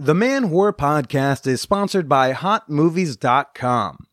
The 0.00 0.14
Man 0.14 0.50
Whore 0.50 0.72
Podcast 0.72 1.44
is 1.48 1.60
sponsored 1.60 2.08
by 2.08 2.32
HotMovies.com. 2.32 4.06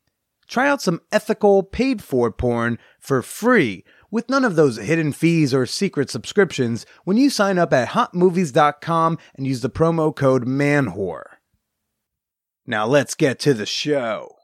Try 0.47 0.67
out 0.67 0.81
some 0.81 1.00
ethical, 1.11 1.61
paid 1.61 2.01
for 2.01 2.31
porn 2.31 2.79
for 3.00 3.21
free 3.21 3.83
with 4.09 4.27
none 4.27 4.43
of 4.43 4.56
those 4.56 4.77
hidden 4.77 5.13
fees 5.13 5.53
or 5.53 5.67
secret 5.67 6.09
subscriptions 6.09 6.87
when 7.03 7.17
you 7.17 7.29
sign 7.29 7.59
up 7.59 7.71
at 7.71 7.90
HotMovies.com 7.90 9.20
and 9.36 9.45
use 9.45 9.61
the 9.61 9.70
promo 9.70 10.16
code 10.16 10.48
MANWHORE. 10.48 11.38
Now 12.65 12.88
let's 12.88 13.13
get 13.13 13.38
to 13.41 13.54
the 13.54 13.67
show. 13.67 14.38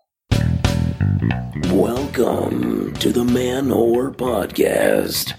Welcome 1.71 2.93
to 2.99 3.11
the 3.11 3.25
Man 3.25 3.69
Whore 3.69 4.15
Podcast. 4.15 5.33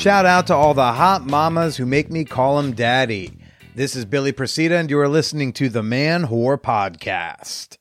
Shout 0.00 0.24
out 0.24 0.46
to 0.46 0.54
all 0.54 0.72
the 0.72 0.94
hot 0.94 1.26
mamas 1.26 1.76
who 1.76 1.84
make 1.84 2.10
me 2.10 2.24
call 2.24 2.56
them 2.56 2.72
daddy. 2.72 3.36
This 3.74 3.94
is 3.94 4.06
Billy 4.06 4.32
Procida, 4.32 4.80
and 4.80 4.88
you 4.88 4.98
are 4.98 5.10
listening 5.10 5.52
to 5.52 5.68
the 5.68 5.82
Man 5.82 6.28
Whore 6.28 6.56
Podcast. 6.56 7.76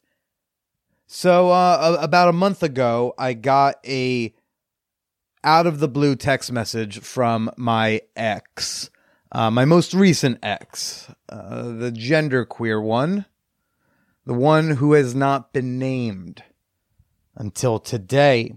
So, 1.08 1.50
uh, 1.50 1.98
about 2.02 2.28
a 2.28 2.34
month 2.34 2.62
ago, 2.62 3.14
I 3.18 3.32
got 3.32 3.76
a 3.88 4.34
out 5.46 5.66
of 5.66 5.80
the 5.80 5.88
blue 5.88 6.18
text 6.18 6.52
message 6.52 7.00
from 7.00 7.52
my 7.56 8.02
ex, 8.18 8.90
uh, 9.32 9.50
my 9.50 9.64
most 9.64 9.94
recent 9.94 10.40
ex, 10.44 11.10
uh, 11.30 11.70
the 11.70 11.90
genderqueer 11.90 12.84
one, 12.84 13.28
the 14.26 14.34
one 14.34 14.72
who 14.72 14.92
has 14.92 15.16
not 15.16 15.54
been 15.54 15.80
named 15.80 16.44
until 17.38 17.80
today. 17.80 18.56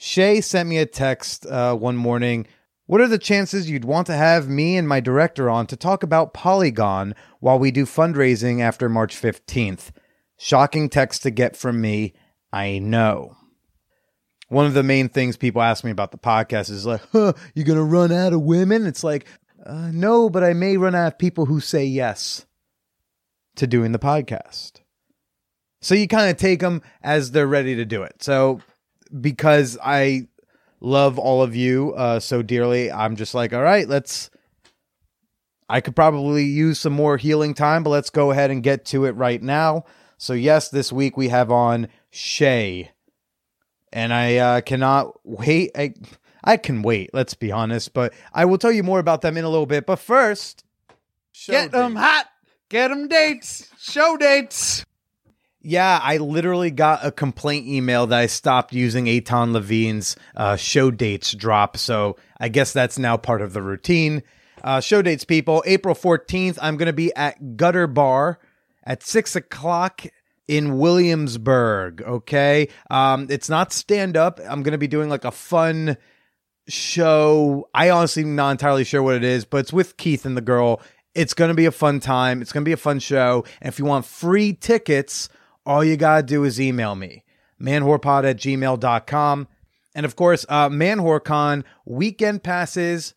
Shay 0.00 0.40
sent 0.40 0.68
me 0.68 0.78
a 0.78 0.86
text 0.86 1.44
uh, 1.44 1.74
one 1.74 1.96
morning. 1.96 2.46
What 2.86 3.00
are 3.00 3.08
the 3.08 3.18
chances 3.18 3.68
you'd 3.68 3.84
want 3.84 4.06
to 4.06 4.14
have 4.14 4.48
me 4.48 4.76
and 4.76 4.88
my 4.88 5.00
director 5.00 5.50
on 5.50 5.66
to 5.66 5.76
talk 5.76 6.04
about 6.04 6.32
Polygone 6.32 7.16
while 7.40 7.58
we 7.58 7.72
do 7.72 7.84
fundraising 7.84 8.60
after 8.60 8.88
March 8.88 9.20
15th? 9.20 9.90
Shocking 10.36 10.88
text 10.88 11.24
to 11.24 11.32
get 11.32 11.56
from 11.56 11.80
me, 11.80 12.14
I 12.52 12.78
know. 12.78 13.36
One 14.46 14.66
of 14.66 14.74
the 14.74 14.84
main 14.84 15.08
things 15.08 15.36
people 15.36 15.62
ask 15.62 15.82
me 15.82 15.90
about 15.90 16.12
the 16.12 16.16
podcast 16.16 16.70
is 16.70 16.86
like, 16.86 17.02
huh, 17.10 17.32
you 17.56 17.64
to 17.64 17.82
run 17.82 18.12
out 18.12 18.32
of 18.32 18.42
women? 18.42 18.86
It's 18.86 19.02
like, 19.02 19.26
uh, 19.66 19.90
no, 19.92 20.30
but 20.30 20.44
I 20.44 20.52
may 20.52 20.76
run 20.76 20.94
out 20.94 21.14
of 21.14 21.18
people 21.18 21.46
who 21.46 21.58
say 21.58 21.84
yes 21.84 22.46
to 23.56 23.66
doing 23.66 23.90
the 23.90 23.98
podcast. 23.98 24.74
So 25.80 25.96
you 25.96 26.06
kind 26.06 26.30
of 26.30 26.36
take 26.36 26.60
them 26.60 26.82
as 27.02 27.32
they're 27.32 27.48
ready 27.48 27.74
to 27.74 27.84
do 27.84 28.04
it. 28.04 28.22
So 28.22 28.60
because 29.20 29.78
I 29.82 30.28
love 30.80 31.18
all 31.18 31.42
of 31.42 31.54
you 31.56 31.94
uh, 31.94 32.20
so 32.20 32.42
dearly, 32.42 32.90
I'm 32.90 33.16
just 33.16 33.34
like, 33.34 33.52
all 33.52 33.62
right, 33.62 33.88
let's. 33.88 34.30
I 35.70 35.82
could 35.82 35.94
probably 35.94 36.44
use 36.44 36.80
some 36.80 36.94
more 36.94 37.18
healing 37.18 37.52
time, 37.52 37.82
but 37.82 37.90
let's 37.90 38.08
go 38.08 38.30
ahead 38.30 38.50
and 38.50 38.62
get 38.62 38.86
to 38.86 39.04
it 39.04 39.12
right 39.12 39.42
now. 39.42 39.84
So, 40.16 40.32
yes, 40.32 40.70
this 40.70 40.90
week 40.90 41.18
we 41.18 41.28
have 41.28 41.50
on 41.50 41.88
Shay. 42.10 42.90
And 43.92 44.14
I 44.14 44.36
uh, 44.36 44.60
cannot 44.62 45.12
wait. 45.24 45.72
I, 45.76 45.92
I 46.42 46.56
can 46.56 46.80
wait, 46.80 47.10
let's 47.12 47.34
be 47.34 47.52
honest, 47.52 47.92
but 47.92 48.14
I 48.32 48.46
will 48.46 48.56
tell 48.56 48.72
you 48.72 48.82
more 48.82 48.98
about 48.98 49.20
them 49.20 49.36
in 49.36 49.44
a 49.44 49.48
little 49.50 49.66
bit. 49.66 49.84
But 49.84 49.98
first, 49.98 50.64
Get 51.46 51.70
them 51.70 51.96
hot. 51.96 52.26
Get 52.68 52.88
them 52.88 53.08
dates. 53.08 53.70
Show 53.78 54.16
dates. 54.16 54.84
Yeah, 55.68 56.00
I 56.02 56.16
literally 56.16 56.70
got 56.70 57.04
a 57.04 57.12
complaint 57.12 57.66
email 57.66 58.06
that 58.06 58.18
I 58.18 58.24
stopped 58.24 58.72
using 58.72 59.06
Aton 59.06 59.52
Levine's 59.52 60.16
uh, 60.34 60.56
show 60.56 60.90
dates 60.90 61.34
drop. 61.34 61.76
So 61.76 62.16
I 62.40 62.48
guess 62.48 62.72
that's 62.72 62.98
now 62.98 63.18
part 63.18 63.42
of 63.42 63.52
the 63.52 63.60
routine. 63.60 64.22
Uh, 64.64 64.80
show 64.80 65.02
dates, 65.02 65.24
people. 65.24 65.62
April 65.66 65.94
14th, 65.94 66.58
I'm 66.62 66.78
going 66.78 66.86
to 66.86 66.94
be 66.94 67.14
at 67.14 67.58
Gutter 67.58 67.86
Bar 67.86 68.38
at 68.82 69.02
6 69.02 69.36
o'clock 69.36 70.06
in 70.46 70.78
Williamsburg. 70.78 72.00
Okay. 72.00 72.68
Um, 72.88 73.26
it's 73.28 73.50
not 73.50 73.70
stand 73.70 74.16
up. 74.16 74.40
I'm 74.48 74.62
going 74.62 74.72
to 74.72 74.78
be 74.78 74.88
doing 74.88 75.10
like 75.10 75.26
a 75.26 75.30
fun 75.30 75.98
show. 76.66 77.68
I 77.74 77.90
honestly 77.90 78.22
am 78.22 78.36
not 78.36 78.52
entirely 78.52 78.84
sure 78.84 79.02
what 79.02 79.16
it 79.16 79.24
is, 79.24 79.44
but 79.44 79.58
it's 79.58 79.72
with 79.74 79.98
Keith 79.98 80.24
and 80.24 80.34
the 80.34 80.40
girl. 80.40 80.80
It's 81.14 81.34
going 81.34 81.50
to 81.50 81.54
be 81.54 81.66
a 81.66 81.72
fun 81.72 82.00
time. 82.00 82.40
It's 82.40 82.52
going 82.52 82.64
to 82.64 82.68
be 82.68 82.72
a 82.72 82.78
fun 82.78 83.00
show. 83.00 83.44
And 83.60 83.68
if 83.70 83.78
you 83.78 83.84
want 83.84 84.06
free 84.06 84.54
tickets, 84.54 85.28
all 85.68 85.84
you 85.84 85.98
got 85.98 86.16
to 86.16 86.22
do 86.22 86.44
is 86.44 86.58
email 86.58 86.94
me, 86.94 87.24
manwhorepod 87.60 88.28
at 88.28 88.38
gmail.com. 88.38 89.48
And 89.94 90.06
of 90.06 90.16
course, 90.16 90.46
uh, 90.48 90.70
ManwhoreCon 90.70 91.62
weekend 91.84 92.42
passes 92.42 93.14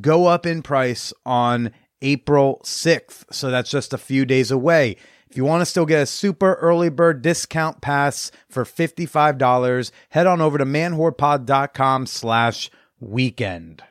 go 0.00 0.26
up 0.26 0.46
in 0.46 0.62
price 0.62 1.12
on 1.26 1.72
April 2.00 2.62
6th. 2.64 3.24
So 3.30 3.50
that's 3.50 3.70
just 3.70 3.92
a 3.92 3.98
few 3.98 4.24
days 4.24 4.50
away. 4.50 4.96
If 5.28 5.36
you 5.36 5.44
want 5.44 5.60
to 5.60 5.66
still 5.66 5.84
get 5.84 6.02
a 6.02 6.06
super 6.06 6.54
early 6.54 6.88
bird 6.88 7.20
discount 7.20 7.82
pass 7.82 8.30
for 8.48 8.64
$55, 8.64 9.90
head 10.10 10.26
on 10.26 10.40
over 10.40 10.56
to 10.56 10.64
manwhorepod.com 10.64 12.06
slash 12.06 12.70
weekend. 12.98 13.82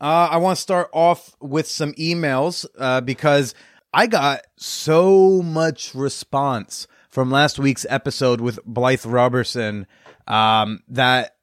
Uh, 0.00 0.28
I 0.30 0.36
want 0.38 0.56
to 0.56 0.62
start 0.62 0.88
off 0.92 1.36
with 1.40 1.66
some 1.68 1.92
emails 1.94 2.64
uh, 2.78 3.02
because 3.02 3.54
I 3.92 4.06
got 4.06 4.42
so 4.56 5.42
much 5.42 5.94
response 5.94 6.86
from 7.14 7.30
last 7.30 7.60
week's 7.60 7.86
episode 7.88 8.40
with 8.40 8.58
Blythe 8.66 9.06
Robertson 9.06 9.86
um, 10.26 10.80
that 10.88 11.36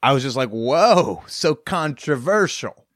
I 0.00 0.12
was 0.12 0.22
just 0.22 0.36
like, 0.36 0.50
whoa, 0.50 1.24
so 1.26 1.56
controversial. 1.56 2.86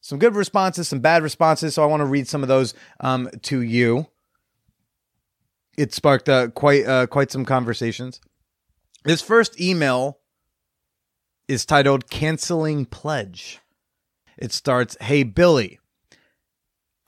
Some 0.00 0.20
good 0.20 0.36
responses, 0.36 0.86
some 0.86 1.00
bad 1.00 1.24
responses. 1.24 1.74
So 1.74 1.82
I 1.82 1.86
want 1.86 2.02
to 2.02 2.06
read 2.06 2.28
some 2.28 2.42
of 2.42 2.48
those 2.48 2.74
um, 3.00 3.28
to 3.42 3.60
you. 3.60 4.06
It 5.76 5.92
sparked 5.92 6.28
uh, 6.28 6.48
quite 6.50 6.86
uh, 6.86 7.08
quite 7.08 7.32
some 7.32 7.44
conversations. 7.44 8.20
This 9.02 9.22
first 9.22 9.60
email 9.60 10.18
is 11.48 11.66
titled 11.66 12.10
"Canceling 12.10 12.84
Pledge." 12.84 13.60
It 14.36 14.52
starts, 14.52 14.96
"Hey 15.00 15.22
Billy, 15.22 15.80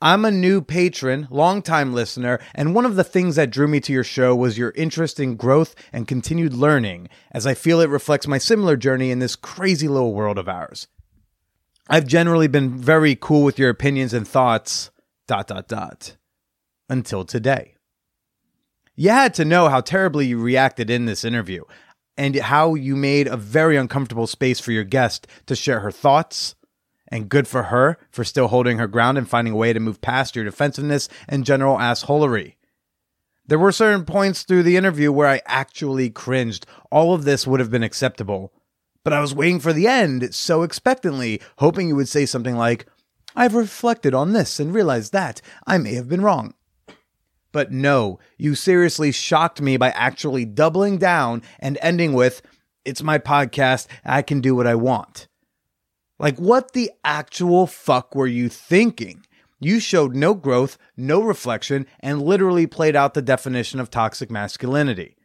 I'm 0.01 0.25
a 0.25 0.31
new 0.31 0.61
patron, 0.61 1.27
longtime 1.31 1.93
listener, 1.93 2.39
and 2.53 2.75
one 2.75 2.85
of 2.85 2.97
the 2.97 3.03
things 3.03 3.37
that 3.37 3.49
drew 3.49 3.67
me 3.67 3.79
to 3.79 3.93
your 3.93 4.03
show 4.03 4.35
was 4.35 4.57
your 4.57 4.73
interest 4.75 5.21
in 5.21 5.37
growth 5.37 5.73
and 5.93 6.07
continued 6.07 6.53
learning, 6.53 7.07
as 7.31 7.47
I 7.47 7.53
feel 7.53 7.79
it 7.79 7.89
reflects 7.89 8.27
my 8.27 8.37
similar 8.37 8.75
journey 8.75 9.09
in 9.09 9.19
this 9.19 9.37
crazy 9.37 9.87
little 9.87 10.13
world 10.13 10.37
of 10.37 10.49
ours. 10.49 10.87
I've 11.87 12.07
generally 12.07 12.47
been 12.47 12.77
very 12.77 13.15
cool 13.15 13.43
with 13.43 13.57
your 13.57 13.69
opinions 13.69 14.13
and 14.13 14.27
thoughts, 14.27 14.91
dot, 15.27 15.47
dot, 15.47 15.69
dot, 15.69 16.17
until 16.89 17.23
today. 17.23 17.75
You 18.97 19.11
had 19.11 19.33
to 19.35 19.45
know 19.45 19.69
how 19.69 19.79
terribly 19.79 20.25
you 20.25 20.39
reacted 20.39 20.89
in 20.89 21.05
this 21.05 21.23
interview, 21.23 21.63
and 22.17 22.35
how 22.35 22.75
you 22.75 22.97
made 22.97 23.27
a 23.27 23.37
very 23.37 23.77
uncomfortable 23.77 24.27
space 24.27 24.59
for 24.59 24.73
your 24.73 24.83
guest 24.83 25.25
to 25.45 25.55
share 25.55 25.79
her 25.79 25.91
thoughts, 25.91 26.55
and 27.07 27.29
good 27.29 27.47
for 27.47 27.63
her 27.63 27.97
for 28.09 28.23
still 28.23 28.47
holding 28.47 28.77
her 28.77 28.87
ground 28.87 29.17
and 29.17 29.29
finding 29.29 29.53
a 29.53 29.57
way 29.57 29.73
to 29.73 29.79
move 29.79 30.01
past 30.01 30.35
your 30.35 30.45
defensiveness 30.45 31.07
and 31.27 31.45
general 31.45 31.77
assholery. 31.77 32.55
There 33.47 33.59
were 33.59 33.71
certain 33.71 34.05
points 34.05 34.43
through 34.43 34.63
the 34.63 34.77
interview 34.77 35.11
where 35.11 35.27
I 35.27 35.41
actually 35.45 36.09
cringed. 36.09 36.65
All 36.91 37.13
of 37.13 37.25
this 37.25 37.45
would 37.45 37.59
have 37.59 37.69
been 37.69 37.83
acceptable. 37.83 38.51
But 39.03 39.13
I 39.13 39.19
was 39.19 39.35
waiting 39.35 39.59
for 39.59 39.71
the 39.71 39.87
end 39.87 40.33
so 40.33 40.63
expectantly, 40.63 41.39
hoping 41.59 41.87
you 41.87 41.95
would 41.95 42.09
say 42.09 42.25
something 42.25 42.55
like, 42.55 42.87
I've 43.35 43.53
reflected 43.53 44.15
on 44.15 44.33
this 44.33 44.59
and 44.59 44.73
realized 44.73 45.13
that 45.13 45.41
I 45.67 45.77
may 45.77 45.93
have 45.93 46.09
been 46.09 46.21
wrong. 46.21 46.55
But 47.51 47.71
no, 47.71 48.19
you 48.37 48.55
seriously 48.55 49.11
shocked 49.11 49.61
me 49.61 49.77
by 49.77 49.91
actually 49.91 50.43
doubling 50.43 50.97
down 50.97 51.43
and 51.59 51.77
ending 51.81 52.13
with, 52.13 52.41
It's 52.83 53.03
my 53.03 53.19
podcast, 53.19 53.85
I 54.03 54.23
can 54.23 54.41
do 54.41 54.55
what 54.55 54.65
I 54.67 54.75
want. 54.75 55.27
Like, 56.17 56.37
what 56.37 56.73
the 56.73 56.91
actual 57.03 57.67
fuck 57.67 58.15
were 58.15 58.27
you 58.27 58.49
thinking? 58.49 59.25
You 59.59 59.79
showed 59.79 60.15
no 60.15 60.33
growth, 60.33 60.77
no 60.95 61.21
reflection, 61.21 61.87
and 61.99 62.21
literally 62.21 62.67
played 62.67 62.95
out 62.95 63.13
the 63.13 63.21
definition 63.21 63.79
of 63.79 63.89
toxic 63.89 64.29
masculinity. 64.29 65.15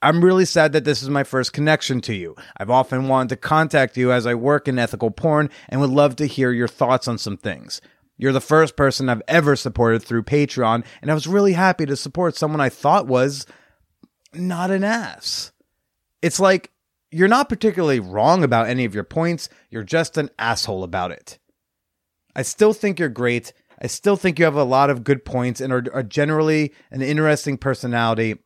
I'm 0.00 0.22
really 0.22 0.44
sad 0.44 0.72
that 0.72 0.84
this 0.84 1.02
is 1.02 1.08
my 1.08 1.24
first 1.24 1.54
connection 1.54 2.02
to 2.02 2.14
you. 2.14 2.36
I've 2.58 2.70
often 2.70 3.08
wanted 3.08 3.30
to 3.30 3.36
contact 3.36 3.96
you 3.96 4.12
as 4.12 4.26
I 4.26 4.34
work 4.34 4.68
in 4.68 4.78
ethical 4.78 5.10
porn 5.10 5.48
and 5.70 5.80
would 5.80 5.90
love 5.90 6.16
to 6.16 6.26
hear 6.26 6.52
your 6.52 6.68
thoughts 6.68 7.08
on 7.08 7.16
some 7.16 7.38
things. 7.38 7.80
You're 8.18 8.32
the 8.32 8.40
first 8.40 8.76
person 8.76 9.08
I've 9.08 9.22
ever 9.26 9.56
supported 9.56 10.02
through 10.02 10.24
Patreon, 10.24 10.84
and 11.00 11.10
I 11.10 11.14
was 11.14 11.26
really 11.26 11.54
happy 11.54 11.86
to 11.86 11.96
support 11.96 12.36
someone 12.36 12.60
I 12.60 12.68
thought 12.68 13.06
was 13.06 13.46
not 14.34 14.70
an 14.70 14.84
ass. 14.84 15.52
It's 16.20 16.38
like 16.38 16.70
you're 17.14 17.28
not 17.28 17.48
particularly 17.48 18.00
wrong 18.00 18.42
about 18.42 18.66
any 18.66 18.84
of 18.84 18.94
your 18.94 19.04
points, 19.04 19.48
you're 19.70 19.84
just 19.84 20.16
an 20.16 20.30
asshole 20.38 20.82
about 20.82 21.12
it. 21.12 21.38
I 22.34 22.42
still 22.42 22.72
think 22.72 22.98
you're 22.98 23.08
great. 23.08 23.52
I 23.80 23.86
still 23.86 24.16
think 24.16 24.38
you 24.38 24.44
have 24.44 24.56
a 24.56 24.64
lot 24.64 24.90
of 24.90 25.04
good 25.04 25.24
points 25.24 25.60
and 25.60 25.72
are, 25.72 25.84
are 25.92 26.02
generally 26.02 26.72
an 26.90 27.02
interesting 27.02 27.56
personality. 27.56 28.36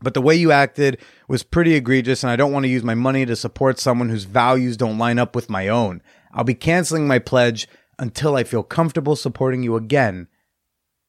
But 0.00 0.14
the 0.14 0.22
way 0.22 0.36
you 0.36 0.52
acted 0.52 0.98
was 1.28 1.42
pretty 1.42 1.74
egregious, 1.74 2.22
and 2.22 2.30
I 2.30 2.36
don't 2.36 2.52
want 2.52 2.64
to 2.64 2.70
use 2.70 2.84
my 2.84 2.94
money 2.94 3.26
to 3.26 3.36
support 3.36 3.78
someone 3.78 4.08
whose 4.08 4.24
values 4.24 4.76
don't 4.76 4.98
line 4.98 5.18
up 5.18 5.34
with 5.34 5.50
my 5.50 5.68
own. 5.68 6.02
I'll 6.32 6.44
be 6.44 6.54
canceling 6.54 7.06
my 7.06 7.18
pledge 7.18 7.68
until 7.98 8.36
I 8.36 8.44
feel 8.44 8.62
comfortable 8.62 9.16
supporting 9.16 9.62
you 9.62 9.76
again. 9.76 10.28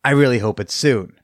I 0.03 0.11
really 0.11 0.39
hope 0.39 0.59
it's 0.59 0.73
soon. 0.73 1.18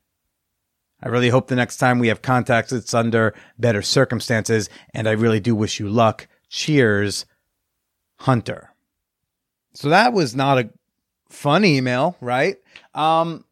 I 1.01 1.09
really 1.09 1.29
hope 1.29 1.47
the 1.47 1.55
next 1.55 1.77
time 1.77 1.99
we 1.99 2.07
have 2.07 2.21
contact, 2.21 2.71
it's 2.71 2.93
under 2.93 3.33
better 3.59 3.81
circumstances, 3.81 4.69
and 4.93 5.07
I 5.07 5.11
really 5.11 5.39
do 5.39 5.55
wish 5.55 5.79
you 5.79 5.89
luck. 5.89 6.27
Cheers, 6.49 7.25
Hunter. 8.19 8.71
So 9.73 9.89
that 9.89 10.13
was 10.13 10.35
not 10.35 10.57
a 10.57 10.69
fun 11.29 11.65
email, 11.65 12.15
right? 12.21 12.57
Um, 12.93 13.43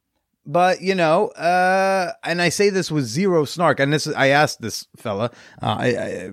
but 0.46 0.82
you 0.82 0.96
know, 0.96 1.28
uh, 1.30 2.14
and 2.24 2.42
I 2.42 2.50
say 2.50 2.70
this 2.70 2.92
with 2.92 3.06
zero 3.06 3.46
snark. 3.46 3.80
And 3.80 3.94
this, 3.94 4.08
I 4.08 4.28
asked 4.28 4.62
this 4.62 4.88
fella, 4.96 5.32
uh, 5.62 5.76
I, 5.80 5.88
I, 5.88 6.32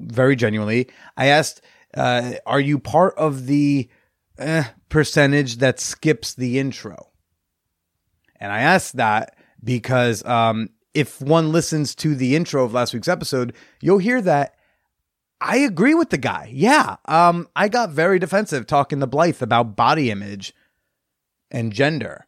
very 0.00 0.36
genuinely, 0.36 0.88
I 1.16 1.26
asked, 1.26 1.62
uh, 1.94 2.34
"Are 2.46 2.60
you 2.60 2.78
part 2.78 3.14
of 3.16 3.46
the 3.46 3.88
eh, 4.38 4.64
percentage 4.88 5.56
that 5.56 5.80
skips 5.80 6.34
the 6.34 6.58
intro?" 6.58 7.10
And 8.40 8.52
I 8.52 8.60
asked 8.60 8.96
that 8.96 9.37
because 9.62 10.24
um, 10.24 10.70
if 10.94 11.20
one 11.20 11.52
listens 11.52 11.94
to 11.96 12.14
the 12.14 12.36
intro 12.36 12.64
of 12.64 12.72
last 12.72 12.94
week's 12.94 13.08
episode, 13.08 13.54
you'll 13.80 13.98
hear 13.98 14.20
that 14.22 14.54
I 15.40 15.58
agree 15.58 15.94
with 15.94 16.10
the 16.10 16.18
guy. 16.18 16.50
Yeah. 16.52 16.96
Um, 17.04 17.48
I 17.54 17.68
got 17.68 17.90
very 17.90 18.18
defensive 18.18 18.66
talking 18.66 19.00
to 19.00 19.06
Blythe 19.06 19.42
about 19.42 19.76
body 19.76 20.10
image 20.10 20.54
and 21.50 21.72
gender, 21.72 22.26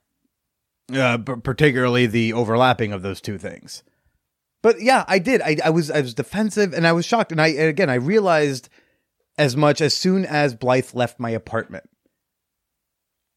uh, 0.94 1.18
p- 1.18 1.34
particularly 1.42 2.06
the 2.06 2.32
overlapping 2.32 2.92
of 2.92 3.02
those 3.02 3.20
two 3.20 3.38
things. 3.38 3.82
But 4.62 4.80
yeah, 4.80 5.04
I 5.08 5.18
did. 5.18 5.40
I, 5.42 5.56
I 5.64 5.70
was 5.70 5.90
I 5.90 6.00
was 6.00 6.14
defensive 6.14 6.72
and 6.72 6.86
I 6.86 6.92
was 6.92 7.06
shocked. 7.06 7.32
And 7.32 7.40
I 7.40 7.48
and 7.48 7.68
again 7.68 7.90
I 7.90 7.94
realized 7.94 8.68
as 9.38 9.56
much 9.56 9.80
as 9.80 9.94
soon 9.94 10.24
as 10.24 10.54
Blythe 10.54 10.90
left 10.92 11.18
my 11.18 11.30
apartment. 11.30 11.88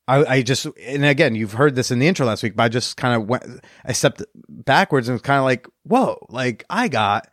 I, 0.08 0.26
I 0.26 0.42
just 0.42 0.68
and 0.82 1.06
again 1.06 1.36
you've 1.36 1.54
heard 1.54 1.76
this 1.76 1.92
in 1.92 2.00
the 2.00 2.08
intro 2.08 2.26
last 2.26 2.44
week, 2.44 2.56
but 2.56 2.64
I 2.64 2.70
just 2.70 2.98
kind 2.98 3.16
of 3.16 3.28
went 3.28 3.46
I 3.86 3.94
stepped 3.94 4.22
backwards 4.50 5.08
and 5.08 5.16
was 5.16 5.22
kind 5.22 5.40
of 5.40 5.46
like, 5.46 5.68
whoa, 5.84 6.26
like 6.30 6.66
I 6.70 6.88
got 6.88 7.30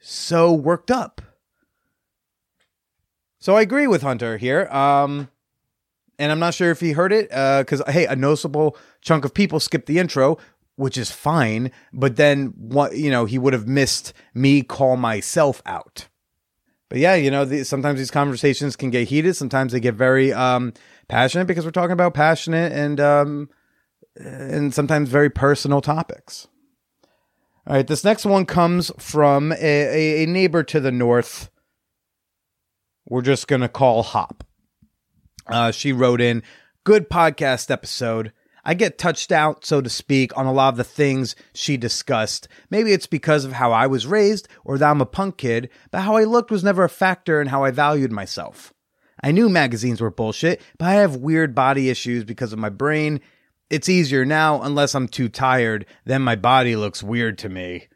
so 0.00 0.52
worked 0.52 0.90
up. 0.90 1.22
So 3.38 3.56
I 3.56 3.62
agree 3.62 3.86
with 3.86 4.02
Hunter 4.02 4.36
here. 4.36 4.66
Um, 4.66 5.30
and 6.18 6.30
I'm 6.30 6.38
not 6.38 6.52
sure 6.52 6.70
if 6.70 6.80
he 6.80 6.92
heard 6.92 7.12
it 7.12 7.32
uh 7.32 7.62
because 7.62 7.82
hey, 7.88 8.06
a 8.06 8.16
noticeable 8.16 8.76
chunk 9.00 9.24
of 9.24 9.32
people 9.32 9.58
skipped 9.58 9.86
the 9.86 9.98
intro, 9.98 10.36
which 10.76 10.98
is 10.98 11.10
fine. 11.10 11.70
But 11.92 12.16
then 12.16 12.52
what 12.56 12.96
you 12.96 13.10
know, 13.10 13.24
he 13.24 13.38
would 13.38 13.54
have 13.54 13.66
missed 13.66 14.12
me 14.34 14.62
call 14.62 14.98
myself 14.98 15.62
out. 15.64 16.08
But 16.90 16.98
yeah, 16.98 17.14
you 17.14 17.30
know, 17.30 17.44
the, 17.44 17.64
sometimes 17.64 18.00
these 18.00 18.10
conversations 18.10 18.74
can 18.74 18.90
get 18.90 19.08
heated. 19.08 19.36
Sometimes 19.36 19.72
they 19.72 19.78
get 19.78 19.94
very 19.94 20.32
um, 20.32 20.74
passionate 21.10 21.46
because 21.46 21.64
we're 21.64 21.72
talking 21.72 21.92
about 21.92 22.14
passionate 22.14 22.72
and 22.72 23.00
um, 23.00 23.50
and 24.16 24.72
sometimes 24.72 25.08
very 25.08 25.30
personal 25.30 25.80
topics. 25.80 26.46
All 27.66 27.76
right, 27.76 27.86
this 27.86 28.04
next 28.04 28.24
one 28.24 28.46
comes 28.46 28.90
from 28.98 29.52
a, 29.52 29.56
a, 29.56 30.22
a 30.22 30.26
neighbor 30.26 30.62
to 30.64 30.80
the 30.80 30.92
north. 30.92 31.50
We're 33.08 33.22
just 33.22 33.48
gonna 33.48 33.68
call 33.68 34.02
Hop. 34.02 34.44
Uh, 35.46 35.72
she 35.72 35.92
wrote 35.92 36.20
in, 36.20 36.42
good 36.84 37.10
podcast 37.10 37.70
episode. 37.70 38.32
I 38.64 38.74
get 38.74 38.98
touched 38.98 39.32
out, 39.32 39.64
so 39.64 39.80
to 39.80 39.88
speak, 39.88 40.36
on 40.36 40.46
a 40.46 40.52
lot 40.52 40.68
of 40.68 40.76
the 40.76 40.84
things 40.84 41.34
she 41.54 41.76
discussed. 41.76 42.46
Maybe 42.70 42.92
it's 42.92 43.06
because 43.06 43.44
of 43.44 43.52
how 43.52 43.72
I 43.72 43.86
was 43.86 44.06
raised 44.06 44.48
or 44.64 44.78
that 44.78 44.90
I'm 44.90 45.00
a 45.00 45.06
punk 45.06 45.38
kid, 45.38 45.70
but 45.90 46.02
how 46.02 46.16
I 46.16 46.24
looked 46.24 46.50
was 46.50 46.62
never 46.62 46.84
a 46.84 46.88
factor 46.88 47.40
in 47.40 47.48
how 47.48 47.64
I 47.64 47.70
valued 47.70 48.12
myself. 48.12 48.72
I 49.22 49.32
knew 49.32 49.48
magazines 49.48 50.00
were 50.00 50.10
bullshit, 50.10 50.60
but 50.78 50.86
I 50.86 50.94
have 50.94 51.16
weird 51.16 51.54
body 51.54 51.90
issues 51.90 52.24
because 52.24 52.52
of 52.52 52.58
my 52.58 52.70
brain. 52.70 53.20
It's 53.68 53.88
easier 53.88 54.24
now, 54.24 54.62
unless 54.62 54.94
I'm 54.94 55.08
too 55.08 55.28
tired, 55.28 55.86
then 56.04 56.22
my 56.22 56.36
body 56.36 56.74
looks 56.74 57.02
weird 57.02 57.38
to 57.38 57.48
me. 57.48 57.88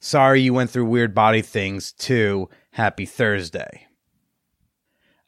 Sorry 0.00 0.40
you 0.40 0.52
went 0.52 0.70
through 0.70 0.86
weird 0.86 1.14
body 1.14 1.42
things 1.42 1.92
too. 1.92 2.48
Happy 2.72 3.06
Thursday. 3.06 3.86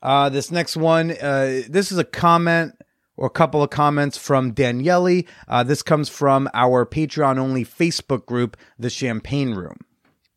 Uh, 0.03 0.29
this 0.29 0.51
next 0.51 0.77
one, 0.77 1.13
uh, 1.13 1.63
this 1.69 1.93
is 1.93 1.99
a 1.99 2.05
comment 2.05 2.75
or 3.17 3.27
a 3.27 3.31
couple 3.31 3.63
of 3.63 3.71
comments 3.71 4.19
from 4.19 4.53
Daniele. 4.53 5.23
Uh, 5.47 5.63
this 5.63 5.83
comes 5.83 6.09
from 6.09 6.49
our 6.53 6.85
Patreon 6.85 7.39
only 7.39 7.65
Facebook 7.65 8.27
group, 8.27 8.57
The 8.79 8.91
Champagne 8.91 9.55
Room. 9.55 9.79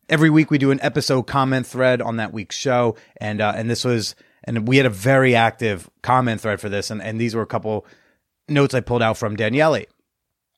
Every 0.08 0.30
week 0.30 0.50
we 0.50 0.58
do 0.58 0.70
an 0.70 0.80
episode 0.82 1.24
comment 1.24 1.66
thread 1.66 2.00
on 2.00 2.16
that 2.16 2.32
week's 2.32 2.56
show, 2.56 2.96
and 3.20 3.42
uh, 3.42 3.52
and 3.54 3.68
this 3.68 3.84
was 3.84 4.14
and 4.48 4.66
we 4.66 4.78
had 4.78 4.86
a 4.86 4.90
very 4.90 5.34
active 5.34 5.90
comment 6.02 6.40
thread 6.40 6.60
for 6.60 6.68
this, 6.68 6.90
and, 6.90 7.02
and 7.02 7.20
these 7.20 7.34
were 7.34 7.42
a 7.42 7.46
couple 7.46 7.86
notes 8.48 8.74
I 8.74 8.80
pulled 8.80 9.02
out 9.02 9.18
from 9.18 9.36
Daniele. 9.36 9.84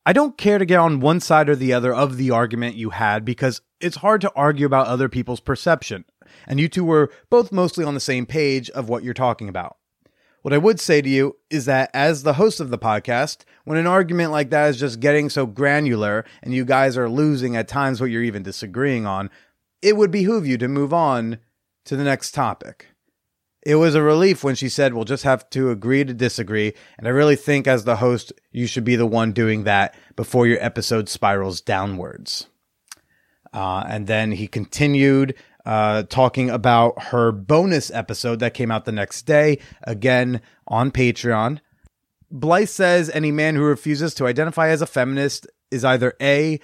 I 0.07 0.13
don't 0.13 0.39
care 0.39 0.59
to 0.59 0.65
get 0.65 0.79
on 0.79 1.01
one 1.01 1.21
side 1.21 1.49
or 1.49 1.57
the 1.57 1.73
other 1.73 1.93
of 1.93 2.17
the 2.17 2.31
argument 2.31 2.77
you 2.77 2.91
had 2.91 3.25
because 3.25 3.61
it's 3.81 3.97
hard 3.97 4.21
to 4.23 4.33
argue 4.35 4.65
about 4.65 4.87
other 4.87 5.09
people's 5.09 5.41
perception 5.41 6.05
and 6.47 6.61
you 6.61 6.69
two 6.69 6.85
were 6.85 7.11
both 7.29 7.53
mostly 7.53 7.85
on 7.85 7.95
the 7.95 8.01
same 8.01 8.27
page 8.27 8.71
of 8.71 8.89
what 8.89 9.03
you're 9.03 9.15
talking 9.15 9.49
about. 9.49 9.77
What 10.43 10.55
I 10.55 10.59
would 10.59 10.81
say 10.81 11.03
to 11.03 11.09
you 11.09 11.37
is 11.51 11.67
that 11.67 11.91
as 11.93 12.23
the 12.23 12.35
host 12.35 12.61
of 12.61 12.71
the 12.71 12.79
podcast, 12.79 13.45
when 13.65 13.77
an 13.77 13.87
argument 13.87 14.33
like 14.33 14.51
that 14.51 14.71
is 14.71 14.81
just 14.81 15.01
getting 15.01 15.29
so 15.29 15.45
granular 15.45 16.25
and 16.43 16.55
you 16.55 16.65
guys 16.65 16.97
are 16.97 17.11
losing 17.11 17.57
at 17.57 17.69
times 17.69 18.01
what 18.01 18.11
you're 18.11 18.23
even 18.23 18.43
disagreeing 18.43 19.05
on, 19.05 19.29
it 19.83 19.97
would 19.97 20.11
behoove 20.11 20.47
you 20.47 20.57
to 20.59 20.69
move 20.69 20.95
on 20.95 21.39
to 21.85 21.97
the 21.97 22.05
next 22.05 22.33
topic. 22.33 22.87
It 23.63 23.75
was 23.75 23.95
a 23.95 24.03
relief 24.03 24.43
when 24.43 24.55
she 24.55 24.71
said 24.71 24.95
we'll 24.95 25.05
just 25.05 25.25
have 25.25 25.49
to 25.51 25.71
agree 25.71 26.03
to 26.05 26.15
disagree, 26.15 26.73
and 26.97 27.07
I 27.07 27.11
really 27.11 27.37
think 27.37 27.67
as 27.67 27.85
the 27.85 27.97
host, 27.97 28.33
you 28.53 28.67
should 28.67 28.85
be 28.85 28.97
the 28.97 29.07
one 29.07 29.33
doing 29.33 29.65
that 29.65 29.95
before 30.17 30.47
your 30.47 30.63
episode 30.65 31.09
spirals 31.09 31.61
downwards. 31.61 32.47
Uh, 33.53 33.85
and 33.87 34.07
then 34.07 34.33
he 34.33 34.47
continued 34.47 35.35
uh, 35.67 36.05
talking 36.05 36.49
about 36.49 37.03
her 37.05 37.33
bonus 37.33 37.91
episode 37.91 38.41
that 38.41 38.55
came 38.55 38.71
out 38.71 38.87
the 38.87 38.93
next 38.93 39.23
day, 39.23 39.59
again 39.83 40.41
on 40.67 40.91
Patreon. 40.91 41.59
Blythe 42.31 42.69
says 42.69 43.11
any 43.11 43.33
man 43.33 43.57
who 43.57 43.63
refuses 43.63 44.15
to 44.15 44.27
identify 44.27 44.69
as 44.69 44.81
a 44.81 44.87
feminist 44.87 45.47
is 45.71 45.85
either 45.85 46.15
A, 46.23 46.61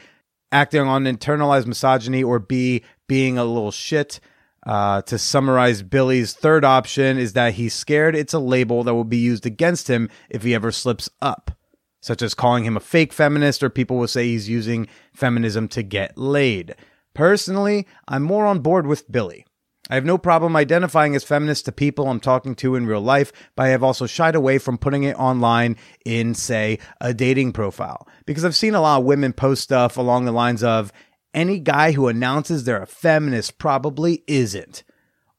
acting 0.53 0.83
on 0.83 1.05
internalized 1.05 1.67
misogyny, 1.67 2.23
or 2.23 2.39
B, 2.39 2.85
being 3.09 3.37
a 3.37 3.45
little 3.45 3.73
shit. 3.73 4.21
Uh, 4.67 5.01
to 5.03 5.17
summarize 5.17 5.83
Billy's 5.83 6.33
third 6.33 6.65
option 6.65 7.19
is 7.19 7.35
that 7.35 7.55
he's 7.55 7.73
scared 7.73 8.17
it's 8.17 8.35
a 8.35 8.41
label 8.41 8.83
that 8.83 8.95
will 8.95 9.05
be 9.05 9.17
used 9.17 9.47
against 9.47 9.89
him 9.89 10.11
if 10.29 10.43
he 10.43 10.57
ever 10.57 10.73
slips 10.73 11.09
up, 11.23 11.53
such 12.01 12.21
as 12.21 12.35
calling 12.35 12.65
him 12.65 12.77
a 12.77 12.81
fake 12.81 13.13
feminist, 13.13 13.63
or 13.63 13.71
people 13.71 13.97
will 13.97 14.09
say 14.09 14.25
he's 14.25 14.49
using 14.49 14.89
feminism 15.15 15.69
to 15.69 15.85
get 15.85 16.19
laid. 16.19 16.75
Personally, 17.15 17.87
I'm 18.09 18.25
more 18.25 18.45
on 18.45 18.59
board 18.59 18.89
with 18.89 19.11
Billy. 19.11 19.47
I 19.89 19.95
have 19.95 20.05
no 20.05 20.19
problem 20.19 20.57
identifying 20.57 21.15
as 21.15 21.23
feminist 21.23 21.65
to 21.67 21.73
people 21.73 22.09
I'm 22.09 22.19
talking 22.19 22.57
to 22.57 22.75
in 22.75 22.87
real 22.87 23.01
life, 23.01 23.33
but 23.55 23.67
I 23.67 23.69
have 23.69 23.85
also 23.85 24.07
shied 24.07 24.35
away 24.35 24.59
from 24.59 24.79
putting 24.79 25.05
it 25.05 25.17
online 25.17 25.77
in, 26.05 26.35
say, 26.35 26.81
a 27.01 27.15
dating 27.15 27.53
profile. 27.53 28.09
Because 28.27 28.45
I've 28.45 28.57
seen 28.57 28.75
a 28.75 28.81
lot 28.81 28.99
of 28.99 29.05
women 29.05 29.33
post 29.33 29.63
stuff 29.63 29.97
along 29.97 30.25
the 30.25 30.33
lines 30.33 30.65
of, 30.65 30.93
any 31.37 31.61
guy 31.61 31.93
who 31.93 32.09
announces 32.09 32.65
they're 32.65 32.83
a 32.83 32.87
feminist 32.87 33.59
probably 33.59 34.25
isn't. 34.27 34.83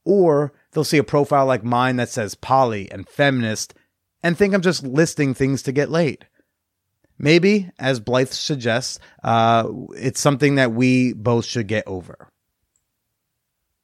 Or 0.04 0.54
they'll 0.72 0.84
see 0.84 0.96
a 0.96 1.04
profile 1.04 1.44
like 1.44 1.64
mine 1.64 1.96
that 1.96 2.08
says 2.08 2.34
poly 2.34 2.90
and 2.90 3.06
feminist 3.06 3.74
and 4.22 4.38
think 4.38 4.54
I'm 4.54 4.62
just 4.62 4.84
listing 4.84 5.34
things 5.34 5.62
to 5.64 5.72
get 5.72 5.90
laid. 5.90 6.26
Maybe, 7.18 7.70
as 7.78 7.98
Blythe 7.98 8.28
suggests, 8.28 9.00
uh, 9.24 9.68
it's 9.96 10.20
something 10.20 10.54
that 10.54 10.72
we 10.72 11.12
both 11.12 11.44
should 11.44 11.66
get 11.66 11.86
over. 11.86 12.28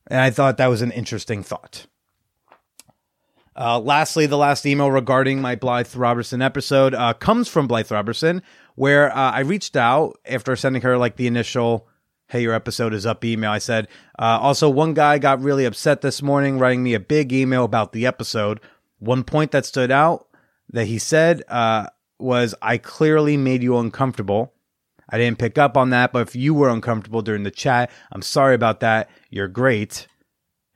And 0.07 0.21
I 0.21 0.31
thought 0.31 0.59
that 0.59 0.69
was 0.69 0.83
an 0.83 0.93
interesting 0.93 1.43
thought. 1.43 1.87
Uh, 3.57 3.79
lastly, 3.81 4.27
the 4.27 4.39
last 4.39 4.67
email 4.67 4.91
regarding 4.91 5.41
my 5.41 5.57
Blythe 5.57 5.95
Robertson 5.95 6.43
episode 6.43 6.95
uh, 6.95 7.13
comes 7.15 7.49
from 7.49 7.67
Blythe 7.67 7.91
Robertson, 7.91 8.43
where 8.77 9.11
uh, 9.11 9.33
I 9.33 9.41
reached 9.41 9.77
out 9.77 10.19
after 10.25 10.55
sending 10.55 10.83
her 10.83 10.97
like 10.97 11.17
the 11.17 11.27
initial 11.27 11.89
hey, 12.29 12.43
your 12.43 12.55
episode 12.55 12.95
is 12.95 13.07
up 13.07 13.25
email. 13.25 13.51
I 13.51 13.59
said, 13.59 13.89
uh, 14.19 14.39
also, 14.41 14.69
one 14.69 14.95
guy 14.95 15.19
got 15.19 15.43
really 15.43 15.65
upset 15.65 16.01
this 16.01 16.23
morning, 16.23 16.59
writing 16.59 16.83
me 16.83 16.95
a 16.95 17.01
big 17.01 17.33
email 17.33 17.65
about 17.65 17.93
the 17.93 18.07
episode. 18.07 18.61
One 18.99 19.25
point 19.25 19.51
that 19.53 19.67
stood 19.67 19.91
out 19.91 20.27
that 20.71 20.87
he 20.87 20.99
said 20.99 21.43
uh, 21.49 21.89
was, 22.19 22.55
I 22.63 22.79
clearly 22.79 23.37
made 23.37 23.63
you 23.63 23.79
uncomfortable. 23.79 24.53
I 25.09 25.19
didn't 25.19 25.39
pick 25.39 25.59
up 25.59 25.77
on 25.77 25.91
that, 25.91 26.13
but 26.13 26.27
if 26.27 26.35
you 26.35 26.55
were 26.55 26.71
uncomfortable 26.71 27.23
during 27.23 27.43
the 27.43 27.51
chat, 27.51 27.91
I'm 28.11 28.23
sorry 28.23 28.55
about 28.55 28.81
that. 28.81 29.11
You're 29.31 29.49
great. 29.49 30.07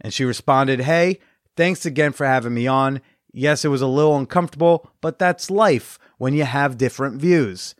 And 0.00 0.12
she 0.12 0.24
responded, 0.24 0.80
Hey, 0.80 1.18
thanks 1.56 1.86
again 1.86 2.12
for 2.12 2.26
having 2.26 2.54
me 2.54 2.66
on. 2.66 3.00
Yes, 3.32 3.64
it 3.64 3.68
was 3.68 3.82
a 3.82 3.86
little 3.86 4.16
uncomfortable, 4.16 4.90
but 5.00 5.18
that's 5.18 5.50
life 5.50 5.98
when 6.18 6.34
you 6.34 6.44
have 6.44 6.78
different 6.78 7.20
views. 7.20 7.74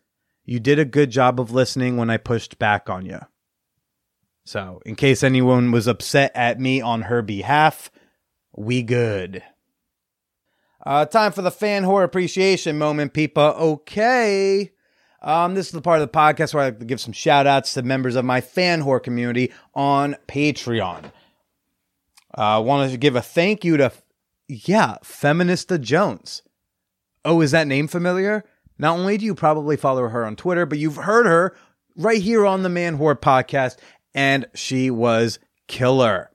You 0.44 0.58
did 0.60 0.78
a 0.78 0.84
good 0.84 1.10
job 1.10 1.38
of 1.38 1.52
listening 1.52 1.96
when 1.96 2.10
I 2.10 2.16
pushed 2.16 2.58
back 2.58 2.88
on 2.88 3.04
you. 3.04 3.20
So, 4.48 4.80
in 4.86 4.96
case 4.96 5.22
anyone 5.22 5.72
was 5.72 5.86
upset 5.86 6.32
at 6.34 6.58
me 6.58 6.80
on 6.80 7.02
her 7.02 7.20
behalf, 7.20 7.90
we 8.56 8.82
good. 8.82 9.42
Uh, 10.86 11.04
time 11.04 11.32
for 11.32 11.42
the 11.42 11.50
fan 11.50 11.82
whore 11.82 12.02
appreciation 12.02 12.78
moment, 12.78 13.12
people. 13.12 13.42
Okay. 13.42 14.72
Um, 15.20 15.54
this 15.54 15.66
is 15.66 15.72
the 15.72 15.82
part 15.82 16.00
of 16.00 16.10
the 16.10 16.18
podcast 16.18 16.54
where 16.54 16.62
I 16.62 16.66
like 16.68 16.78
to 16.78 16.86
give 16.86 16.98
some 16.98 17.12
shout 17.12 17.46
outs 17.46 17.74
to 17.74 17.82
members 17.82 18.16
of 18.16 18.24
my 18.24 18.40
fan 18.40 18.80
whore 18.80 19.02
community 19.02 19.52
on 19.74 20.16
Patreon. 20.26 21.12
I 22.34 22.54
uh, 22.54 22.60
wanted 22.62 22.92
to 22.92 22.96
give 22.96 23.16
a 23.16 23.20
thank 23.20 23.66
you 23.66 23.76
to, 23.76 23.92
yeah, 24.48 24.96
Feminista 25.04 25.78
Jones. 25.78 26.40
Oh, 27.22 27.42
is 27.42 27.50
that 27.50 27.66
name 27.66 27.86
familiar? 27.86 28.46
Not 28.78 28.96
only 28.96 29.18
do 29.18 29.26
you 29.26 29.34
probably 29.34 29.76
follow 29.76 30.08
her 30.08 30.24
on 30.24 30.36
Twitter, 30.36 30.64
but 30.64 30.78
you've 30.78 30.96
heard 30.96 31.26
her 31.26 31.54
right 31.98 32.22
here 32.22 32.46
on 32.46 32.62
the 32.62 32.68
Man 32.70 32.96
Whore 32.96 33.20
podcast, 33.20 33.76
and 34.18 34.48
she 34.52 34.90
was 34.90 35.38
killer. 35.68 36.28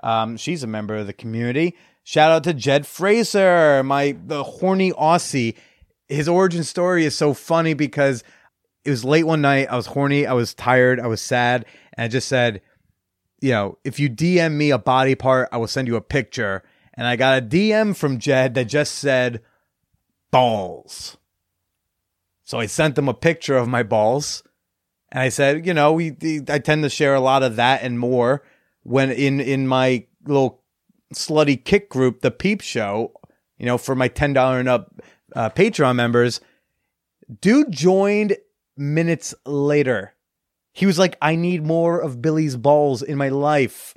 Um, 0.00 0.36
she's 0.36 0.62
a 0.62 0.68
member 0.68 0.94
of 0.94 1.08
the 1.08 1.12
community. 1.12 1.74
Shout 2.04 2.30
out 2.30 2.44
to 2.44 2.54
Jed 2.54 2.86
Fraser, 2.86 3.82
my 3.82 4.16
the 4.24 4.44
horny 4.44 4.92
Aussie. 4.92 5.56
His 6.08 6.28
origin 6.28 6.62
story 6.62 7.04
is 7.04 7.16
so 7.16 7.34
funny 7.34 7.74
because 7.74 8.22
it 8.84 8.90
was 8.90 9.04
late 9.04 9.26
one 9.26 9.40
night. 9.40 9.66
I 9.68 9.74
was 9.74 9.86
horny. 9.86 10.24
I 10.24 10.34
was 10.34 10.54
tired. 10.54 11.00
I 11.00 11.08
was 11.08 11.20
sad. 11.20 11.66
And 11.94 12.04
I 12.04 12.06
just 12.06 12.28
said, 12.28 12.62
you 13.40 13.50
know, 13.50 13.76
if 13.82 13.98
you 13.98 14.08
DM 14.08 14.52
me 14.52 14.70
a 14.70 14.78
body 14.78 15.16
part, 15.16 15.48
I 15.50 15.56
will 15.56 15.66
send 15.66 15.88
you 15.88 15.96
a 15.96 16.00
picture. 16.00 16.62
And 16.94 17.08
I 17.08 17.16
got 17.16 17.42
a 17.42 17.44
DM 17.44 17.96
from 17.96 18.20
Jed 18.20 18.54
that 18.54 18.66
just 18.66 18.94
said 18.94 19.42
balls. 20.30 21.16
So 22.44 22.60
I 22.60 22.66
sent 22.66 22.94
them 22.94 23.08
a 23.08 23.14
picture 23.14 23.56
of 23.56 23.66
my 23.66 23.82
balls. 23.82 24.44
And 25.16 25.22
I 25.22 25.30
said, 25.30 25.66
you 25.66 25.72
know, 25.72 25.94
we 25.94 26.14
I 26.46 26.58
tend 26.58 26.82
to 26.82 26.90
share 26.90 27.14
a 27.14 27.20
lot 27.20 27.42
of 27.42 27.56
that 27.56 27.80
and 27.82 27.98
more 27.98 28.42
when 28.82 29.10
in 29.10 29.40
in 29.40 29.66
my 29.66 30.04
little 30.26 30.60
slutty 31.14 31.64
kick 31.64 31.88
group, 31.88 32.20
the 32.20 32.30
Peep 32.30 32.60
Show, 32.60 33.14
you 33.56 33.64
know, 33.64 33.78
for 33.78 33.94
my 33.94 34.08
ten 34.08 34.34
dollar 34.34 34.58
and 34.60 34.68
up 34.68 34.94
uh, 35.34 35.48
Patreon 35.48 35.96
members. 35.96 36.42
Dude 37.40 37.72
joined 37.72 38.36
minutes 38.76 39.34
later. 39.46 40.12
He 40.74 40.84
was 40.84 40.98
like, 40.98 41.16
"I 41.22 41.34
need 41.34 41.64
more 41.64 41.98
of 41.98 42.20
Billy's 42.20 42.58
balls 42.58 43.00
in 43.02 43.16
my 43.16 43.30
life." 43.30 43.94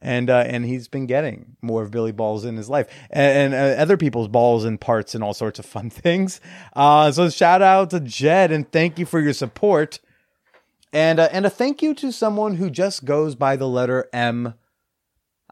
And 0.00 0.30
uh, 0.30 0.44
and 0.46 0.64
he's 0.64 0.88
been 0.88 1.04
getting 1.04 1.56
more 1.60 1.82
of 1.82 1.90
Billy 1.90 2.12
balls 2.12 2.46
in 2.46 2.56
his 2.56 2.70
life, 2.70 2.88
and, 3.10 3.52
and 3.52 3.78
uh, 3.78 3.82
other 3.82 3.98
people's 3.98 4.28
balls 4.28 4.64
and 4.64 4.80
parts 4.80 5.14
and 5.14 5.22
all 5.22 5.34
sorts 5.34 5.58
of 5.58 5.66
fun 5.66 5.90
things. 5.90 6.40
Uh, 6.72 7.12
so 7.12 7.28
shout 7.28 7.60
out 7.60 7.90
to 7.90 8.00
Jed 8.00 8.50
and 8.50 8.72
thank 8.72 8.98
you 8.98 9.04
for 9.04 9.20
your 9.20 9.34
support, 9.34 10.00
and 10.94 11.20
uh, 11.20 11.28
and 11.30 11.44
a 11.44 11.50
thank 11.50 11.82
you 11.82 11.92
to 11.96 12.10
someone 12.10 12.54
who 12.54 12.70
just 12.70 13.04
goes 13.04 13.34
by 13.34 13.56
the 13.56 13.68
letter 13.68 14.08
M 14.14 14.54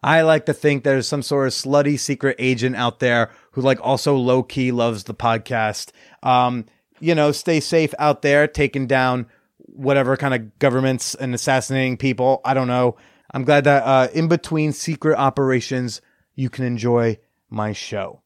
I 0.02 0.22
like 0.22 0.46
to 0.46 0.54
think 0.54 0.82
there's 0.82 1.06
some 1.06 1.22
sort 1.22 1.46
of 1.46 1.52
slutty 1.52 1.98
secret 1.98 2.36
agent 2.38 2.74
out 2.74 2.98
there 2.98 3.30
who 3.52 3.60
like 3.60 3.78
also 3.80 4.16
low 4.16 4.42
key 4.42 4.72
loves 4.72 5.04
the 5.04 5.14
podcast. 5.14 5.92
Um, 6.22 6.64
you 6.98 7.14
know, 7.14 7.30
stay 7.30 7.60
safe 7.60 7.94
out 7.98 8.22
there, 8.22 8.48
taking 8.48 8.86
down 8.86 9.26
whatever 9.58 10.16
kind 10.16 10.34
of 10.34 10.58
governments 10.58 11.14
and 11.14 11.34
assassinating 11.34 11.96
people. 11.96 12.40
I 12.44 12.54
don't 12.54 12.66
know. 12.66 12.96
I'm 13.32 13.44
glad 13.44 13.64
that 13.64 13.84
uh, 13.84 14.08
in 14.12 14.28
between 14.28 14.72
secret 14.72 15.16
operations, 15.16 16.00
you 16.34 16.50
can 16.50 16.64
enjoy 16.64 17.18
my 17.48 17.72
show. 17.72 18.22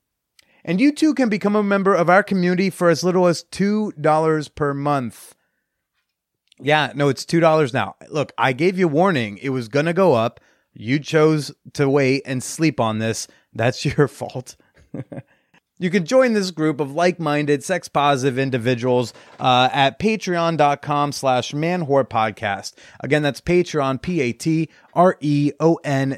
And 0.64 0.80
you 0.80 0.92
too 0.92 1.14
can 1.14 1.28
become 1.28 1.54
a 1.54 1.62
member 1.62 1.94
of 1.94 2.10
our 2.10 2.22
community 2.22 2.70
for 2.70 2.88
as 2.88 3.04
little 3.04 3.26
as 3.26 3.44
$2 3.44 4.54
per 4.54 4.74
month. 4.74 5.35
Yeah, 6.60 6.92
no, 6.94 7.08
it's 7.08 7.24
$2 7.24 7.72
now. 7.74 7.96
Look, 8.08 8.32
I 8.38 8.52
gave 8.52 8.78
you 8.78 8.88
warning. 8.88 9.38
It 9.38 9.50
was 9.50 9.68
to 9.86 9.92
go 9.92 10.14
up. 10.14 10.40
You 10.72 10.98
chose 10.98 11.52
to 11.74 11.88
wait 11.88 12.22
and 12.26 12.42
sleep 12.42 12.80
on 12.80 12.98
this. 12.98 13.28
That's 13.52 13.84
your 13.96 14.08
fault. 14.08 14.56
you 15.78 15.90
can 15.90 16.06
join 16.06 16.32
this 16.32 16.50
group 16.50 16.80
of 16.80 16.92
like-minded, 16.92 17.62
sex-positive 17.62 18.38
individuals 18.38 19.12
uh, 19.38 19.68
at 19.72 19.98
patreon.com 19.98 21.12
slash 21.12 21.52
manwhorepodcast. 21.52 22.72
Again, 23.00 23.22
that's 23.22 23.40
Patreon, 23.40 24.00
P-A-T-R-E-O-N 24.00 24.70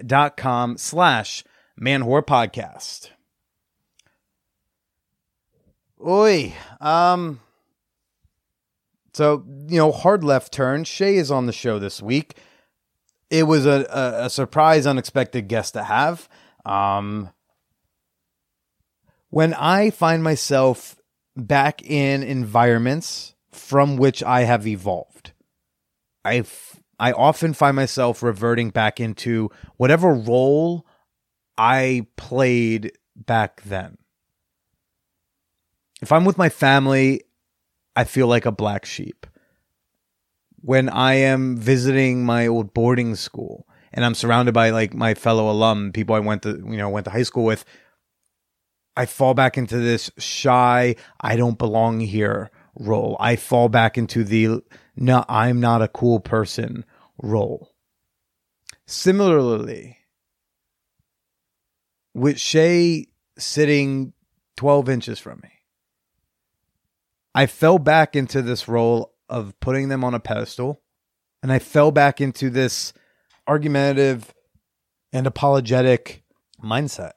dot 0.07 0.37
com 0.37 0.76
slash 0.76 1.45
manwhorepodcast. 1.80 3.11
Oi. 6.07 6.54
Um... 6.80 7.40
So, 9.18 9.44
you 9.68 9.78
know, 9.78 9.92
hard 9.92 10.25
left 10.25 10.52
turn. 10.52 10.84
Shay 10.84 11.16
is 11.16 11.30
on 11.30 11.46
the 11.46 11.52
show 11.52 11.78
this 11.78 12.00
week 12.00 12.37
it 13.30 13.44
was 13.44 13.66
a, 13.66 13.87
a, 13.90 14.26
a 14.26 14.30
surprise, 14.30 14.87
unexpected 14.87 15.48
guest 15.48 15.75
to 15.75 15.84
have. 15.84 16.28
Um, 16.64 17.30
when 19.30 19.54
I 19.54 19.90
find 19.90 20.22
myself 20.22 20.96
back 21.37 21.82
in 21.82 22.22
environments 22.22 23.34
from 23.50 23.96
which 23.96 24.22
I 24.22 24.42
have 24.42 24.66
evolved, 24.66 25.32
I 26.25 26.44
I 26.98 27.12
often 27.12 27.54
find 27.54 27.76
myself 27.76 28.22
reverting 28.22 28.70
back 28.70 28.98
into 28.98 29.50
whatever 29.76 30.12
role 30.12 30.87
I 31.56 32.06
played 32.16 32.92
back 33.14 33.62
then. 33.62 33.98
If 36.00 36.10
I'm 36.12 36.25
with 36.25 36.38
my 36.38 36.48
family, 36.48 37.22
I 37.98 38.04
feel 38.04 38.26
like 38.26 38.46
a 38.46 38.52
black 38.52 38.86
sheep 38.86 39.26
when 40.60 40.88
I 40.88 41.14
am 41.14 41.56
visiting 41.56 42.24
my 42.24 42.46
old 42.46 42.74
boarding 42.74 43.14
school 43.14 43.66
and 43.92 44.04
I'm 44.04 44.14
surrounded 44.14 44.52
by 44.52 44.70
like 44.70 44.92
my 44.94 45.14
fellow 45.14 45.50
alum, 45.50 45.92
people 45.92 46.14
I 46.14 46.20
went 46.20 46.42
to, 46.42 46.50
you 46.50 46.76
know, 46.76 46.88
went 46.88 47.04
to 47.04 47.10
high 47.10 47.22
school 47.22 47.44
with, 47.44 47.64
I 48.96 49.06
fall 49.06 49.34
back 49.34 49.56
into 49.56 49.78
this 49.78 50.10
shy, 50.18 50.96
I 51.20 51.36
don't 51.36 51.58
belong 51.58 52.00
here 52.00 52.50
role. 52.78 53.16
I 53.20 53.36
fall 53.36 53.68
back 53.68 53.96
into 53.96 54.24
the 54.24 54.62
no, 54.96 55.24
I'm 55.28 55.60
not 55.60 55.82
a 55.82 55.88
cool 55.88 56.20
person 56.20 56.84
role. 57.22 57.72
Similarly, 58.86 59.98
with 62.14 62.40
Shay 62.40 63.06
sitting 63.38 64.12
12 64.56 64.88
inches 64.88 65.18
from 65.18 65.40
me, 65.42 65.50
I 67.35 67.47
fell 67.47 67.78
back 67.78 68.16
into 68.16 68.42
this 68.42 68.68
role 68.68 69.14
of 69.28 69.58
putting 69.61 69.88
them 69.88 70.04
on 70.04 70.14
a 70.14 70.20
pedestal. 70.20 70.82
And 71.42 71.52
I 71.52 71.58
fell 71.58 71.92
back 71.92 72.20
into 72.20 72.50
this 72.50 72.92
argumentative 73.47 74.35
and 75.12 75.26
apologetic 75.26 76.23
mindset. 76.62 77.12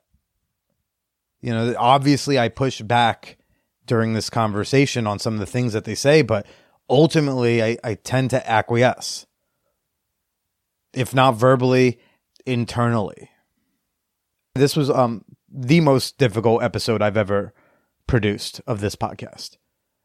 You 1.41 1.51
know, 1.51 1.75
obviously 1.77 2.37
I 2.37 2.49
push 2.49 2.81
back 2.81 3.37
during 3.85 4.13
this 4.13 4.29
conversation 4.29 5.07
on 5.07 5.19
some 5.19 5.33
of 5.33 5.39
the 5.39 5.45
things 5.45 5.73
that 5.73 5.85
they 5.85 5.95
say, 5.95 6.21
but 6.21 6.45
ultimately 6.89 7.63
I, 7.63 7.77
I 7.83 7.95
tend 7.95 8.29
to 8.29 8.49
acquiesce. 8.49 9.25
If 10.93 11.15
not 11.15 11.35
verbally, 11.35 11.99
internally. 12.45 13.29
This 14.55 14.75
was 14.75 14.89
um 14.89 15.23
the 15.49 15.81
most 15.81 16.17
difficult 16.17 16.63
episode 16.63 17.01
I've 17.01 17.17
ever 17.17 17.53
produced 18.07 18.61
of 18.67 18.81
this 18.81 18.95
podcast. 18.95 19.57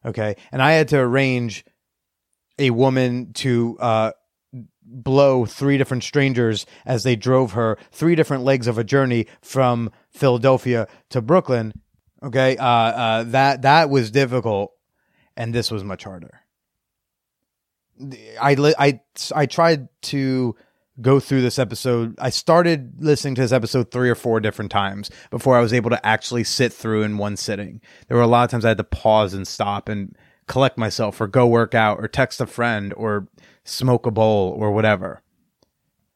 Okay. 0.05 0.35
And 0.51 0.61
I 0.61 0.73
had 0.73 0.87
to 0.89 0.97
arrange 0.97 1.65
a 2.59 2.69
woman 2.71 3.33
to 3.33 3.77
uh, 3.79 4.11
blow 4.87 5.45
three 5.45 5.77
different 5.77 6.03
strangers 6.03 6.65
as 6.85 7.03
they 7.03 7.15
drove 7.15 7.51
her 7.51 7.77
three 7.91 8.15
different 8.15 8.43
legs 8.43 8.67
of 8.67 8.77
a 8.77 8.83
journey 8.83 9.27
from 9.41 9.91
Philadelphia 10.09 10.87
to 11.09 11.21
Brooklyn. 11.21 11.73
Okay, 12.23 12.57
uh, 12.57 12.65
uh, 12.65 13.23
that 13.23 13.61
that 13.61 13.89
was 13.89 14.09
difficult, 14.09 14.71
and 15.35 15.53
this 15.53 15.69
was 15.69 15.83
much 15.83 16.03
harder. 16.03 16.41
I 18.41 18.55
I 18.79 18.99
I 19.35 19.45
tried 19.45 19.87
to 20.03 20.55
go 21.01 21.19
through 21.19 21.41
this 21.41 21.59
episode. 21.59 22.15
I 22.19 22.29
started 22.29 22.95
listening 22.99 23.35
to 23.35 23.41
this 23.41 23.51
episode 23.51 23.91
three 23.91 24.09
or 24.09 24.15
four 24.15 24.39
different 24.39 24.71
times 24.71 25.11
before 25.29 25.57
I 25.57 25.61
was 25.61 25.73
able 25.73 25.89
to 25.91 26.05
actually 26.05 26.43
sit 26.43 26.73
through 26.73 27.03
in 27.03 27.17
one 27.17 27.37
sitting. 27.37 27.81
There 28.07 28.17
were 28.17 28.23
a 28.23 28.27
lot 28.27 28.45
of 28.45 28.51
times 28.51 28.65
I 28.65 28.69
had 28.69 28.77
to 28.77 28.83
pause 28.83 29.33
and 29.33 29.47
stop 29.47 29.89
and 29.89 30.15
collect 30.47 30.77
myself 30.77 31.19
or 31.21 31.27
go 31.27 31.45
work 31.45 31.75
out 31.75 31.99
or 31.99 32.07
text 32.07 32.41
a 32.41 32.47
friend 32.47 32.93
or 32.97 33.27
smoke 33.63 34.05
a 34.05 34.11
bowl 34.11 34.55
or 34.57 34.71
whatever. 34.71 35.21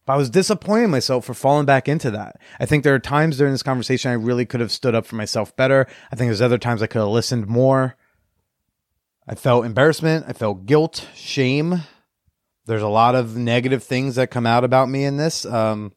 But 0.06 0.14
I 0.14 0.18
was 0.18 0.30
disappointed 0.30 0.86
in 0.86 0.92
myself 0.92 1.26
for 1.26 1.34
falling 1.34 1.66
back 1.66 1.88
into 1.88 2.10
that. 2.12 2.38
I 2.60 2.66
think 2.66 2.84
there 2.84 2.96
are 2.96 3.00
times 3.00 3.38
during 3.38 3.54
this 3.54 3.64
conversation 3.64 4.10
I 4.10 4.16
really 4.16 4.46
could 4.46 4.62
have 4.62 4.72
stood 4.72 4.96
up 4.96 5.06
for 5.06 5.16
myself 5.16 5.56
better. 5.56 5.86
I 6.12 6.16
think 6.16 6.30
there's 6.30 6.42
other 6.42 6.58
times 6.58 6.82
I 6.82 6.88
could 6.88 7.00
have 7.00 7.10
listened 7.10 7.48
more. 7.48 7.96
I 9.28 9.36
felt 9.36 9.66
embarrassment. 9.66 10.26
I 10.28 10.34
felt 10.34 10.66
guilt, 10.66 11.08
shame. 11.14 11.84
There's 12.66 12.82
a 12.82 12.88
lot 12.88 13.16
of 13.16 13.36
negative 13.36 13.84
things 13.84 14.16
that 14.16 14.32
come 14.32 14.46
out 14.46 14.64
about 14.64 14.90
me 14.90 15.04
in 15.04 15.18
this. 15.18 15.46
Um, 15.46 15.94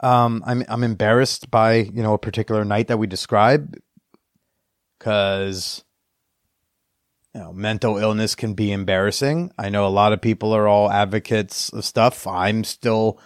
um, 0.00 0.42
I'm 0.46 0.62
I'm 0.68 0.84
embarrassed 0.84 1.50
by 1.50 1.76
you 1.76 2.02
know 2.02 2.14
a 2.14 2.18
particular 2.18 2.64
night 2.64 2.88
that 2.88 2.98
we 2.98 3.06
describe 3.06 3.78
because 4.98 5.84
you 7.36 7.42
know, 7.42 7.52
mental 7.52 7.98
illness 7.98 8.34
can 8.34 8.54
be 8.54 8.72
embarrassing. 8.72 9.52
I 9.58 9.68
know 9.68 9.86
a 9.86 9.88
lot 9.88 10.14
of 10.14 10.22
people 10.22 10.54
are 10.54 10.66
all 10.66 10.90
advocates 10.90 11.68
of 11.68 11.84
stuff. 11.84 12.26
I'm 12.26 12.64
still 12.64 13.20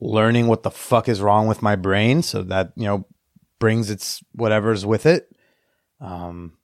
learning 0.00 0.46
what 0.46 0.62
the 0.62 0.70
fuck 0.70 1.08
is 1.08 1.20
wrong 1.20 1.48
with 1.48 1.60
my 1.60 1.74
brain, 1.74 2.22
so 2.22 2.44
that 2.44 2.72
you 2.76 2.84
know 2.84 3.04
brings 3.58 3.90
its 3.90 4.22
whatever's 4.30 4.86
with 4.86 5.06
it. 5.06 5.34
Um, 6.00 6.56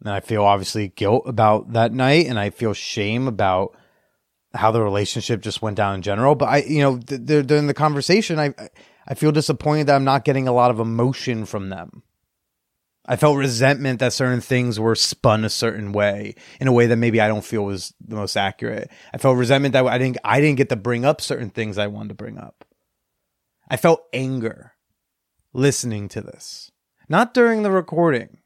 and 0.00 0.10
I 0.10 0.18
feel 0.18 0.42
obviously 0.42 0.88
guilt 0.88 1.22
about 1.26 1.74
that 1.74 1.92
night, 1.92 2.26
and 2.26 2.36
I 2.36 2.50
feel 2.50 2.74
shame 2.74 3.28
about 3.28 3.76
how 4.58 4.72
the 4.72 4.82
relationship 4.82 5.40
just 5.40 5.62
went 5.62 5.76
down 5.76 5.94
in 5.94 6.02
general. 6.02 6.34
But 6.34 6.48
I, 6.48 6.56
you 6.58 6.80
know, 6.80 6.98
th- 6.98 7.26
th- 7.26 7.46
during 7.46 7.68
the 7.68 7.74
conversation, 7.74 8.38
I 8.38 8.54
I 9.06 9.14
feel 9.14 9.32
disappointed 9.32 9.86
that 9.86 9.96
I'm 9.96 10.04
not 10.04 10.24
getting 10.24 10.48
a 10.48 10.52
lot 10.52 10.70
of 10.70 10.80
emotion 10.80 11.46
from 11.46 11.70
them. 11.70 12.02
I 13.06 13.16
felt 13.16 13.38
resentment 13.38 14.00
that 14.00 14.12
certain 14.12 14.42
things 14.42 14.78
were 14.78 14.94
spun 14.94 15.44
a 15.44 15.48
certain 15.48 15.92
way 15.92 16.34
in 16.60 16.68
a 16.68 16.72
way 16.72 16.86
that 16.86 16.96
maybe 16.96 17.20
I 17.22 17.28
don't 17.28 17.44
feel 17.44 17.64
was 17.64 17.94
the 18.06 18.16
most 18.16 18.36
accurate. 18.36 18.90
I 19.14 19.18
felt 19.18 19.38
resentment 19.38 19.72
that 19.72 19.86
I 19.86 19.96
didn't 19.96 20.18
I 20.24 20.40
didn't 20.40 20.58
get 20.58 20.68
to 20.68 20.76
bring 20.76 21.06
up 21.06 21.20
certain 21.20 21.48
things 21.50 21.78
I 21.78 21.86
wanted 21.86 22.10
to 22.10 22.14
bring 22.14 22.36
up. 22.36 22.66
I 23.70 23.76
felt 23.76 24.02
anger 24.12 24.72
listening 25.54 26.08
to 26.08 26.20
this. 26.20 26.70
Not 27.08 27.32
during 27.32 27.62
the 27.62 27.70
recording 27.70 28.38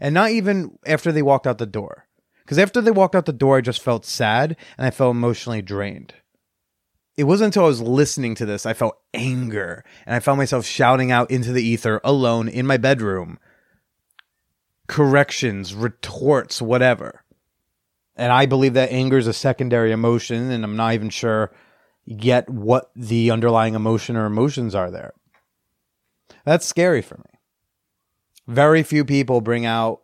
and 0.00 0.14
not 0.14 0.30
even 0.30 0.78
after 0.86 1.12
they 1.12 1.22
walked 1.22 1.46
out 1.46 1.58
the 1.58 1.66
door. 1.66 2.05
Because 2.46 2.60
after 2.60 2.80
they 2.80 2.92
walked 2.92 3.16
out 3.16 3.26
the 3.26 3.32
door, 3.32 3.56
I 3.58 3.60
just 3.60 3.82
felt 3.82 4.06
sad 4.06 4.56
and 4.78 4.86
I 4.86 4.90
felt 4.90 5.16
emotionally 5.16 5.62
drained. 5.62 6.14
It 7.16 7.24
wasn't 7.24 7.46
until 7.46 7.64
I 7.64 7.66
was 7.66 7.80
listening 7.80 8.36
to 8.36 8.46
this 8.46 8.64
I 8.64 8.72
felt 8.72 8.96
anger 9.12 9.84
and 10.06 10.14
I 10.14 10.20
found 10.20 10.38
myself 10.38 10.64
shouting 10.64 11.10
out 11.10 11.28
into 11.28 11.52
the 11.52 11.64
ether 11.64 12.00
alone 12.04 12.48
in 12.48 12.64
my 12.64 12.76
bedroom. 12.76 13.40
Corrections, 14.86 15.74
retorts, 15.74 16.62
whatever. 16.62 17.24
And 18.14 18.30
I 18.30 18.46
believe 18.46 18.74
that 18.74 18.92
anger 18.92 19.18
is 19.18 19.26
a 19.26 19.32
secondary 19.32 19.90
emotion, 19.90 20.50
and 20.52 20.62
I'm 20.62 20.76
not 20.76 20.94
even 20.94 21.10
sure 21.10 21.50
yet 22.04 22.48
what 22.48 22.92
the 22.94 23.32
underlying 23.32 23.74
emotion 23.74 24.16
or 24.16 24.24
emotions 24.24 24.74
are 24.74 24.92
there. 24.92 25.12
That's 26.44 26.64
scary 26.64 27.02
for 27.02 27.18
me. 27.18 27.40
Very 28.46 28.84
few 28.84 29.04
people 29.04 29.40
bring 29.40 29.66
out 29.66 30.02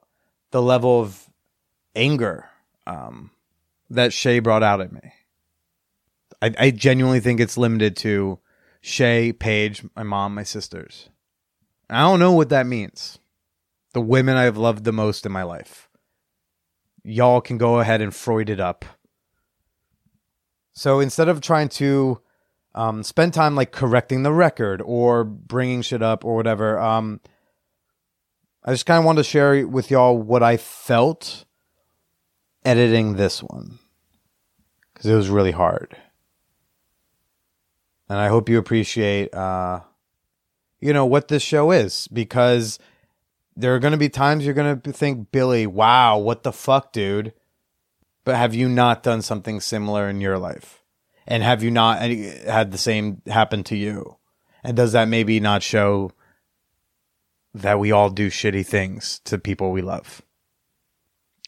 the 0.51 0.61
level 0.61 1.01
of 1.01 1.22
anger 1.95 2.49
um, 2.87 3.31
that 3.91 4.13
Shay 4.13 4.39
brought 4.39 4.63
out 4.63 4.81
at 4.81 4.93
me. 4.93 5.13
I, 6.41 6.55
I 6.59 6.71
genuinely 6.71 7.21
think 7.21 7.41
it's 7.41 7.57
limited 7.57 7.97
to 7.99 8.39
Shay, 8.81 9.33
Paige, 9.33 9.85
my 9.95 10.03
mom, 10.03 10.35
my 10.35 10.43
sisters. 10.43 11.09
I 11.89 12.01
don't 12.01 12.19
know 12.19 12.33
what 12.33 12.49
that 12.49 12.67
means. 12.67 13.19
The 13.93 14.01
women 14.01 14.37
I've 14.37 14.57
loved 14.57 14.85
the 14.85 14.93
most 14.93 15.27
in 15.27 15.33
my 15.33 15.43
life. 15.43 15.89
Y'all 17.05 17.41
can 17.41 17.59
go 17.59 17.81
ahead 17.81 18.01
and 18.01 18.15
Freud 18.15 18.49
it 18.49 18.61
up. 18.61 18.85
So 20.73 21.01
instead 21.01 21.29
of 21.29 21.41
trying 21.41 21.69
to 21.71 22.21
um, 22.75 23.03
spend 23.03 23.35
time 23.35 23.55
like 23.55 23.71
correcting 23.71 24.23
the 24.23 24.33
record 24.33 24.81
or 24.85 25.25
bringing 25.25 25.83
shit 25.83 26.03
up 26.03 26.25
or 26.25 26.35
whatever, 26.35 26.79
um, 26.79 27.21
I 28.65 28.73
just 28.73 28.87
kind 28.87 28.99
of 28.99 29.05
wanted 29.05 29.25
to 29.25 29.29
share 29.29 29.67
with 29.67 29.91
y'all 29.91 30.17
what 30.17 30.43
I 30.43 30.57
felt 30.57 31.45
editing 32.64 33.14
this 33.16 33.42
one 33.42 33.78
because 34.92 35.11
it 35.11 35.14
was 35.14 35.28
really 35.28 35.50
hard. 35.52 35.97
And 38.09 38.19
I 38.19 38.28
hope 38.28 38.49
you 38.49 38.59
appreciate, 38.59 39.35
uh, 39.35 39.81
you 40.81 40.92
know, 40.92 41.07
what 41.07 41.28
this 41.28 41.42
show 41.42 41.71
is 41.71 42.09
because 42.09 42.78
there 43.57 43.75
are 43.75 43.78
going 43.78 43.92
to 43.92 43.99
be 43.99 44.09
times 44.09 44.45
you're 44.45 44.54
going 44.54 44.81
to 44.81 44.92
think, 44.92 45.31
Billy, 45.31 45.66
wow, 45.66 46.19
what 46.19 46.42
the 46.42 46.52
fuck, 46.52 46.92
dude? 46.92 47.33
But 48.25 48.37
have 48.37 48.54
you 48.54 48.69
not 48.69 49.02
done 49.02 49.23
something 49.23 49.61
similar 49.61 50.09
in 50.09 50.21
your 50.21 50.38
life? 50.38 50.83
And 51.26 51.42
have 51.42 51.62
you 51.62 51.71
not 51.71 52.00
had 52.00 52.71
the 52.73 52.78
same 52.78 53.23
happen 53.26 53.64
to 53.64 53.76
you? 53.76 54.16
And 54.64 54.76
does 54.76 54.92
that 54.92 55.09
maybe 55.09 55.40
not 55.40 55.62
show 55.62 56.12
that 57.55 57.79
we 57.79 57.92
all 57.92 58.11
do 58.11 58.29
shitty 58.29 58.66
things 58.66 59.20
to 59.25 59.38
people 59.38 59.72
we 59.72 59.83
love? 59.83 60.22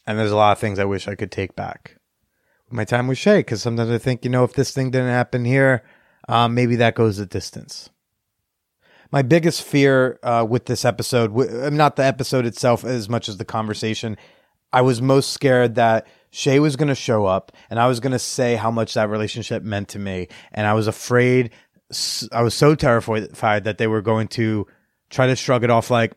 And 0.07 0.19
there's 0.19 0.31
a 0.31 0.35
lot 0.35 0.51
of 0.51 0.59
things 0.59 0.79
I 0.79 0.85
wish 0.85 1.07
I 1.07 1.15
could 1.15 1.31
take 1.31 1.55
back. 1.55 1.97
My 2.69 2.85
time 2.85 3.07
with 3.07 3.17
Shay, 3.17 3.39
because 3.39 3.61
sometimes 3.61 3.91
I 3.91 3.97
think, 3.97 4.23
you 4.23 4.31
know, 4.31 4.43
if 4.43 4.53
this 4.53 4.71
thing 4.71 4.91
didn't 4.91 5.09
happen 5.09 5.45
here, 5.45 5.83
um, 6.27 6.53
maybe 6.53 6.75
that 6.77 6.95
goes 6.95 7.19
a 7.19 7.25
distance 7.25 7.89
my 9.11 9.21
biggest 9.21 9.63
fear 9.63 10.19
uh, 10.23 10.45
with 10.47 10.65
this 10.65 10.85
episode, 10.85 11.27
w- 11.27 11.69
not 11.71 11.95
the 11.95 12.03
episode 12.03 12.45
itself 12.45 12.83
as 12.83 13.09
much 13.09 13.29
as 13.29 13.37
the 13.37 13.45
conversation, 13.45 14.17
I 14.73 14.81
was 14.81 15.01
most 15.01 15.31
scared 15.31 15.75
that 15.75 16.07
Shay 16.31 16.59
was 16.59 16.75
going 16.75 16.89
to 16.89 16.95
show 16.95 17.25
up 17.25 17.51
and 17.69 17.79
I 17.79 17.87
was 17.87 17.99
going 17.99 18.11
to 18.11 18.19
say 18.19 18.55
how 18.55 18.71
much 18.71 18.93
that 18.95 19.09
relationship 19.09 19.63
meant 19.63 19.89
to 19.89 19.99
me. 19.99 20.27
And 20.51 20.67
I 20.67 20.73
was 20.73 20.87
afraid, 20.87 21.51
I 22.31 22.41
was 22.41 22.53
so 22.53 22.75
terrified 22.75 23.63
that 23.63 23.77
they 23.77 23.87
were 23.87 24.01
going 24.01 24.27
to 24.29 24.67
try 25.09 25.27
to 25.27 25.35
shrug 25.35 25.63
it 25.63 25.69
off 25.69 25.89
like, 25.89 26.13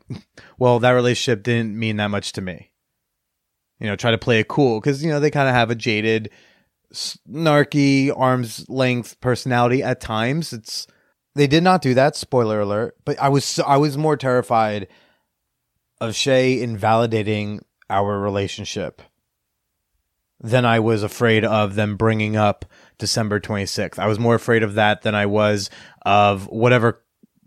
well, 0.59 0.81
that 0.81 0.91
relationship 0.91 1.45
didn't 1.45 1.79
mean 1.79 1.99
that 1.99 2.09
much 2.09 2.33
to 2.33 2.41
me. 2.41 2.73
You 3.81 3.87
know, 3.87 3.97
try 3.97 4.11
to 4.11 4.19
play 4.19 4.41
it 4.41 4.49
cool 4.49 4.81
because, 4.81 5.05
you 5.05 5.11
know, 5.11 5.21
they 5.21 5.31
kind 5.31 5.49
of 5.49 5.55
have 5.55 5.71
a 5.71 5.75
jaded, 5.75 6.31
snarky, 6.93 8.13
arm's 8.17 8.69
length 8.69 9.21
personality 9.21 9.83
at 9.83 10.01
times. 10.01 10.53
It's, 10.53 10.87
they 11.35 11.47
did 11.47 11.63
not 11.63 11.83
do 11.83 11.95
that. 11.95 12.17
Spoiler 12.17 12.61
alert. 12.61 12.97
But 13.05 13.21
I 13.21 13.29
was 13.29 13.61
I 13.61 13.77
was 13.77 13.97
more 13.97 14.17
terrified 14.17 14.89
of 16.01 16.15
Shay 16.15 16.61
invalidating 16.61 17.65
our 17.89 18.19
relationship 18.19 19.03
than 20.41 20.65
I 20.65 20.81
was 20.81 21.03
afraid 21.03 21.45
of 21.45 21.75
them 21.75 21.97
bringing 21.97 22.37
up 22.37 22.65
December 22.99 23.41
26th. 23.41 23.99
I 23.99 24.07
was 24.07 24.19
more 24.19 24.35
afraid 24.35 24.63
of 24.63 24.75
that 24.75 25.03
than 25.03 25.15
I 25.15 25.27
was 25.27 25.71
of 26.03 26.47
whatever 26.49 27.03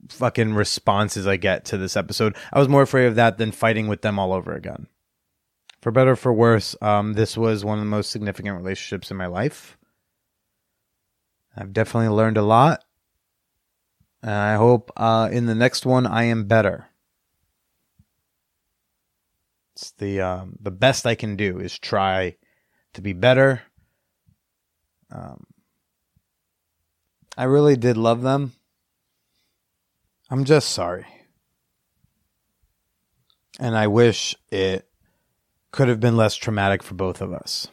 fucking 0.10 0.54
responses 0.54 1.28
I 1.28 1.38
get 1.38 1.66
to 1.66 1.78
this 1.78 1.96
episode. 1.96 2.36
I 2.52 2.60
was 2.60 2.68
more 2.68 2.82
afraid 2.82 3.06
of 3.06 3.16
that 3.16 3.38
than 3.38 3.52
fighting 3.52 3.88
with 3.88 4.02
them 4.02 4.20
all 4.20 4.34
over 4.34 4.54
again. 4.54 4.88
For 5.82 5.92
better 5.92 6.16
for 6.16 6.32
worse, 6.32 6.76
um, 6.82 7.14
this 7.14 7.36
was 7.36 7.66
one 7.66 7.80
of 7.80 7.84
the 7.84 7.90
most 7.90 8.12
significant 8.12 8.56
relationships 8.56 9.10
in 9.10 9.18
my 9.18 9.26
life. 9.26 9.78
I've 11.58 11.74
definitely 11.74 12.10
learned 12.10 12.38
a 12.38 12.44
lot. 12.44 12.84
And 14.22 14.32
I 14.32 14.56
hope 14.56 14.92
uh, 14.96 15.30
in 15.32 15.48
the 15.48 15.56
next 15.56 15.86
one 15.86 16.06
I 16.06 16.26
am 16.26 16.46
better. 16.46 16.86
It's 19.74 19.92
the 19.94 20.22
um, 20.22 20.58
the 20.62 20.70
best 20.70 21.08
I 21.08 21.16
can 21.16 21.36
do 21.36 21.60
is 21.60 21.80
try 21.80 22.36
to 22.94 23.02
be 23.02 23.14
better. 23.14 23.64
Um, 25.10 25.48
I 27.36 27.46
really 27.46 27.76
did 27.76 27.98
love 27.98 28.22
them. 28.22 28.52
I'm 30.30 30.46
just 30.46 30.70
sorry. 30.70 31.08
And 33.60 33.76
I 33.76 33.88
wish 33.88 34.36
it 34.52 34.88
could 35.72 35.88
have 35.88 36.00
been 36.00 36.18
less 36.18 36.36
traumatic 36.36 36.84
for 36.84 36.96
both 36.96 37.22
of 37.22 37.34
us. 37.34 37.68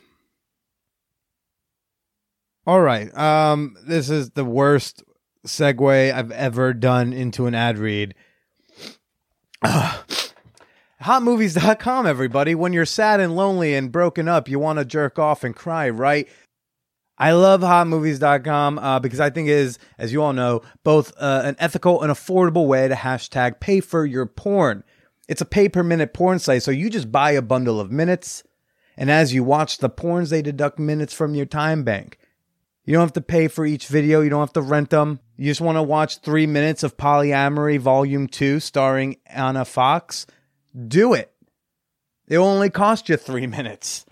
All 2.67 2.81
right. 2.81 3.17
Um, 3.17 3.77
this 3.87 4.11
is 4.11 4.31
the 4.31 4.45
worst 4.45 5.03
segue 5.47 6.13
I've 6.13 6.31
ever 6.31 6.75
done 6.75 7.13
into 7.13 7.47
an 7.47 7.55
ad 7.55 7.79
read. 7.79 8.15
Hotmovies.com, 11.03 12.07
everybody. 12.07 12.55
When 12.55 12.73
you're 12.73 12.85
sad 12.85 13.21
and 13.21 13.35
lonely 13.35 13.75
and 13.75 13.91
broken 13.91 14.29
up, 14.29 14.49
you 14.49 14.59
want 14.59 14.79
to 14.79 14.85
jerk 14.85 15.19
off 15.19 15.45
and 15.45 15.55
cry, 15.55 15.89
right? 15.89 16.29
I 17.17 17.33
love 17.33 17.63
hotmovies.com 17.63 18.79
uh, 18.79 19.01
because 19.01 19.19
I 19.19 19.31
think 19.31 19.49
it 19.49 19.53
is, 19.53 19.79
as 19.99 20.13
you 20.13 20.23
all 20.23 20.33
know, 20.33 20.63
both 20.85 21.13
uh, 21.19 21.43
an 21.45 21.57
ethical 21.59 22.03
and 22.03 22.13
affordable 22.13 22.67
way 22.67 22.87
to 22.87 22.95
hashtag 22.95 23.61
pay 23.61 23.81
for 23.81 24.07
your 24.07 24.27
porn. 24.27 24.85
It's 25.29 25.43
a 25.43 25.47
pay 25.47 25.69
per 25.69 25.83
minute 25.83 26.15
porn 26.15 26.39
site, 26.39 26.63
so 26.63 26.71
you 26.71 26.91
just 26.91 27.13
buy 27.13 27.33
a 27.33 27.43
bundle 27.43 27.79
of 27.79 27.93
minutes, 27.93 28.43
and 28.97 29.11
as 29.11 29.35
you 29.35 29.45
watch 29.45 29.79
the 29.79 29.91
porns, 29.91 30.31
they 30.31 30.43
deduct 30.43 30.79
minutes 30.79 31.15
from 31.15 31.35
your 31.35 31.47
time 31.47 31.85
bank. 31.85 32.19
You 32.89 32.95
don't 32.95 33.03
have 33.03 33.13
to 33.13 33.21
pay 33.21 33.49
for 33.49 33.67
each 33.67 33.87
video. 33.87 34.23
You 34.23 34.31
don't 34.31 34.41
have 34.41 34.55
to 34.55 34.63
rent 34.63 34.89
them. 34.89 35.21
You 35.37 35.45
just 35.51 35.61
want 35.61 35.77
to 35.77 35.83
watch 35.83 36.21
three 36.21 36.47
minutes 36.47 36.83
of 36.83 36.97
Polyamory 36.97 37.79
Volume 37.79 38.27
2 38.27 38.61
starring 38.61 39.19
Anna 39.27 39.67
Fox? 39.67 40.27
Do 40.89 41.13
it. 41.13 41.31
It 42.29 42.39
will 42.39 42.47
only 42.47 42.71
cost 42.71 43.11
you 43.11 43.19
three 43.19 43.47
minutes. 43.59 44.07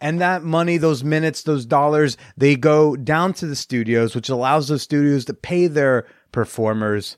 And 0.00 0.20
that 0.20 0.44
money, 0.44 0.76
those 0.76 1.02
minutes, 1.02 1.42
those 1.42 1.66
dollars, 1.66 2.16
they 2.36 2.54
go 2.54 2.94
down 2.94 3.34
to 3.34 3.46
the 3.46 3.56
studios, 3.56 4.14
which 4.14 4.28
allows 4.28 4.68
those 4.68 4.82
studios 4.82 5.24
to 5.24 5.34
pay 5.34 5.66
their 5.66 6.06
performers. 6.30 7.16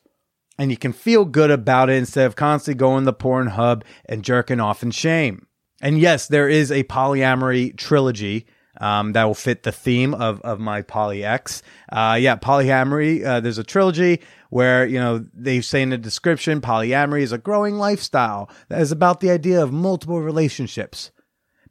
And 0.58 0.70
you 0.70 0.76
can 0.76 0.92
feel 0.92 1.24
good 1.24 1.50
about 1.50 1.90
it 1.90 1.94
instead 1.94 2.26
of 2.26 2.36
constantly 2.36 2.78
going 2.78 3.04
to 3.06 3.12
Pornhub 3.12 3.82
and 4.04 4.22
jerking 4.22 4.60
off 4.60 4.82
in 4.82 4.90
shame. 4.90 5.46
And 5.80 5.98
yes, 5.98 6.28
there 6.28 6.48
is 6.48 6.70
a 6.70 6.84
polyamory 6.84 7.76
trilogy 7.76 8.46
um, 8.80 9.12
that 9.12 9.24
will 9.24 9.34
fit 9.34 9.62
the 9.62 9.72
theme 9.72 10.14
of, 10.14 10.40
of 10.42 10.60
my 10.60 10.82
Poly 10.82 11.24
X. 11.24 11.62
Uh, 11.90 12.16
yeah, 12.20 12.36
polyamory. 12.36 13.24
Uh, 13.24 13.40
there's 13.40 13.58
a 13.58 13.64
trilogy 13.64 14.20
where, 14.50 14.86
you 14.86 14.98
know, 14.98 15.24
they 15.34 15.60
say 15.60 15.82
in 15.82 15.90
the 15.90 15.98
description 15.98 16.60
polyamory 16.60 17.22
is 17.22 17.32
a 17.32 17.38
growing 17.38 17.76
lifestyle 17.76 18.50
that 18.68 18.80
is 18.80 18.92
about 18.92 19.20
the 19.20 19.30
idea 19.30 19.62
of 19.62 19.72
multiple 19.72 20.20
relationships. 20.20 21.10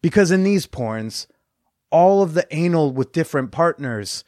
Because 0.01 0.31
in 0.31 0.43
these 0.43 0.67
porns, 0.67 1.27
all 1.91 2.21
of 2.23 2.33
the 2.33 2.47
anal 2.51 2.91
with 2.91 3.11
different 3.11 3.51
partners 3.51 4.23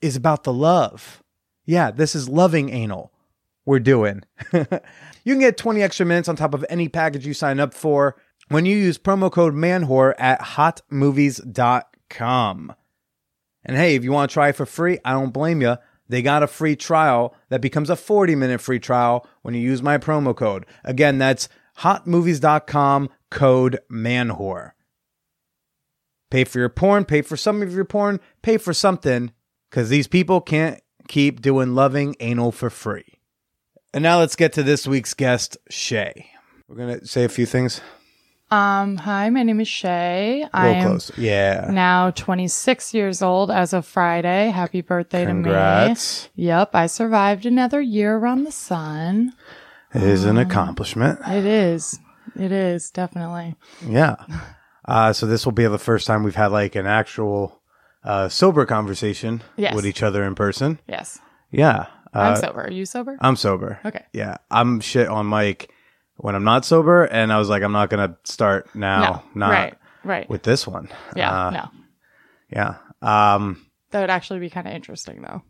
is 0.00 0.16
about 0.16 0.44
the 0.44 0.52
love. 0.52 1.22
Yeah, 1.64 1.90
this 1.90 2.14
is 2.14 2.28
loving 2.28 2.70
anal 2.70 3.12
we're 3.66 3.80
doing. 3.80 4.22
you 4.52 4.64
can 5.26 5.40
get 5.40 5.58
20 5.58 5.82
extra 5.82 6.06
minutes 6.06 6.28
on 6.28 6.36
top 6.36 6.54
of 6.54 6.64
any 6.70 6.88
package 6.88 7.26
you 7.26 7.34
sign 7.34 7.60
up 7.60 7.74
for 7.74 8.16
when 8.48 8.64
you 8.64 8.76
use 8.76 8.96
promo 8.96 9.30
code 9.30 9.54
MANWHORE 9.54 10.14
at 10.18 10.40
hotmovies.com. 10.40 12.74
And 13.64 13.76
hey, 13.76 13.96
if 13.96 14.04
you 14.04 14.12
want 14.12 14.30
to 14.30 14.32
try 14.32 14.50
it 14.50 14.56
for 14.56 14.64
free, 14.64 15.00
I 15.04 15.12
don't 15.12 15.32
blame 15.32 15.60
you. 15.60 15.76
They 16.08 16.22
got 16.22 16.44
a 16.44 16.46
free 16.46 16.76
trial 16.76 17.34
that 17.48 17.60
becomes 17.60 17.90
a 17.90 17.96
40 17.96 18.36
minute 18.36 18.60
free 18.60 18.78
trial 18.78 19.26
when 19.42 19.54
you 19.54 19.60
use 19.60 19.82
my 19.82 19.98
promo 19.98 20.36
code. 20.36 20.64
Again, 20.84 21.18
that's 21.18 21.48
hotmovies.com 21.78 23.10
code 23.30 23.80
manwhore. 23.90 24.72
Pay 26.30 26.44
for 26.44 26.58
your 26.58 26.68
porn, 26.68 27.04
pay 27.04 27.22
for 27.22 27.36
some 27.36 27.62
of 27.62 27.72
your 27.72 27.84
porn, 27.84 28.20
pay 28.42 28.56
for 28.56 28.72
something 28.72 29.32
because 29.70 29.88
these 29.88 30.06
people 30.06 30.40
can't 30.40 30.80
keep 31.08 31.40
doing 31.40 31.74
loving 31.74 32.14
anal 32.20 32.52
for 32.52 32.70
free. 32.70 33.15
And 33.96 34.02
now 34.02 34.18
let's 34.18 34.36
get 34.36 34.52
to 34.52 34.62
this 34.62 34.86
week's 34.86 35.14
guest, 35.14 35.56
Shay. 35.70 36.26
We're 36.68 36.76
going 36.76 37.00
to 37.00 37.06
say 37.06 37.24
a 37.24 37.30
few 37.30 37.46
things. 37.46 37.80
Um, 38.50 38.98
hi, 38.98 39.30
my 39.30 39.42
name 39.42 39.58
is 39.58 39.68
Shay. 39.68 40.46
I'm 40.52 40.82
close. 40.82 41.10
Yeah. 41.16 41.70
now 41.72 42.10
26 42.10 42.92
years 42.92 43.22
old 43.22 43.50
as 43.50 43.72
of 43.72 43.86
Friday. 43.86 44.50
Happy 44.50 44.82
birthday 44.82 45.24
Congrats. 45.24 46.24
to 46.24 46.30
me. 46.38 46.44
Yep, 46.48 46.74
I 46.74 46.86
survived 46.88 47.46
another 47.46 47.80
year 47.80 48.16
around 48.18 48.44
the 48.44 48.52
sun. 48.52 49.32
It 49.94 50.02
is 50.02 50.26
an 50.26 50.36
accomplishment. 50.36 51.18
It 51.26 51.46
is. 51.46 51.98
It 52.38 52.52
is, 52.52 52.90
definitely. 52.90 53.54
Yeah. 53.88 54.16
Uh, 54.84 55.14
so 55.14 55.24
this 55.24 55.46
will 55.46 55.52
be 55.52 55.66
the 55.66 55.78
first 55.78 56.06
time 56.06 56.22
we've 56.22 56.34
had 56.36 56.52
like 56.52 56.74
an 56.74 56.86
actual 56.86 57.62
uh, 58.04 58.28
sober 58.28 58.66
conversation 58.66 59.42
Yes. 59.56 59.74
with 59.74 59.86
each 59.86 60.02
other 60.02 60.22
in 60.22 60.34
person. 60.34 60.80
Yes. 60.86 61.18
Yeah. 61.50 61.86
Uh, 62.16 62.22
I'm 62.22 62.36
sober. 62.36 62.60
Are 62.62 62.70
you 62.70 62.86
sober? 62.86 63.16
I'm 63.20 63.36
sober. 63.36 63.78
Okay. 63.84 64.04
Yeah. 64.12 64.36
I'm 64.50 64.80
shit 64.80 65.08
on 65.08 65.28
mic 65.28 65.70
when 66.16 66.34
I'm 66.34 66.44
not 66.44 66.64
sober. 66.64 67.04
And 67.04 67.32
I 67.32 67.38
was 67.38 67.48
like, 67.48 67.62
I'm 67.62 67.72
not 67.72 67.90
going 67.90 68.08
to 68.08 68.16
start 68.24 68.74
now. 68.74 69.24
no. 69.34 69.46
Not 69.46 69.50
right. 69.50 69.74
Right. 70.04 70.30
with 70.30 70.42
this 70.42 70.66
one. 70.66 70.88
yeah. 71.14 71.46
Uh, 71.46 71.50
no. 71.50 71.68
Yeah. 72.50 72.74
Um, 73.02 73.66
That 73.90 74.00
would 74.00 74.10
actually 74.10 74.40
be 74.40 74.50
kind 74.50 74.66
of 74.66 74.72
interesting, 74.74 75.20
though. 75.22 75.42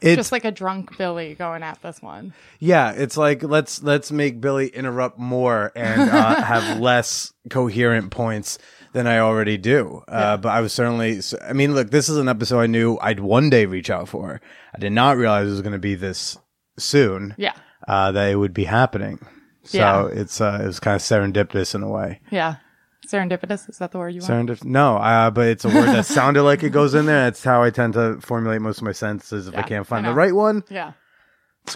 it's 0.00 0.16
Just 0.16 0.32
like 0.32 0.44
a 0.44 0.50
drunk 0.52 0.96
Billy 0.96 1.34
going 1.34 1.62
at 1.62 1.82
this 1.82 2.00
one. 2.00 2.32
Yeah, 2.60 2.92
it's 2.92 3.16
like 3.16 3.42
let's 3.42 3.82
let's 3.82 4.10
make 4.12 4.40
Billy 4.40 4.68
interrupt 4.68 5.18
more 5.18 5.72
and 5.74 6.00
uh, 6.10 6.42
have 6.42 6.78
less 6.78 7.32
coherent 7.50 8.10
points 8.12 8.58
than 8.92 9.06
I 9.06 9.18
already 9.18 9.56
do. 9.58 10.02
Uh, 10.08 10.36
But 10.36 10.48
I 10.50 10.60
was 10.60 10.72
certainly, 10.72 11.20
I 11.46 11.52
mean, 11.52 11.74
look, 11.74 11.90
this 11.90 12.08
is 12.08 12.16
an 12.16 12.28
episode 12.28 12.60
I 12.60 12.66
knew 12.66 12.98
I'd 13.00 13.20
one 13.20 13.50
day 13.50 13.66
reach 13.66 13.90
out 13.90 14.08
for. 14.08 14.40
I 14.74 14.78
did 14.78 14.92
not 14.92 15.16
realize 15.16 15.46
it 15.46 15.50
was 15.50 15.62
going 15.62 15.72
to 15.72 15.78
be 15.78 15.94
this 15.94 16.38
soon. 16.78 17.34
Yeah. 17.38 17.54
uh, 17.86 18.12
that 18.12 18.30
it 18.30 18.36
would 18.36 18.52
be 18.54 18.64
happening. 18.64 19.18
So 19.64 19.78
Yeah. 19.78 20.06
it's 20.20 20.40
uh, 20.40 20.60
it 20.62 20.66
was 20.66 20.80
kind 20.80 20.94
of 20.96 21.02
serendipitous 21.02 21.74
in 21.74 21.82
a 21.82 21.88
way. 21.88 22.20
Yeah. 22.30 22.56
Serendipitous. 23.06 23.68
Is 23.70 23.78
that 23.78 23.92
the 23.92 23.98
word 23.98 24.14
you 24.14 24.20
want? 24.20 24.30
Serendip? 24.48 24.64
No, 24.64 24.96
uh, 24.96 25.30
but 25.30 25.46
it's 25.46 25.64
a 25.64 25.68
word 25.68 25.86
that 25.86 26.04
sounded 26.18 26.42
like 26.42 26.62
it 26.62 26.70
goes 26.70 26.94
in 26.94 27.06
there. 27.06 27.24
That's 27.24 27.42
how 27.44 27.62
I 27.62 27.70
tend 27.70 27.94
to 27.94 28.20
formulate 28.20 28.60
most 28.60 28.78
of 28.78 28.84
my 28.84 28.92
sentences. 28.92 29.48
If 29.48 29.56
I 29.56 29.62
can't 29.62 29.80
I 29.86 29.88
find 29.88 30.06
the 30.06 30.12
right 30.12 30.34
one, 30.34 30.62
yeah. 30.68 30.92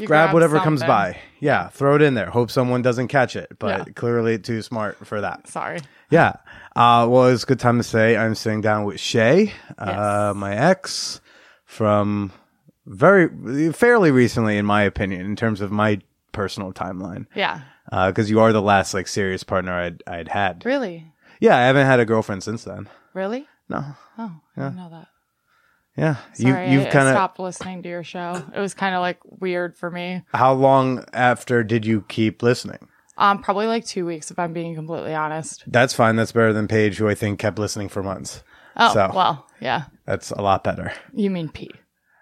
You 0.01 0.07
grab 0.07 0.33
whatever 0.33 0.59
comes 0.61 0.83
by. 0.83 1.19
Yeah, 1.41 1.69
throw 1.69 1.97
it 1.97 2.03
in 2.03 2.15
there. 2.15 2.31
Hope 2.31 2.51
someone 2.51 2.83
doesn't 2.83 3.09
catch 3.09 3.37
it, 3.37 3.57
but 3.59 3.87
Yeah. 3.87 3.93
clearly 3.95 4.39
too 4.39 4.63
smart 4.63 5.05
for 5.07 5.21
that. 5.21 5.49
Sorry. 5.49 5.81
Yeah. 6.11 6.35
Uh, 6.77 7.07
well, 7.09 7.27
it's 7.29 7.43
a 7.43 7.47
good 7.47 7.61
time 7.61 7.79
to 7.79 7.83
say 7.83 8.17
I'm 8.17 8.35
sitting 8.35 8.61
down 8.61 8.85
with 8.85 8.99
Shay, 9.01 9.53
uh, 9.79 10.33
my 10.37 10.55
ex, 10.55 11.21
from 11.65 12.33
very 12.87 13.73
fairly 13.73 14.11
recently, 14.11 14.57
in 14.59 14.67
my 14.67 14.83
opinion, 14.83 15.23
in 15.27 15.37
terms 15.37 15.61
of 15.61 15.71
my 15.71 16.01
personal 16.33 16.73
timeline, 16.73 17.27
Yeah. 17.35 17.61
because 18.07 18.31
you 18.31 18.41
are 18.41 18.53
the 18.53 18.63
last 18.63 18.95
like 18.95 19.07
serious 19.09 19.43
partner 19.45 19.73
I'd 19.73 20.03
I'd 20.07 20.29
had. 20.29 20.65
Really? 20.65 21.13
Yeah, 21.41 21.57
I 21.57 21.63
haven't 21.63 21.87
had 21.87 22.01
a 22.01 22.05
girlfriend 22.05 22.43
since 22.43 22.65
then. 22.65 22.89
Really? 23.15 23.47
No. 23.69 23.85
Oh, 24.19 24.33
I 24.57 24.61
didn't 24.61 24.77
know 24.77 24.91
that. 24.91 25.09
Yeah, 25.97 26.17
Sorry, 26.33 26.71
you 26.73 26.81
you've 26.81 26.89
kind 26.91 27.07
of. 27.09 27.13
stopped 27.13 27.39
listening 27.39 27.83
to 27.83 27.89
your 27.89 28.03
show. 28.03 28.43
It 28.57 28.59
was 28.59 28.73
kind 28.73 28.95
of 28.95 29.01
like 29.03 29.19
weird 29.41 29.77
for 29.77 29.91
me. 29.91 30.23
How 30.33 30.55
long 30.55 31.05
after 31.13 31.63
did 31.63 31.85
you 31.85 32.03
keep 32.09 32.43
listening? 32.43 32.89
Um, 33.19 33.43
probably 33.43 33.67
like 33.67 33.85
two 33.85 34.07
weeks 34.07 34.31
if 34.31 34.39
I'm 34.39 34.55
being 34.55 34.75
completely 34.75 35.15
honest. 35.15 35.65
That's 35.67 35.93
fine. 35.93 36.17
That's 36.17 36.33
better 36.33 36.55
than 36.55 36.67
Paige, 36.67 36.97
who 36.97 37.09
I 37.11 37.15
think 37.15 37.39
kept 37.39 37.59
listening 37.59 37.91
for 37.91 38.03
months. 38.03 38.43
Oh, 38.77 38.95
So- 38.95 39.11
well, 39.15 39.47
yeah. 39.61 39.85
That's 40.07 40.31
a 40.31 40.41
lot 40.41 40.65
better. 40.65 40.93
You 41.13 41.29
mean 41.31 41.51
P? 41.51 41.71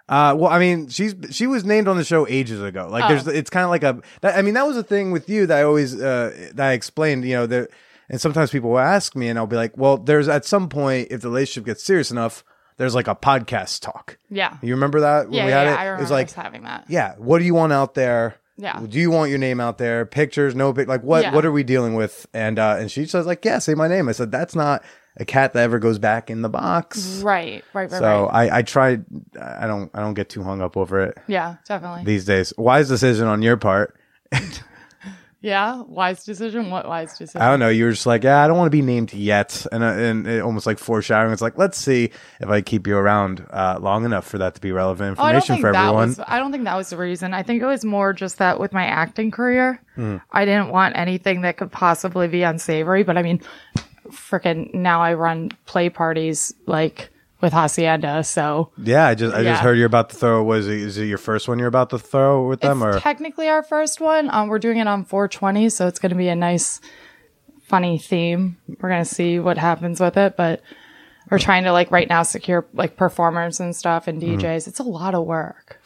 Uh, 0.09 0.35
well, 0.37 0.51
I 0.51 0.59
mean, 0.59 0.89
she's 0.89 1.15
she 1.31 1.47
was 1.47 1.65
named 1.65 1.87
on 1.87 1.97
the 1.97 2.03
show 2.03 2.27
ages 2.27 2.61
ago. 2.61 2.89
Like, 2.91 3.09
there's 3.09 3.29
Oh. 3.29 3.31
it's 3.31 3.49
kind 3.51 3.63
of 3.63 3.71
like 3.71 3.85
a. 3.85 4.01
That, 4.23 4.37
I 4.37 4.43
mean, 4.43 4.55
that 4.55 4.67
was 4.67 4.77
a 4.77 4.83
thing 4.83 5.13
with 5.13 5.29
you 5.29 5.47
that 5.47 5.57
I 5.59 5.63
always 5.63 5.95
uh, 5.95 6.51
that 6.55 6.71
I 6.71 6.73
explained. 6.73 7.25
You 7.25 7.37
know, 7.37 7.47
there 7.47 7.69
and 8.09 8.21
sometimes 8.21 8.51
people 8.51 8.71
will 8.71 8.81
ask 8.81 9.15
me, 9.15 9.29
and 9.29 9.39
I'll 9.39 9.47
be 9.47 9.55
like, 9.55 9.77
well, 9.79 9.97
there's 9.97 10.27
at 10.27 10.45
some 10.45 10.69
point 10.69 11.07
if 11.13 11.21
the 11.21 11.29
relationship 11.29 11.65
gets 11.67 11.85
serious 11.85 12.11
enough, 12.11 12.43
there's 12.81 12.95
like 12.95 13.09
a 13.09 13.15
podcast 13.15 13.83
talk. 13.83 14.17
Yeah. 14.31 14.57
You 14.63 14.73
remember 14.75 15.01
that 15.01 15.27
when 15.27 15.35
Yeah, 15.35 15.45
we 15.45 15.53
had 15.53 15.65
yeah, 15.67 15.75
it? 15.75 15.77
I 15.79 15.83
it 15.83 15.87
remember 15.89 16.03
was 16.03 16.11
like, 16.11 16.31
having 16.33 16.63
that. 16.63 16.87
yeah, 16.89 17.15
what 17.19 17.39
do 17.39 17.45
you 17.45 17.53
want 17.53 17.75
out 17.75 17.95
there? 17.95 18.37
Yeah. 18.57 18.81
Do 18.89 18.99
you 18.99 19.11
want 19.11 19.29
your 19.29 19.39
name 19.39 19.61
out 19.61 19.77
there? 19.77 20.07
Pictures, 20.07 20.55
no 20.55 20.73
pic. 20.73 20.89
Like, 20.89 21.03
what 21.03 21.23
Yeah. 21.25 21.35
what 21.35 21.45
are 21.45 21.53
we 21.53 21.63
dealing 21.63 21.95
with? 21.95 22.27
And 22.33 22.59
uh, 22.59 22.77
and 22.79 22.91
she 22.91 23.05
says 23.05 23.27
like, 23.27 23.45
yeah, 23.45 23.59
say 23.59 23.75
my 23.75 23.87
name. 23.87 24.09
I 24.09 24.13
said 24.13 24.31
that's 24.33 24.55
not 24.55 24.83
a 25.19 25.25
cat 25.27 25.53
that 25.53 25.63
ever 25.63 25.79
goes 25.79 25.99
back 25.99 26.31
in 26.31 26.41
the 26.41 26.49
box. 26.49 27.21
Right, 27.23 27.63
right, 27.75 27.91
right, 27.91 27.99
So 27.99 28.27
right. 28.33 28.51
I 28.51 28.59
I 28.59 28.63
tried. 28.63 29.05
I 29.39 29.67
don't 29.67 29.91
I 29.95 30.01
don't 30.01 30.15
get 30.15 30.31
too 30.31 30.43
hung 30.43 30.63
up 30.63 30.77
over 30.79 31.01
it 31.01 31.19
Yeah, 31.27 31.57
definitely. 31.69 32.05
these 32.05 32.25
days. 32.25 32.55
Wise 32.57 32.89
decision 32.89 33.27
on 33.27 33.43
your 33.43 33.57
part. 33.59 33.95
yeah, 35.43 35.83
wise 35.83 36.25
decision. 36.25 36.71
What 36.71 36.87
wise 36.87 37.17
decision? 37.17 37.41
I 37.41 37.49
don't 37.51 37.61
know. 37.61 37.69
You 37.71 37.85
were 37.87 37.91
just 37.93 38.07
like, 38.07 38.25
yeah, 38.25 38.45
I 38.45 38.47
don't 38.47 38.57
want 38.59 38.67
to 38.67 38.77
be 38.77 38.83
named 38.83 39.13
yet, 39.15 39.67
and 39.73 39.83
uh, 39.83 39.87
and 39.87 40.27
it 40.27 40.41
almost 40.43 40.67
like 40.67 40.79
foreshadowing. 40.79 41.33
It's 41.33 41.41
like, 41.43 41.57
let's 41.57 41.79
see 41.79 42.11
if 42.41 42.49
I 42.49 42.61
keep 42.61 42.87
you 42.87 42.97
around 42.97 43.47
uh, 43.51 43.79
long 43.81 44.05
enough 44.05 44.27
for 44.27 44.39
that 44.39 44.55
to 44.57 44.61
be 44.61 44.71
relevant 44.73 45.19
Oh, 45.19 45.23
I 45.23 45.33
don't 45.33 45.37
information 45.43 45.55
think 45.57 45.63
for 45.63 45.73
that 45.73 45.85
everyone. 45.87 46.09
was. 46.09 46.21
I 46.27 46.39
don't 46.39 46.53
think 46.53 46.65
that 46.65 46.77
was 46.77 46.91
the 46.91 46.97
reason. 46.99 47.33
I 47.35 47.43
think 47.43 47.63
it 47.63 47.67
was 47.67 47.85
more 47.85 48.13
just 48.13 48.39
that 48.39 48.61
with 48.61 48.73
my 48.73 48.85
acting 48.85 49.31
career, 49.31 49.81
Hmm. 49.95 50.19
I 50.31 50.45
didn't 50.45 50.69
want 50.69 50.97
anything 50.97 51.41
that 51.43 51.57
could 51.57 51.73
possibly 51.73 52.29
be 52.29 52.43
unsavory. 52.43 53.03
But 53.03 53.17
I 53.17 53.23
mean, 53.23 53.41
freaking 54.09 54.73
now 54.75 55.01
I 55.03 55.15
run 55.15 55.51
play 55.67 55.89
parties 55.89 56.55
like 56.67 57.11
with 57.41 57.53
Hacienda, 57.53 58.23
so 58.25 58.71
yeah, 58.77 59.07
I 59.07 59.15
just 59.15 59.35
I 59.35 59.41
Yeah. 59.41 59.53
just 59.53 59.63
heard 59.63 59.77
you're 59.79 59.87
about 59.87 60.11
to 60.11 60.17
throw. 60.17 60.43
Was 60.43 60.69
it 60.69 60.79
is 60.81 60.99
it 60.99 61.07
your 61.07 61.19
first 61.19 61.49
one 61.49 61.59
you're 61.59 61.69
about 61.69 61.91
to 61.91 61.99
throw 61.99 62.47
with 62.49 62.61
them 62.61 62.83
it's 62.83 62.97
or? 62.97 63.01
technically 63.01 63.49
our 63.49 63.63
first 63.63 64.01
one. 64.01 64.29
Um, 64.33 64.49
we're 64.49 64.59
doing 64.59 64.79
it 64.79 64.87
on 64.87 65.05
420, 65.05 65.69
so 65.71 65.87
it's 65.87 65.99
going 65.99 66.11
to 66.11 66.17
be 66.17 66.29
a 66.29 66.37
nice, 66.37 66.81
funny 67.63 67.99
theme. 67.99 68.59
We're 68.81 68.89
going 68.91 69.05
to 69.05 69.15
see 69.15 69.39
what 69.39 69.59
happens 69.59 70.01
with 70.01 70.17
it, 70.17 70.37
but 70.37 70.63
we're 71.31 71.39
trying 71.39 71.65
to 71.65 71.73
like 71.73 71.91
right 71.91 72.09
now 72.09 72.23
secure 72.25 72.67
like 72.75 72.97
performers 72.97 73.61
and 73.61 73.75
stuff 73.75 74.09
and 74.09 74.21
Mm-hmm. 74.21 74.41
DJs. 74.41 74.69
It's 74.69 74.81
a 74.81 74.85
lot 74.85 75.15
of 75.15 75.25
work. 75.27 75.81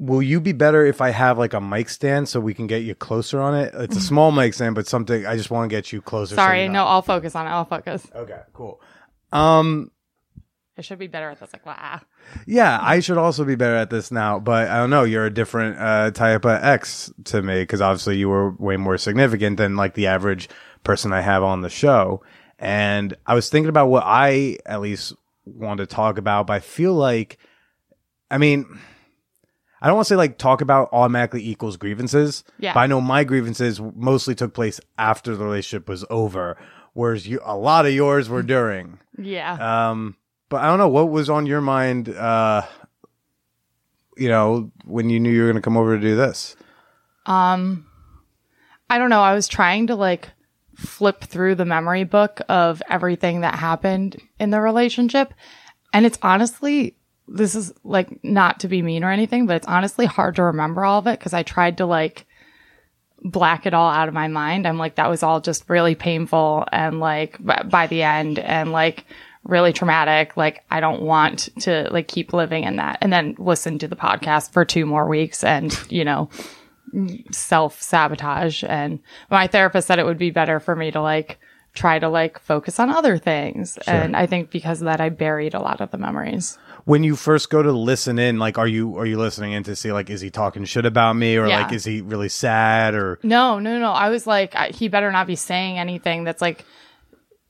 Will 0.00 0.22
you 0.22 0.40
be 0.40 0.52
better 0.52 0.86
if 0.86 1.00
I 1.00 1.10
have 1.10 1.38
like 1.38 1.54
a 1.54 1.60
mic 1.60 1.88
stand 1.88 2.28
so 2.28 2.38
we 2.38 2.54
can 2.54 2.68
get 2.68 2.82
you 2.84 2.94
closer 2.94 3.40
on 3.40 3.56
it? 3.56 3.74
It's 3.74 3.96
a 3.96 4.00
small 4.00 4.30
mic 4.30 4.54
stand, 4.54 4.76
but 4.76 4.86
something 4.86 5.26
I 5.26 5.36
just 5.36 5.50
want 5.50 5.68
to 5.68 5.76
get 5.76 5.92
you 5.92 6.00
closer. 6.00 6.36
Sorry, 6.36 6.62
you're 6.64 6.72
no, 6.72 6.84
I'll 6.84 7.02
focus 7.02 7.34
on 7.34 7.46
it. 7.48 7.50
I'll 7.50 7.64
focus. 7.64 8.06
Okay, 8.14 8.38
cool. 8.52 8.80
Um, 9.32 9.90
I 10.78 10.82
should 10.82 11.00
be 11.00 11.08
better 11.08 11.28
at 11.28 11.40
this. 11.40 11.52
Like, 11.52 11.66
wow. 11.66 12.00
yeah, 12.46 12.78
I 12.80 13.00
should 13.00 13.18
also 13.18 13.44
be 13.44 13.56
better 13.56 13.74
at 13.74 13.90
this 13.90 14.12
now, 14.12 14.38
but 14.38 14.68
I 14.68 14.78
don't 14.78 14.90
know. 14.90 15.02
You're 15.02 15.26
a 15.26 15.34
different 15.34 15.76
uh, 15.78 16.12
type 16.12 16.44
of 16.44 16.62
X 16.62 17.12
to 17.24 17.42
me 17.42 17.62
because 17.62 17.80
obviously 17.80 18.16
you 18.16 18.28
were 18.28 18.52
way 18.52 18.76
more 18.76 18.96
significant 18.96 19.56
than 19.56 19.74
like 19.74 19.94
the 19.94 20.06
average 20.06 20.48
person 20.84 21.12
I 21.12 21.20
have 21.20 21.42
on 21.42 21.62
the 21.62 21.68
show. 21.68 22.22
And 22.60 23.16
I 23.26 23.34
was 23.34 23.48
thinking 23.50 23.68
about 23.68 23.88
what 23.88 24.04
I 24.06 24.58
at 24.66 24.80
least 24.80 25.14
want 25.44 25.78
to 25.78 25.86
talk 25.86 26.16
about, 26.16 26.46
but 26.46 26.54
I 26.54 26.60
feel 26.60 26.94
like, 26.94 27.38
I 28.30 28.38
mean, 28.38 28.64
I 29.80 29.88
don't 29.88 29.96
want 29.96 30.06
to 30.06 30.14
say 30.14 30.16
like 30.16 30.38
talk 30.38 30.60
about 30.60 30.90
automatically 30.92 31.46
equals 31.48 31.76
grievances. 31.76 32.44
Yeah. 32.58 32.74
But 32.74 32.80
I 32.80 32.86
know 32.86 33.00
my 33.00 33.24
grievances 33.24 33.80
mostly 33.80 34.36
took 34.36 34.54
place 34.54 34.80
after 34.96 35.34
the 35.34 35.44
relationship 35.44 35.88
was 35.88 36.04
over, 36.08 36.56
whereas 36.92 37.26
you, 37.26 37.40
a 37.44 37.56
lot 37.56 37.84
of 37.84 37.92
yours 37.92 38.28
were 38.28 38.42
during. 38.44 39.00
Yeah. 39.16 39.90
Um, 39.90 40.16
but 40.48 40.62
I 40.62 40.66
don't 40.66 40.78
know 40.78 40.88
what 40.88 41.10
was 41.10 41.28
on 41.30 41.46
your 41.46 41.60
mind. 41.60 42.08
Uh, 42.08 42.62
you 44.16 44.28
know, 44.28 44.70
when 44.84 45.10
you 45.10 45.20
knew 45.20 45.30
you 45.30 45.42
were 45.42 45.46
going 45.46 45.56
to 45.56 45.62
come 45.62 45.76
over 45.76 45.96
to 45.96 46.02
do 46.02 46.16
this. 46.16 46.56
Um, 47.26 47.86
I 48.90 48.98
don't 48.98 49.10
know. 49.10 49.22
I 49.22 49.34
was 49.34 49.48
trying 49.48 49.88
to 49.88 49.94
like 49.94 50.30
flip 50.74 51.22
through 51.22 51.56
the 51.56 51.64
memory 51.64 52.04
book 52.04 52.40
of 52.48 52.82
everything 52.88 53.40
that 53.40 53.54
happened 53.54 54.16
in 54.38 54.50
the 54.50 54.60
relationship. 54.60 55.34
And 55.92 56.06
it's 56.06 56.18
honestly, 56.22 56.96
this 57.26 57.54
is 57.54 57.72
like 57.84 58.22
not 58.24 58.60
to 58.60 58.68
be 58.68 58.82
mean 58.82 59.04
or 59.04 59.10
anything, 59.10 59.46
but 59.46 59.56
it's 59.56 59.66
honestly 59.66 60.06
hard 60.06 60.36
to 60.36 60.44
remember 60.44 60.84
all 60.84 60.98
of 60.98 61.06
it 61.06 61.18
because 61.18 61.34
I 61.34 61.42
tried 61.42 61.78
to 61.78 61.86
like 61.86 62.26
black 63.22 63.66
it 63.66 63.74
all 63.74 63.90
out 63.90 64.08
of 64.08 64.14
my 64.14 64.28
mind. 64.28 64.66
I'm 64.66 64.78
like, 64.78 64.94
that 64.94 65.10
was 65.10 65.22
all 65.22 65.40
just 65.40 65.68
really 65.68 65.94
painful 65.94 66.64
and 66.70 67.00
like 67.00 67.36
b- 67.44 67.68
by 67.68 67.86
the 67.88 68.02
end 68.02 68.38
and 68.38 68.72
like 68.72 69.04
really 69.48 69.72
traumatic. 69.72 70.36
Like, 70.36 70.62
I 70.70 70.78
don't 70.78 71.02
want 71.02 71.48
to 71.62 71.88
like 71.90 72.06
keep 72.06 72.32
living 72.32 72.62
in 72.62 72.76
that. 72.76 72.98
And 73.00 73.12
then 73.12 73.34
listen 73.38 73.78
to 73.80 73.88
the 73.88 73.96
podcast 73.96 74.52
for 74.52 74.64
two 74.64 74.86
more 74.86 75.08
weeks 75.08 75.42
and, 75.42 75.76
you 75.90 76.04
know, 76.04 76.28
self 77.32 77.80
sabotage. 77.82 78.62
And 78.62 79.00
my 79.30 79.46
therapist 79.46 79.88
said 79.88 79.98
it 79.98 80.06
would 80.06 80.18
be 80.18 80.30
better 80.30 80.60
for 80.60 80.76
me 80.76 80.90
to 80.92 81.00
like 81.00 81.38
try 81.74 81.98
to 81.98 82.08
like 82.08 82.38
focus 82.40 82.78
on 82.78 82.90
other 82.90 83.18
things. 83.18 83.78
And 83.86 84.16
I 84.16 84.26
think 84.26 84.50
because 84.50 84.80
of 84.80 84.86
that, 84.86 85.00
I 85.00 85.08
buried 85.10 85.54
a 85.54 85.60
lot 85.60 85.80
of 85.80 85.90
the 85.90 85.98
memories. 85.98 86.58
when 86.84 87.04
you 87.04 87.14
first 87.16 87.50
go 87.50 87.62
to 87.62 87.70
listen 87.72 88.18
in, 88.18 88.38
like, 88.38 88.56
are 88.58 88.66
you 88.66 88.96
are 88.96 89.04
you 89.06 89.18
listening 89.18 89.52
in 89.52 89.62
to 89.64 89.76
see 89.76 89.92
like, 89.92 90.08
is 90.10 90.20
he 90.22 90.30
talking 90.30 90.64
shit 90.64 90.86
about 90.86 91.14
me, 91.16 91.36
or 91.36 91.46
Yeah. 91.46 91.60
like, 91.62 91.72
is 91.72 91.84
he 91.84 92.00
really 92.00 92.30
sad, 92.30 92.94
or 92.94 93.18
No, 93.22 93.58
no, 93.58 93.78
no. 93.78 93.92
I 93.92 94.08
was 94.08 94.26
like, 94.26 94.54
I, 94.56 94.68
he 94.68 94.88
better 94.88 95.12
not 95.12 95.26
be 95.26 95.36
saying 95.36 95.78
anything 95.78 96.24
that's 96.24 96.40
like 96.40 96.64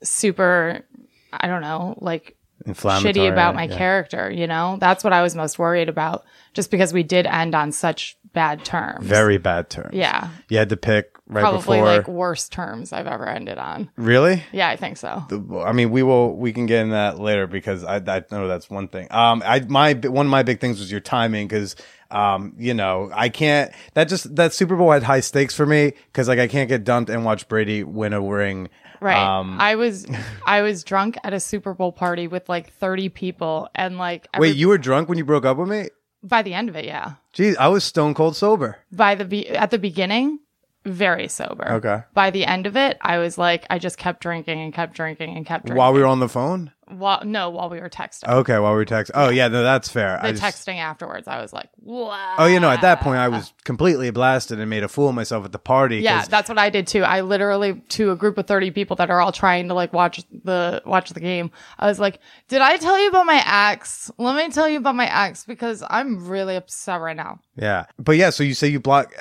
super, 0.02 0.84
I 1.32 1.46
don't 1.46 1.62
know, 1.62 1.96
like 2.00 2.36
shitty 2.66 3.30
about 3.30 3.54
my 3.54 3.64
yeah. 3.64 3.76
character, 3.76 4.30
you 4.30 4.46
know? 4.46 4.78
That's 4.80 5.04
what 5.04 5.12
I 5.12 5.22
was 5.22 5.34
most 5.34 5.58
worried 5.58 5.88
about 5.88 6.24
just 6.54 6.70
because 6.70 6.92
we 6.92 7.02
did 7.02 7.26
end 7.26 7.54
on 7.54 7.72
such 7.72 8.16
bad 8.32 8.64
terms. 8.64 9.06
Very 9.06 9.38
bad 9.38 9.70
terms. 9.70 9.94
Yeah. 9.94 10.28
You 10.48 10.58
had 10.58 10.68
to 10.70 10.76
pick 10.76 11.16
right 11.28 11.42
Probably 11.42 11.78
before. 11.78 11.84
like 11.84 12.08
worst 12.08 12.52
terms 12.52 12.92
I've 12.92 13.06
ever 13.06 13.28
ended 13.28 13.58
on. 13.58 13.90
really? 13.96 14.42
Yeah, 14.52 14.68
I 14.68 14.76
think 14.76 14.96
so. 14.96 15.24
I 15.64 15.72
mean, 15.72 15.90
we 15.90 16.02
will 16.02 16.36
we 16.36 16.52
can 16.52 16.66
get 16.66 16.82
in 16.82 16.90
that 16.90 17.18
later 17.18 17.46
because 17.46 17.84
I, 17.84 17.96
I 17.96 18.24
know 18.30 18.48
that's 18.48 18.70
one 18.70 18.88
thing. 18.88 19.08
Um, 19.10 19.42
I 19.44 19.60
my 19.60 19.94
one 19.94 20.26
of 20.26 20.30
my 20.30 20.42
big 20.42 20.60
things 20.60 20.78
was 20.78 20.90
your 20.90 21.00
timing 21.00 21.48
because 21.48 21.76
um, 22.10 22.54
you 22.58 22.72
know, 22.74 23.10
I 23.12 23.28
can't 23.28 23.72
that 23.94 24.08
just 24.08 24.34
that 24.36 24.54
Super 24.54 24.76
Bowl 24.76 24.90
had 24.90 25.02
high 25.02 25.20
stakes 25.20 25.54
for 25.54 25.66
me 25.66 25.92
because 26.12 26.28
like 26.28 26.38
I 26.38 26.48
can't 26.48 26.68
get 26.68 26.84
dumped 26.84 27.10
and 27.10 27.24
watch 27.24 27.48
Brady 27.48 27.84
win 27.84 28.12
a 28.12 28.20
ring. 28.20 28.68
Right. 29.00 29.38
Um, 29.38 29.56
I 29.60 29.76
was 29.76 30.06
I 30.46 30.62
was 30.62 30.84
drunk 30.84 31.16
at 31.24 31.32
a 31.32 31.40
Super 31.40 31.74
Bowl 31.74 31.92
party 31.92 32.28
with 32.28 32.48
like 32.48 32.72
30 32.74 33.08
people 33.10 33.68
and 33.74 33.98
like 33.98 34.26
every- 34.34 34.48
wait, 34.48 34.56
you 34.56 34.68
were 34.68 34.78
drunk 34.78 35.08
when 35.08 35.18
you 35.18 35.24
broke 35.24 35.44
up 35.44 35.56
with 35.56 35.68
me? 35.68 35.88
by 36.20 36.42
the 36.42 36.52
end 36.52 36.68
of 36.68 36.74
it, 36.74 36.84
yeah. 36.84 37.12
Geez, 37.32 37.56
I 37.58 37.68
was 37.68 37.84
stone 37.84 38.12
cold 38.12 38.34
sober. 38.34 38.76
By 38.90 39.14
the 39.14 39.24
be- 39.24 39.48
at 39.48 39.70
the 39.70 39.78
beginning, 39.78 40.40
very 40.88 41.28
sober. 41.28 41.72
Okay. 41.74 42.02
By 42.14 42.30
the 42.30 42.44
end 42.44 42.66
of 42.66 42.76
it, 42.76 42.98
I 43.00 43.18
was 43.18 43.38
like 43.38 43.66
I 43.70 43.78
just 43.78 43.98
kept 43.98 44.20
drinking 44.20 44.60
and 44.60 44.72
kept 44.72 44.94
drinking 44.94 45.36
and 45.36 45.46
kept 45.46 45.66
drinking. 45.66 45.78
While 45.78 45.92
we 45.92 46.00
were 46.00 46.06
on 46.06 46.20
the 46.20 46.28
phone? 46.28 46.72
While- 46.90 47.22
no, 47.24 47.50
while 47.50 47.68
we 47.68 47.80
were 47.80 47.90
texting. 47.90 48.28
Okay, 48.28 48.58
while 48.58 48.72
we 48.72 48.78
were 48.78 48.84
texting. 48.86 49.10
Oh, 49.14 49.28
yeah, 49.28 49.48
no, 49.48 49.62
that's 49.62 49.88
fair. 49.90 50.18
the 50.22 50.28
I 50.28 50.32
just, 50.32 50.42
texting 50.42 50.78
afterwards, 50.78 51.28
I 51.28 51.40
was 51.42 51.52
like, 51.52 51.68
wow. 51.76 52.36
Oh, 52.38 52.46
you 52.46 52.60
know, 52.60 52.70
at 52.70 52.80
that 52.80 53.00
point, 53.00 53.18
I 53.18 53.28
was 53.28 53.52
completely 53.64 54.10
blasted 54.10 54.58
and 54.58 54.70
made 54.70 54.84
a 54.84 54.88
fool 54.88 55.10
of 55.10 55.14
myself 55.14 55.44
at 55.44 55.52
the 55.52 55.58
party. 55.58 55.98
Yeah, 55.98 56.24
that's 56.24 56.48
what 56.48 56.58
I 56.58 56.70
did 56.70 56.86
too. 56.86 57.02
I 57.02 57.20
literally 57.20 57.74
to 57.90 58.10
a 58.10 58.16
group 58.16 58.38
of 58.38 58.46
30 58.46 58.70
people 58.70 58.96
that 58.96 59.10
are 59.10 59.20
all 59.20 59.32
trying 59.32 59.68
to 59.68 59.74
like 59.74 59.92
watch 59.92 60.22
the 60.44 60.82
watch 60.86 61.10
the 61.10 61.20
game. 61.20 61.50
I 61.78 61.86
was 61.86 62.00
like, 62.00 62.20
"Did 62.48 62.62
I 62.62 62.78
tell 62.78 62.98
you 62.98 63.08
about 63.10 63.26
my 63.26 63.42
ex? 63.44 64.10
Let 64.16 64.36
me 64.36 64.50
tell 64.50 64.68
you 64.68 64.78
about 64.78 64.94
my 64.94 65.26
ex 65.26 65.44
because 65.44 65.84
I'm 65.88 66.26
really 66.26 66.56
upset 66.56 67.00
right 67.00 67.16
now." 67.16 67.40
Yeah, 67.56 67.84
but 67.98 68.16
yeah. 68.16 68.30
So 68.30 68.44
you 68.44 68.54
say 68.54 68.68
you 68.68 68.80
block? 68.80 69.12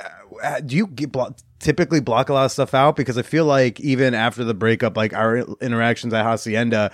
Uh, 0.43 0.59
Do 0.61 0.75
you 0.75 0.87
get 0.87 1.15
typically 1.59 1.99
block 1.99 2.29
a 2.29 2.33
lot 2.33 2.45
of 2.45 2.51
stuff 2.51 2.73
out? 2.73 2.95
Because 2.95 3.17
I 3.17 3.21
feel 3.23 3.45
like 3.45 3.79
even 3.79 4.13
after 4.13 4.43
the 4.43 4.53
breakup, 4.53 4.95
like 4.97 5.13
our 5.13 5.37
interactions 5.61 6.13
at 6.13 6.25
Hacienda, 6.25 6.91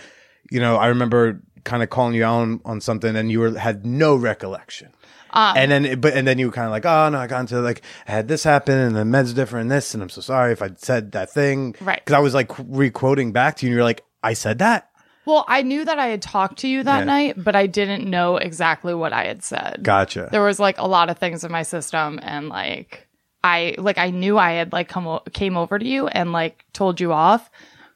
you 0.52 0.60
know, 0.60 0.78
I 0.78 0.88
remember 0.88 1.42
kind 1.64 1.82
of 1.84 1.90
calling 1.90 2.14
you 2.16 2.24
out 2.26 2.42
on, 2.42 2.62
on 2.66 2.82
something, 2.82 3.16
and 3.16 3.32
you 3.32 3.40
were 3.40 3.58
had 3.58 3.86
no 3.86 4.16
recollection. 4.16 4.90
Um, 5.36 5.58
and 5.58 5.72
then, 5.72 6.00
but 6.00 6.14
and 6.14 6.28
then 6.28 6.38
you 6.38 6.46
were 6.48 6.52
kind 6.52 6.66
of 6.68 6.72
like, 6.72 6.86
oh 6.86 7.10
no, 7.10 7.18
I 7.18 7.28
got 7.28 7.40
into 7.42 7.60
like 7.62 7.82
I 8.08 8.12
had 8.12 8.28
this 8.28 8.44
happen, 8.44 8.78
and 8.78 8.96
the 8.96 9.06
med's 9.06 9.34
different, 9.34 9.64
and 9.64 9.72
this, 9.72 9.94
and 9.94 10.04
I'm 10.04 10.10
so 10.10 10.22
sorry 10.22 10.52
if 10.52 10.62
I 10.62 10.70
said 10.78 11.14
that 11.14 11.32
thing, 11.32 11.76
Right. 11.82 12.00
Because 12.04 12.14
I 12.14 12.20
was 12.20 12.34
like 12.34 12.52
re-quoting 12.60 13.32
back 13.32 13.56
to 13.58 13.66
you, 13.66 13.72
and 13.72 13.76
you're 13.76 13.84
like, 13.84 14.04
I 14.22 14.34
said 14.34 14.60
that. 14.60 14.90
Well, 15.26 15.46
I 15.48 15.62
knew 15.62 15.86
that 15.86 15.98
I 15.98 16.08
had 16.08 16.22
talked 16.22 16.60
to 16.60 16.68
you 16.68 16.84
that 16.84 17.00
Yeah. 17.00 17.04
night, 17.06 17.36
but 17.44 17.56
I 17.56 17.66
didn't 17.66 18.10
know 18.10 18.36
exactly 18.38 18.94
what 18.94 19.14
I 19.14 19.24
had 19.26 19.42
said. 19.42 19.80
Gotcha. 19.82 20.28
There 20.32 20.44
was 20.44 20.60
like 20.60 20.78
a 20.78 20.88
lot 20.88 21.10
of 21.10 21.18
things 21.18 21.44
in 21.46 21.52
my 21.52 21.64
system 21.64 22.20
and 22.22 22.50
like 22.50 23.08
I 23.44 23.76
like 23.78 23.98
I 23.98 24.10
knew 24.10 24.38
I 24.38 24.52
had 24.54 24.72
like 24.72 24.88
come 24.88 25.06
o- 25.08 25.24
came 25.34 25.58
over 25.58 25.78
to 25.78 25.86
you 25.86 26.08
and 26.08 26.32
like 26.32 26.66
told 26.74 27.02
you 27.02 27.12
off 27.12 27.50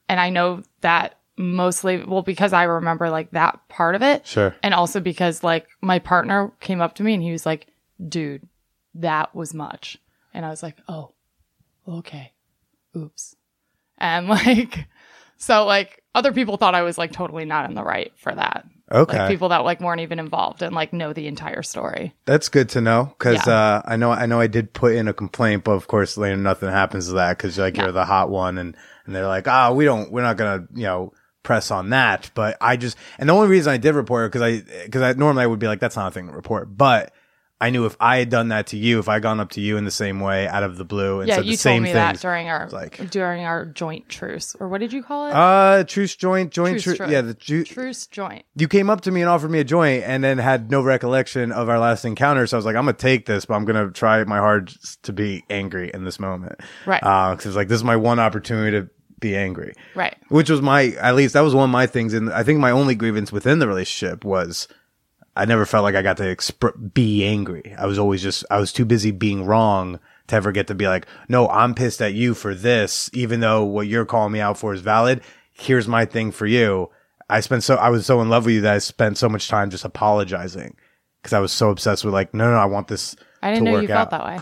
and 0.10 0.20
I 0.20 0.30
know 0.30 0.64
that 0.82 1.18
mostly 1.38 2.04
well 2.04 2.22
because 2.24 2.52
I 2.52 2.64
remember 2.64 3.10
like 3.10 3.32
that 3.32 3.60
part 3.70 3.96
of 3.96 4.02
it. 4.02 4.26
Sure. 4.26 4.56
And 4.64 4.74
also 4.74 5.00
because 5.00 5.44
like 5.44 5.68
my 5.82 6.00
partner 6.00 6.52
came 6.60 6.82
up 6.82 6.96
to 6.96 7.04
me 7.04 7.14
and 7.14 7.24
he 7.24 7.32
was 7.32 7.46
like, 7.46 7.68
"Dude, 8.08 8.48
that 8.96 9.34
was 9.36 9.54
much." 9.54 9.98
And 10.34 10.46
I 10.46 10.50
was 10.50 10.64
like, 10.64 10.78
"Oh. 10.88 11.14
Okay. 11.88 12.34
Oops." 12.96 13.36
And 13.98 14.28
like 14.30 14.88
so 15.38 15.66
like 15.66 16.04
other 16.16 16.34
people 16.34 16.58
thought 16.58 16.76
I 16.76 16.82
was 16.82 16.98
like 16.98 17.12
totally 17.12 17.46
not 17.46 17.70
in 17.70 17.76
the 17.76 17.84
right 17.84 18.12
for 18.18 18.34
that. 18.34 18.66
Okay. 18.92 19.18
Like 19.18 19.30
people 19.30 19.50
that 19.50 19.66
like 19.66 19.82
weren't 19.82 20.02
even 20.02 20.18
involved 20.20 20.62
and 20.62 20.74
like 20.74 20.94
know 20.94 21.12
the 21.14 21.28
entire 21.28 21.62
story. 21.62 22.14
That's 22.26 22.48
good 22.50 22.70
to 22.70 22.82
know 22.82 23.14
because 23.18 23.46
Yeah. 23.46 23.54
uh, 23.54 23.82
I 23.86 23.98
know 23.98 24.12
I 24.12 24.26
know 24.28 24.40
I 24.40 24.48
did 24.48 24.74
put 24.74 24.94
in 24.96 25.08
a 25.08 25.14
complaint, 25.14 25.64
but 25.66 25.72
of 25.74 25.88
course 25.88 26.18
later 26.18 26.38
nothing 26.38 26.70
happens 26.70 27.08
to 27.08 27.14
that 27.16 27.38
because 27.38 27.58
like 27.58 27.76
you're 27.78 27.92
the 27.92 28.06
hot 28.06 28.30
one, 28.30 28.58
and 28.58 28.76
and 29.06 29.16
they're 29.16 29.28
like, 29.28 29.48
ah, 29.48 29.72
we 29.72 29.86
don't, 29.86 30.12
we're 30.12 30.22
not 30.22 30.38
gonna, 30.38 30.68
you 30.74 30.84
know, 30.84 31.14
press 31.44 31.72
on 31.72 31.90
that. 31.92 32.30
But 32.34 32.58
I 32.62 32.76
just, 32.78 32.98
and 33.18 33.28
the 33.30 33.34
only 33.34 33.48
reason 33.48 33.72
I 33.72 33.78
did 33.78 33.96
report 33.96 34.26
it 34.26 34.32
because 34.34 34.42
I 34.42 34.84
because 34.86 35.02
I 35.02 35.14
normally 35.14 35.44
I 35.44 35.48
would 35.48 35.60
be 35.60 35.68
like, 35.68 35.80
that's 35.80 35.96
not 35.96 36.08
a 36.10 36.12
thing 36.12 36.28
to 36.28 36.34
report, 36.34 36.78
but 36.78 37.12
I 37.60 37.72
knew 37.72 37.86
if 37.88 37.98
I 38.00 38.18
had 38.18 38.30
done 38.30 38.50
that 38.50 38.68
to 38.68 38.78
you, 38.78 39.00
if 39.00 39.10
I 39.10 39.20
gone 39.20 39.40
up 39.40 39.50
to 39.52 39.62
you 39.62 39.78
in 39.78 39.84
the 39.86 39.90
same 39.92 40.20
way 40.20 40.48
out 40.48 40.62
of 40.62 40.78
the 40.78 40.86
blue 40.86 41.22
and 41.22 41.28
Yeah, 41.28 41.38
said 41.38 41.46
you 41.46 41.52
the 41.54 41.58
same 41.58 41.84
that 41.84 42.20
during 42.20 42.50
our 42.50 42.70
like- 42.70 43.10
during 43.10 43.44
our 43.46 43.66
joint 43.66 44.08
truce, 44.10 44.56
or 44.60 44.68
what 44.68 44.80
did 44.80 44.94
you 44.94 45.02
call 45.02 45.28
it? 45.28 45.34
uh, 45.34 45.84
truce 45.86 46.16
joint, 46.16 46.52
joint, 46.52 46.80
Truce 46.82 47.00
joint. 47.00 47.10
yeah, 47.12 47.22
the 47.22 47.34
ju- 47.34 47.64
truce 47.64 48.06
joint. 48.06 48.46
you 48.56 48.68
came 48.68 48.92
up 48.92 49.02
to 49.02 49.12
me 49.12 49.22
and 49.22 49.30
offered 49.30 49.50
me 49.50 49.60
a 49.60 49.64
joint 49.64 50.04
and 50.04 50.24
then 50.24 50.38
had 50.38 50.70
no 50.70 50.82
recollection 50.84 51.52
of 51.52 51.68
our 51.68 51.80
last 51.80 52.06
encounter. 52.06 52.46
So 52.46 52.58
I 52.58 52.60
was 52.60 52.66
like, 52.66 52.76
I'm 52.76 52.86
going 52.86 52.96
to 52.96 53.02
take 53.02 53.26
this, 53.26 53.46
but 53.46 53.56
I'm 53.56 53.66
going 53.66 53.88
to 53.88 53.92
try 53.92 54.24
my 54.26 54.38
hardest 54.38 55.02
to 55.04 55.14
be 55.14 55.44
angry 55.50 55.90
in 55.92 56.04
this 56.04 56.20
moment. 56.20 56.60
Right. 56.86 57.02
Uh, 57.02 57.36
cause 57.36 57.48
it's 57.48 57.56
like, 57.56 57.70
this 57.70 57.78
is 57.78 57.84
my 57.84 57.96
one 57.96 58.20
opportunity 58.20 58.80
to 58.82 58.88
be 59.20 59.36
angry. 59.36 59.74
Right. 59.96 60.16
Which 60.30 60.52
was 60.52 60.62
my, 60.62 60.90
at 61.02 61.16
least 61.16 61.34
that 61.34 61.42
was 61.42 61.56
one 61.56 61.64
of 61.64 61.72
my 61.74 61.88
things. 61.88 62.14
And 62.14 62.32
I 62.32 62.44
think 62.44 62.60
my 62.60 62.70
only 62.70 62.94
grievance 62.94 63.32
within 63.32 63.58
the 63.58 63.68
relationship 63.68 64.24
was 64.24 64.68
I 65.38 65.46
never 65.46 65.66
felt 65.66 65.84
like 65.84 65.96
I 65.96 66.02
got 66.02 66.18
to 66.18 66.24
exp- 66.24 66.94
be 66.94 67.26
angry. 67.26 67.76
I 67.78 67.86
was 67.86 67.98
always 68.00 68.22
just, 68.22 68.44
I 68.50 68.60
was 68.60 68.74
too 68.74 68.86
busy 68.86 69.12
being 69.12 69.46
wrong 69.46 70.00
to 70.28 70.36
ever 70.36 70.52
get 70.52 70.68
to 70.68 70.76
be 70.76 70.88
like, 70.88 71.06
no, 71.30 71.48
I'm 71.50 71.74
pissed 71.74 72.02
at 72.02 72.14
you 72.14 72.34
for 72.34 72.54
this, 72.54 73.10
even 73.14 73.40
though 73.40 73.64
what 73.64 73.88
you're 73.88 74.06
calling 74.06 74.34
me 74.34 74.40
out 74.40 74.58
for 74.58 74.74
is 74.74 74.82
valid. 74.82 75.22
Here's 75.54 75.88
my 75.88 76.06
thing 76.06 76.32
for 76.32 76.46
you. 76.46 76.90
I 77.30 77.40
spent 77.42 77.64
so, 77.64 77.76
I 77.76 77.90
was 77.90 78.06
so 78.06 78.22
in 78.22 78.30
love 78.30 78.46
with 78.46 78.56
you 78.56 78.62
that 78.62 78.74
I 78.74 78.78
spent 78.80 79.18
so 79.18 79.30
much 79.30 79.48
time 79.48 79.70
just 79.70 79.86
apologizing 79.86 80.76
because 81.22 81.34
I 81.34 81.40
was 81.40 81.52
so 81.52 81.70
obsessed 81.70 82.04
with 82.06 82.14
like, 82.14 82.34
no, 82.34 82.50
no, 82.52 82.58
I 82.58 82.66
want 82.66 82.88
this 82.88 83.16
I 83.42 83.52
didn't 83.52 83.66
to 83.66 83.72
know 83.72 83.78
work 83.78 83.88
you 83.88 83.94
out. 83.94 84.10
felt 84.10 84.24
that 84.24 84.26
way. 84.26 84.40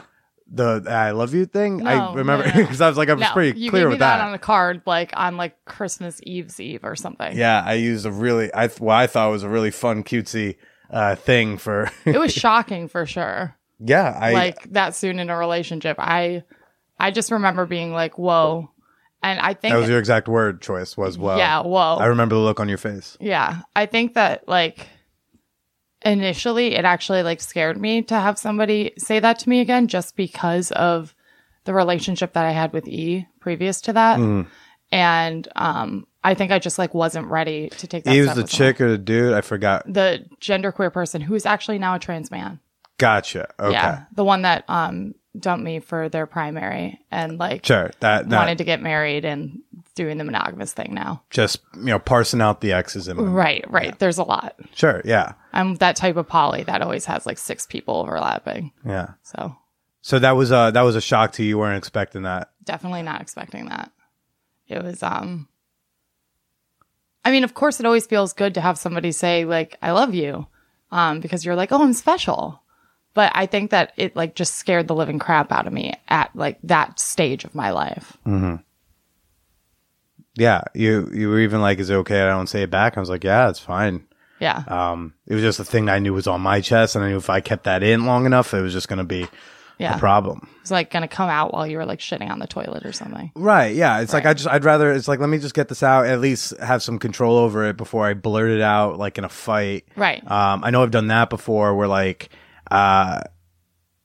The 0.52 0.86
I 0.88 1.10
love 1.12 1.34
you 1.34 1.46
thing. 1.48 1.86
I 1.88 1.96
No, 1.96 2.14
remember 2.14 2.46
no, 2.48 2.54
no. 2.54 2.62
because 2.62 2.80
I 2.82 2.88
was 2.88 2.98
like, 2.98 3.10
I 3.10 3.14
was 3.14 3.22
No, 3.22 3.32
pretty 3.34 3.60
you 3.60 3.72
clear 3.72 3.84
gave 3.84 3.88
me 3.88 3.94
with 3.94 4.00
that, 4.00 4.18
that. 4.20 4.28
on 4.28 4.34
a 4.36 4.40
card, 4.40 4.84
like 4.86 5.12
on 5.16 5.38
like 5.38 5.56
Christmas 5.66 6.20
Eve's 6.24 6.60
Eve 6.60 6.82
or 6.84 6.96
something. 6.96 7.36
yeah, 7.36 7.64
I 7.66 7.74
used 7.74 8.06
a 8.06 8.12
really, 8.12 8.54
I, 8.54 8.68
what 8.68 8.94
I 8.96 9.08
thought 9.08 9.32
was 9.32 9.42
a 9.44 9.50
really 9.50 9.72
fun, 9.72 10.04
cutesy, 10.04 10.58
uh, 10.90 11.16
thing 11.16 11.58
for, 11.58 11.92
It 12.06 12.18
was 12.18 12.34
shocking 12.46 12.88
for 12.88 13.06
sure. 13.06 13.56
yeah, 13.80 14.18
I, 14.20 14.34
like 14.34 14.72
that 14.72 14.96
soon 14.96 15.20
in 15.20 15.30
a 15.30 15.38
relationship. 15.38 15.98
I 16.00 16.44
I 17.00 17.12
just 17.12 17.32
remember 17.32 17.66
being 17.66 17.92
like, 17.92 18.18
"Whoa." 18.18 18.70
And 19.24 19.40
I 19.40 19.56
think 19.56 19.74
That 19.74 19.80
was 19.80 19.90
your 19.90 19.98
exact 19.98 20.28
word 20.28 20.62
choice 20.62 20.96
was 20.96 21.18
well. 21.18 21.38
Yeah, 21.40 21.62
whoa. 21.62 21.96
I 21.96 22.06
remember 22.06 22.36
the 22.36 22.42
look 22.42 22.60
on 22.60 22.70
your 22.70 22.78
face. 22.78 23.18
Yeah. 23.20 23.62
I 23.76 23.88
think 23.88 24.14
that 24.14 24.48
like 24.48 24.88
initially 26.04 26.76
it 26.76 26.86
actually 26.86 27.24
like 27.24 27.42
scared 27.42 27.80
me 27.82 28.04
to 28.04 28.14
have 28.14 28.38
somebody 28.38 28.94
say 28.98 29.20
that 29.20 29.40
to 29.40 29.50
me 29.50 29.62
again 29.62 29.88
just 29.88 30.16
because 30.16 30.72
of 30.74 31.16
the 31.64 31.74
relationship 31.74 32.34
that 32.34 32.46
I 32.46 32.52
had 32.52 32.72
with 32.74 32.88
E 32.88 33.26
previous 33.40 33.82
to 33.82 33.94
that. 33.94 34.20
Mm. 34.20 34.46
And 34.92 35.48
um 35.56 36.06
I 36.26 36.34
think 36.34 36.52
I 36.52 36.60
just 36.60 36.78
like 36.78 36.94
wasn't 36.94 37.28
ready 37.28 37.70
to 37.70 37.88
take 37.88 38.04
that 38.04 38.12
He 38.14 38.20
was 38.20 38.28
step 38.30 38.36
the 38.36 38.42
with 38.44 38.52
someone. 38.52 38.74
chick 38.74 38.82
or 38.82 38.90
the 38.92 38.98
dude? 38.98 39.34
I 39.34 39.42
forgot. 39.42 39.84
the 39.92 40.26
genderqueer 40.42 40.92
person 40.92 41.22
who's 41.22 41.46
actually 41.46 41.80
now 41.80 41.96
a 41.96 42.00
trans 42.00 42.32
man. 42.32 42.60
Gotcha. 42.98 43.54
Okay. 43.60 43.72
Yeah. 43.74 44.04
The 44.16 44.24
one 44.24 44.42
that 44.44 44.64
um 44.70 45.16
dumped 45.38 45.64
me 45.66 45.80
for 45.82 46.08
their 46.08 46.26
primary 46.26 46.98
and 47.12 47.38
like 47.38 47.66
Sure. 47.66 47.92
That, 48.00 48.30
that 48.30 48.38
wanted 48.38 48.58
to 48.60 48.64
get 48.64 48.82
married 48.82 49.26
and 49.26 49.60
doing 49.94 50.18
the 50.18 50.24
monogamous 50.24 50.72
thing 50.74 50.94
now. 50.94 51.22
just, 51.30 51.60
you 51.76 51.86
know, 51.86 52.00
parsing 52.00 52.42
out 52.42 52.62
the 52.62 52.72
X's 52.74 53.08
my 53.14 53.22
Right, 53.24 53.66
right. 53.70 53.98
There's 54.00 54.18
a 54.18 54.24
lot. 54.24 54.56
Sure. 54.74 55.02
Yeah. 55.06 55.34
I'm 55.54 55.76
that 55.76 55.96
type 55.98 56.16
of 56.18 56.28
poly 56.28 56.64
that 56.64 56.82
always 56.82 57.06
has 57.06 57.26
like 57.26 57.38
six 57.38 57.66
people 57.66 57.96
overlapping. 57.98 58.72
Yeah. 58.86 59.10
So 59.24 59.56
So 60.02 60.20
that 60.20 60.32
was 60.38 60.52
a, 60.52 60.72
that 60.74 60.82
was 60.84 60.96
a 60.96 61.02
shock 61.02 61.34
to 61.34 61.44
you. 61.44 61.50
You 61.50 61.58
weren't 61.60 61.78
expecting 61.78 62.24
that. 62.24 62.52
definitely 62.64 63.04
not 63.04 63.22
expecting 63.22 63.68
that. 63.68 63.92
It 64.68 64.82
was 64.84 65.04
um 65.04 65.48
I 67.26 67.32
mean, 67.32 67.44
of 67.44 67.54
course 67.56 67.80
it 67.80 67.86
always 67.86 68.06
feels 68.06 68.32
good 68.32 68.54
to 68.54 68.62
have 68.62 68.78
somebody 68.78 69.12
say 69.12 69.44
like 69.44 69.78
I 69.82 69.92
love 69.92 70.14
you. 70.14 70.48
Um 70.92 71.20
because 71.20 71.44
you're 71.44 71.56
like, 71.56 71.72
"Oh, 71.72 71.82
I'm 71.84 71.94
special." 71.94 72.62
But 73.16 73.32
I 73.34 73.46
think 73.46 73.72
that 73.72 73.94
it 73.98 74.16
like 74.16 74.36
just 74.36 74.56
scared 74.56 74.88
the 74.88 74.96
living 74.96 75.20
crap 75.20 75.52
out 75.52 75.68
of 75.68 75.74
me 75.74 75.94
at 76.08 76.30
like 76.36 76.60
that 76.64 77.00
stage 77.00 77.44
of 77.44 77.56
my 77.56 77.72
life. 77.72 78.18
Yeah, 80.36 80.62
you 80.74 81.10
you 81.14 81.30
were 81.30 81.40
even 81.40 81.62
like, 81.62 81.80
"Is 81.80 81.90
it 81.90 81.96
okay? 81.96 82.22
I 82.22 82.28
don't 82.28 82.48
say 82.48 82.64
it 82.64 82.70
back." 82.72 82.98
I 82.98 83.00
was 83.00 83.10
like, 83.10 83.24
"Yeah, 83.24 83.50
it's 83.50 83.60
fine." 83.60 84.06
Yeah. 84.40 84.64
Um, 84.68 85.14
it 85.26 85.34
was 85.34 85.44
just 85.44 85.60
a 85.62 85.66
thing 85.66 85.88
I 85.90 86.00
knew 86.00 86.14
was 86.14 86.28
on 86.28 86.42
my 86.42 86.60
chest, 86.60 86.96
and 86.96 87.06
I 87.06 87.10
knew 87.10 87.18
if 87.18 87.30
I 87.30 87.40
kept 87.40 87.64
that 87.64 87.84
in 87.84 88.06
long 88.06 88.26
enough, 88.26 88.54
it 88.54 88.62
was 88.62 88.74
just 88.74 88.90
going 88.90 88.98
to 88.98 89.06
be 89.06 89.28
yeah. 89.78 89.96
a 89.96 90.00
problem. 90.00 90.48
It's 90.62 90.72
like 90.72 90.92
gonna 90.92 91.08
come 91.08 91.30
out 91.30 91.54
while 91.54 91.68
you 91.68 91.78
were 91.78 91.86
like 91.86 92.00
shitting 92.00 92.30
on 92.30 92.40
the 92.40 92.48
toilet 92.48 92.86
or 92.86 92.92
something. 92.92 93.32
Right? 93.36 93.76
Yeah. 93.76 94.02
It's 94.02 94.14
like 94.14 94.26
I 94.26 94.34
just 94.34 94.48
I'd 94.48 94.64
rather 94.66 94.92
it's 94.92 95.08
like 95.08 95.20
let 95.20 95.30
me 95.30 95.38
just 95.38 95.54
get 95.54 95.68
this 95.68 95.84
out, 95.84 96.06
at 96.08 96.20
least 96.22 96.58
have 96.58 96.82
some 96.82 96.98
control 97.00 97.38
over 97.38 97.66
it 97.66 97.78
before 97.78 98.06
I 98.06 98.14
blurt 98.14 98.50
it 98.50 98.62
out 98.62 98.98
like 98.98 99.18
in 99.18 99.24
a 99.24 99.30
fight. 99.30 99.86
Right. 99.96 100.24
Um, 100.30 100.64
I 100.64 100.72
know 100.72 100.82
I've 100.84 100.92
done 100.92 101.08
that 101.08 101.30
before, 101.30 101.76
where 101.76 101.88
like, 101.88 102.30
uh. 102.72 103.22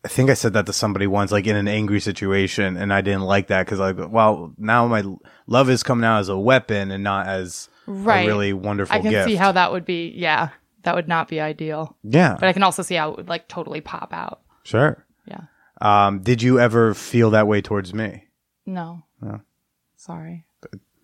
I 0.02 0.08
think 0.08 0.30
I 0.30 0.34
said 0.34 0.54
that 0.54 0.64
to 0.64 0.72
somebody 0.72 1.06
once, 1.06 1.30
like 1.30 1.46
in 1.46 1.56
an 1.56 1.68
angry 1.68 2.00
situation, 2.00 2.78
and 2.78 2.90
I 2.90 3.02
didn't 3.02 3.20
like 3.20 3.48
that 3.48 3.66
because, 3.66 3.78
like, 3.78 3.96
well, 4.10 4.50
now 4.56 4.86
my 4.86 5.04
love 5.46 5.68
is 5.68 5.82
coming 5.82 6.06
out 6.06 6.20
as 6.20 6.30
a 6.30 6.38
weapon 6.38 6.90
and 6.90 7.04
not 7.04 7.26
as 7.26 7.68
Right. 7.86 8.24
a 8.24 8.26
really 8.26 8.54
wonderful 8.54 8.96
I 8.96 9.00
can 9.00 9.10
gift. 9.10 9.26
see 9.28 9.34
how 9.34 9.52
that 9.52 9.72
would 9.72 9.84
be. 9.84 10.10
Yeah. 10.16 10.48
That 10.84 10.94
would 10.94 11.06
not 11.06 11.28
be 11.28 11.38
ideal. 11.38 11.98
yeah, 12.02 12.34
But 12.40 12.48
I 12.48 12.54
can 12.54 12.62
also 12.62 12.82
see 12.82 12.94
how 12.94 13.10
it 13.10 13.18
would 13.18 13.28
like 13.28 13.46
totally 13.48 13.82
pop 13.82 14.14
out. 14.14 14.40
sure. 14.64 15.04
Yeah. 15.26 15.40
Um, 15.80 16.20
did 16.20 16.42
you 16.42 16.58
ever 16.60 16.94
feel 16.94 17.30
that 17.30 17.46
way 17.46 17.60
towards 17.62 17.94
me? 17.94 18.24
No. 18.66 19.02
No. 19.20 19.40
Sorry. 19.96 20.44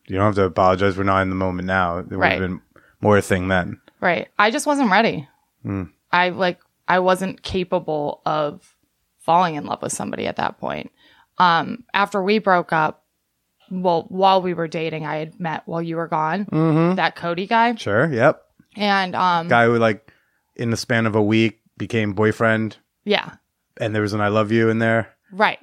You 0.06 0.16
don't 0.16 0.24
have 0.26 0.34
to 0.36 0.44
apologize. 0.44 0.96
We're 0.96 1.04
not 1.04 1.22
in 1.22 1.30
the 1.30 1.34
moment 1.34 1.66
now. 1.66 1.98
It 1.98 2.08
would 2.10 2.18
Right. 2.18 2.32
have 2.32 2.40
been 2.40 2.60
more 3.00 3.16
a 3.18 3.22
thing 3.22 3.48
then. 3.48 3.80
Right. 4.00 4.28
I 4.38 4.50
just 4.50 4.66
wasn't 4.66 4.90
ready. 4.90 5.28
Hmm. 5.62 5.84
I 6.12 6.28
like 6.30 6.60
I 6.88 7.00
wasn't 7.00 7.42
capable 7.42 8.22
of 8.24 8.76
falling 9.18 9.56
in 9.56 9.64
love 9.66 9.82
with 9.82 9.92
somebody 9.92 10.26
at 10.26 10.36
that 10.36 10.58
point. 10.58 10.92
Um 11.38 11.84
after 11.92 12.22
we 12.22 12.38
broke 12.38 12.72
up, 12.72 13.02
well, 13.70 14.04
while 14.08 14.40
we 14.42 14.54
were 14.54 14.68
dating, 14.68 15.04
I 15.04 15.16
had 15.16 15.40
met 15.40 15.62
while 15.66 15.82
you 15.82 15.96
were 15.96 16.06
gone. 16.06 16.44
Mm-hmm. 16.46 16.94
That 16.96 17.16
Cody 17.16 17.46
guy. 17.46 17.74
Sure. 17.74 18.10
Yep. 18.12 18.42
And 18.76 19.16
um 19.16 19.48
Guy 19.48 19.64
who 19.64 19.78
like 19.78 20.12
in 20.54 20.70
the 20.70 20.76
span 20.76 21.06
of 21.06 21.16
a 21.16 21.22
week 21.22 21.60
became 21.76 22.12
boyfriend, 22.12 22.76
yeah. 23.04 23.34
And 23.80 23.94
there 23.94 24.02
was 24.02 24.12
an 24.12 24.20
"I 24.20 24.28
love 24.28 24.52
you" 24.52 24.68
in 24.68 24.78
there. 24.78 25.14
Right. 25.32 25.58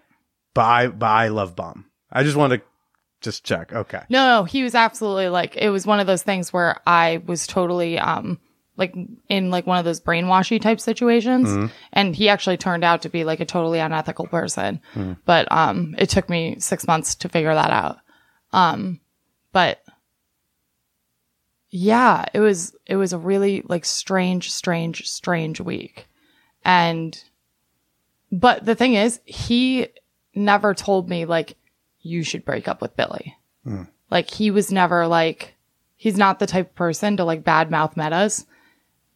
But 0.53 0.65
I, 0.65 0.87
but 0.87 1.07
I 1.07 1.27
love 1.29 1.55
bomb. 1.55 1.85
I 2.11 2.23
just 2.23 2.35
want 2.37 2.53
to 2.53 2.61
just 3.21 3.43
check. 3.43 3.73
Okay. 3.73 4.01
No, 4.09 4.27
no, 4.27 4.43
he 4.43 4.63
was 4.63 4.75
absolutely 4.75 5.29
like 5.29 5.55
it 5.55 5.69
was 5.69 5.87
one 5.87 5.99
of 5.99 6.07
those 6.07 6.23
things 6.23 6.53
where 6.53 6.79
I 6.85 7.21
was 7.25 7.47
totally 7.47 7.97
um 7.97 8.39
like 8.75 8.95
in 9.29 9.49
like 9.49 9.65
one 9.65 9.77
of 9.77 9.85
those 9.85 10.01
brainwashy 10.01 10.59
type 10.61 10.79
situations 10.79 11.71
and 11.93 12.15
he 12.15 12.27
actually 12.27 12.57
turned 12.57 12.83
out 12.83 13.03
to 13.03 13.09
be 13.09 13.23
like 13.23 13.39
a 13.39 13.45
totally 13.45 13.79
unethical 13.79 14.27
person. 14.27 14.81
But 15.25 15.51
um 15.51 15.95
it 15.97 16.09
took 16.09 16.29
me 16.29 16.57
6 16.59 16.87
months 16.87 17.15
to 17.15 17.29
figure 17.29 17.53
that 17.53 17.71
out. 17.71 17.97
Um 18.51 18.99
but 19.51 19.81
yeah, 21.69 22.25
it 22.33 22.39
was 22.39 22.75
it 22.85 22.95
was 22.95 23.13
a 23.13 23.17
really 23.17 23.63
like 23.65 23.85
strange 23.85 24.51
strange 24.51 25.09
strange 25.09 25.59
week. 25.61 26.07
And 26.65 27.17
but 28.33 28.65
the 28.65 28.73
thing 28.73 28.95
is, 28.95 29.21
he 29.25 29.87
never 30.33 30.73
told 30.73 31.07
me 31.07 31.25
like 31.25 31.55
you 32.01 32.23
should 32.23 32.43
break 32.43 32.67
up 32.67 32.81
with 32.81 32.97
Billy. 32.97 33.37
Like 34.09 34.29
he 34.29 34.51
was 34.51 34.71
never 34.71 35.07
like 35.07 35.53
he's 35.95 36.17
not 36.17 36.39
the 36.39 36.47
type 36.47 36.69
of 36.71 36.75
person 36.75 37.15
to 37.17 37.23
like 37.23 37.43
badmouth 37.43 37.95
metas. 37.95 38.45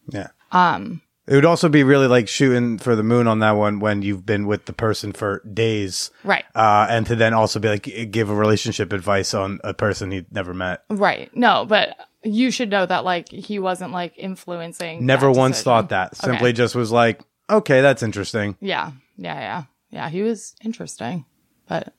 Yeah. 0.10 0.28
Um. 0.52 1.02
It 1.28 1.36
would 1.36 1.46
also 1.46 1.68
be 1.68 1.84
really 1.84 2.08
like 2.08 2.30
shooting 2.30 2.78
for 2.78 2.96
the 2.96 3.04
moon 3.04 3.28
on 3.28 3.40
that 3.40 3.52
one 3.52 3.80
when 3.80 4.02
you've 4.02 4.26
been 4.26 4.48
with 4.48 4.64
the 4.64 4.72
person 4.72 5.12
for 5.12 5.42
days. 5.52 6.10
Right. 6.24 6.46
Uh, 6.56 6.88
and 6.90 7.06
to 7.08 7.18
then 7.18 7.34
also 7.34 7.60
be 7.60 7.68
like 7.68 8.12
give 8.12 8.30
a 8.30 8.36
relationship 8.36 8.94
advice 8.94 9.34
on 9.34 9.60
a 9.64 9.74
person 9.74 10.12
he'd 10.12 10.32
never 10.32 10.54
met. 10.54 10.84
Right. 10.90 11.30
No, 11.36 11.66
but 11.66 11.98
you 12.24 12.50
should 12.50 12.70
know 12.70 12.86
that 12.86 13.04
like 13.04 13.28
he 13.30 13.60
wasn't 13.60 13.92
like 13.92 14.14
influencing. 14.16 15.06
Never 15.06 15.30
once 15.30 15.58
decision. 15.58 15.64
thought 15.66 15.90
that. 15.90 16.14
Okay. 16.14 16.32
Simply 16.32 16.54
just 16.54 16.76
was 16.76 16.94
like, 16.94 17.22
okay, 17.50 17.82
that's 17.82 18.04
interesting. 18.04 18.56
Yeah. 18.62 18.92
Yeah. 19.18 19.40
Yeah. 19.40 19.64
Yeah. 19.90 20.10
He 20.10 20.22
was 20.22 20.56
interesting, 20.64 21.26
but 21.68 21.94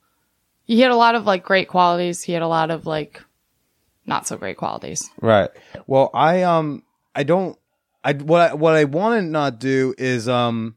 he 0.64 0.80
had 0.80 0.90
a 0.90 0.96
lot 0.96 1.14
of 1.14 1.24
like 1.24 1.44
great 1.44 1.68
qualities. 1.68 2.22
He 2.22 2.32
had 2.32 2.42
a 2.42 2.48
lot 2.48 2.70
of 2.70 2.86
like 2.86 3.22
not 4.06 4.26
so 4.26 4.36
great 4.36 4.56
qualities. 4.56 5.10
Right. 5.20 5.50
Well, 5.86 6.10
I 6.14 6.42
um 6.42 6.82
I 7.14 7.22
don't 7.22 7.58
I 8.04 8.14
what 8.14 8.50
I 8.50 8.54
what 8.54 8.74
I 8.74 8.84
want 8.84 9.20
to 9.20 9.22
not 9.22 9.58
do 9.58 9.94
is 9.98 10.28
um 10.28 10.76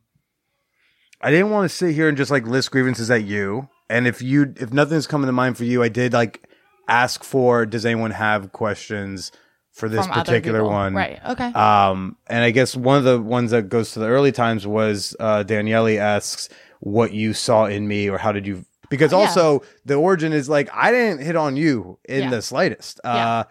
I 1.22 1.30
didn't 1.30 1.52
want 1.52 1.70
to 1.70 1.76
sit 1.76 1.94
here 1.94 2.08
and 2.08 2.18
just 2.18 2.32
like 2.32 2.48
list 2.48 2.72
grievances 2.72 3.12
at 3.12 3.24
you. 3.24 3.70
And 3.90 4.08
if 4.08 4.22
you 4.22 4.54
if 4.58 4.74
nothing's 4.74 5.08
coming 5.08 5.28
to 5.28 5.34
mind 5.34 5.58
for 5.58 5.66
you, 5.66 5.84
I 5.84 5.90
did 5.90 6.14
like 6.14 6.48
ask 6.88 7.24
for 7.24 7.66
does 7.66 7.86
anyone 7.86 8.12
have 8.12 8.52
questions 8.52 9.32
for 9.72 9.88
this 9.90 10.06
From 10.06 10.12
other 10.14 10.24
particular 10.24 10.60
people. 10.60 10.70
one. 10.72 10.94
Right. 10.94 11.20
Okay. 11.30 11.48
Um 11.54 12.18
and 12.28 12.44
I 12.44 12.52
guess 12.52 12.76
one 12.76 12.98
of 12.98 13.04
the 13.04 13.20
ones 13.22 13.52
that 13.52 13.70
goes 13.70 13.94
to 13.94 14.00
the 14.00 14.08
early 14.08 14.32
times 14.32 14.68
was 14.68 15.16
uh 15.20 15.44
Daniele 15.44 16.00
asks 16.00 16.50
what 16.80 17.14
you 17.14 17.34
saw 17.34 17.66
in 17.66 17.88
me 17.88 18.10
or 18.10 18.18
how 18.18 18.32
did 18.32 18.46
you 18.48 18.66
because 18.90 19.12
yeah. 19.12 19.20
also 19.20 19.62
the 19.86 19.96
origin 19.96 20.34
is 20.34 20.50
like 20.50 20.70
I 20.74 20.92
didn't 20.92 21.22
hit 21.26 21.36
on 21.36 21.56
you 21.56 22.00
in 22.08 22.24
Yeah. 22.24 22.30
the 22.32 22.42
slightest. 22.42 23.00
Yeah. 23.04 23.28
Uh 23.40 23.44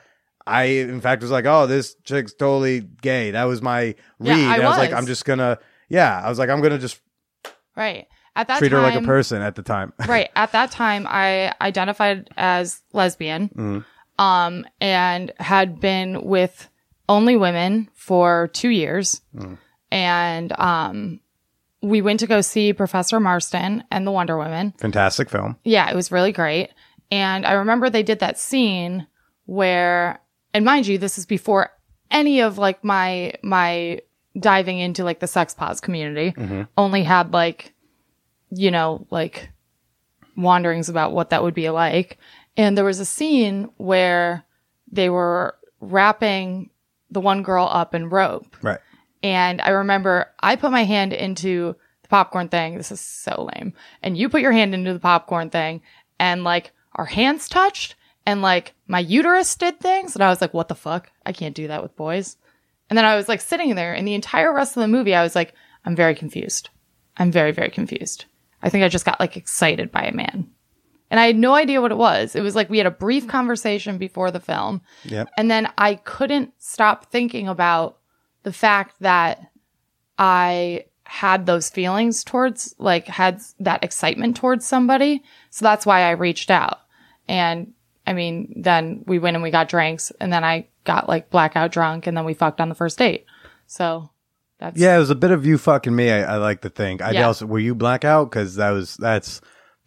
I 0.46 0.62
in 0.64 1.00
fact 1.00 1.22
was 1.22 1.30
like, 1.30 1.44
"Oh, 1.44 1.66
this 1.66 1.94
chick's 2.04 2.32
totally 2.34 2.80
gay." 2.80 3.30
That 3.30 3.44
was 3.44 3.62
my 3.62 3.94
Yeah, 4.18 4.34
read. 4.34 4.44
I 4.48 4.54
and 4.54 4.62
I 4.64 4.68
was 4.68 4.78
like, 4.78 4.90
was. 4.90 4.98
"I'm 4.98 5.06
just 5.06 5.24
gonna, 5.24 5.58
yeah." 5.88 6.20
I 6.24 6.28
was 6.28 6.38
like, 6.38 6.48
"I'm 6.48 6.60
gonna 6.60 6.78
just 6.78 6.98
right. 7.76 8.06
At 8.34 8.48
that 8.48 8.58
treat 8.58 8.70
time, 8.70 8.80
her 8.80 8.82
like 8.90 9.00
a 9.00 9.06
person." 9.06 9.42
At 9.42 9.54
the 9.54 9.62
time, 9.62 9.92
right 10.08 10.28
at 10.36 10.50
that 10.52 10.70
time 10.72 11.06
i 11.08 11.52
identified 11.60 12.30
as 12.36 12.80
lesbian 12.92 13.84
um 14.20 14.64
and 14.80 15.32
had 15.40 15.80
been 15.80 16.22
with 16.22 16.68
only 17.08 17.36
women 17.36 17.88
for 17.94 18.50
two 18.52 18.68
years. 18.68 19.20
And 19.90 20.52
um 20.58 21.20
we 21.82 22.02
went 22.02 22.20
to 22.20 22.26
go 22.26 22.42
see 22.42 22.72
professor 22.74 23.18
marston 23.18 23.82
and 23.90 24.06
the 24.06 24.10
wonder 24.12 24.36
women 24.38 24.74
fantastic 24.78 25.30
film. 25.30 25.56
yeah 25.64 25.90
it 25.90 25.96
was 25.96 26.12
really 26.12 26.32
great. 26.32 26.68
And 27.10 27.44
i 27.46 27.52
remember 27.54 27.88
they 27.90 28.02
did 28.04 28.20
that 28.20 28.38
scene 28.38 29.06
where 29.46 30.20
and 30.54 30.64
mind 30.64 30.86
you 30.86 30.98
this 30.98 31.16
is 31.18 31.26
before 31.26 31.70
any 32.10 32.40
of 32.40 32.58
like 32.58 32.84
my 32.84 33.32
my 33.42 34.00
diving 34.38 34.78
into 34.78 35.02
like 35.04 35.18
the 35.20 35.26
sex 35.26 35.54
pos 35.54 35.80
community. 35.80 36.34
Only 36.76 37.02
had 37.02 37.32
like 37.32 37.72
you 38.50 38.70
know 38.70 39.06
like 39.10 39.50
wanderings 40.36 40.88
about 40.88 41.12
what 41.12 41.30
that 41.30 41.42
would 41.42 41.54
be 41.54 41.70
like 41.70 42.18
and 42.60 42.76
there 42.76 42.84
was 42.84 43.00
a 43.00 43.04
scene 43.16 43.68
where 43.78 44.44
they 44.92 45.08
were 45.08 45.54
wrapping 45.80 46.70
the 47.10 47.20
one 47.20 47.42
girl 47.42 47.66
up 47.70 47.94
in 47.94 48.08
rope 48.10 48.56
Right. 48.62 48.78
and 49.22 49.60
I 49.60 49.70
remember 49.70 50.30
I 50.40 50.56
put 50.56 50.70
my 50.70 50.84
hand 50.84 51.12
into 51.12 51.74
the 52.02 52.08
popcorn 52.08 52.48
thing. 52.48 52.76
This 52.76 52.92
is 52.92 53.00
so 53.00 53.48
lame. 53.54 53.72
And 54.02 54.16
you 54.16 54.28
put 54.28 54.42
your 54.42 54.52
hand 54.52 54.74
into 54.74 54.92
the 54.92 54.98
popcorn 55.00 55.50
thing 55.50 55.82
and 56.18 56.44
like 56.44 56.72
our 56.94 57.06
hands 57.06 57.48
touched 57.48 57.94
and 58.26 58.42
like 58.42 58.74
my 58.86 59.00
uterus 59.00 59.54
did 59.56 59.80
things. 59.80 60.14
And 60.14 60.22
I 60.22 60.28
was 60.28 60.40
like, 60.40 60.54
what 60.54 60.68
the 60.68 60.74
fuck? 60.74 61.10
I 61.24 61.32
can't 61.32 61.54
do 61.54 61.68
that 61.68 61.82
with 61.82 61.96
boys. 61.96 62.36
And 62.88 62.96
then 62.96 63.04
I 63.04 63.16
was 63.16 63.28
like 63.28 63.40
sitting 63.40 63.74
there 63.74 63.94
and 63.94 64.06
the 64.06 64.14
entire 64.14 64.52
rest 64.52 64.76
of 64.76 64.80
the 64.82 64.88
movie, 64.96 65.14
I 65.14 65.22
was 65.22 65.34
like, 65.34 65.54
I'm 65.84 65.96
very 65.96 66.14
confused. 66.14 66.68
I'm 67.16 67.32
very, 67.32 67.52
very 67.52 67.70
confused. 67.70 68.26
I 68.62 68.68
think 68.68 68.84
I 68.84 68.88
just 68.88 69.04
got 69.06 69.20
like 69.20 69.36
excited 69.36 69.90
by 69.90 70.04
a 70.04 70.12
man. 70.14 70.50
And 71.10 71.18
I 71.18 71.26
had 71.26 71.36
no 71.36 71.54
idea 71.54 71.80
what 71.80 71.90
it 71.90 71.98
was. 71.98 72.36
It 72.36 72.42
was 72.42 72.54
like 72.54 72.70
we 72.70 72.78
had 72.78 72.86
a 72.86 72.90
brief 72.90 73.26
conversation 73.26 73.98
before 73.98 74.30
the 74.30 74.40
film. 74.40 74.80
Yep. 75.04 75.28
And 75.36 75.50
then 75.50 75.70
I 75.76 75.96
couldn't 75.96 76.52
stop 76.58 77.10
thinking 77.10 77.48
about 77.48 77.98
the 78.44 78.52
fact 78.52 78.96
that 79.00 79.50
I 80.18 80.84
had 81.04 81.46
those 81.46 81.68
feelings 81.68 82.22
towards, 82.22 82.74
like, 82.78 83.08
had 83.08 83.40
that 83.58 83.82
excitement 83.82 84.36
towards 84.36 84.64
somebody. 84.66 85.24
So 85.50 85.64
that's 85.64 85.84
why 85.84 86.02
I 86.02 86.10
reached 86.10 86.50
out. 86.50 86.78
And 87.26 87.72
I 88.06 88.12
mean, 88.12 88.54
then 88.56 89.04
we 89.06 89.18
went 89.18 89.36
and 89.36 89.42
we 89.42 89.50
got 89.50 89.68
drinks, 89.68 90.12
and 90.20 90.32
then 90.32 90.44
I 90.44 90.66
got 90.84 91.08
like 91.08 91.30
blackout 91.30 91.70
drunk, 91.72 92.06
and 92.06 92.16
then 92.16 92.24
we 92.24 92.34
fucked 92.34 92.60
on 92.60 92.68
the 92.68 92.74
first 92.74 92.98
date. 92.98 93.24
So 93.66 94.10
that's 94.58 94.78
Yeah, 94.78 94.96
it 94.96 95.00
was 95.00 95.10
a 95.10 95.14
bit 95.14 95.30
of 95.30 95.44
you 95.46 95.58
fucking 95.58 95.94
me. 95.94 96.10
I, 96.10 96.34
I 96.34 96.36
like 96.38 96.62
to 96.62 96.70
think. 96.70 97.02
I 97.02 97.12
Yeah. 97.12 97.26
also 97.26 97.46
were 97.46 97.58
you 97.58 97.74
blackout 97.74 98.30
because 98.30 98.56
that 98.56 98.70
was 98.70 98.96
that's 98.96 99.40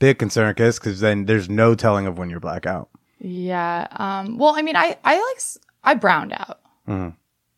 big 0.03 0.19
concern, 0.19 0.53
cause 0.55 0.77
because 0.79 0.99
then 0.99 1.25
there's 1.25 1.47
no 1.49 1.75
telling 1.75 2.07
of 2.07 2.17
when 2.17 2.29
you're 2.29 2.39
blackout. 2.41 2.89
Yeah. 3.19 3.87
Um, 3.91 4.37
well, 4.37 4.53
I 4.57 4.61
mean, 4.61 4.75
I, 4.75 4.97
I 5.03 5.15
like, 5.15 5.41
I 5.83 5.93
browned 5.95 6.33
out, 6.33 6.59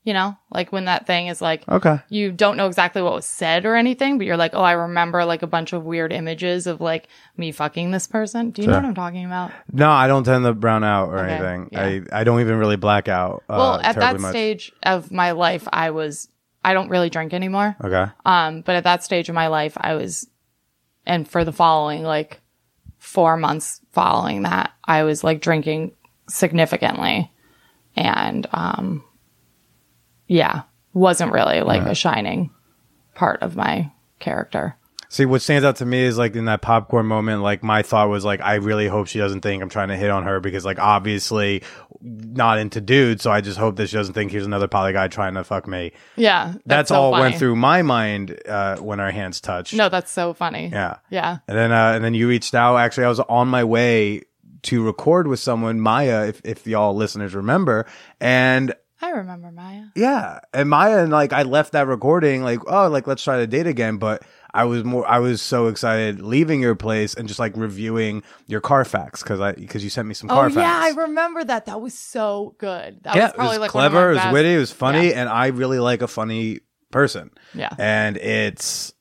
you 0.08 0.14
know, 0.14 0.38
like 0.52 0.72
when 0.72 0.86
that 0.86 1.08
thing 1.08 1.26
is 1.26 1.42
like, 1.42 1.68
Okay. 1.68 1.98
you 2.10 2.32
don't 2.32 2.58
know 2.58 2.68
exactly 2.68 3.02
what 3.02 3.14
was 3.14 3.26
said 3.26 3.66
or 3.66 3.76
anything, 3.76 4.20
but 4.20 4.28
you're 4.28 4.38
like, 4.38 4.54
oh, 4.54 4.62
I 4.62 4.74
remember 4.74 5.26
like 5.26 5.42
a 5.42 5.48
bunch 5.48 5.74
of 5.74 5.84
weird 5.84 6.14
images 6.14 6.68
of 6.68 6.80
like 6.82 7.08
me 7.36 7.52
fucking 7.52 7.90
this 7.90 8.06
person. 8.06 8.52
Do 8.52 8.62
you 8.62 8.68
know 8.68 8.76
what 8.76 8.86
I'm 8.86 8.94
talking 8.94 9.26
about? 9.26 9.52
No, 9.72 9.90
I 9.90 10.06
don't 10.08 10.24
tend 10.24 10.46
to 10.46 10.54
brown 10.54 10.84
out 10.84 11.10
or 11.10 11.18
Okay, 11.18 11.32
anything. 11.34 11.70
yeah. 11.72 11.82
I 12.14 12.20
I 12.20 12.24
don't 12.24 12.42
even 12.42 12.58
really 12.58 12.76
black 12.78 13.08
out. 13.08 13.44
Uh, 13.50 13.56
well, 13.58 13.80
at 13.82 13.96
that 13.96 14.20
much. 14.20 14.30
stage 14.30 14.72
of 14.84 15.12
my 15.12 15.32
life, 15.32 15.68
I 15.74 15.90
was, 15.90 16.28
I 16.64 16.74
don't 16.76 16.90
really 16.90 17.10
drink 17.10 17.34
anymore. 17.34 17.76
Okay. 17.84 18.06
Um, 18.24 18.62
but 18.62 18.76
at 18.76 18.84
that 18.84 19.04
stage 19.04 19.30
of 19.30 19.34
my 19.34 19.48
life, 19.48 19.76
I 19.82 19.96
was, 19.96 20.28
and 21.06 21.28
for 21.28 21.44
the 21.44 21.52
following 21.52 22.04
like 22.04 22.42
four 22.98 23.38
months 23.38 23.82
following 23.92 24.44
that, 24.44 24.72
I 24.84 25.04
was 25.04 25.24
like 25.24 25.42
drinking 25.42 25.94
significantly, 26.28 27.32
and 27.96 28.48
um, 28.52 29.04
yeah, 30.28 30.64
wasn't 30.94 31.32
really 31.32 31.62
like 31.62 31.84
a 31.84 31.96
shining 31.96 32.52
part 33.14 33.42
of 33.42 33.56
my 33.56 33.92
character. 34.20 34.76
See, 35.16 35.26
what 35.26 35.42
stands 35.42 35.64
out 35.64 35.78
to 35.78 35.86
me 35.86 36.04
is 36.04 36.18
like 36.18 36.36
in 36.36 36.44
that 36.44 36.62
popcorn 36.62 37.06
moment, 37.06 37.42
like 37.42 37.64
my 37.64 37.84
thought 37.84 38.10
was 38.10 38.26
like, 38.26 38.42
I 38.42 38.56
really 38.56 38.90
hope 38.90 39.08
she 39.08 39.18
doesn't 39.18 39.40
think 39.40 39.64
I'm 39.64 39.70
trying 39.70 39.88
to 39.88 39.96
hit 39.96 40.10
on 40.10 40.24
her 40.24 40.42
because 40.42 40.66
like 40.66 40.78
obviously 40.78 41.64
not 42.02 42.58
into 42.58 42.82
dudes. 42.82 43.24
So 43.24 43.32
I 43.32 43.40
just 43.40 43.58
hope 43.58 43.78
that 43.78 43.88
she 43.88 43.96
doesn't 43.96 44.14
think 44.14 44.34
here's 44.34 44.46
another 44.46 44.68
poly 44.68 44.92
guy 44.92 45.08
trying 45.08 45.36
to 45.36 45.46
fuck 45.46 45.70
me. 45.70 45.94
Yeah, 46.18 46.56
That's, 46.66 46.90
so 46.90 46.96
all 46.96 47.12
funny. 47.14 47.22
went 47.22 47.36
through 47.38 47.56
my 47.56 47.82
mind 47.82 48.38
uh, 48.46 48.76
when 48.80 49.00
our 49.00 49.10
hands 49.10 49.40
touched. 49.40 49.74
No, 49.74 49.88
that's 49.88 50.12
so 50.12 50.34
funny. 50.34 50.68
Yeah. 50.68 50.98
yeah. 51.10 51.38
And 51.48 51.58
then 51.58 51.72
uh, 51.72 51.94
and 51.94 52.04
then 52.04 52.14
you 52.14 52.28
reached 52.28 52.54
out. 52.54 52.76
Actually, 52.76 53.06
I 53.06 53.10
was 53.10 53.22
on 53.22 53.48
my 53.48 53.64
way 53.64 54.24
to 54.64 54.84
record 54.84 55.28
with 55.28 55.40
someone, 55.40 55.80
Maya, 55.80 56.26
if 56.28 56.42
if 56.44 56.68
y'all 56.68 56.94
listeners 56.94 57.34
remember, 57.34 57.86
and 58.20 58.76
I 59.02 59.12
remember 59.12 59.50
Maya. 59.50 59.86
yeah, 59.96 60.40
and 60.54 60.70
Maya 60.70 61.04
and 61.04 61.12
like 61.14 61.32
I 61.32 61.44
left 61.44 61.72
that 61.72 61.88
recording 61.88 62.44
like 62.44 62.60
oh 62.68 62.90
like 62.90 63.08
let's 63.08 63.24
try 63.24 63.38
to 63.38 63.48
date 63.48 63.68
again, 63.68 63.96
but 63.96 64.22
I 64.56 64.64
was 64.64 64.84
more 64.84 65.06
I 65.08 65.20
was 65.20 65.42
so 65.42 65.68
excited 65.68 66.22
leaving 66.22 66.62
your 66.62 66.76
place 66.76 67.14
and 67.14 67.28
just 67.28 67.40
like 67.40 67.56
reviewing 67.58 68.24
your 68.48 68.62
Carfax 68.62 69.22
because 69.22 69.40
I 69.42 69.52
because 69.52 69.84
you 69.84 69.90
sent 69.90 70.08
me 70.08 70.14
some 70.14 70.30
Oh 70.32 70.36
Carfax. 70.36 70.56
yeah, 70.56 70.80
I 70.82 70.90
remember 71.02 71.44
that. 71.44 71.66
That 71.66 71.82
was 71.82 71.94
so 71.94 72.56
good. 72.58 73.04
That 73.04 73.16
yeah, 73.16 73.24
was 73.26 73.34
probably 73.34 73.56
it 73.56 73.60
was 73.60 73.60
like 73.60 73.72
clever, 73.72 74.12
it 74.12 74.16
was 74.16 74.34
witty, 74.34 74.54
it 74.56 74.58
was 74.58 74.72
funny, 74.72 75.10
Yeah. 75.10 75.20
and 75.22 75.30
I 75.30 75.48
really 75.48 75.80
like 75.80 76.02
a 76.02 76.08
funny 76.08 76.62
person. 76.92 77.32
Yeah. 77.54 77.70
and 77.78 78.16
it's 78.18 78.94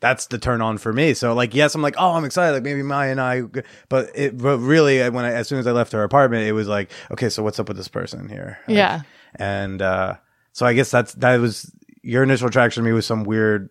that's 0.00 0.26
the 0.26 0.38
turn 0.38 0.60
on 0.62 0.78
for 0.78 0.92
me. 0.92 1.14
So 1.14 1.32
like, 1.34 1.54
yes, 1.54 1.74
I'm 1.74 1.82
like, 1.82 1.96
oh, 1.98 2.12
I'm 2.12 2.24
excited. 2.24 2.52
Like 2.52 2.62
maybe 2.62 2.82
Maya 2.82 3.10
and 3.10 3.20
I, 3.20 3.42
but 3.88 4.10
it, 4.14 4.38
but 4.38 4.58
really, 4.58 4.98
when 5.10 5.24
I, 5.24 5.32
as 5.32 5.48
soon 5.48 5.58
as 5.58 5.66
I 5.66 5.72
left 5.72 5.90
her 5.92 6.04
apartment, 6.04 6.44
it 6.46 6.52
was 6.52 6.68
like, 6.68 6.92
okay, 7.10 7.28
so 7.30 7.42
what's 7.42 7.58
up 7.58 7.66
with 7.66 7.76
this 7.76 7.88
person 7.88 8.28
here? 8.28 8.58
Like, 8.68 8.76
Yeah. 8.76 9.00
and 9.34 9.82
uh, 9.82 10.14
so 10.52 10.66
I 10.66 10.74
guess 10.74 10.90
that's 10.92 11.14
that 11.14 11.40
was 11.40 11.72
your 12.02 12.22
initial 12.22 12.46
attraction 12.48 12.84
to 12.84 12.88
me 12.88 12.92
was 12.92 13.06
some 13.06 13.24
weird 13.24 13.70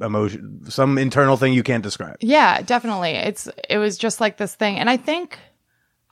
emotion, 0.00 0.60
some 0.68 0.98
internal 0.98 1.36
thing 1.36 1.52
you 1.52 1.62
can't 1.62 1.82
describe. 1.82 2.16
Yeah, 2.20 2.60
definitely. 2.62 3.10
It's 3.12 3.48
it 3.68 3.78
was 3.78 3.96
just 3.98 4.20
like 4.20 4.36
this 4.36 4.54
thing. 4.54 4.78
And 4.78 4.90
I 4.90 4.96
think 4.96 5.38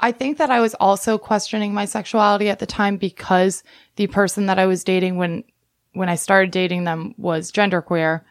I 0.01 0.13
think 0.13 0.39
that 0.39 0.51
I 0.51 0.61
was 0.61 0.75
also 0.75 1.19
questioning 1.19 1.73
my 1.75 1.85
sexuality 1.85 2.49
at 2.51 2.59
the 2.59 2.67
time 2.67 2.97
because 2.97 3.63
the 3.97 4.07
person 4.09 4.47
that 4.47 4.59
I 4.59 4.67
was 4.67 4.85
dating 4.85 5.17
when 5.17 5.45
when 5.93 6.09
I 6.09 6.15
started 6.17 6.51
dating 6.51 6.85
them 6.85 7.15
was 7.19 7.53
genderqueer. 7.53 8.23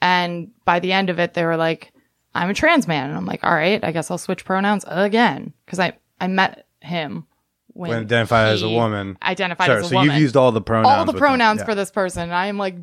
And 0.00 0.50
by 0.64 0.78
the 0.80 0.92
end 0.92 1.10
of 1.10 1.18
it 1.18 1.34
they 1.34 1.44
were 1.44 1.56
like, 1.56 1.92
I'm 2.34 2.50
a 2.50 2.54
trans 2.54 2.86
man. 2.86 3.08
And 3.08 3.16
I'm 3.18 3.26
like, 3.26 3.42
all 3.44 3.54
right, 3.54 3.82
I 3.82 3.92
guess 3.92 4.10
I'll 4.10 4.18
switch 4.18 4.44
pronouns 4.44 4.84
again. 4.86 5.52
Because 5.64 5.80
I, 5.80 5.94
I 6.20 6.26
met 6.28 6.66
him 6.80 7.26
when, 7.72 7.90
When 7.90 7.98
identified 8.00 8.48
as 8.48 8.62
a 8.62 8.68
woman. 8.68 9.16
Identified 9.22 9.66
Sure. 9.66 9.78
as 9.78 9.86
a 9.86 9.88
So 9.88 9.94
woman 9.96 10.08
So 10.10 10.12
you've 10.14 10.22
used 10.22 10.36
all 10.36 10.52
the 10.52 10.60
pronouns. 10.60 10.86
all 10.88 11.04
the 11.04 11.18
pronouns 11.18 11.60
Yeah. 11.60 11.64
for 11.64 11.74
this 11.74 11.90
person. 11.90 12.30
I 12.30 12.46
am 12.46 12.58
like, 12.58 12.76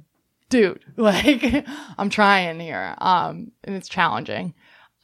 dude, 0.50 0.84
like 0.98 1.66
I'm 1.98 2.10
trying 2.10 2.60
here. 2.60 2.96
Um, 2.98 3.52
and 3.64 3.76
it's 3.76 3.90
challenging. 3.90 4.54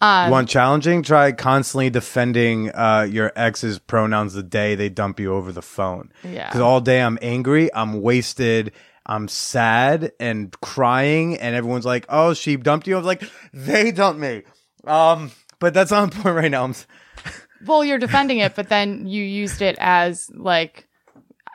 Um, 0.01 0.25
You 0.27 0.31
want 0.31 0.49
challenging? 0.49 1.03
Try 1.03 1.31
constantly 1.31 1.89
defending 1.89 2.71
uh, 2.73 3.07
your 3.09 3.31
ex's 3.35 3.77
pronouns 3.77 4.33
the 4.33 4.41
day 4.43 4.73
they 4.73 4.89
dump 4.89 5.19
you 5.19 5.33
over 5.33 5.51
the 5.51 5.61
phone. 5.61 6.11
Yeah. 6.23 6.47
Because 6.47 6.61
all 6.61 6.81
day 6.81 7.01
I'm 7.01 7.19
angry, 7.21 7.71
I'm 7.73 8.01
wasted, 8.01 8.71
I'm 9.05 9.27
sad 9.27 10.11
and 10.19 10.59
crying, 10.61 11.37
and 11.37 11.55
everyone's 11.55 11.85
like, 11.85 12.05
"Oh, 12.09 12.33
she 12.33 12.55
dumped 12.55 12.87
you." 12.87 12.95
I 12.95 12.97
was 12.97 13.05
like, 13.05 13.23
"They 13.53 13.91
dumped 13.91 14.19
me." 14.19 14.43
Um, 14.85 15.31
but 15.59 15.73
that's 15.73 15.91
not 15.91 16.05
important 16.05 16.35
right 16.35 16.51
now. 16.51 16.71
Well, 17.65 17.85
you're 17.85 17.99
defending 17.99 18.39
it, 18.39 18.55
but 18.55 18.69
then 18.69 19.05
you 19.05 19.23
used 19.23 19.61
it 19.61 19.75
as 19.79 20.31
like 20.33 20.87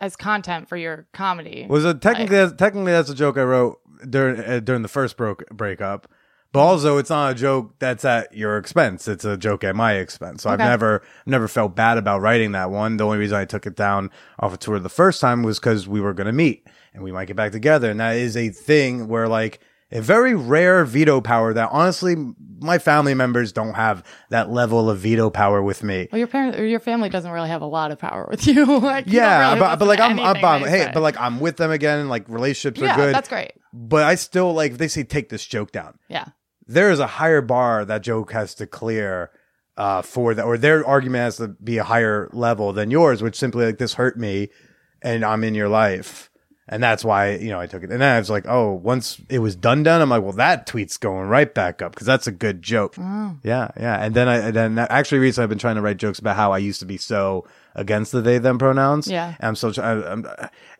as 0.00 0.16
content 0.16 0.68
for 0.68 0.76
your 0.76 1.06
comedy. 1.12 1.66
was 1.68 1.84
it 1.84 2.00
technically 2.00 2.36
that's, 2.36 2.52
technically 2.52 2.92
that's 2.92 3.10
a 3.10 3.14
joke 3.14 3.38
I 3.38 3.42
wrote 3.42 3.80
during 4.08 4.40
uh, 4.42 4.60
during 4.60 4.82
the 4.82 4.88
first 4.88 5.16
broke 5.16 5.46
breakup. 5.50 6.08
But 6.52 6.60
also, 6.60 6.96
it's 6.96 7.10
not 7.10 7.32
a 7.32 7.34
joke 7.34 7.74
that's 7.80 8.04
at 8.04 8.34
your 8.34 8.56
expense. 8.56 9.08
It's 9.08 9.26
a 9.26 9.36
joke 9.36 9.62
at 9.62 9.76
my 9.76 9.94
expense. 9.94 10.42
So 10.42 10.50
Okay. 10.50 10.62
I've 10.62 10.70
never 10.70 11.02
never 11.26 11.48
felt 11.48 11.76
bad 11.76 11.98
about 11.98 12.22
writing 12.22 12.52
that 12.52 12.70
one. 12.70 12.96
The 12.96 13.04
only 13.04 13.18
reason 13.18 13.36
I 13.36 13.44
took 13.44 13.66
it 13.66 13.76
down 13.76 14.10
off 14.38 14.54
a 14.54 14.56
tour 14.56 14.78
the 14.78 14.88
first 14.88 15.20
time 15.20 15.42
was 15.42 15.58
because 15.58 15.86
we 15.86 16.00
were 16.00 16.14
going 16.14 16.28
to 16.28 16.32
meet 16.32 16.66
and 16.94 17.02
we 17.02 17.12
might 17.12 17.26
get 17.26 17.36
back 17.36 17.52
together. 17.52 17.90
And 17.90 18.00
that 18.00 18.16
is 18.16 18.36
a 18.38 18.48
thing 18.48 19.06
where 19.08 19.28
like 19.28 19.60
a 19.92 20.00
very 20.00 20.34
rare 20.34 20.84
veto 20.84 21.20
power 21.20 21.52
that 21.54 21.68
honestly 21.70 22.16
my 22.60 22.78
family 22.78 23.14
members 23.14 23.52
don't 23.52 23.74
have 23.74 24.02
that 24.30 24.50
level 24.50 24.90
of 24.90 24.98
veto 24.98 25.30
power 25.30 25.62
with 25.62 25.82
me. 25.82 26.08
well, 26.10 26.18
your 26.18 26.26
parent 26.26 26.58
or 26.58 26.66
your 26.66 26.80
family 26.80 27.08
doesn't 27.08 27.30
really 27.30 27.48
have 27.48 27.62
a 27.62 27.66
lot 27.66 27.92
of 27.92 27.98
power 27.98 28.26
with 28.30 28.46
you. 28.46 28.64
like, 28.80 29.06
you 29.06 29.14
Yeah, 29.14 29.48
really 29.48 29.60
but, 29.60 29.78
but 29.78 29.88
like 29.88 30.00
I'm, 30.00 30.18
I'm, 30.18 30.44
I'm 30.44 30.62
hey, 30.62 30.90
but 30.92 31.02
like 31.02 31.18
I'm 31.20 31.40
with 31.40 31.56
them 31.56 31.70
again. 31.70 32.08
Like 32.08 32.28
relationships 32.28 32.80
yeah, 32.80 32.94
are 32.94 32.96
good. 32.96 33.14
that's 33.14 33.28
great. 33.28 33.52
But 33.72 34.04
I 34.04 34.14
still 34.14 34.52
like 34.52 34.72
if 34.72 34.78
they 34.78 34.88
say 34.88 35.04
take 35.04 35.28
this 35.28 35.44
joke 35.46 35.72
down. 35.72 35.98
Yeah, 36.08 36.26
there 36.66 36.90
is 36.90 36.98
a 36.98 37.06
higher 37.06 37.42
bar 37.42 37.84
that 37.84 38.02
joke 38.02 38.32
has 38.32 38.54
to 38.56 38.66
clear 38.66 39.30
uh, 39.76 40.02
for 40.02 40.34
that, 40.34 40.44
or 40.44 40.58
their 40.58 40.84
argument 40.86 41.22
has 41.22 41.36
to 41.36 41.48
be 41.48 41.78
a 41.78 41.84
higher 41.84 42.28
level 42.32 42.72
than 42.72 42.90
yours, 42.90 43.22
which 43.22 43.36
simply 43.36 43.66
like 43.66 43.78
this 43.78 43.94
hurt 43.94 44.18
me, 44.18 44.48
and 45.02 45.24
I'm 45.24 45.44
in 45.44 45.54
your 45.54 45.68
life, 45.68 46.30
and 46.68 46.82
that's 46.82 47.04
why 47.04 47.36
you 47.36 47.48
know 47.48 47.60
I 47.60 47.66
took 47.66 47.82
it. 47.82 47.90
And 47.90 48.00
then 48.00 48.16
I 48.16 48.18
was 48.18 48.30
like, 48.30 48.44
oh, 48.48 48.72
once 48.72 49.20
it 49.28 49.38
was 49.38 49.54
done, 49.54 49.82
done, 49.82 50.00
I'm 50.02 50.10
like, 50.10 50.22
well, 50.22 50.32
that 50.32 50.66
tweet's 50.66 50.96
going 50.96 51.28
right 51.28 51.52
back 51.52 51.80
up 51.80 51.92
because 51.92 52.06
that's 52.06 52.26
a 52.26 52.32
good 52.32 52.62
joke. 52.62 52.96
Oh. 52.98 53.36
Yeah, 53.42 53.68
yeah. 53.78 54.04
And 54.04 54.14
then 54.14 54.28
I 54.28 54.36
and 54.38 54.54
then 54.54 54.78
actually 54.78 55.18
recently 55.18 55.44
I've 55.44 55.50
been 55.50 55.58
trying 55.58 55.76
to 55.76 55.82
write 55.82 55.98
jokes 55.98 56.18
about 56.18 56.36
how 56.36 56.52
I 56.52 56.58
used 56.58 56.80
to 56.80 56.86
be 56.86 56.96
so 56.96 57.46
against 57.74 58.12
the 58.12 58.20
they 58.20 58.38
them 58.38 58.58
pronouns. 58.58 59.08
Yeah. 59.08 59.34
and 59.38 59.48
I'm 59.48 59.56
so 59.56 59.72
I, 59.80 60.12
I'm, 60.12 60.26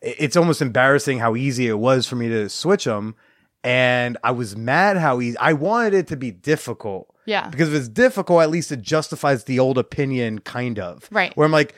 it's 0.02 0.36
almost 0.36 0.60
embarrassing 0.60 1.18
how 1.18 1.36
easy 1.36 1.68
it 1.68 1.78
was 1.78 2.06
for 2.06 2.16
me 2.16 2.28
to 2.28 2.48
switch 2.48 2.84
them. 2.84 3.14
And 3.62 4.16
I 4.22 4.30
was 4.30 4.56
mad 4.56 4.96
how 4.96 5.20
easy. 5.20 5.36
I 5.38 5.52
wanted 5.52 5.94
it 5.94 6.06
to 6.08 6.16
be 6.16 6.30
difficult. 6.30 7.12
Yeah. 7.26 7.48
Because 7.48 7.68
if 7.68 7.74
it's 7.74 7.88
difficult, 7.88 8.42
at 8.42 8.50
least 8.50 8.70
it 8.70 8.80
justifies 8.80 9.44
the 9.44 9.58
old 9.58 9.76
opinion, 9.76 10.38
kind 10.40 10.78
of. 10.78 11.08
Right. 11.10 11.36
Where 11.36 11.44
I'm 11.44 11.50
like, 11.52 11.74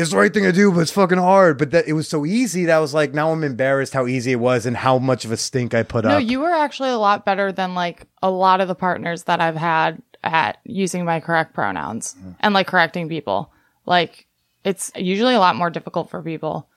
it's 0.00 0.10
the 0.10 0.16
right 0.16 0.32
thing 0.32 0.44
to 0.44 0.52
do, 0.52 0.72
but 0.72 0.80
it's 0.80 0.90
fucking 0.90 1.18
hard. 1.18 1.58
But 1.58 1.70
that 1.72 1.86
it 1.86 1.92
was 1.92 2.08
so 2.08 2.24
easy 2.26 2.64
that 2.66 2.76
I 2.76 2.80
was 2.80 2.94
like, 2.94 3.12
now 3.12 3.32
I'm 3.32 3.44
embarrassed 3.44 3.92
how 3.92 4.06
easy 4.06 4.32
it 4.32 4.40
was 4.40 4.66
and 4.66 4.76
how 4.76 4.98
much 4.98 5.24
of 5.24 5.32
a 5.32 5.36
stink 5.36 5.74
I 5.74 5.82
put 5.82 6.04
no, 6.04 6.10
up. 6.10 6.14
No, 6.14 6.18
you 6.18 6.40
were 6.40 6.52
actually 6.52 6.90
a 6.90 6.98
lot 6.98 7.24
better 7.24 7.52
than 7.52 7.74
like 7.74 8.06
a 8.22 8.30
lot 8.30 8.60
of 8.60 8.68
the 8.68 8.74
partners 8.74 9.24
that 9.24 9.40
I've 9.40 9.56
had 9.56 10.02
at 10.22 10.58
using 10.64 11.04
my 11.04 11.20
correct 11.20 11.54
pronouns 11.54 12.14
Mm. 12.22 12.36
and 12.40 12.54
like 12.54 12.66
correcting 12.66 13.08
people. 13.08 13.52
Like 13.86 14.26
it's 14.64 14.92
usually 14.96 15.34
a 15.34 15.38
lot 15.38 15.56
more 15.56 15.70
difficult 15.70 16.10
for 16.10 16.22
people. 16.22 16.68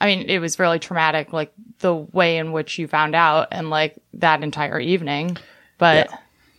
I 0.00 0.06
mean, 0.06 0.28
it 0.28 0.38
was 0.38 0.58
really 0.58 0.78
traumatic, 0.78 1.32
like 1.32 1.52
the 1.80 1.94
way 1.94 2.38
in 2.38 2.52
which 2.52 2.78
you 2.78 2.86
found 2.86 3.14
out 3.16 3.48
and 3.50 3.70
like 3.70 3.96
that 4.14 4.42
entire 4.42 4.78
evening. 4.78 5.36
But 5.78 6.10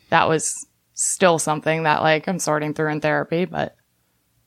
that 0.09 0.27
was 0.27 0.65
still 0.93 1.39
something 1.39 1.83
that 1.83 2.01
like 2.01 2.27
I'm 2.27 2.39
sorting 2.39 2.73
through 2.73 2.91
in 2.91 3.01
therapy, 3.01 3.45
but 3.45 3.75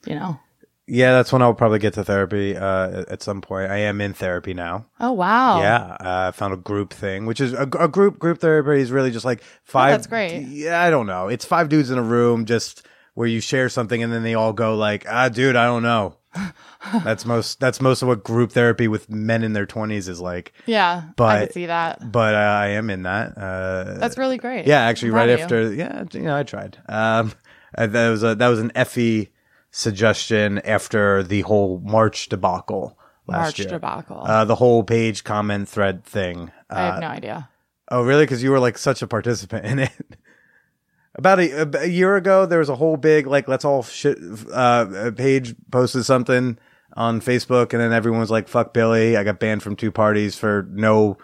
you 0.07 0.15
know. 0.15 0.39
Yeah, 0.87 1.13
that's 1.13 1.33
when 1.33 1.43
I'll 1.43 1.55
probably 1.55 1.79
get 1.79 1.95
to 1.95 2.05
therapy 2.05 2.57
uh, 2.57 3.05
at 3.09 3.23
some 3.23 3.41
point. 3.41 3.71
I 3.71 3.79
am 3.79 4.01
in 4.01 4.13
therapy 4.15 4.53
now. 4.55 4.87
Oh 5.01 5.13
wow. 5.13 5.61
Yeah, 5.61 5.97
uh, 6.01 6.29
I 6.29 6.31
found 6.33 6.55
a 6.55 6.57
group 6.57 6.93
thing, 6.93 7.27
which 7.27 7.41
is 7.41 7.53
a, 7.53 7.63
a 7.79 7.89
group 7.89 8.19
group 8.19 8.41
therapy 8.41 8.81
is 8.81 8.91
really 8.91 9.11
just 9.11 9.25
like 9.25 9.43
five. 9.65 9.91
Oh, 9.91 9.97
that's 9.97 10.07
great. 10.07 10.41
Yeah, 10.49 10.81
I 10.83 10.91
don't 10.91 11.07
know. 11.07 11.29
It's 11.29 11.45
five 11.45 11.69
dudes 11.69 11.91
in 11.91 11.99
a 11.99 12.03
room, 12.03 12.45
just 12.45 12.87
where 13.15 13.29
you 13.29 13.41
share 13.41 13.69
something, 13.69 14.03
and 14.03 14.13
then 14.13 14.23
they 14.23 14.35
all 14.35 14.53
go 14.53 14.75
like, 14.77 15.05
"Ah, 15.09 15.29
dude, 15.29 15.57
I 15.57 15.67
don't 15.67 15.83
know." 15.83 16.17
that's 17.05 17.27
most. 17.27 17.61
That's 17.61 17.81
most 17.81 18.03
of 18.03 18.09
what 18.09 18.25
group 18.25 18.53
therapy 18.53 18.89
with 18.89 19.11
men 19.11 19.43
in 19.45 19.53
their 19.53 19.67
twenties 19.67 20.09
is 20.09 20.21
like. 20.21 20.53
Yeah. 20.67 21.03
I 21.07 21.13
But- 21.17 21.41
could 21.47 21.53
see 21.53 21.67
that. 21.67 22.11
But 22.11 22.35
uh, 22.35 22.39
I 22.39 22.69
am 22.69 22.91
in 22.91 23.03
that. 23.03 23.37
Uh, 23.37 23.99
That's 23.99 24.17
really 24.19 24.39
great. 24.39 24.67
yeah, 24.67 24.81
actually, 24.81 25.11
right 25.11 25.29
of 25.29 25.39
you. 25.39 25.43
after. 25.45 25.73
Yeah, 25.75 26.05
you 26.13 26.23
know, 26.23 26.37
I 26.37 26.43
tried. 26.43 26.79
Um, 26.89 27.33
uh, 27.77 27.87
that 27.87 28.09
was 28.09 28.23
a 28.23 28.35
that 28.35 28.49
was 28.49 28.61
an 28.61 28.73
Effie 28.75 29.32
suggestion 29.73 30.59
after 30.61 31.23
the 31.25 31.41
whole 31.41 31.81
March 31.85 32.29
debacle 32.29 32.97
last 33.27 33.45
March 33.45 33.59
year. 33.59 33.69
debacle. 33.69 34.23
Uh, 34.25 34.45
the 34.45 34.55
whole 34.55 34.85
Paige 34.85 35.25
comment 35.25 35.69
thread 35.69 36.05
thing. 36.05 36.53
Uh, 36.71 36.75
I 36.75 36.81
have 36.83 37.01
no 37.01 37.09
idea. 37.09 37.49
Oh, 37.91 38.03
really? 38.03 38.25
Because 38.25 38.43
you 38.43 38.51
were 38.51 38.61
like 38.61 38.79
such 38.79 39.03
a 39.03 39.07
participant 39.09 39.67
in 39.67 39.79
it. 39.81 39.93
About 41.15 41.41
a, 41.41 41.81
a 41.83 41.87
year 41.87 42.17
ago, 42.17 42.47
there 42.47 42.61
was 42.61 42.71
a 42.71 42.77
whole 42.77 42.97
big 42.97 43.27
like 43.27 43.47
let's 43.47 43.67
all 43.67 43.83
shit. 43.83 44.17
Uh, 44.51 45.11
Paige 45.15 45.55
posted 45.71 46.07
something 46.07 46.59
on 46.95 47.21
Facebook, 47.21 47.73
and 47.75 47.83
then 47.83 47.93
everyone 47.93 48.21
was 48.21 48.31
like, 48.31 48.49
"Fuck 48.49 48.73
Billy." 48.73 49.15
I 49.19 49.23
got 49.23 49.39
banned 49.39 49.63
from 49.63 49.77
two 49.77 49.93
parties 49.93 50.39
for 50.39 50.67
no 50.71 51.19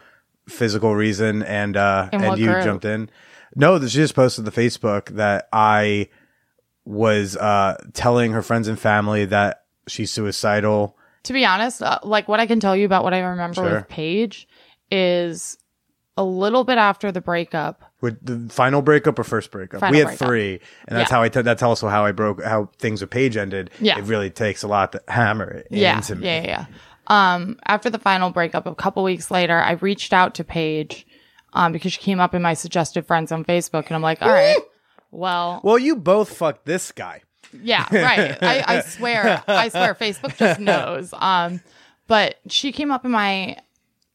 physical 0.47 0.95
reason, 0.95 1.43
and 1.43 1.75
uh, 1.75 2.11
and 2.13 2.39
you 2.39 2.49
group? 2.49 2.65
jumped 2.65 2.85
in. 2.85 3.09
No, 3.57 3.81
she 3.81 3.97
just 3.97 4.15
posted 4.15 4.45
the 4.45 4.51
Facebook 4.51 5.09
that 5.17 5.49
I 5.55 6.11
was 6.89 7.37
uh, 7.37 7.77
telling 7.93 8.33
her 8.33 8.41
friends 8.41 8.67
and 8.67 8.79
family 8.81 9.27
that 9.27 9.65
she's 9.87 10.11
suicidal. 10.11 10.97
To 11.25 11.35
be 11.35 11.45
honest, 11.45 11.83
uh, 11.83 11.99
like 12.03 12.29
what 12.29 12.41
I 12.41 12.47
can 12.47 12.61
tell 12.61 12.75
you 12.75 12.87
about 12.87 13.05
what 13.05 13.13
I 13.13 13.19
remember 13.21 13.55
Sure. 13.57 13.75
with 13.77 13.89
Paige 13.89 14.49
is 14.91 15.59
a 16.17 16.25
little 16.25 16.65
bit 16.65 16.79
after 16.79 17.13
the 17.13 17.21
breakup. 17.21 17.83
With 18.01 18.25
the 18.25 18.51
final 18.53 18.81
breakup 18.81 19.19
or 19.19 19.25
first 19.25 19.51
breakup? 19.51 19.81
Final 19.81 19.93
we 19.93 19.99
had 19.99 20.07
breakup. 20.07 20.27
three, 20.29 20.61
and 20.87 20.97
that's 20.99 21.11
Yeah. 21.11 21.17
how 21.17 21.23
I. 21.23 21.29
T- 21.29 21.43
that's 21.43 21.63
also 21.63 21.89
how 21.89 22.07
I 22.07 22.13
broke 22.13 22.43
how 22.43 22.71
things 22.79 23.03
with 23.03 23.11
Paige 23.11 23.37
ended. 23.37 23.71
Yeah. 23.81 23.99
it 23.99 24.05
really 24.05 24.31
takes 24.31 24.63
a 24.63 24.69
lot 24.69 24.93
to 24.93 25.03
hammer 25.09 25.49
it 25.51 25.67
Yeah, 25.71 25.97
into 25.97 26.15
me. 26.17 26.27
yeah, 26.27 26.41
yeah, 26.41 26.47
yeah. 26.47 26.65
Um, 27.09 27.59
after 27.67 27.91
the 27.91 27.99
final 27.99 28.31
breakup, 28.31 28.67
a 28.67 28.75
couple 28.75 29.03
weeks 29.03 29.31
later, 29.31 29.59
I 29.59 29.73
reached 29.73 30.13
out 30.15 30.35
to 30.37 30.45
Paige 30.45 31.07
um, 31.53 31.73
because 31.73 31.93
she 31.93 32.01
came 32.01 32.21
up 32.21 32.35
in 32.35 32.41
my 32.43 32.55
suggested 32.55 33.07
friends 33.07 33.31
on 33.33 33.45
Facebook, 33.45 33.87
and 33.89 33.93
I'm 33.97 34.03
like, 34.03 34.23
all 34.23 34.29
right, 34.31 34.59
well, 35.11 35.61
Well, 35.63 35.79
you 35.79 35.97
both 35.97 36.37
fucked 36.37 36.67
this 36.67 36.93
guy. 36.93 37.23
Yeah, 37.63 37.87
right. 37.95 38.37
I, 38.43 38.65
I 38.67 38.81
swear, 38.87 39.43
I 39.47 39.69
swear, 39.69 39.95
Facebook 39.95 40.37
just 40.37 40.61
knows. 40.61 41.15
Um, 41.17 41.61
but 42.07 42.37
she 42.49 42.73
came 42.73 42.91
up 42.91 43.05
in 43.05 43.11
my 43.11 43.57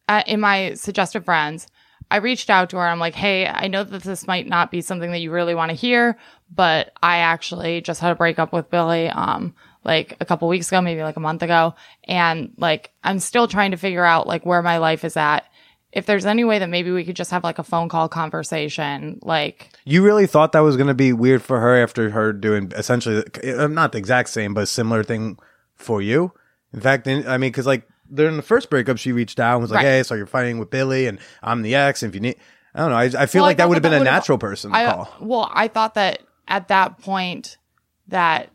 uh, 0.07 0.23
in 0.27 0.39
my 0.39 0.73
suggested 0.75 1.25
friends. 1.25 1.67
I 2.11 2.17
reached 2.17 2.49
out 2.49 2.69
to 2.71 2.77
her. 2.77 2.83
I'm 2.83 2.99
like, 2.99 3.15
hey, 3.15 3.47
I 3.47 3.67
know 3.67 3.83
that 3.83 4.03
this 4.03 4.27
might 4.27 4.45
not 4.45 4.69
be 4.69 4.81
something 4.81 5.11
that 5.11 5.19
you 5.19 5.31
really 5.31 5.55
want 5.55 5.69
to 5.69 5.75
hear, 5.75 6.17
but 6.53 6.91
I 7.01 7.17
actually 7.19 7.81
just 7.81 8.01
had 8.01 8.11
a 8.11 8.15
breakup 8.15 8.53
with 8.53 8.69
Billy. 8.69 9.09
Um, 9.09 9.55
like 9.85 10.15
a 10.21 10.25
couple 10.25 10.47
weeks 10.47 10.69
ago, 10.69 10.81
maybe 10.81 11.03
like 11.03 11.17
a 11.17 11.21
month 11.21 11.41
ago, 11.41 11.75
and 12.05 12.53
like 12.57 12.91
I'm 13.03 13.19
still 13.19 13.47
trying 13.47 13.71
to 13.71 13.77
figure 13.77 14.05
out 14.05 14.27
like 14.27 14.45
where 14.45 14.61
my 14.61 14.77
life 14.77 15.03
is 15.03 15.17
at. 15.17 15.45
If 15.93 16.07
there's 16.07 16.25
any 16.25 16.43
way 16.43 16.57
that 16.59 16.69
maybe 16.69 16.89
we 16.91 17.05
could 17.05 17.15
just 17.15 17.29
have 17.31 17.43
like 17.43 17.59
a 17.59 17.63
phone 17.63 17.87
call 17.87 18.09
conversation, 18.09 19.19
like 19.21 19.69
You 19.85 20.03
really 20.03 20.25
thought 20.27 20.51
that 20.53 20.61
was 20.61 20.75
going 20.75 20.87
to 20.87 20.93
be 20.95 21.13
weird 21.13 21.41
for 21.43 21.59
her 21.59 21.81
after 21.81 22.09
her 22.09 22.33
doing 22.33 22.71
essentially 22.75 23.23
uh, 23.43 23.67
not 23.67 23.91
the 23.91 23.99
exact 23.99 24.29
same, 24.29 24.53
but 24.55 24.63
a 24.63 24.65
similar 24.67 25.03
thing 25.03 25.37
for 25.75 26.01
you. 26.01 26.31
In 26.73 26.81
fact, 26.81 27.05
in- 27.07 27.27
I 27.27 27.37
mean, 27.37 27.51
because 27.51 27.67
like 27.67 27.87
during 28.11 28.35
the 28.37 28.41
first 28.43 28.69
breakup, 28.71 28.97
she 28.97 29.11
reached 29.11 29.39
out 29.39 29.53
and 29.53 29.61
was 29.61 29.71
like, 29.71 29.83
Right. 29.85 29.91
"Hey, 29.97 30.03
so 30.03 30.15
you're 30.15 30.25
fighting 30.25 30.57
with 30.57 30.69
Billy, 30.71 31.05
and 31.07 31.19
I'm 31.43 31.61
the 31.61 31.75
ex. 31.75 32.01
If 32.03 32.15
you 32.15 32.21
need, 32.21 32.35
I 32.73 32.79
don't 32.79 32.89
know. 32.89 32.95
I, 32.97 33.23
I 33.23 33.25
feel 33.27 33.41
Well, 33.41 33.45
I 33.45 33.49
like 33.49 33.57
that 33.57 33.69
would 33.69 33.75
have 33.75 33.83
been 33.83 33.93
a 33.93 34.03
natural 34.03 34.37
person 34.39 34.71
to 34.71 34.77
I, 34.77 34.85
call. 34.85 35.15
Well, 35.21 35.51
I 35.53 35.67
thought 35.67 35.93
that 35.93 36.23
at 36.47 36.69
that 36.69 36.99
point 36.99 37.57
that 38.07 38.49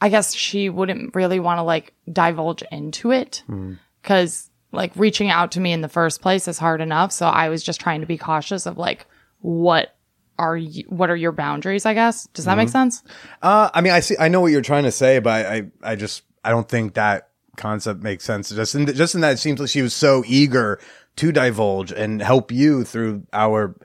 I 0.00 0.08
guess 0.10 0.34
she 0.34 0.68
wouldn't 0.68 1.14
really 1.14 1.40
want 1.40 1.58
to 1.58 1.62
like 1.62 1.94
divulge 2.12 2.62
into 2.70 3.10
it 3.10 3.42
Hmm. 3.46 3.74
because 4.02 4.50
like 4.74 4.92
reaching 4.96 5.30
out 5.30 5.52
to 5.52 5.60
me 5.60 5.72
in 5.72 5.80
the 5.80 5.88
first 5.88 6.20
place 6.22 6.46
is 6.48 6.58
hard 6.58 6.80
enough. 6.80 7.12
So 7.12 7.26
I 7.26 7.48
was 7.48 7.62
just 7.62 7.80
trying 7.80 8.00
to 8.00 8.06
be 8.06 8.18
cautious 8.18 8.66
of 8.66 8.76
like 8.78 9.06
what 9.40 9.94
are 10.38 10.56
you, 10.56 10.84
what 10.88 11.10
are 11.10 11.16
your 11.16 11.32
boundaries? 11.32 11.86
I 11.86 11.94
guess 11.94 12.26
does 12.34 12.44
that 12.46 12.56
make 12.56 12.68
Mm-hmm. 12.68 12.72
sense? 12.72 13.02
Uh, 13.42 13.70
I 13.72 13.80
mean, 13.80 13.92
I 13.92 14.00
see, 14.00 14.16
I 14.18 14.28
know 14.28 14.40
what 14.40 14.52
you're 14.52 14.62
trying 14.62 14.84
to 14.84 14.90
say, 14.92 15.18
but 15.20 15.46
I, 15.46 15.54
I, 15.56 15.92
I 15.92 15.96
just, 15.96 16.22
I 16.44 16.50
don't 16.50 16.68
think 16.68 16.94
that 16.94 17.28
concept 17.56 18.02
makes 18.02 18.24
sense. 18.24 18.50
Just 18.50 18.74
in, 18.74 18.86
just 18.86 19.14
in 19.14 19.20
that 19.20 19.34
it 19.34 19.38
seems 19.38 19.60
like 19.60 19.68
she 19.70 19.82
was 19.82 19.94
so 19.94 20.24
eager 20.26 20.80
to 21.16 21.30
divulge 21.30 21.92
and 21.92 22.20
help 22.20 22.50
you 22.50 22.82
through 22.84 23.24
our 23.32 23.76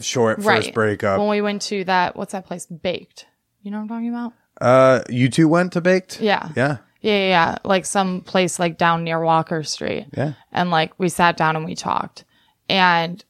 short 0.00 0.42
first 0.42 0.74
breakup. 0.74 1.18
When 1.18 1.28
we 1.28 1.40
went 1.40 1.62
to 1.62 1.84
that, 1.84 2.16
what's 2.16 2.32
that 2.32 2.44
place? 2.46 2.66
Baked. 2.66 3.26
You 3.62 3.70
know 3.70 3.78
what 3.78 3.82
I'm 3.84 3.88
talking 3.88 4.08
about? 4.10 4.32
Uh, 4.60 5.00
you 5.08 5.30
two 5.30 5.48
went 5.48 5.72
to 5.72 5.80
Baked? 5.80 6.20
Yeah. 6.20 6.50
Yeah. 6.54 6.78
Yeah, 7.04 7.18
yeah, 7.18 7.28
yeah. 7.28 7.58
Like 7.64 7.84
some 7.84 8.22
place 8.22 8.58
like 8.58 8.78
down 8.78 9.04
near 9.04 9.22
Walker 9.22 9.62
Street. 9.62 10.06
Yeah. 10.16 10.32
And 10.52 10.70
like 10.70 10.98
we 10.98 11.10
sat 11.10 11.36
down 11.36 11.54
and 11.54 11.66
we 11.66 11.74
talked. 11.74 12.24
And 12.66 13.22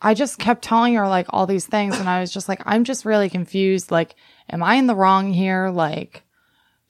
I 0.00 0.14
just 0.14 0.38
kept 0.38 0.64
telling 0.64 0.94
her 0.94 1.06
like 1.06 1.26
all 1.28 1.46
these 1.46 1.66
things. 1.66 1.98
And 1.98 2.08
I 2.08 2.20
was 2.20 2.32
just 2.32 2.48
like, 2.48 2.62
I'm 2.64 2.82
just 2.82 3.04
really 3.04 3.28
confused. 3.28 3.90
Like, 3.90 4.14
am 4.48 4.62
I 4.62 4.76
in 4.76 4.86
the 4.86 4.94
wrong 4.94 5.34
here? 5.34 5.68
Like, 5.68 6.22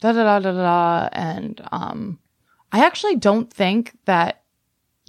da 0.01 0.13
da 0.13 0.23
da 0.23 0.39
da 0.39 0.53
da. 0.53 0.63
da. 0.63 1.09
And 1.11 1.61
um, 1.73 2.21
I 2.71 2.87
actually 2.87 3.17
don't 3.17 3.53
think 3.53 3.99
that 4.05 4.43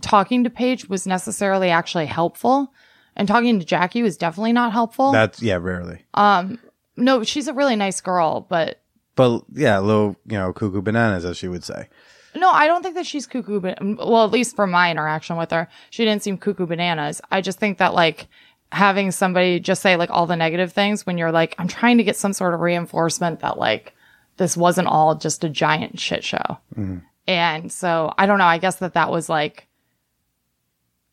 talking 0.01 0.43
to 0.43 0.49
Paige 0.49 0.89
was 0.89 1.05
necessarily 1.05 1.69
actually 1.69 2.07
helpful. 2.07 2.73
And 3.15 3.27
talking 3.27 3.59
to 3.59 3.65
Jackie 3.65 4.01
was 4.01 4.17
definitely 4.17 4.53
not 4.53 4.71
helpful. 4.71 5.11
That's, 5.11 5.39
yeah, 5.39 5.57
rarely. 5.61 6.03
Um, 6.15 6.57
no, 6.97 7.23
she's 7.23 7.47
a 7.47 7.53
really 7.53 7.75
nice 7.75 8.01
girl, 8.01 8.41
but 8.49 8.81
But 9.15 9.43
yeah, 9.53 9.79
a 9.79 9.81
little, 9.81 10.15
you 10.25 10.37
know, 10.37 10.51
cuckoo 10.53 10.81
bananas, 10.81 11.25
as 11.25 11.37
she 11.37 11.47
would 11.47 11.63
say. 11.63 11.87
No, 12.35 12.51
I 12.51 12.67
don't 12.67 12.83
think 12.83 12.95
that 12.95 13.05
she's 13.05 13.25
cuckoo. 13.25 13.59
But 13.61 13.79
well, 13.81 14.25
at 14.25 14.31
least 14.31 14.55
from 14.55 14.71
my 14.71 14.91
interaction 14.91 15.37
with 15.37 15.51
her, 15.51 15.67
she 15.89 16.03
didn't 16.03 16.23
seem 16.23 16.37
cuckoo 16.37 16.65
bananas. 16.65 17.21
I 17.31 17.41
just 17.41 17.59
think 17.59 17.77
that 17.77 17.93
like 17.93 18.27
having 18.71 19.11
somebody 19.11 19.59
just 19.59 19.81
say 19.81 19.95
like 19.95 20.09
all 20.09 20.25
the 20.25 20.35
negative 20.35 20.73
things 20.73 21.05
when 21.05 21.17
you're 21.17 21.31
like, 21.31 21.55
I'm 21.57 21.67
trying 21.67 21.97
to 21.97 22.03
get 22.03 22.17
some 22.17 22.33
sort 22.33 22.53
of 22.53 22.59
reinforcement 22.59 23.39
that 23.39 23.57
like 23.57 23.93
this 24.37 24.57
wasn't 24.57 24.87
all 24.87 25.15
just 25.15 25.43
a 25.43 25.49
giant 25.49 25.99
shit 25.99 26.23
show. 26.23 26.57
Mm-hmm. 26.75 26.97
And 27.27 27.71
so 27.71 28.13
I 28.17 28.25
don't 28.25 28.37
know. 28.37 28.45
I 28.45 28.57
guess 28.57 28.77
that 28.77 28.93
that 28.93 29.11
was 29.11 29.29
like 29.29 29.67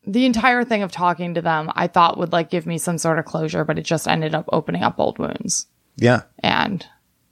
the 0.05 0.25
entire 0.25 0.65
thing 0.65 0.83
of 0.83 0.91
talking 0.91 1.33
to 1.35 1.41
them. 1.41 1.71
I 1.73 1.87
thought 1.87 2.17
would 2.17 2.33
like 2.33 2.49
give 2.49 2.65
me 2.65 2.77
some 2.77 2.97
sort 2.97 3.17
of 3.17 3.25
closure, 3.25 3.63
but 3.63 3.79
it 3.79 3.83
just 3.83 4.07
ended 4.07 4.35
up 4.35 4.49
opening 4.51 4.83
up 4.83 4.99
old 4.99 5.17
wounds. 5.17 5.67
Yeah. 5.95 6.23
And 6.39 6.85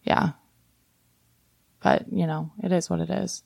yeah, 0.03 0.32
but 1.82 2.05
you 2.11 2.27
know, 2.27 2.51
it 2.63 2.71
is 2.71 2.89
what 2.89 2.99
it 2.99 3.09
is. 3.09 3.43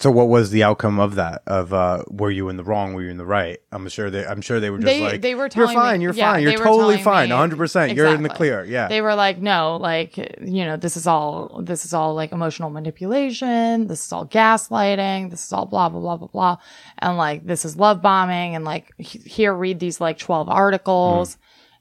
So 0.00 0.10
what 0.10 0.28
was 0.28 0.50
the 0.50 0.62
outcome 0.62 0.98
of 0.98 1.16
that? 1.16 1.42
Of 1.46 1.74
uh 1.74 2.04
were 2.08 2.30
you 2.30 2.48
in 2.48 2.56
the 2.56 2.64
wrong, 2.64 2.94
were 2.94 3.02
you 3.02 3.10
in 3.10 3.18
the 3.18 3.26
right? 3.26 3.58
I'm 3.70 3.86
sure 3.90 4.08
they 4.08 4.24
I'm 4.24 4.40
sure 4.40 4.58
they 4.58 4.70
were 4.70 4.78
just 4.78 4.86
they 4.86 5.02
like 5.02 5.20
they 5.20 5.34
were 5.34 5.50
You're 5.54 5.68
fine, 5.68 5.98
me, 5.98 6.04
you're 6.04 6.14
yeah, 6.14 6.32
fine. 6.32 6.42
You're 6.42 6.56
totally 6.56 6.96
fine. 7.02 7.28
me- 7.28 7.34
100%. 7.34 7.94
You're 7.94 8.14
in 8.14 8.22
the 8.22 8.30
clear. 8.30 8.64
Yeah. 8.64 8.88
They 8.88 9.02
were 9.02 9.14
like, 9.14 9.42
no, 9.42 9.76
like 9.76 10.16
you 10.16 10.64
know, 10.64 10.78
this 10.78 10.96
is 10.96 11.06
all 11.06 11.60
this 11.62 11.84
is 11.84 11.92
all 11.92 12.14
like 12.14 12.32
emotional 12.32 12.70
manipulation. 12.70 13.88
This 13.88 14.06
is 14.06 14.10
all 14.10 14.26
gaslighting. 14.26 15.30
This 15.30 15.44
is 15.44 15.52
all 15.52 15.66
blah 15.66 15.90
blah 15.90 16.00
blah 16.00 16.16
blah 16.16 16.28
blah, 16.28 16.56
and 16.98 17.18
like 17.18 17.44
this 17.44 17.66
is 17.66 17.76
love 17.76 18.00
bombing. 18.00 18.54
And 18.54 18.64
like 18.64 18.90
he- 18.96 19.18
here, 19.18 19.52
read 19.52 19.80
these 19.80 20.00
like 20.00 20.18
twelve 20.18 20.48
articles, 20.48 21.36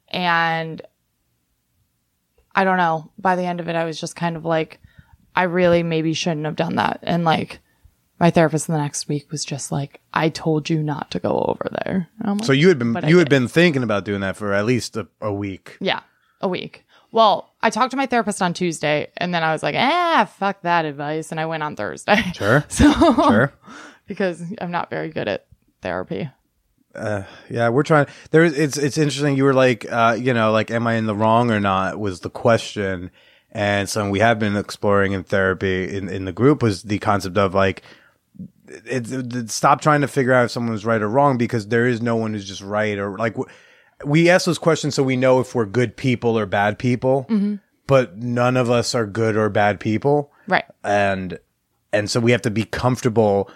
and 0.09 0.81
I 2.53 2.65
don't 2.65 2.77
know. 2.77 3.13
By 3.17 3.37
the 3.37 3.45
end 3.45 3.61
of 3.61 3.69
it, 3.69 3.77
I 3.77 3.85
was 3.85 3.97
just 3.97 4.17
kind 4.17 4.35
of 4.35 4.43
like, 4.43 4.81
I 5.39 5.43
really 5.43 5.83
maybe 5.83 6.11
shouldn't 6.11 6.45
have 6.45 6.57
done 6.57 6.75
that. 6.75 6.99
And 7.01 7.23
like, 7.23 7.59
my 8.19 8.29
therapist 8.29 8.67
the 8.67 8.77
next 8.77 9.07
week 9.07 9.31
was 9.31 9.45
just 9.45 9.71
like, 9.71 10.01
I 10.13 10.27
told 10.27 10.69
you 10.69 10.83
not 10.83 11.11
to 11.11 11.19
go 11.19 11.39
over 11.39 11.69
there. 11.85 12.09
Like, 12.21 12.43
so 12.43 12.51
you 12.51 12.67
had 12.67 12.77
been 12.77 12.93
you 13.07 13.19
had 13.19 13.29
been 13.29 13.47
thinking 13.47 13.81
about 13.81 14.03
doing 14.03 14.19
that 14.19 14.35
for 14.35 14.51
at 14.53 14.65
least 14.65 14.97
a, 14.97 15.07
a 15.21 15.33
week. 15.33 15.77
Yeah, 15.79 16.01
a 16.41 16.49
week. 16.49 16.83
Well, 17.13 17.53
I 17.61 17.69
talked 17.69 17.91
to 17.91 17.97
my 17.97 18.05
therapist 18.05 18.41
on 18.41 18.53
Tuesday, 18.53 19.11
and 19.15 19.33
then 19.33 19.41
I 19.41 19.53
was 19.53 19.63
like, 19.63 19.75
ah, 19.77 20.29
fuck 20.37 20.61
that 20.63 20.83
advice, 20.83 21.31
and 21.31 21.39
I 21.39 21.45
went 21.45 21.63
on 21.63 21.77
Thursday. 21.77 22.21
Sure. 22.35 22.65
so, 22.67 22.91
Sure. 22.91 23.53
because 24.07 24.43
I'm 24.59 24.71
not 24.71 24.89
very 24.89 25.07
good 25.07 25.29
at 25.29 25.45
therapy. 25.81 26.29
Yeah, 27.49 27.69
we're 27.69 27.83
trying. 27.83 28.07
There, 28.31 28.43
it's 28.43 28.77
it's 28.77 28.97
interesting. 28.97 29.37
You 29.37 29.45
were 29.45 29.53
like, 29.53 29.89
uh, 29.89 30.17
you 30.19 30.33
know, 30.33 30.51
like, 30.51 30.69
am 30.69 30.85
I 30.85 30.95
in 30.95 31.05
the 31.05 31.15
wrong 31.15 31.49
or 31.49 31.61
not? 31.61 31.97
Was 31.97 32.19
the 32.19 32.29
question, 32.29 33.11
and 33.51 33.89
something 33.89 34.11
we 34.11 34.19
have 34.19 34.39
been 34.39 34.55
exploring 34.55 35.13
in 35.13 35.23
therapy 35.23 35.95
in 35.95 36.09
in 36.09 36.25
the 36.25 36.31
group 36.31 36.61
was 36.61 36.83
the 36.83 36.99
concept 36.99 37.37
of 37.37 37.53
like, 37.53 37.81
it, 38.67 39.11
it, 39.11 39.49
stop 39.49 39.81
trying 39.81 40.01
to 40.01 40.07
figure 40.07 40.33
out 40.33 40.45
if 40.45 40.51
someone's 40.51 40.85
right 40.85 41.01
or 41.01 41.09
wrong 41.09 41.37
because 41.37 41.67
there 41.67 41.87
is 41.87 42.01
no 42.01 42.15
one 42.15 42.33
who's 42.33 42.47
just 42.47 42.61
right 42.61 42.97
or 42.97 43.17
like. 43.17 43.35
We 44.05 44.29
ask 44.29 44.45
those 44.45 44.57
questions 44.59 44.95
so 44.95 45.03
we 45.03 45.17
know 45.17 45.41
if 45.41 45.53
we're 45.53 45.65
good 45.65 45.97
people 45.97 46.39
or 46.39 46.45
bad 46.45 46.79
people, 46.79 47.25
mm-hmm. 47.29 47.55
but 47.85 48.15
none 48.17 48.55
of 48.55 48.69
us 48.69 48.95
are 48.95 49.05
good 49.05 49.35
or 49.35 49.49
bad 49.49 49.79
people 49.81 50.31
Right. 50.47 50.63
and 50.85 51.37
and 51.91 52.09
so 52.09 52.21
we 52.21 52.31
have 52.31 52.41
to 52.43 52.49
be 52.49 52.63
comfortable 52.63 53.49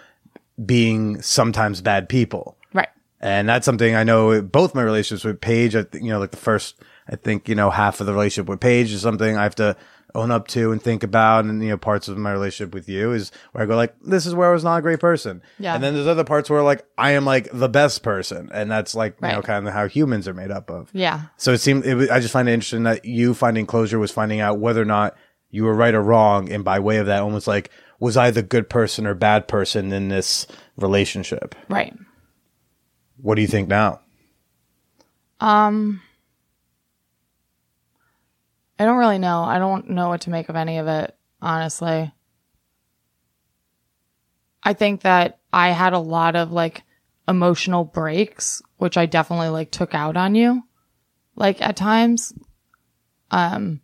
being 0.66 1.22
sometimes 1.22 1.80
bad 1.80 2.10
people 2.10 2.58
Right. 2.74 2.90
and 3.22 3.48
that's 3.48 3.64
something 3.64 3.94
I 3.94 4.04
know 4.04 4.42
both 4.42 4.74
my 4.74 4.82
relationships 4.82 5.24
with 5.24 5.40
Paige, 5.40 5.74
you 5.74 6.10
know, 6.10 6.18
like 6.20 6.32
the 6.32 6.36
first, 6.36 6.74
I 7.08 7.16
think, 7.16 7.48
you 7.48 7.54
know, 7.54 7.70
half 7.70 8.00
of 8.00 8.06
the 8.06 8.12
relationship 8.12 8.48
with 8.48 8.60
Paige 8.60 8.92
is 8.92 9.02
something 9.02 9.36
I 9.36 9.42
have 9.42 9.54
to 9.56 9.76
own 10.14 10.30
up 10.30 10.46
to 10.46 10.70
and 10.70 10.80
think 10.80 11.02
about. 11.02 11.44
And, 11.44 11.62
you 11.62 11.70
know, 11.70 11.76
parts 11.76 12.08
of 12.08 12.16
my 12.16 12.32
relationship 12.32 12.72
with 12.72 12.88
you 12.88 13.12
is 13.12 13.32
where 13.52 13.64
I 13.64 13.66
go 13.66 13.76
like, 13.76 13.94
this 14.00 14.26
is 14.26 14.34
where 14.34 14.48
I 14.48 14.52
was 14.52 14.64
not 14.64 14.76
a 14.76 14.82
great 14.82 15.00
person. 15.00 15.42
Yeah. 15.58 15.74
And 15.74 15.82
then 15.82 15.94
there's 15.94 16.06
other 16.06 16.24
parts 16.24 16.48
where 16.48 16.62
like, 16.62 16.86
I 16.96 17.10
am 17.10 17.24
like 17.24 17.48
the 17.52 17.68
best 17.68 18.02
person. 18.02 18.48
And 18.52 18.70
that's 18.70 18.94
like, 18.94 19.16
you 19.20 19.28
know, 19.28 19.42
kind 19.42 19.66
of 19.66 19.74
how 19.74 19.88
humans 19.88 20.28
are 20.28 20.34
made 20.34 20.50
up 20.50 20.70
of. 20.70 20.88
Yeah. 20.94 21.22
So 21.36 21.52
it 21.52 21.58
seemed, 21.58 21.84
it 21.84 22.10
I 22.10 22.20
just 22.20 22.32
find 22.32 22.48
it 22.48 22.52
interesting 22.52 22.84
that 22.84 23.04
you 23.04 23.34
finding 23.34 23.66
closure 23.66 23.98
was 23.98 24.12
finding 24.12 24.40
out 24.40 24.58
whether 24.58 24.80
or 24.80 24.86
not 24.86 25.16
you 25.50 25.64
were 25.64 25.74
right 25.74 25.94
or 25.94 26.02
wrong. 26.02 26.50
And 26.50 26.64
by 26.64 26.78
way 26.78 26.98
of 26.98 27.06
that, 27.06 27.22
almost 27.22 27.46
like, 27.46 27.70
was 27.98 28.16
I 28.16 28.30
the 28.30 28.42
good 28.42 28.70
person 28.70 29.06
or 29.06 29.14
bad 29.14 29.48
person 29.48 29.92
in 29.92 30.08
this 30.08 30.46
relationship? 30.76 31.54
Right. 31.68 31.94
What 33.16 33.34
do 33.34 33.42
you 33.42 33.48
think 33.48 33.68
now? 33.68 34.00
Um, 35.40 36.02
I 38.78 38.84
don't 38.84 38.98
really 38.98 39.18
know. 39.18 39.42
I 39.42 39.58
don't 39.58 39.90
know 39.90 40.08
what 40.08 40.22
to 40.22 40.30
make 40.30 40.48
of 40.48 40.56
any 40.56 40.78
of 40.78 40.86
it, 40.88 41.16
honestly. 41.40 42.12
I 44.62 44.72
think 44.72 45.02
that 45.02 45.38
I 45.52 45.70
had 45.70 45.92
a 45.92 45.98
lot 45.98 46.36
of 46.36 46.50
like 46.50 46.82
emotional 47.28 47.84
breaks, 47.84 48.62
which 48.78 48.96
I 48.96 49.06
definitely 49.06 49.48
like 49.48 49.70
took 49.70 49.94
out 49.94 50.16
on 50.16 50.34
you. 50.34 50.62
Like 51.36 51.60
at 51.60 51.76
times, 51.76 52.32
um, 53.30 53.80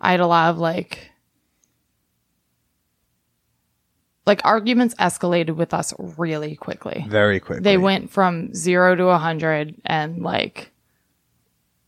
I 0.00 0.10
had 0.10 0.20
a 0.20 0.26
lot 0.26 0.50
of 0.50 0.58
like, 0.58 1.10
like 4.26 4.40
arguments 4.44 4.94
escalated 4.96 5.56
with 5.56 5.72
us 5.72 5.94
really 5.98 6.56
quickly. 6.56 7.06
Very 7.08 7.40
quickly. 7.40 7.62
They 7.62 7.78
went 7.78 8.10
from 8.10 8.52
zero 8.52 8.96
to 8.96 9.06
a 9.06 9.18
hundred 9.18 9.76
and 9.84 10.22
like, 10.22 10.72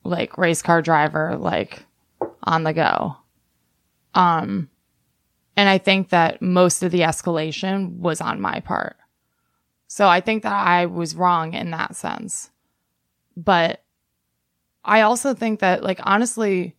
like 0.05 0.39
race 0.39 0.63
car 0.63 0.81
driver, 0.81 1.37
like 1.37 1.85
on 2.49 2.63
the 2.63 2.73
go. 2.73 3.15
Um, 4.15 4.71
and 5.55 5.69
I 5.69 5.77
think 5.77 6.09
that 6.09 6.41
most 6.41 6.83
of 6.83 6.91
the 6.91 7.01
escalation 7.01 7.99
was 7.99 8.23
on 8.23 8.41
my 8.41 8.61
part. 8.61 8.97
So 9.87 10.09
I 10.09 10.21
think 10.21 10.43
that 10.45 10.53
I 10.53 10.87
was 10.87 11.15
wrong 11.15 11.53
in 11.53 11.71
that 11.73 11.95
sense. 11.95 12.51
But 13.37 13.85
I 14.83 15.03
also 15.03 15.35
think 15.35 15.61
that, 15.61 15.83
like, 15.83 16.01
honestly, 16.03 16.75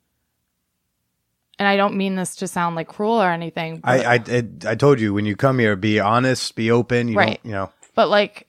and 1.59 1.67
I 1.67 1.77
don't 1.77 1.95
mean 1.95 2.15
this 2.15 2.37
to 2.37 2.47
sound 2.47 2.75
like 2.75 2.87
cruel 2.87 3.21
or 3.21 3.29
anything, 3.29 3.77
but, 3.77 4.05
I, 4.05 4.13
I, 4.15 4.71
I 4.71 4.75
told 4.75 4.99
you 4.99 5.13
when 5.13 5.25
you 5.25 5.35
come 5.35 5.59
here, 5.59 5.75
be 5.75 5.99
honest, 5.99 6.55
be 6.55 6.71
open. 6.71 7.09
You 7.09 7.17
Right. 7.17 7.39
Don't, 7.43 7.45
you 7.45 7.51
know, 7.51 7.71
but 7.95 8.09
like, 8.09 8.47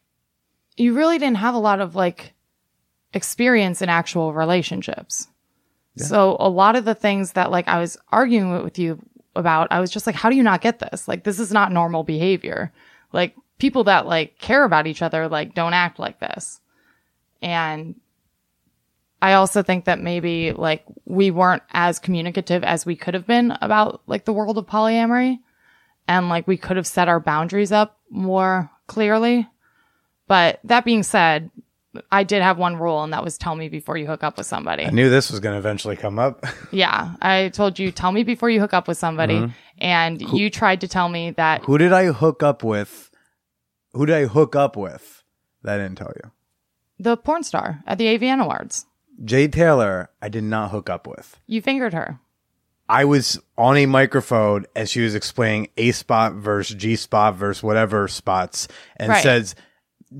you 0.76 0.94
really 0.94 1.18
didn't 1.18 1.38
have 1.38 1.54
a 1.54 1.58
lot 1.58 1.80
of 1.80 1.94
like 1.94 2.32
experience 3.12 3.82
in 3.82 3.88
actual 3.88 4.32
relationships. 4.32 5.28
So 5.96 6.36
a 6.40 6.48
lot 6.48 6.76
of 6.76 6.84
the 6.84 6.94
things 6.94 7.32
that 7.32 7.50
like 7.50 7.68
I 7.68 7.78
was 7.78 7.96
arguing 8.10 8.52
with- 8.52 8.62
with 8.62 8.78
you 8.78 8.98
about, 9.36 9.68
I 9.70 9.80
was 9.80 9.90
just 9.90 10.06
like, 10.06 10.16
how 10.16 10.30
do 10.30 10.36
you 10.36 10.42
not 10.42 10.60
get 10.60 10.78
this? 10.78 11.06
Like, 11.06 11.24
this 11.24 11.38
is 11.38 11.52
not 11.52 11.72
normal 11.72 12.02
behavior. 12.02 12.72
Like, 13.12 13.36
people 13.58 13.84
that 13.84 14.06
like 14.06 14.38
care 14.38 14.64
about 14.64 14.86
each 14.86 15.02
other, 15.02 15.28
like, 15.28 15.54
don't 15.54 15.74
act 15.74 15.98
like 15.98 16.20
this. 16.20 16.60
And 17.42 17.94
I 19.22 19.34
also 19.34 19.62
think 19.62 19.84
that 19.84 20.00
maybe 20.00 20.52
like 20.52 20.84
we 21.04 21.30
weren't 21.30 21.62
as 21.72 21.98
communicative 21.98 22.64
as 22.64 22.86
we 22.86 22.96
could 22.96 23.14
have 23.14 23.26
been 23.26 23.56
about 23.60 24.00
like 24.06 24.24
the 24.24 24.32
world 24.32 24.56
of 24.58 24.66
polyamory. 24.66 25.38
And 26.08 26.28
like 26.28 26.48
we 26.48 26.56
could 26.56 26.76
have 26.76 26.86
set 26.86 27.08
our 27.08 27.20
boundaries 27.20 27.70
up 27.70 27.98
more 28.10 28.70
clearly. 28.86 29.46
But 30.26 30.60
that 30.64 30.84
being 30.84 31.02
said, 31.02 31.50
I 32.12 32.22
did 32.22 32.42
have 32.42 32.56
one 32.56 32.76
rule, 32.76 33.02
and 33.02 33.12
that 33.12 33.24
was 33.24 33.36
tell 33.36 33.56
me 33.56 33.68
before 33.68 33.96
you 33.96 34.06
hook 34.06 34.22
up 34.22 34.36
with 34.38 34.46
somebody. 34.46 34.84
I 34.86 34.90
knew 34.90 35.10
this 35.10 35.30
was 35.30 35.40
going 35.40 35.54
to 35.54 35.58
eventually 35.58 35.96
come 35.96 36.18
up. 36.18 36.44
Yeah, 36.72 37.14
I 37.20 37.48
told 37.48 37.80
you 37.80 37.90
tell 37.90 38.12
me 38.12 38.22
before 38.22 38.48
you 38.48 38.60
hook 38.60 38.72
up 38.72 38.86
with 38.86 38.96
somebody, 38.96 39.34
mm-hmm. 39.34 39.52
and 39.78 40.20
you 40.20 40.50
tried 40.50 40.82
to 40.82 40.88
tell 40.88 41.08
me 41.08 41.32
that 41.32 41.64
Who 41.64 41.78
did 41.78 41.92
I 41.92 42.06
hook 42.06 42.42
up 42.44 42.62
with? 42.62 43.10
Who 43.92 44.06
did 44.06 44.14
I 44.14 44.26
hook 44.26 44.54
up 44.54 44.76
with? 44.76 45.24
That 45.64 45.80
I 45.80 45.82
didn't 45.82 45.98
tell 45.98 46.12
you. 46.22 46.30
the 47.00 47.16
porn 47.16 47.42
star 47.42 47.82
at 47.86 47.98
the 47.98 48.06
AVN 48.06 48.40
Awards, 48.40 48.86
Jay 49.24 49.48
Taylor, 49.48 50.10
I 50.22 50.28
did 50.28 50.44
not 50.44 50.70
hook 50.70 50.88
up 50.88 51.06
with. 51.08 51.38
you 51.46 51.60
fingered 51.60 51.92
her. 51.92 52.20
I 52.88 53.04
was 53.04 53.38
on 53.56 53.76
a 53.76 53.86
microphone 53.86 54.64
as 54.74 54.90
she 54.90 55.00
was 55.00 55.14
explaining 55.14 55.68
A 55.76 55.92
spot 55.92 56.34
versus 56.34 56.74
G 56.76 56.96
spot 56.96 57.34
versus 57.36 57.62
whatever 57.62 58.08
spots 58.08 58.66
and 58.96 59.10
Right. 59.10 59.22
says, 59.22 59.54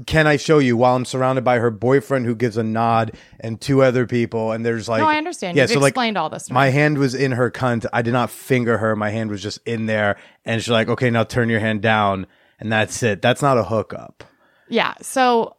Can 0.07 0.27
I 0.27 0.37
show 0.37 0.59
you 0.59 0.77
while 0.77 0.95
I'm 0.95 1.05
surrounded 1.05 1.43
by 1.43 1.59
her 1.59 1.71
boyfriend 1.71 2.25
who 2.25 2.37
gives 2.37 2.57
a 2.57 2.63
nod 2.63 3.17
and 3.41 3.61
two 3.61 3.83
other 3.83 4.07
people? 4.07 4.53
And 4.53 4.65
there's 4.65 4.89
like, 4.89 5.01
no, 5.01 5.09
I 5.09 5.17
understand. 5.17 5.57
Yeah, 5.57 5.65
You've 5.65 5.71
so 5.73 5.81
like 5.81 5.91
explained 5.91 6.17
all 6.17 6.31
this. 6.31 6.47
To 6.47 6.53
my 6.53 6.69
hand 6.69 6.99
was 6.99 7.15
in 7.15 7.33
her 7.33 7.51
cunt. 7.51 7.87
I 7.93 8.03
did 8.03 8.13
not 8.13 8.31
finger 8.31 8.79
her. 8.79 8.95
My 8.95 9.11
hand 9.11 9.31
was 9.31 9.43
just 9.43 9.59
in 9.67 9.87
there. 9.87 10.17
And 10.45 10.63
she's 10.63 10.71
like, 10.71 10.89
Okay, 10.89 11.11
now 11.11 11.25
turn 11.25 11.49
your 11.49 11.61
hand 11.61 11.83
down. 11.83 12.27
And 12.61 12.71
that's 12.71 13.03
it. 13.03 13.21
That's 13.21 13.43
not 13.43 13.59
a 13.59 13.65
hookup. 13.65 14.23
Yeah. 14.69 14.95
So 15.03 15.57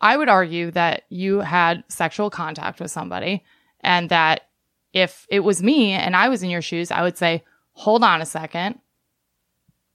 I 0.00 0.16
would 0.16 0.28
argue 0.28 0.70
that 0.70 1.02
you 1.10 1.40
had 1.40 1.84
sexual 1.88 2.30
contact 2.30 2.80
with 2.80 2.90
somebody 2.90 3.44
and 3.80 4.08
that 4.08 4.48
if 4.92 5.26
it 5.28 5.40
was 5.40 5.62
me 5.62 5.92
and 5.92 6.16
I 6.16 6.28
was 6.28 6.42
in 6.42 6.50
your 6.50 6.62
shoes, 6.62 6.90
I 6.90 7.02
would 7.02 7.18
say, 7.18 7.44
hold 7.72 8.04
on 8.04 8.22
a 8.22 8.26
second. 8.26 8.78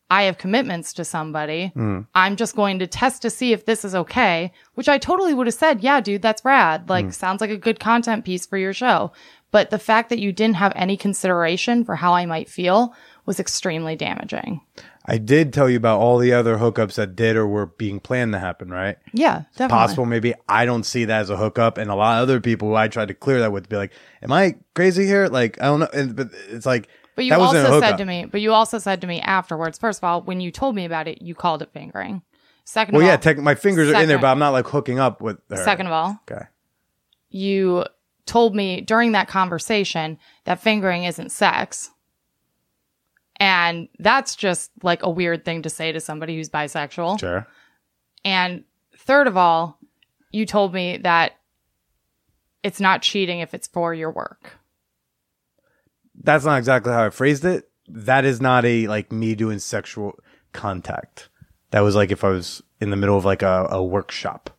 I 0.10 0.24
have 0.24 0.38
commitments 0.38 0.94
to 0.94 1.06
somebody. 1.06 1.68
Hmm. 1.76 2.02
I'm 2.16 2.36
just 2.36 2.56
going 2.56 2.80
to 2.80 2.88
test 2.88 3.22
to 3.22 3.30
see 3.30 3.54
if 3.54 3.66
this 3.66 3.86
is 3.86 3.94
okay, 3.94 4.52
which 4.74 4.90
I 4.90 4.98
totally 4.98 5.34
would 5.34 5.48
have 5.48 5.54
said, 5.54 5.82
yeah, 5.82 6.02
dude, 6.02 6.22
that's 6.22 6.44
rad. 6.44 6.90
Like, 6.90 7.06
hmm. 7.06 7.12
sounds 7.12 7.42
like 7.42 7.52
a 7.52 7.58
good 7.58 7.80
content 7.80 8.26
piece 8.26 8.46
for 8.46 8.58
your 8.58 8.74
show. 8.74 9.12
But 9.52 9.70
the 9.70 9.80
fact 9.80 10.10
that 10.10 10.20
you 10.20 10.32
didn't 10.32 10.58
have 10.58 10.74
any 10.76 10.96
consideration 10.98 11.84
for 11.84 11.96
how 11.96 12.14
I 12.14 12.26
might 12.26 12.50
feel 12.50 12.94
was 13.26 13.40
extremely 13.40 13.96
damaging. 13.96 14.62
I 15.06 15.18
did 15.18 15.54
tell 15.54 15.70
you 15.70 15.78
about 15.78 16.00
all 16.00 16.20
the 16.20 16.34
other 16.34 16.58
hookups 16.58 16.96
that 16.96 17.16
did 17.16 17.36
or 17.36 17.48
were 17.48 17.66
being 17.66 18.00
planned 18.00 18.34
to 18.34 18.40
happen, 18.40 18.70
right? 18.70 18.98
Yeah, 19.12 19.44
definitely. 19.54 19.70
possible 19.70 20.06
maybe 20.06 20.34
I 20.48 20.66
don't 20.66 20.84
see 20.84 21.06
that 21.06 21.22
as 21.22 21.30
a 21.32 21.38
hookup, 21.38 21.80
and 21.80 21.90
a 21.90 21.96
lot 21.96 22.18
of 22.18 22.24
other 22.24 22.40
people 22.40 22.68
who 22.68 22.76
I 22.76 22.90
tried 22.90 23.08
to 23.08 23.16
clear 23.16 23.40
that 23.40 23.52
with 23.52 23.70
be 23.70 23.76
like, 23.76 23.92
"Am 24.22 24.32
I 24.32 24.56
crazy 24.76 25.08
here?" 25.08 25.28
Like 25.28 25.60
I 25.60 25.66
don't 25.66 25.80
know, 25.80 25.90
and, 25.94 26.16
but 26.16 26.30
it's 26.50 26.68
like 26.68 26.90
But 27.20 27.26
you 27.26 27.32
that 27.32 27.40
wasn't 27.42 27.66
a 27.66 27.68
also 27.68 27.80
said 27.82 27.86
hookup. 27.88 27.98
to 27.98 28.06
me, 28.06 28.26
but 28.32 28.40
you 28.40 28.54
also 28.54 28.78
said 28.78 29.02
to 29.02 29.08
me 29.08 29.20
afterwards, 29.20 29.78
first 29.78 30.00
of 30.00 30.06
all, 30.06 30.22
when 30.22 30.40
you 30.40 30.52
told 30.52 30.74
me 30.74 30.86
about 30.86 31.06
it, 31.06 31.22
you 31.22 31.36
called 31.36 31.62
it 31.62 31.70
fingering. 31.74 32.22
Second 32.64 32.94
Well, 32.94 33.02
of 33.02 33.08
yeah, 33.08 33.12
all, 33.12 33.18
tech, 33.18 33.38
my 33.40 33.56
fingers 33.56 33.90
are 33.90 34.02
in 34.02 34.08
there, 34.08 34.16
second- 34.16 34.22
but 34.22 34.28
I'm 34.28 34.40
not 34.40 34.52
like 34.52 34.68
hooking 34.68 35.00
up 35.00 35.20
with 35.20 35.38
her. 35.50 35.58
second 35.58 35.88
of 35.88 35.92
all, 35.92 36.18
okay, 36.32 36.46
you 37.30 37.84
told 38.26 38.56
me 38.56 38.80
during 38.80 39.12
that 39.12 39.28
conversation 39.28 40.18
that 40.46 40.62
fingering 40.62 41.04
isn't 41.04 41.34
sex. 41.34 41.92
And 43.36 43.90
that's 44.00 44.38
just 44.38 44.72
like 44.82 45.04
a 45.04 45.10
weird 45.10 45.44
thing 45.44 45.64
to 45.64 45.70
say 45.70 45.92
to 45.92 46.00
somebody 46.00 46.38
who's 46.38 46.50
bisexual. 46.50 47.20
sure. 47.20 47.48
And 48.24 48.64
third 48.98 49.28
of 49.28 49.36
all, 49.36 49.78
you 50.32 50.46
told 50.46 50.74
me 50.74 50.98
that 51.00 51.34
it's 52.64 52.80
not 52.80 53.02
cheating 53.02 53.40
if 53.42 53.54
it's 53.54 53.68
for 53.68 53.94
your 53.94 54.12
work. 54.12 54.58
That's 56.24 56.46
not 56.46 56.58
exactly 56.58 56.92
how 56.92 57.06
I 57.06 57.10
phrased 57.10 57.46
it. 57.46 57.70
That 57.88 58.26
is 58.26 58.42
not 58.42 58.66
a 58.66 58.88
like 58.88 59.12
me 59.12 59.36
doing 59.36 59.60
sexual 59.60 60.20
contact. 60.54 61.30
That 61.72 61.82
was 61.82 61.96
like 61.96 62.12
if 62.12 62.24
I 62.24 62.30
was 62.30 62.62
in 62.82 62.90
the 62.90 62.96
middle 62.96 63.18
of 63.18 63.26
like 63.26 63.42
a, 63.42 63.68
a 63.72 63.84
workshop. 63.84 64.50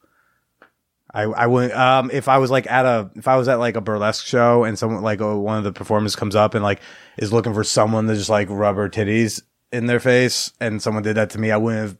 I 1.13 1.23
I 1.23 1.47
would 1.47 1.73
um 1.73 2.11
if 2.13 2.29
I 2.29 2.39
was 2.39 2.51
like 2.51 2.71
at 2.71 2.87
a 2.87 3.11
if 3.17 3.27
I 3.27 3.37
was 3.37 3.49
at 3.49 3.59
like 3.59 3.77
a 3.77 3.81
burlesque 3.81 4.25
show 4.25 4.65
and 4.65 4.79
someone 4.79 5.03
like 5.03 5.21
oh, 5.21 5.39
one 5.39 5.59
of 5.59 5.65
the 5.65 5.73
performers 5.73 6.15
comes 6.15 6.37
up 6.37 6.55
and 6.55 6.63
like 6.63 6.81
is 7.19 7.33
looking 7.33 7.55
for 7.55 7.65
someone 7.65 8.07
to 8.07 8.15
just 8.15 8.31
like 8.31 8.49
rub 8.49 8.77
her 8.77 8.89
titties 8.89 9.43
in 9.73 9.87
their 9.87 10.01
face 10.01 10.53
and 10.61 10.81
someone 10.81 11.03
did 11.03 11.17
that 11.17 11.31
to 11.31 11.39
me 11.39 11.51
I 11.51 11.57
wouldn't 11.57 11.83
have 11.83 11.99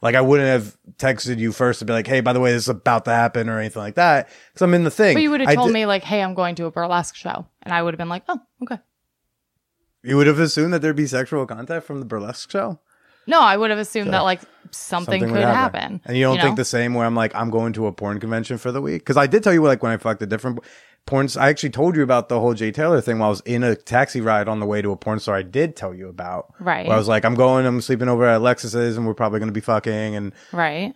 like 0.00 0.14
I 0.14 0.20
wouldn't 0.20 0.48
have 0.48 0.76
texted 0.96 1.38
you 1.38 1.50
first 1.50 1.80
to 1.80 1.84
be 1.84 1.92
like 1.92 2.06
hey 2.06 2.20
by 2.20 2.32
the 2.32 2.40
way 2.40 2.52
this 2.52 2.62
is 2.64 2.68
about 2.68 3.04
to 3.06 3.10
happen 3.10 3.48
or 3.48 3.58
anything 3.58 3.82
like 3.82 3.96
that 3.96 4.28
because 4.52 4.62
I'm 4.62 4.74
in 4.74 4.84
the 4.84 4.90
thing. 4.92 5.14
But 5.14 5.22
you 5.22 5.30
would 5.30 5.40
have 5.40 5.54
told 5.54 5.72
me, 5.72 5.86
like, 5.86 6.04
hey, 6.04 6.22
I'm 6.22 6.34
going 6.34 6.54
to 6.56 6.66
a 6.66 6.70
burlesque 6.70 7.16
show. 7.16 7.46
And 7.62 7.74
I 7.74 7.82
would 7.82 7.94
have 7.94 7.98
been 7.98 8.08
like, 8.08 8.24
oh, 8.28 8.40
okay. 8.62 8.78
You 10.02 10.16
would 10.16 10.26
have 10.26 10.38
assumed 10.38 10.72
that 10.72 10.82
there'd 10.82 10.96
be 10.96 11.06
sexual 11.06 11.46
contact 11.46 11.86
from 11.86 12.00
the 12.00 12.06
burlesque 12.06 12.50
show. 12.50 12.78
No, 13.26 13.40
I 13.40 13.56
would 13.56 13.70
have 13.70 13.78
assumed 13.78 14.12
that 14.12 14.20
like 14.20 14.40
something, 14.70 15.22
would 15.22 15.30
could 15.30 15.42
happen. 15.42 16.00
And 16.04 16.16
you 16.16 16.24
don't 16.24 16.36
know? 16.36 16.42
think 16.42 16.56
the 16.56 16.64
same 16.64 16.94
where 16.94 17.06
I'm 17.06 17.14
like, 17.14 17.34
I'm 17.34 17.50
going 17.50 17.72
to 17.74 17.86
a 17.86 17.92
porn 17.92 18.18
convention 18.18 18.58
for 18.58 18.72
the 18.72 18.80
week? 18.82 19.02
Because 19.02 19.16
I 19.16 19.26
did 19.26 19.44
tell 19.44 19.52
you, 19.52 19.62
like, 19.62 19.82
when 19.82 19.92
I 19.92 19.96
fucked 19.96 20.22
a 20.22 20.26
different 20.26 20.60
porns, 21.06 21.40
I 21.40 21.48
actually 21.48 21.70
told 21.70 21.96
you 21.96 22.02
about 22.02 22.28
the 22.28 22.40
whole 22.40 22.54
Jay 22.54 22.72
Taylor 22.72 23.00
thing 23.00 23.18
while 23.18 23.28
I 23.28 23.30
was 23.30 23.40
in 23.42 23.62
a 23.62 23.76
taxi 23.76 24.20
ride 24.20 24.48
on 24.48 24.60
the 24.60 24.66
way 24.66 24.82
to 24.82 24.90
a 24.90 24.96
porn 24.96 25.20
store. 25.20 25.36
I 25.36 25.42
did 25.42 25.76
tell 25.76 25.94
you 25.94 26.08
about. 26.08 26.52
Right. 26.58 26.86
Where 26.86 26.96
I 26.96 26.98
was 26.98 27.08
like, 27.08 27.24
I'm 27.24 27.34
going, 27.34 27.64
I'm 27.64 27.80
sleeping 27.80 28.08
over 28.08 28.26
at 28.26 28.36
Alexis's 28.38 28.96
and 28.96 29.06
we're 29.06 29.14
probably 29.14 29.38
going 29.38 29.48
to 29.48 29.52
be 29.52 29.60
fucking. 29.60 30.16
And, 30.16 30.32
right? 30.52 30.92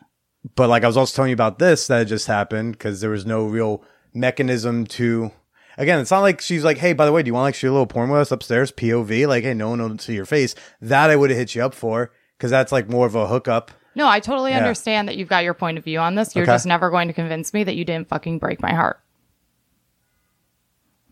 but 0.57 0.69
like, 0.69 0.83
I 0.83 0.89
was 0.89 0.97
also 0.97 1.15
telling 1.15 1.31
you 1.31 1.35
about 1.35 1.59
this 1.59 1.87
that 1.87 2.05
just 2.05 2.27
happened 2.27 2.73
because 2.73 3.01
there 3.01 3.11
was 3.11 3.27
no 3.27 3.47
real 3.47 3.85
mechanism 4.15 4.87
to. 4.87 5.31
Again, 5.79 6.01
it's 6.01 6.11
not 6.11 6.21
like 6.21 6.41
she's 6.41 6.65
like, 6.65 6.79
hey, 6.79 6.93
by 6.95 7.05
the 7.05 7.13
way, 7.13 7.23
do 7.23 7.29
you 7.29 7.35
want 7.35 7.43
to 7.43 7.47
like 7.49 7.55
shoot 7.55 7.69
a 7.71 7.73
little 7.73 7.87
porn 7.87 8.09
with 8.11 8.21
us 8.21 8.31
upstairs? 8.33 8.73
POV, 8.73 9.27
like, 9.29 9.45
hey, 9.45 9.53
no 9.55 9.69
one 9.71 9.81
will 9.83 9.99
see 9.99 10.15
your 10.15 10.25
face. 10.25 10.55
That 10.81 11.11
I 11.11 11.17
would 11.17 11.31
have 11.31 11.39
hit 11.39 11.55
you 11.55 11.63
up 11.63 11.75
for 11.75 12.11
because 12.39 12.51
that's 12.51 12.73
like 12.73 12.89
more 12.89 13.07
of 13.07 13.15
a 13.15 13.27
hookup. 13.27 13.71
No, 13.95 14.07
I 14.09 14.21
totally 14.21 14.53
understand 14.53 15.09
that 15.09 15.17
you've 15.17 15.29
got 15.29 15.45
your 15.45 15.55
point 15.55 15.79
of 15.79 15.85
view 15.85 15.99
on 15.99 16.15
this. 16.17 16.35
You're 16.37 16.45
Okay. 16.45 16.53
just 16.53 16.67
never 16.67 16.91
going 16.91 17.09
to 17.09 17.15
convince 17.15 17.55
me 17.55 17.65
that 17.65 17.77
you 17.77 17.85
didn't 17.85 18.09
fucking 18.09 18.39
break 18.39 18.61
my 18.61 18.75
heart. 18.75 19.01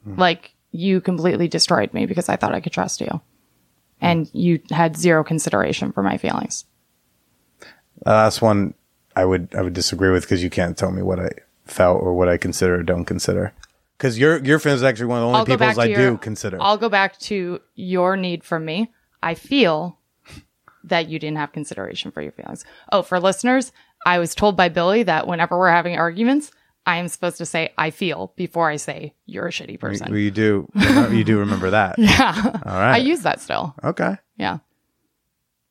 Hmm. 0.04 0.16
Like 0.18 0.54
you 0.70 1.00
completely 1.00 1.48
destroyed 1.48 1.92
me 1.94 2.06
because 2.06 2.28
I 2.28 2.36
thought 2.36 2.54
I 2.54 2.60
could 2.60 2.72
trust 2.72 3.00
you. 3.00 3.20
And 4.00 4.28
you 4.34 4.60
had 4.70 4.96
zero 4.96 5.24
consideration 5.24 5.92
for 5.92 6.02
my 6.02 6.18
feelings. 6.18 6.66
The 8.04 8.10
last 8.10 8.42
one 8.42 8.74
I 9.16 9.24
would 9.24 9.54
I 9.54 9.62
would 9.62 9.72
disagree 9.72 10.10
with 10.10 10.24
because 10.24 10.42
you 10.42 10.50
can't 10.50 10.76
tell 10.76 10.90
me 10.90 11.00
what 11.00 11.20
I 11.20 11.30
felt 11.64 12.02
or 12.02 12.12
what 12.12 12.28
I 12.28 12.36
consider 12.36 12.74
or 12.80 12.82
don't 12.82 13.04
consider. 13.06 13.52
Because 13.96 14.18
your 14.18 14.44
your 14.44 14.58
friend 14.58 14.76
is 14.76 14.82
actually 14.82 15.06
one 15.06 15.18
of 15.18 15.22
the 15.22 15.26
only 15.26 15.38
I'll 15.38 15.44
go 15.44 15.52
people 15.54 15.66
back 15.66 15.78
I 15.78 15.88
to 15.88 15.94
do 15.94 16.18
consider. 16.18 16.58
I'll 16.60 16.78
go 16.78 16.88
back 16.88 17.18
to 17.20 17.60
your 17.74 18.16
need 18.16 18.44
from 18.44 18.64
me. 18.64 18.92
I 19.22 19.34
feel 19.34 19.98
that 20.84 21.08
you 21.08 21.18
didn't 21.18 21.38
have 21.38 21.52
consideration 21.52 22.10
for 22.10 22.20
your 22.20 22.32
feelings. 22.32 22.64
Oh, 22.92 23.02
for 23.02 23.18
listeners, 23.18 23.72
I 24.04 24.18
was 24.18 24.34
told 24.34 24.56
by 24.56 24.68
Billy 24.68 25.02
that 25.04 25.26
whenever 25.26 25.58
we're 25.58 25.70
having 25.70 25.96
arguments, 25.96 26.50
I 26.86 26.96
am 26.96 27.08
supposed 27.08 27.38
to 27.38 27.46
say 27.46 27.72
I 27.78 27.90
feel 27.90 28.32
before 28.36 28.68
I 28.68 28.76
say 28.76 29.14
you're 29.24 29.46
a 29.46 29.50
shitty 29.50 29.80
person. 29.80 30.10
Well, 30.10 30.18
you 30.18 30.30
do 30.30 30.68
you 31.10 31.24
do 31.24 31.38
remember 31.38 31.70
that? 31.70 31.94
yeah. 31.98 32.34
All 32.66 32.78
right. 32.78 32.94
I 32.94 32.96
use 32.98 33.22
that 33.22 33.40
still. 33.40 33.74
okay. 33.82 34.16
Yeah. 34.36 34.58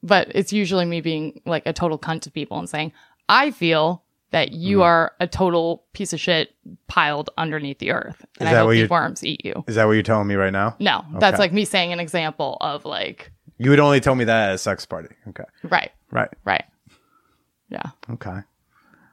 But 0.02 0.32
it's 0.36 0.52
usually 0.52 0.86
me 0.86 1.02
being 1.02 1.42
like 1.46 1.66
a 1.66 1.74
total 1.74 1.98
cunt 2.00 2.22
to 2.22 2.32
people 2.32 2.60
and 2.60 2.68
saying, 2.70 2.92
I 3.30 3.52
feel 3.52 4.03
that 4.34 4.52
you 4.52 4.78
Hmm. 4.80 4.84
are 4.84 5.12
a 5.20 5.28
total 5.28 5.84
piece 5.94 6.12
of 6.12 6.20
shit 6.20 6.54
piled 6.88 7.30
underneath 7.38 7.80
the 7.80 7.92
earth. 7.92 8.26
And 8.40 8.48
Is 8.48 8.52
I 8.52 8.54
that 8.54 8.60
hope 8.60 8.66
what 8.68 8.74
these 8.74 8.90
worms 8.90 9.24
eat 9.24 9.46
you. 9.46 9.64
Is 9.68 9.76
that 9.76 9.86
what 9.86 9.94
you're 9.94 10.04
telling 10.04 10.28
me 10.28 10.36
right 10.36 10.52
now? 10.52 10.76
No, 10.80 11.06
that's 11.20 11.40
like 11.40 11.54
me 11.54 11.66
saying 11.66 11.94
an 11.94 12.00
example 12.00 12.58
of 12.60 12.84
like 12.84 13.32
You 13.60 13.70
would 13.70 13.80
only 13.80 14.00
tell 14.02 14.16
me 14.16 14.26
that 14.26 14.50
at 14.50 14.56
a 14.56 14.58
sex 14.58 14.86
party. 14.86 15.10
Okay. 15.30 15.44
Right. 15.64 15.92
Right. 16.12 16.30
Right. 16.44 16.66
Yeah. 17.70 17.84
Okay. 18.10 18.40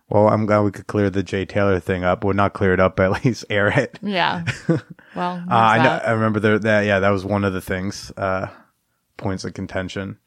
Well, 0.08 0.28
I'm 0.28 0.44
glad 0.46 0.60
we 0.62 0.72
could 0.72 0.86
clear 0.88 1.08
the 1.08 1.22
Jay 1.22 1.44
Taylor 1.44 1.78
thing 1.78 2.02
up. 2.02 2.24
Well, 2.24 2.34
not 2.34 2.52
clear 2.52 2.72
it 2.74 2.80
up, 2.80 2.96
but 2.96 3.12
at 3.14 3.24
least 3.24 3.44
air 3.50 3.68
it. 3.68 3.98
Yeah. 4.02 4.44
Well, 5.16 5.42
Uh, 5.50 5.54
I 5.54 5.82
know. 5.82 5.90
I 6.06 6.10
remember 6.12 6.38
there, 6.40 6.58
that. 6.60 6.82
Yeah, 6.82 7.00
that 7.00 7.10
was 7.10 7.24
one 7.24 7.44
of 7.44 7.52
the 7.52 7.60
things. 7.60 8.12
Uh, 8.16 8.46
points 9.16 9.44
of 9.44 9.54
contention. 9.54 10.18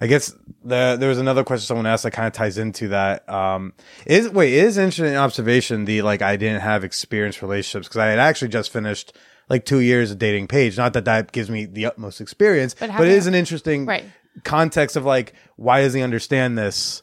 I 0.00 0.06
guess 0.06 0.32
the, 0.66 0.96
there 0.98 1.08
was 1.08 1.18
another 1.18 1.44
question 1.44 1.66
someone 1.66 1.86
asked 1.86 2.02
that 2.02 2.10
kind 2.12 2.26
of 2.26 2.32
ties 2.32 2.58
into 2.58 2.88
that. 2.88 3.28
Um, 3.28 3.72
is 4.04 4.28
wait, 4.30 4.52
it 4.54 4.64
is 4.64 4.78
interesting 4.78 5.16
observation. 5.16 5.84
The 5.84 6.02
like, 6.02 6.22
I 6.22 6.36
didn't 6.36 6.60
have 6.60 6.84
experienced 6.84 7.42
relationships 7.42 7.88
because 7.88 7.98
I 7.98 8.06
had 8.06 8.18
actually 8.18 8.48
just 8.48 8.72
finished 8.72 9.16
like 9.48 9.64
two 9.64 9.80
years 9.80 10.10
of 10.10 10.18
dating 10.18 10.48
Paige. 10.48 10.76
Not 10.76 10.92
that 10.94 11.04
that 11.04 11.32
gives 11.32 11.48
me 11.48 11.66
the 11.66 11.86
utmost 11.86 12.20
experience, 12.20 12.74
but, 12.78 12.90
having 12.90 13.10
it 13.10 13.14
is 13.14 13.26
an 13.26 13.34
interesting 13.34 13.86
Right. 13.86 14.04
context 14.44 14.96
of 14.96 15.04
like, 15.04 15.34
why 15.56 15.82
does 15.82 15.94
he 15.94 16.02
understand 16.02 16.58
this? 16.58 17.02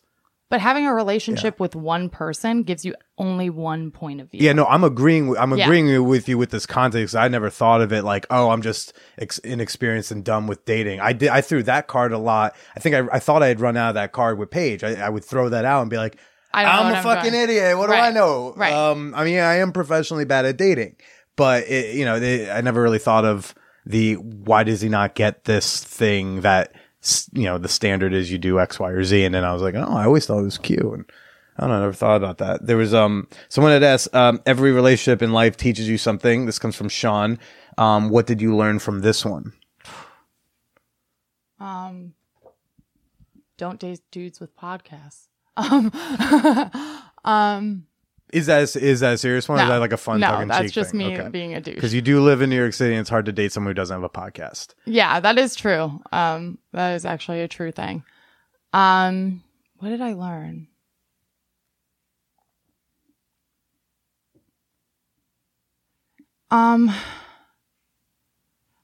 But 0.54 0.62
having 0.62 0.86
a 0.86 0.94
relationship 0.94 1.60
with 1.60 1.76
one 1.76 2.10
person 2.10 2.62
gives 2.62 2.86
you 2.86 2.94
only 3.18 3.50
one 3.50 3.90
point 3.90 4.22
of 4.22 4.30
view. 4.30 4.40
Yeah, 4.44 4.54
no, 4.54 4.66
I'm 4.66 4.84
agreeing. 4.84 5.30
with- 5.30 5.40
I'm 5.40 5.58
Yeah. 5.58 5.66
agreeing 5.66 6.06
with 6.08 6.30
you 6.30 6.38
with 6.38 6.52
this 6.52 6.68
context. 6.68 7.16
I 7.16 7.28
never 7.28 7.50
thought 7.50 7.82
of 7.82 7.92
it 7.92 8.04
like, 8.04 8.28
oh, 8.30 8.52
I'm 8.52 8.62
just 8.62 8.94
ex- 9.18 9.40
inexperienced 9.40 10.12
and 10.12 10.24
dumb 10.24 10.46
with 10.46 10.64
dating. 10.66 11.00
I 11.00 11.14
did. 11.14 11.30
I 11.30 11.42
threw 11.42 11.64
that 11.64 11.88
card 11.88 12.12
a 12.12 12.20
lot. 12.20 12.56
I 12.78 12.80
think 12.82 12.94
I, 12.96 13.00
I 13.12 13.18
thought 13.18 13.42
I 13.42 13.48
had 13.48 13.62
run 13.62 13.76
out 13.78 13.90
of 13.90 13.96
that 13.96 14.12
card 14.12 14.38
with 14.38 14.52
Paige. 14.52 14.84
I, 14.84 14.94
I 14.94 15.10
would 15.10 15.26
throw 15.26 15.50
that 15.50 15.66
out 15.66 15.82
and 15.82 15.90
be 15.90 15.98
like, 15.98 16.18
I 16.54 16.66
don't 16.66 16.86
I'm 16.86 16.94
a 16.94 16.98
I'm 16.98 17.04
fucking 17.04 17.32
doing. 17.32 17.44
idiot. 17.46 17.76
What 17.80 17.88
do 17.88 17.94
I 17.96 18.12
know? 18.12 18.54
Right. 18.56 18.72
Um, 18.74 19.16
I 19.18 19.24
mean, 19.24 19.40
I 19.40 19.56
am 19.56 19.72
professionally 19.72 20.26
bad 20.26 20.46
at 20.46 20.56
dating, 20.58 20.98
but 21.36 21.64
it, 21.68 21.96
you 21.96 22.06
know, 22.06 22.20
they, 22.20 22.52
I 22.52 22.62
never 22.62 22.80
really 22.80 23.00
thought 23.00 23.26
of 23.26 23.56
the 23.88 24.18
why 24.18 24.64
does 24.64 24.82
he 24.82 24.88
not 24.90 25.16
get 25.16 25.46
this 25.46 25.84
thing 25.84 26.42
that 26.42 26.74
you 27.34 27.44
know 27.44 27.58
the 27.58 27.70
standard 27.70 28.14
is 28.14 28.32
you 28.32 28.38
do 28.38 28.60
X, 28.60 28.80
Y, 28.80 28.90
or 28.90 29.04
Z, 29.04 29.24
and 29.24 29.36
then 29.36 29.44
I 29.44 29.54
was 29.54 29.62
like, 29.62 29.76
oh, 29.76 29.96
I 29.96 30.06
always 30.06 30.26
thought 30.26 30.40
it 30.40 30.44
was 30.44 30.58
Q, 30.58 30.92
and 30.94 31.06
I 31.58 31.62
don't 31.62 31.70
know, 31.70 31.78
I 31.78 31.82
never 31.82 31.94
thought 31.94 32.18
about 32.18 32.38
that. 32.40 32.66
There 32.66 32.78
was 32.78 32.94
um 32.94 33.28
someone 33.50 33.74
had 33.74 33.84
asked, 33.84 34.14
um, 34.16 34.42
every 34.46 34.72
relationship 34.72 35.22
in 35.22 35.34
life 35.34 35.58
teaches 35.58 35.88
you 35.88 35.98
something. 35.98 36.46
This 36.46 36.60
comes 36.60 36.76
from 36.76 36.90
Sean. 36.90 37.40
Um, 37.78 38.10
what 38.10 38.28
did 38.28 38.42
you 38.42 38.56
learn 38.56 38.80
from 38.80 39.02
this 39.02 39.26
one? 39.26 39.54
Um, 41.60 42.14
don't 43.58 43.80
date 43.80 44.02
dudes 44.12 44.40
with 44.40 44.56
podcasts. 44.58 45.28
Um, 45.56 45.92
um, 47.24 47.86
Is 48.34 48.48
that 48.48 48.76
is 48.76 49.00
that 49.02 49.14
a 49.14 49.18
serious 49.18 49.48
one? 49.48 49.60
or 49.60 49.62
no, 49.62 49.64
is 49.66 49.70
that 49.70 49.78
like 49.78 49.94
a 49.94 49.98
fun 49.98 50.20
no, 50.20 50.46
that's 50.46 50.72
just 50.72 50.92
thing? 50.92 50.98
me 50.98 51.18
Okay. 51.20 51.30
being 51.30 51.54
a 51.54 51.62
douche. 51.62 51.76
Because 51.76 51.94
you 51.94 52.02
do 52.02 52.20
live 52.20 52.42
in 52.42 52.50
New 52.50 52.58
York 52.58 52.74
City, 52.74 52.94
and 52.94 53.02
it's 53.02 53.10
hard 53.10 53.26
to 53.28 53.32
date 53.32 53.52
someone 53.52 53.70
who 53.70 53.76
doesn't 53.76 53.94
have 53.94 54.04
a 54.04 54.10
podcast. 54.10 54.74
Yeah, 54.86 55.20
that 55.20 55.38
is 55.38 55.56
true. 55.56 56.02
Um, 56.12 56.58
that 56.72 56.96
is 56.96 57.06
actually 57.06 57.42
a 57.42 57.48
true 57.48 57.72
thing. 57.72 58.04
Um, 58.74 59.44
what 59.78 59.90
did 59.90 60.02
I 60.02 60.14
learn? 60.14 60.68
Um, 66.50 66.92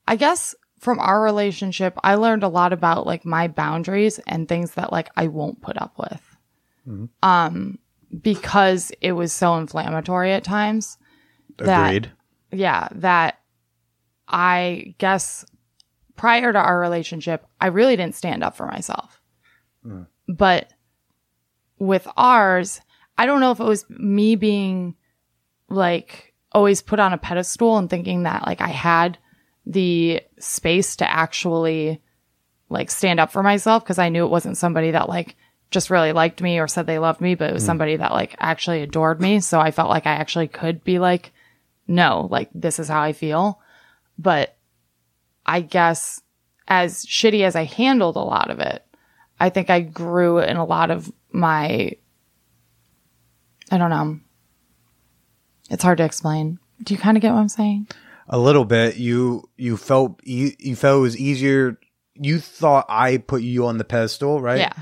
I 0.08 0.16
guess 0.16 0.56
from 0.80 1.00
our 1.00 1.22
relationship, 1.22 1.98
I 2.04 2.16
learned 2.16 2.44
a 2.44 2.48
lot 2.48 2.74
about 2.74 3.06
like 3.06 3.26
my 3.26 3.48
boundaries 3.48 4.20
and 4.28 4.48
things 4.48 4.72
that 4.72 4.92
like 4.92 5.10
I 5.16 5.28
won't 5.28 5.62
put 5.62 5.80
up 5.82 5.94
with. 5.98 6.38
Um, 7.22 7.78
because 8.22 8.92
it 9.02 9.12
was 9.14 9.32
so 9.34 9.56
inflammatory 9.58 10.34
at 10.34 10.44
times 10.44 10.98
That- 11.58 11.88
Agreed. 11.88 12.12
yeah, 12.52 12.88
that 12.94 13.40
I 14.28 14.96
guess 14.98 15.46
prior 16.16 16.52
to 16.54 16.60
our 16.60 16.80
relationship, 16.80 17.46
I 17.60 17.68
really 17.68 17.96
didn't 17.96 18.16
stand 18.16 18.44
up 18.44 18.56
for 18.56 18.66
myself. 18.68 19.22
Mm. 19.86 20.08
But 20.28 20.72
with 21.80 22.08
ours, 22.18 22.82
I 23.18 23.26
don't 23.26 23.40
know 23.40 23.52
if 23.52 23.60
it 23.60 23.64
was 23.66 23.86
me 23.90 24.36
being 24.36 24.96
like 25.70 26.34
always 26.52 26.82
put 26.82 27.00
on 27.00 27.14
a 27.14 27.18
pedestal 27.18 27.78
and 27.78 27.90
thinking 27.90 28.24
that 28.24 28.46
like 28.46 28.62
I 28.62 28.70
had 28.70 29.18
the 29.66 30.22
space 30.40 30.96
to 30.98 31.10
actually 31.10 32.02
like 32.70 32.90
stand 32.92 33.20
up 33.20 33.32
for 33.32 33.44
myself 33.44 33.84
because 33.84 34.00
I 34.00 34.10
knew 34.10 34.26
it 34.26 34.32
wasn't 34.32 34.58
somebody 34.58 34.92
that 34.92 35.10
like 35.10 35.36
just 35.72 35.90
really 35.90 36.14
liked 36.14 36.42
me 36.42 36.60
or 36.60 36.68
said 36.68 36.88
they 36.88 37.00
loved 37.00 37.22
me, 37.22 37.36
but 37.36 37.50
it 37.50 37.54
was 37.54 37.64
hmm. 37.64 37.68
somebody 37.68 37.96
that 37.96 38.12
like 38.12 38.36
actually 38.40 38.82
adored 38.82 39.22
me. 39.22 39.40
So 39.40 39.60
I 39.60 39.72
felt 39.72 39.90
like 39.90 40.08
I 40.08 40.14
actually 40.14 40.48
could 40.48 40.84
be 40.84 41.00
like, 41.00 41.32
no, 41.88 42.28
like 42.30 42.50
this 42.54 42.80
is 42.80 42.88
how 42.88 43.02
I 43.02 43.14
feel. 43.14 43.60
But 44.18 44.56
I 45.46 45.62
guess 45.62 46.22
as 46.68 47.06
shitty 47.06 47.44
as 47.44 47.56
I 47.56 47.64
handled 47.64 48.16
a 48.16 48.20
lot 48.20 48.52
of 48.52 48.60
it, 48.60 48.86
I 49.40 49.50
think 49.50 49.70
I 49.70 49.80
grew 49.80 50.40
in 50.40 50.58
a 50.58 50.66
lot 50.66 50.92
of 50.92 51.12
my, 51.32 51.92
I 53.72 53.78
don't 53.78 53.90
know. 53.90 54.20
It's 55.70 55.84
hard 55.84 56.00
to 56.00 56.06
explain. 56.06 56.60
Do 56.84 56.94
you 56.94 57.00
kind 57.00 57.16
of 57.18 57.22
get 57.22 57.34
what 57.34 57.40
I'm 57.40 57.50
saying? 57.50 57.88
A 58.28 58.38
little 58.38 58.66
bit. 58.66 58.98
You 58.98 59.50
you 59.58 59.78
felt 59.78 60.20
you, 60.24 60.52
you 60.60 60.76
felt 60.76 61.00
it 61.00 61.02
was 61.02 61.18
easier. 61.18 61.80
You 62.16 62.40
thought 62.40 62.86
I 62.90 63.18
put 63.18 63.42
you 63.42 63.66
on 63.66 63.78
the 63.78 63.84
pedestal, 63.84 64.42
right? 64.42 64.60
Yeah. 64.60 64.74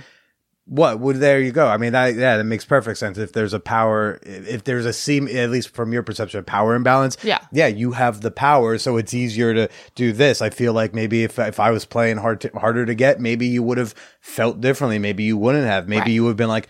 What? 0.70 1.00
Well, 1.00 1.16
there 1.16 1.40
you 1.40 1.52
go. 1.54 1.66
I 1.68 1.78
mean, 1.78 1.94
that 1.94 2.16
yeah, 2.16 2.36
that 2.38 2.44
makes 2.44 2.66
perfect 2.66 2.98
sense. 3.00 3.18
If 3.18 3.32
there's 3.32 3.54
a 3.54 3.60
power, 3.60 4.20
if 4.24 4.66
there's 4.66 4.86
a 4.86 4.92
seem, 4.92 5.28
at 5.30 5.50
least 5.50 5.70
from 5.70 5.94
your 5.94 6.04
perception, 6.04 6.42
a 6.42 6.44
power 6.44 6.76
imbalance. 6.76 7.16
Yeah. 7.24 7.40
yeah, 7.54 7.68
you 7.68 7.94
have 7.94 8.20
the 8.20 8.32
power, 8.32 8.78
so 8.78 8.98
it's 8.98 9.14
easier 9.14 9.54
to 9.54 9.70
do 9.96 10.12
this. 10.12 10.42
I 10.42 10.50
feel 10.50 10.74
like 10.74 10.94
maybe 10.94 11.24
if 11.24 11.40
if 11.40 11.60
I 11.62 11.72
was 11.72 11.86
playing 11.86 12.18
hard 12.18 12.42
to, 12.42 12.50
harder 12.50 12.86
to 12.86 12.94
get, 12.96 13.22
maybe 13.22 13.48
you 13.48 13.64
would 13.64 13.78
have 13.78 13.96
felt 14.20 14.60
differently. 14.60 15.00
Maybe 15.00 15.24
you 15.24 15.38
wouldn't 15.38 15.66
have. 15.66 15.88
Maybe 15.88 16.00
Right. 16.02 16.12
you 16.12 16.24
would 16.24 16.32
have 16.32 16.38
been 16.38 16.50
like, 16.50 16.68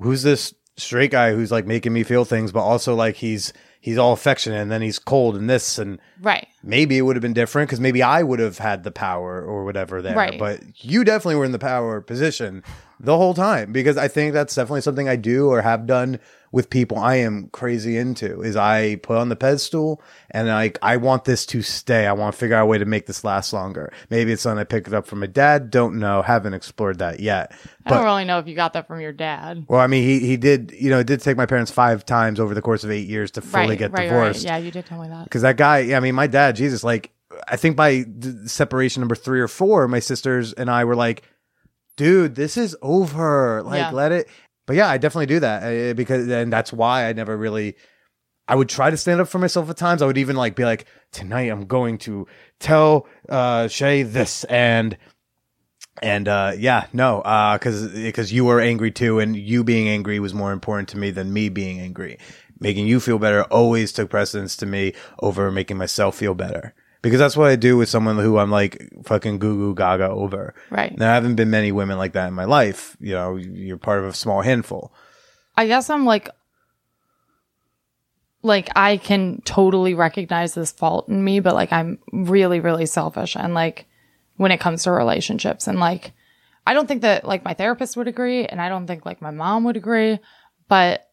"Who's 0.00 0.22
this 0.22 0.54
straight 0.76 1.10
guy 1.10 1.32
who's 1.32 1.50
like 1.50 1.66
making 1.66 1.92
me 1.92 2.04
feel 2.04 2.24
things?" 2.24 2.52
But 2.52 2.62
also 2.62 2.94
like 2.94 3.16
he's 3.16 3.52
he's 3.80 3.98
all 3.98 4.12
affectionate 4.12 4.60
and 4.62 4.70
then 4.70 4.80
he's 4.80 4.98
cold 4.98 5.36
and 5.36 5.50
this 5.50 5.78
and 5.78 5.98
Right. 6.20 6.46
maybe 6.62 6.96
it 6.96 7.02
would 7.02 7.16
have 7.16 7.22
been 7.22 7.32
different 7.32 7.68
because 7.68 7.80
maybe 7.80 8.02
I 8.02 8.22
would 8.22 8.40
have 8.40 8.58
had 8.58 8.84
the 8.84 8.90
power 8.90 9.42
or 9.42 9.64
whatever 9.64 10.00
there. 10.00 10.16
Right. 10.16 10.38
But 10.38 10.60
you 10.84 11.04
definitely 11.04 11.36
were 11.36 11.44
in 11.44 11.52
the 11.52 11.58
power 11.58 12.00
position 12.00 12.62
the 13.00 13.16
whole 13.16 13.34
time 13.34 13.72
because 13.72 13.96
I 13.96 14.08
think 14.08 14.32
that's 14.32 14.54
definitely 14.54 14.80
something 14.82 15.08
I 15.08 15.16
do 15.16 15.48
or 15.48 15.62
have 15.62 15.86
done 15.86 16.20
with 16.54 16.70
people 16.70 16.96
I 16.96 17.16
am 17.16 17.48
crazy 17.48 17.96
into 17.98 18.40
is 18.40 18.54
I 18.54 18.94
put 18.96 19.16
on 19.16 19.28
the 19.28 19.34
pedestal 19.34 20.00
and 20.30 20.46
like 20.46 20.78
I 20.82 20.98
want 20.98 21.24
this 21.24 21.44
to 21.46 21.62
stay. 21.62 22.06
I 22.06 22.12
want 22.12 22.32
to 22.32 22.38
figure 22.38 22.54
out 22.54 22.62
a 22.62 22.66
way 22.66 22.78
to 22.78 22.84
make 22.84 23.06
this 23.06 23.24
last 23.24 23.52
longer. 23.52 23.92
Maybe 24.08 24.30
it's 24.30 24.42
something 24.42 24.60
I 24.60 24.64
picked 24.64 24.86
it 24.86 24.94
up 24.94 25.04
from 25.04 25.18
my 25.18 25.26
dad. 25.26 25.72
Don't 25.72 25.98
know. 25.98 26.22
Haven't 26.22 26.54
explored 26.54 27.00
that 27.00 27.18
yet. 27.18 27.50
I 27.84 27.90
don't 27.90 28.04
really 28.04 28.24
know 28.24 28.38
if 28.38 28.46
you 28.46 28.54
got 28.54 28.72
that 28.74 28.86
from 28.86 29.00
your 29.00 29.12
dad. 29.12 29.66
well, 29.68 29.80
I 29.80 29.88
mean, 29.88 30.04
he 30.04 30.20
he 30.20 30.36
did. 30.36 30.72
You 30.78 30.90
know, 30.90 31.00
it 31.00 31.08
did 31.08 31.20
take 31.20 31.36
my 31.36 31.44
parents 31.44 31.72
five 31.72 32.06
times 32.06 32.38
over 32.38 32.54
the 32.54 32.62
course 32.62 32.84
of 32.84 32.90
eight 32.92 33.08
years 33.08 33.32
to 33.32 33.40
fully 33.40 33.70
right. 33.70 33.78
get 33.78 33.92
right, 33.92 34.04
divorced. 34.04 34.44
Right. 34.44 34.52
Yeah, 34.52 34.56
you 34.58 34.70
did 34.70 34.86
tell 34.86 35.02
me 35.02 35.08
that. 35.08 35.24
Because 35.24 35.42
that 35.42 35.56
guy, 35.56 35.94
I 35.94 35.98
mean, 35.98 36.13
my 36.14 36.26
dad, 36.26 36.56
Jesus, 36.56 36.84
like, 36.84 37.12
I 37.48 37.56
think 37.56 37.76
by 37.76 38.04
separation 38.46 39.00
number 39.00 39.14
three 39.16 39.40
or 39.40 39.48
four, 39.48 39.88
my 39.88 39.98
sisters 39.98 40.52
and 40.52 40.70
I 40.70 40.84
were 40.84 40.96
like, 40.96 41.22
dude, 41.96 42.34
this 42.34 42.56
is 42.56 42.76
over. 42.82 43.62
Like, 43.62 43.80
Yeah. 43.80 43.90
let 43.90 44.12
it. 44.12 44.28
But 44.66 44.76
yeah, 44.76 44.88
I 44.88 44.98
definitely 44.98 45.26
do 45.26 45.40
that 45.40 45.62
uh, 45.90 45.94
because, 45.94 46.28
and 46.28 46.52
that's 46.52 46.72
why 46.72 47.06
I 47.08 47.12
never 47.12 47.36
really. 47.36 47.76
I 48.46 48.54
would 48.56 48.68
try 48.68 48.90
to 48.90 48.96
stand 48.96 49.20
up 49.22 49.28
for 49.28 49.38
myself 49.38 49.70
at 49.70 49.76
times. 49.78 50.02
I 50.02 50.06
would 50.06 50.18
even 50.18 50.36
like 50.36 50.54
be 50.54 50.64
like, 50.64 50.84
tonight 51.12 51.50
I'm 51.50 51.66
going 51.66 51.96
to 51.98 52.26
tell 52.60 53.06
uh 53.28 53.68
Shay 53.68 54.02
this 54.02 54.44
and 54.44 54.98
and 56.02 56.28
uh 56.28 56.52
yeah, 56.56 56.86
no, 56.92 57.20
uh 57.22 57.56
cuz 57.58 57.88
because 57.88 58.32
you 58.32 58.44
were 58.44 58.60
angry 58.60 58.90
too 58.90 59.18
and 59.18 59.34
you 59.34 59.64
being 59.64 59.88
angry 59.88 60.18
was 60.20 60.34
more 60.34 60.52
important 60.52 60.90
to 60.90 60.98
me 60.98 61.10
than 61.10 61.32
me 61.32 61.48
being 61.48 61.80
angry. 61.80 62.18
Making 62.60 62.86
you 62.86 63.00
feel 63.00 63.18
better 63.18 63.44
always 63.44 63.92
took 63.92 64.10
precedence 64.10 64.56
to 64.56 64.66
me 64.66 64.92
over 65.20 65.50
making 65.50 65.76
myself 65.76 66.16
feel 66.16 66.34
better. 66.34 66.74
Because 67.02 67.18
that's 67.18 67.36
what 67.36 67.50
I 67.50 67.56
do 67.56 67.76
with 67.76 67.90
someone 67.90 68.18
who 68.18 68.38
I'm 68.38 68.50
like 68.50 68.88
fucking 69.04 69.38
goo 69.38 69.56
goo 69.56 69.74
gaga 69.74 70.08
over. 70.08 70.54
Right. 70.70 70.96
There 70.96 71.10
haven't 71.10 71.34
been 71.34 71.50
many 71.50 71.70
women 71.70 71.98
like 71.98 72.14
that 72.14 72.28
in 72.28 72.34
my 72.34 72.46
life. 72.46 72.96
You 72.98 73.12
know, 73.12 73.36
you're 73.36 73.76
part 73.76 73.98
of 73.98 74.06
a 74.06 74.14
small 74.14 74.40
handful. 74.40 74.94
I 75.56 75.66
guess 75.66 75.90
I'm 75.90 76.06
like, 76.06 76.30
like 78.42 78.70
I 78.76 78.96
can 78.98 79.42
totally 79.44 79.94
recognize 79.94 80.54
this 80.54 80.72
fault 80.72 81.08
in 81.08 81.22
me, 81.22 81.40
but 81.40 81.54
like 81.54 81.72
I'm 81.72 81.98
really, 82.12 82.60
really 82.60 82.86
selfish. 82.86 83.36
And 83.36 83.54
like 83.54 83.86
when 84.36 84.52
it 84.52 84.60
comes 84.60 84.84
to 84.84 84.90
relationships, 84.90 85.66
and 85.66 85.80
like 85.80 86.12
I 86.66 86.74
don't 86.74 86.86
think 86.86 87.02
that 87.02 87.26
like 87.26 87.44
my 87.44 87.54
therapist 87.54 87.96
would 87.96 88.08
agree, 88.08 88.46
and 88.46 88.60
I 88.60 88.68
don't 88.68 88.86
think 88.86 89.04
like 89.04 89.20
my 89.20 89.30
mom 89.30 89.64
would 89.64 89.76
agree, 89.76 90.18
but 90.68 91.08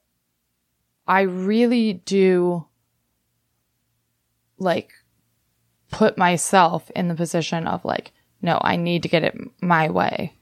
I 1.12 1.24
really 1.24 1.92
do 1.92 2.66
like 4.58 4.94
put 5.92 6.18
myself 6.18 6.90
in 6.96 7.10
the 7.10 7.16
position 7.16 7.68
of 7.68 7.84
like, 7.84 8.14
no, 8.42 8.58
I 8.62 8.78
need 8.78 9.04
to 9.04 9.10
get 9.10 9.26
it 9.26 9.38
my 9.62 9.90
way 9.90 10.38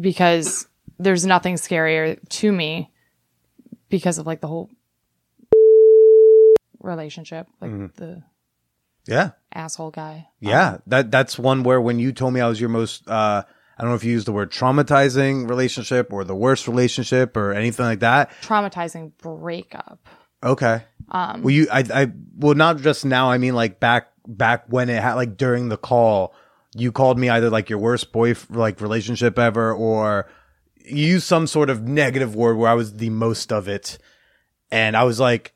because 0.00 0.66
there's 0.98 1.26
nothing 1.26 1.56
scarier 1.56 2.18
to 2.26 2.50
me 2.52 2.90
because 3.90 4.16
of 4.16 4.26
like 4.26 4.40
the 4.40 4.48
whole 4.48 4.70
relationship 6.80 7.46
like 7.60 7.94
the 7.96 8.22
Yeah. 9.06 9.32
asshole 9.52 9.90
guy. 9.90 10.28
Yeah, 10.40 10.78
that 10.86 11.10
that's 11.10 11.38
one 11.38 11.64
where 11.64 11.82
when 11.82 11.98
you 11.98 12.12
told 12.12 12.32
me 12.32 12.40
I 12.40 12.48
was 12.48 12.58
your 12.58 12.70
most 12.70 13.06
uh 13.10 13.42
I 13.76 13.82
don't 13.82 13.90
know 13.90 13.96
if 13.96 14.04
you 14.04 14.12
use 14.12 14.24
the 14.24 14.32
word 14.32 14.50
traumatizing 14.50 15.48
relationship 15.48 16.12
or 16.12 16.24
the 16.24 16.34
worst 16.34 16.68
relationship 16.68 17.36
or 17.36 17.52
anything 17.52 17.86
like 17.86 18.00
that. 18.00 18.30
Traumatizing 18.42 19.12
breakup. 19.18 20.06
Okay. 20.42 20.84
Um 21.10 21.42
well 21.42 21.50
you 21.50 21.66
I 21.70 21.84
I 21.92 22.12
well 22.36 22.54
not 22.54 22.78
just 22.78 23.04
now, 23.04 23.30
I 23.30 23.38
mean 23.38 23.54
like 23.54 23.80
back 23.80 24.08
back 24.26 24.64
when 24.68 24.88
it 24.88 25.02
had 25.02 25.14
like 25.14 25.36
during 25.36 25.68
the 25.68 25.76
call, 25.76 26.34
you 26.74 26.92
called 26.92 27.18
me 27.18 27.28
either 27.28 27.50
like 27.50 27.70
your 27.70 27.78
worst 27.78 28.12
boy 28.12 28.34
like 28.50 28.80
relationship 28.80 29.38
ever 29.38 29.72
or 29.72 30.28
you 30.84 31.06
used 31.06 31.26
some 31.26 31.46
sort 31.46 31.70
of 31.70 31.82
negative 31.82 32.34
word 32.34 32.56
where 32.56 32.70
I 32.70 32.74
was 32.74 32.96
the 32.96 33.10
most 33.10 33.52
of 33.52 33.68
it. 33.68 33.98
And 34.70 34.96
I 34.96 35.04
was 35.04 35.20
like, 35.20 35.54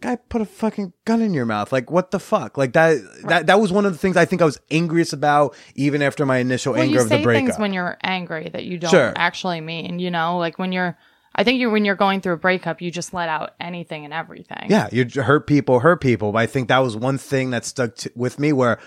guy 0.00 0.16
put 0.16 0.40
a 0.40 0.44
fucking 0.44 0.92
gun 1.04 1.22
in 1.22 1.32
your 1.34 1.46
mouth. 1.46 1.72
Like, 1.72 1.90
what 1.90 2.10
the 2.10 2.18
fuck? 2.20 2.56
Like 2.58 2.72
that, 2.74 2.98
that, 3.24 3.46
that 3.46 3.60
was 3.60 3.72
one 3.72 3.86
of 3.86 3.92
the 3.92 3.98
things 3.98 4.16
I 4.16 4.24
think 4.24 4.42
I 4.42 4.44
was 4.44 4.58
angriest 4.70 5.12
about 5.12 5.54
even 5.74 6.02
after 6.02 6.24
my 6.26 6.38
initial 6.38 6.74
Well, 6.74 6.82
anger 6.82 7.00
of 7.00 7.08
the 7.08 7.16
say 7.16 7.22
breakup. 7.22 7.46
things 7.48 7.58
when 7.58 7.72
you're 7.72 7.96
angry 8.02 8.48
that 8.52 8.64
you 8.64 8.78
don't 8.78 8.90
Sure. 8.90 9.12
actually 9.16 9.60
mean. 9.60 9.98
You 9.98 10.10
know, 10.10 10.38
like 10.38 10.58
when 10.58 10.72
you're. 10.72 10.96
I 11.38 11.44
think 11.44 11.60
you 11.60 11.70
when 11.70 11.84
you're 11.84 11.96
going 11.96 12.22
through 12.22 12.32
a 12.32 12.38
breakup, 12.38 12.80
you 12.80 12.90
just 12.90 13.12
let 13.12 13.28
out 13.28 13.50
anything 13.60 14.06
and 14.06 14.14
everything. 14.14 14.68
yeah, 14.70 14.88
you 14.90 15.04
hurt 15.22 15.46
people, 15.46 15.80
hurt 15.80 16.00
people. 16.00 16.32
But 16.32 16.38
I 16.38 16.46
think 16.46 16.68
that 16.68 16.78
was 16.78 16.96
one 16.96 17.18
thing 17.18 17.50
that 17.50 17.66
stuck 17.66 17.94
to, 17.96 18.12
with 18.16 18.38
me 18.38 18.54
where 18.54 18.78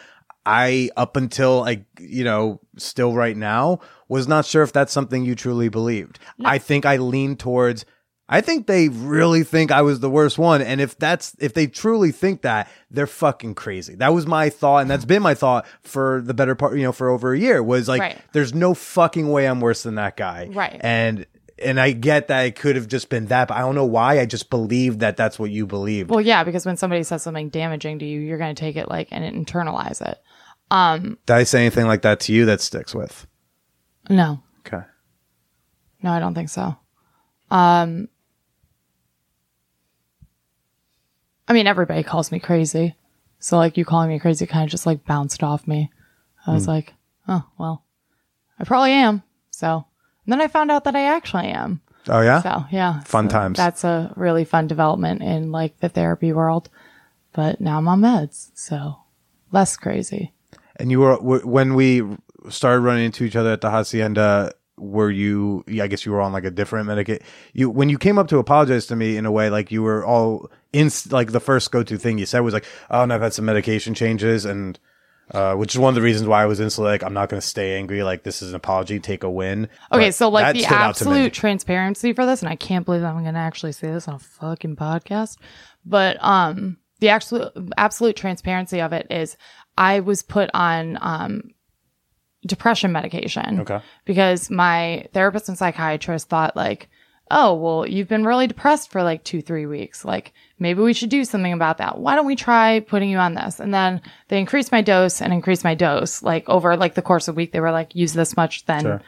I, 0.47 0.89
up 0.97 1.15
until 1.15 1.59
like, 1.59 1.85
you 1.99 2.23
know, 2.23 2.59
still 2.75 3.13
right 3.13 3.37
now, 3.37 3.81
was 4.07 4.27
not 4.27 4.45
sure 4.45 4.63
if 4.63 4.73
that's 4.73 4.91
something 4.91 5.23
you 5.23 5.35
truly 5.35 5.69
believed. 5.69 6.17
I 6.43 6.57
think 6.57 6.87
I 6.87 6.97
leaned 6.97 7.39
towards, 7.39 7.85
I 8.31 8.41
think 8.41 8.67
they 8.67 8.89
really 8.89 9.43
think 9.43 9.71
I 9.71 9.81
was 9.81 9.99
the 10.01 10.09
worst 10.09 10.37
one. 10.37 10.61
And 10.61 10.79
if 10.79 10.95
that's, 10.97 11.35
if 11.39 11.55
they 11.55 11.65
truly 11.65 12.11
think 12.11 12.43
that, 12.43 12.69
they're 12.91 13.07
fucking 13.07 13.55
crazy. 13.55 13.95
That 13.95 14.13
was 14.13 14.27
my 14.27 14.49
thought. 14.51 14.83
And 14.83 14.89
that's 14.91 15.03
been 15.05 15.23
my 15.23 15.33
thought 15.33 15.65
for 15.81 16.21
the 16.23 16.35
better 16.35 16.53
part, 16.53 16.77
you 16.77 16.83
know, 16.83 16.91
for 16.91 17.09
over 17.09 17.33
a 17.33 17.39
year 17.39 17.63
was 17.63 17.87
like, 17.87 18.01
Right. 18.01 18.17
there's 18.33 18.53
no 18.53 18.75
fucking 18.75 19.27
way 19.29 19.47
I'm 19.47 19.59
worse 19.61 19.81
than 19.81 19.95
that 19.95 20.15
guy. 20.15 20.47
Right. 20.51 20.79
And, 20.81 21.25
and 21.57 21.79
I 21.79 21.91
get 21.91 22.27
that 22.27 22.41
it 22.45 22.55
could 22.55 22.75
have 22.75 22.87
just 22.87 23.09
been 23.09 23.25
that, 23.25 23.47
but 23.47 23.57
I 23.57 23.61
don't 23.61 23.73
know 23.75 23.83
why. 23.85 24.19
I 24.19 24.25
just 24.27 24.49
believe 24.51 24.99
that 24.99 25.17
that's 25.17 25.39
what 25.39 25.49
you 25.49 25.65
believe. 25.65 26.09
Well, 26.11 26.21
yeah, 26.21 26.43
because 26.43 26.65
when 26.67 26.77
somebody 26.77 27.01
says 27.03 27.23
something 27.23 27.49
damaging 27.49 27.97
to 27.99 28.05
you, 28.05 28.19
you're 28.19 28.37
going 28.37 28.53
to 28.55 28.59
take 28.59 28.75
it 28.75 28.87
like 28.89 29.07
and 29.11 29.45
internalize 29.45 30.07
it. 30.07 30.19
Um, 30.71 31.17
Did 31.25 31.33
I 31.35 31.43
say 31.45 31.61
anything 31.61 31.87
like 31.87 32.03
that 32.03 32.19
to 32.21 32.33
you 32.33 32.45
that 32.45 32.61
sticks 32.61 32.93
with? 32.93 33.25
No, 34.07 34.43
Okay. 34.67 34.83
no, 36.03 36.11
I 36.11 36.19
don't 36.19 36.35
think 36.35 36.49
so. 36.49 36.77
Um, 37.51 38.07
I 41.49 41.53
mean, 41.53 41.67
everybody 41.67 42.03
calls 42.03 42.31
me 42.31 42.39
crazy, 42.39 42.95
so 43.39 43.57
like 43.57 43.75
you 43.75 43.83
calling 43.83 44.09
me 44.09 44.19
crazy 44.19 44.45
kind 44.45 44.63
of 44.63 44.69
just 44.69 44.85
like 44.85 45.03
bounced 45.03 45.43
off 45.43 45.67
me. 45.67 45.89
I 46.45 46.53
was 46.53 46.65
hmm. 46.65 46.71
like, 46.71 46.93
oh 47.27 47.43
well, 47.57 47.83
I 48.59 48.63
probably 48.63 48.91
am. 48.91 49.23
So 49.49 49.85
and 50.25 50.31
then 50.31 50.41
I 50.41 50.47
found 50.47 50.69
out 50.69 50.83
that 50.83 50.95
I 50.95 51.15
actually 51.15 51.47
am. 51.47 51.81
Oh 52.07 52.21
yeah. 52.21 52.41
So 52.43 52.65
yeah, 52.69 52.99
Fun 53.01 53.29
So 53.29 53.31
times. 53.31 53.57
That's 53.57 53.83
a 53.83 54.13
really 54.15 54.45
fun 54.45 54.67
development 54.67 55.23
in 55.23 55.51
like 55.51 55.79
the 55.79 55.89
therapy 55.89 56.31
world. 56.33 56.69
But 57.33 57.59
now 57.59 57.79
I'm 57.79 57.87
on 57.87 58.01
meds, 58.01 58.51
so 58.53 58.97
less 59.51 59.75
crazy. 59.75 60.33
And 60.75 60.91
you 60.91 60.99
were 60.99 61.15
when 61.17 61.73
we 61.73 62.03
started 62.49 62.81
running 62.81 63.05
into 63.05 63.23
each 63.23 63.35
other 63.35 63.51
at 63.51 63.61
the 63.61 63.71
hacienda. 63.71 64.53
Were 64.77 65.11
you? 65.11 65.65
I 65.67 65.87
guess 65.87 66.05
you 66.05 66.13
were 66.13 66.21
on 66.21 66.31
like 66.31 66.45
a 66.45 66.51
different 66.51 66.87
medicate. 66.87 67.21
You 67.51 67.69
when 67.69 67.89
you 67.89 67.97
came 67.97 68.17
up 68.17 68.29
to 68.29 68.37
apologize 68.37 68.85
to 68.87 68.95
me 68.95 69.17
in 69.17 69.25
a 69.25 69.31
way, 69.31 69.49
like 69.49 69.71
you 69.71 69.83
were 69.83 70.05
all 70.05 70.49
in. 70.73 70.89
Like 71.09 71.31
the 71.31 71.39
first 71.39 71.71
go 71.71 71.83
to 71.83 71.97
thing 71.97 72.17
you 72.17 72.25
said 72.25 72.39
was 72.39 72.53
like, 72.53 72.65
"Oh, 72.89 73.03
and 73.03 73.13
I've 73.13 73.21
had 73.21 73.33
some 73.33 73.45
medication 73.45 73.93
changes," 73.93 74.45
and 74.45 74.79
uh, 75.31 75.53
which 75.55 75.75
is 75.75 75.79
one 75.79 75.89
of 75.89 75.95
the 75.95 76.01
reasons 76.01 76.27
why 76.27 76.43
I 76.43 76.45
was 76.45 76.59
instantly 76.59 76.91
like, 76.91 77.03
"I'm 77.03 77.13
not 77.13 77.29
going 77.29 77.41
to 77.41 77.47
stay 77.47 77.77
angry. 77.77 78.03
Like 78.03 78.23
this 78.23 78.41
is 78.41 78.49
an 78.49 78.55
apology, 78.55 78.99
take 78.99 79.23
a 79.23 79.29
win." 79.29 79.69
Okay, 79.91 80.07
But 80.07 80.15
so 80.15 80.29
like 80.29 80.55
the 80.55 80.61
stood 80.61 80.73
out 80.73 80.95
to 80.95 81.05
me. 81.05 81.11
absolute 81.11 81.33
transparency 81.33 82.13
for 82.13 82.25
this, 82.25 82.41
and 82.41 82.49
I 82.49 82.55
can't 82.55 82.85
believe 82.85 83.03
I'm 83.03 83.21
going 83.23 83.33
to 83.35 83.39
actually 83.39 83.71
say 83.73 83.91
this 83.91 84.07
on 84.07 84.15
a 84.15 84.19
fucking 84.19 84.75
podcast, 84.75 85.37
but 85.85 86.17
um, 86.23 86.77
the 86.99 87.09
absolute 87.09 87.51
absolute 87.77 88.15
transparency 88.15 88.81
of 88.81 88.93
it 88.93 89.07
is 89.09 89.37
I 89.77 89.99
was 90.01 90.21
put 90.21 90.49
on 90.53 90.97
um 91.01 91.51
depression 92.45 92.91
medication. 92.91 93.59
Okay. 93.61 93.81
Because 94.05 94.49
my 94.49 95.05
therapist 95.13 95.49
and 95.49 95.57
psychiatrist 95.57 96.29
thought 96.29 96.55
like, 96.55 96.89
oh, 97.31 97.53
well, 97.53 97.87
you've 97.87 98.07
been 98.07 98.25
really 98.25 98.47
depressed 98.47 98.91
for 98.91 99.03
like 99.03 99.23
two, 99.23 99.41
three 99.41 99.65
weeks. 99.65 100.03
Like 100.03 100.33
maybe 100.57 100.81
we 100.81 100.93
should 100.93 101.09
do 101.09 101.23
something 101.23 101.53
about 101.53 101.77
that. 101.77 101.99
Why 101.99 102.15
don't 102.15 102.25
we 102.25 102.35
try 102.35 102.79
putting 102.79 103.09
you 103.09 103.17
on 103.17 103.35
this? 103.35 103.59
And 103.59 103.73
then 103.73 104.01
they 104.29 104.39
increased 104.39 104.71
my 104.71 104.81
dose 104.81 105.21
and 105.21 105.31
increased 105.31 105.63
my 105.63 105.75
dose. 105.75 106.23
Like 106.23 106.47
over 106.49 106.75
like 106.75 106.95
the 106.95 107.01
course 107.01 107.27
of 107.27 107.35
a 107.35 107.37
week, 107.37 107.51
they 107.51 107.59
were 107.59 107.71
like, 107.71 107.95
use 107.95 108.13
this 108.13 108.35
much, 108.35 108.65
then 108.65 108.81
Sure. 108.81 109.01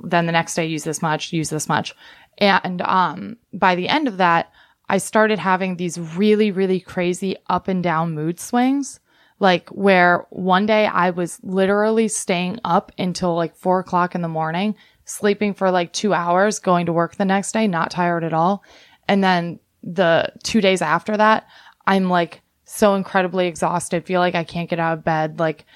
then 0.00 0.26
the 0.26 0.32
next 0.32 0.54
day 0.54 0.66
use 0.66 0.84
this 0.84 1.02
much, 1.02 1.32
use 1.32 1.50
this 1.50 1.68
much. 1.68 1.94
And 2.38 2.82
um 2.82 3.36
by 3.52 3.74
the 3.74 3.88
end 3.88 4.06
of 4.08 4.18
that, 4.18 4.52
I 4.88 4.98
started 4.98 5.38
having 5.38 5.76
these 5.76 5.98
really, 5.98 6.50
really 6.50 6.80
crazy 6.80 7.36
up 7.48 7.68
and 7.68 7.82
down 7.82 8.12
mood 8.14 8.38
swings. 8.38 9.00
Like 9.38 9.68
where 9.70 10.26
one 10.30 10.66
day 10.66 10.86
I 10.86 11.10
was 11.10 11.40
literally 11.42 12.06
staying 12.08 12.60
up 12.64 12.92
until 12.98 13.34
like 13.34 13.56
four 13.56 13.80
o'clock 13.80 14.14
in 14.14 14.22
the 14.22 14.28
morning, 14.28 14.76
sleeping 15.12 15.54
for 15.54 15.70
like 15.70 15.92
two 15.92 16.14
hours, 16.14 16.58
going 16.58 16.86
to 16.86 16.92
work 16.92 17.16
the 17.16 17.24
next 17.24 17.52
day, 17.52 17.66
not 17.66 17.90
tired 17.90 18.24
at 18.24 18.32
all. 18.32 18.64
And 19.08 19.22
then 19.22 19.60
the 19.82 20.32
two 20.42 20.60
days 20.60 20.82
after 20.82 21.16
that, 21.16 21.46
I'm 21.86 22.08
like 22.08 22.42
so 22.64 22.94
incredibly 22.94 23.46
exhausted, 23.46 24.06
feel 24.06 24.20
like 24.20 24.34
I 24.34 24.44
can't 24.44 24.70
get 24.70 24.78
out 24.78 24.98
of 24.98 25.04
bed, 25.04 25.38
like 25.38 25.66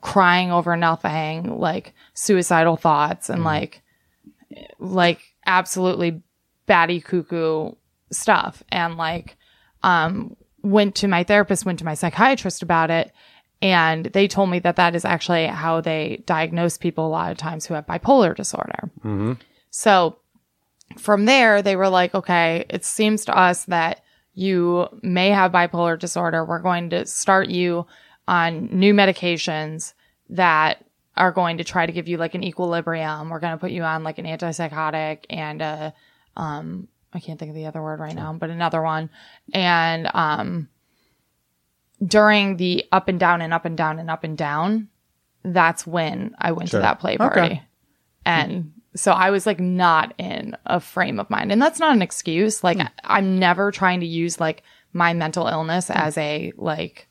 crying 0.00 0.52
over 0.52 0.76
nothing, 0.76 1.58
like 1.58 1.94
suicidal 2.14 2.76
thoughts 2.76 3.28
and 3.28 3.44
like 3.44 3.82
like 4.78 5.20
absolutely 5.44 6.22
batty 6.66 7.00
cuckoo 7.00 7.72
stuff. 8.12 8.62
And 8.70 8.96
like 8.96 9.36
um 9.82 10.36
went 10.62 10.94
to 10.96 11.08
my 11.08 11.22
therapist 11.24 11.64
went 11.64 11.78
to 11.78 11.84
my 11.84 11.94
psychiatrist 11.94 12.62
about 12.62 12.90
it 12.90 13.12
and 13.62 14.06
they 14.06 14.28
told 14.28 14.50
me 14.50 14.58
that 14.58 14.76
that 14.76 14.94
is 14.94 15.04
actually 15.04 15.46
how 15.46 15.80
they 15.80 16.22
diagnose 16.26 16.76
people 16.78 17.06
a 17.06 17.08
lot 17.08 17.32
of 17.32 17.38
times 17.38 17.66
who 17.66 17.74
have 17.74 17.86
bipolar 17.86 18.34
disorder 18.34 18.90
so 19.70 20.16
from 20.98 21.24
there 21.24 21.62
they 21.62 21.76
were 21.76 21.88
like 21.88 22.14
okay 22.14 22.64
it 22.68 22.84
seems 22.84 23.24
to 23.24 23.36
us 23.36 23.64
that 23.64 24.02
you 24.34 24.86
may 25.02 25.30
have 25.30 25.52
bipolar 25.52 25.98
disorder 25.98 26.44
we're 26.44 26.58
going 26.58 26.90
to 26.90 27.06
start 27.06 27.48
you 27.48 27.86
on 28.28 28.68
new 28.72 28.92
medications 28.92 29.94
that 30.28 30.84
are 31.16 31.32
going 31.32 31.58
to 31.58 31.64
try 31.64 31.86
to 31.86 31.92
give 31.92 32.08
you 32.08 32.18
like 32.18 32.34
an 32.34 32.44
equilibrium. 32.44 33.30
We're 33.30 33.40
going 33.40 33.54
to 33.54 33.58
put 33.58 33.70
you 33.70 33.82
on 33.82 34.04
like 34.04 34.18
an 34.18 34.26
antipsychotic 34.26 35.24
and 35.30 35.62
a, 35.62 35.94
um, 36.36 36.88
I 37.12 37.20
can't 37.20 37.38
think 37.38 37.50
of 37.50 37.54
the 37.54 37.66
other 37.66 37.82
word 37.82 38.00
right 38.00 38.14
now, 38.14 38.32
but 38.34 38.50
another 38.50 38.82
one. 38.82 39.08
And, 39.52 40.10
um, 40.12 40.68
during 42.04 42.56
the 42.56 42.84
up 42.92 43.08
and 43.08 43.18
down 43.18 43.40
and 43.40 43.54
up 43.54 43.64
and 43.64 43.76
down 43.76 43.98
and 43.98 44.10
up 44.10 44.24
and 44.24 44.36
down, 44.36 44.88
that's 45.44 45.86
when 45.86 46.34
I 46.38 46.52
went 46.52 46.70
Sure. 46.70 46.80
to 46.80 46.82
that 46.82 46.98
play 46.98 47.16
party. 47.16 47.40
Okay. 47.40 47.62
And 48.24 48.72
so 48.94 49.12
I 49.12 49.30
was 49.30 49.46
like 49.46 49.60
not 49.60 50.14
in 50.18 50.56
a 50.66 50.80
frame 50.80 51.20
of 51.20 51.30
mind. 51.30 51.52
And 51.52 51.62
that's 51.62 51.78
not 51.78 51.94
an 51.94 52.02
excuse. 52.02 52.64
Like 52.64 52.78
I- 52.78 52.90
I'm 53.04 53.38
never 53.38 53.70
trying 53.70 54.00
to 54.00 54.06
use 54.06 54.40
like 54.40 54.62
my 54.92 55.12
mental 55.12 55.46
illness 55.46 55.88
hmm. 55.88 55.94
as 55.94 56.18
a 56.18 56.52
like 56.56 57.08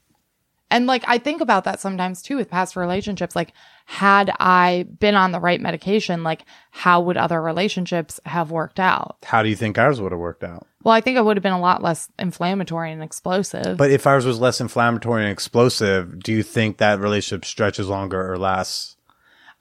and 0.71 0.87
like 0.87 1.03
I 1.07 1.17
think 1.17 1.41
about 1.41 1.63
that 1.65 1.79
sometimes 1.79 2.21
too 2.21 2.37
with 2.37 2.49
past 2.49 2.75
relationships. 2.75 3.35
Like, 3.35 3.53
had 3.85 4.31
I 4.39 4.87
been 4.99 5.15
on 5.15 5.31
the 5.31 5.39
right 5.39 5.61
medication, 5.61 6.23
like 6.23 6.43
how 6.71 7.01
would 7.01 7.17
other 7.17 7.41
relationships 7.41 8.19
have 8.25 8.51
worked 8.51 8.79
out? 8.79 9.17
How 9.23 9.43
do 9.43 9.49
you 9.49 9.55
think 9.55 9.77
ours 9.77 10.01
would 10.01 10.11
have 10.11 10.19
worked 10.19 10.43
out? 10.43 10.67
Well, 10.83 10.93
I 10.93 11.01
think 11.01 11.17
it 11.17 11.25
would 11.25 11.37
have 11.37 11.43
been 11.43 11.53
a 11.53 11.59
lot 11.59 11.81
less 11.81 12.09
inflammatory 12.19 12.91
and 12.91 13.01
explosive. 13.01 13.77
But 13.77 13.91
if 13.91 14.05
ours 14.05 14.25
was 14.25 14.39
less 14.39 14.61
inflammatory 14.61 15.23
and 15.23 15.31
explosive, 15.31 16.19
do 16.19 16.31
you 16.31 16.43
think 16.43 16.77
that 16.77 16.99
relationship 16.99 17.45
stretches 17.45 17.87
longer 17.87 18.31
or 18.31 18.37
lasts? 18.37 18.95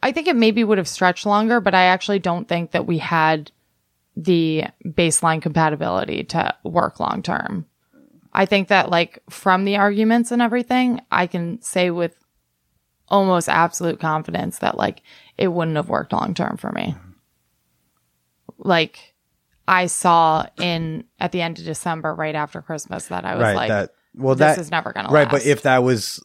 I 0.03 0.13
think 0.13 0.29
it 0.29 0.37
maybe 0.37 0.65
would 0.65 0.77
have 0.77 0.89
stretched 0.89 1.25
longer, 1.25 1.61
but 1.61 1.75
I 1.75 1.85
actually 1.85 2.19
don't 2.19 2.47
think 2.47 2.73
that 2.73 2.87
we 2.87 2.99
had 2.99 3.51
the 4.17 4.65
baseline 4.85 5.41
compatibility 5.41 6.25
to 6.25 6.55
work 6.63 7.01
long 7.01 7.23
term. 7.23 7.67
I 8.35 8.47
think 8.47 8.69
that 8.69 8.91
like 8.91 9.23
from 9.31 9.65
the 9.65 9.77
arguments 9.77 10.33
and 10.33 10.43
everything, 10.43 11.01
I 11.11 11.27
can 11.27 11.63
say 11.63 11.91
with 11.91 12.17
almost 13.09 13.49
absolute 13.49 14.01
confidence 14.01 14.59
that 14.59 14.77
like 14.77 15.03
it 15.39 15.49
wouldn't 15.49 15.77
have 15.77 15.89
worked 15.89 16.13
long 16.13 16.35
term 16.35 16.57
for 16.57 16.73
me. 16.73 16.97
Like 18.59 19.15
I 19.69 19.87
saw 19.87 20.47
in 20.59 21.05
at 21.21 21.33
the 21.33 21.43
end 21.43 21.59
of 21.59 21.65
December, 21.65 22.15
right 22.15 22.35
after 22.35 22.61
Christmas, 22.61 23.07
that 23.07 23.25
I 23.25 23.35
was 23.35 23.43
right. 23.43 23.57
like, 23.57 23.69
that 23.69 23.91
well, 24.17 24.35
this 24.35 24.57
that 24.57 24.61
is 24.61 24.71
never 24.71 24.93
gonna 24.93 25.11
right. 25.11 25.29
But 25.29 25.45
if 25.45 25.63
that 25.63 25.83
was, 25.83 26.25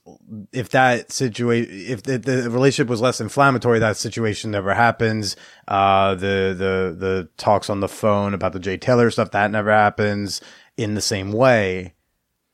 if 0.52 0.70
that 0.70 1.12
situation, 1.12 1.74
if 1.74 2.04
the, 2.04 2.18
the 2.18 2.50
relationship 2.50 2.88
was 2.88 3.02
less 3.02 3.20
inflammatory, 3.20 3.80
that 3.80 3.98
situation 3.98 4.52
never 4.52 4.74
happens. 4.74 5.36
Uh, 5.68 6.16
the 6.16 6.56
the 6.58 6.96
the 6.98 7.30
talks 7.38 7.70
on 7.70 7.80
the 7.80 7.88
phone 7.88 8.34
about 8.34 8.54
the 8.54 8.60
Jay 8.60 8.78
Taylor 8.78 9.10
stuff 9.10 9.32
that 9.32 9.50
never 9.52 9.72
happens 9.72 10.42
in 10.78 10.94
the 10.94 11.02
same 11.02 11.32
way. 11.32 11.96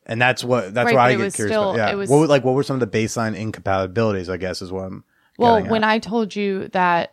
And 0.06 0.22
that's 0.22 0.44
what 0.44 0.74
that's 0.74 0.86
Right, 0.88 0.96
why 0.96 1.08
I 1.10 1.16
get 1.16 1.34
curious. 1.34 1.54
still- 1.54 1.72
about, 1.72 1.78
yeah, 1.78 1.92
it 1.92 1.96
was- 1.96 2.10
what 2.10 2.30
like 2.30 2.44
what 2.44 2.54
were 2.56 2.64
some 2.64 2.82
of 2.82 2.92
the 2.92 2.98
baseline 2.98 3.36
incompatibilities? 3.36 4.30
I 4.30 4.38
guess 4.38 4.62
is 4.62 4.72
what 4.72 4.86
I'm. 4.86 5.04
Well, 5.38 5.64
when 5.66 5.84
at. 5.84 5.90
I 5.90 6.00
told 6.00 6.36
you 6.36 6.70
that 6.70 7.12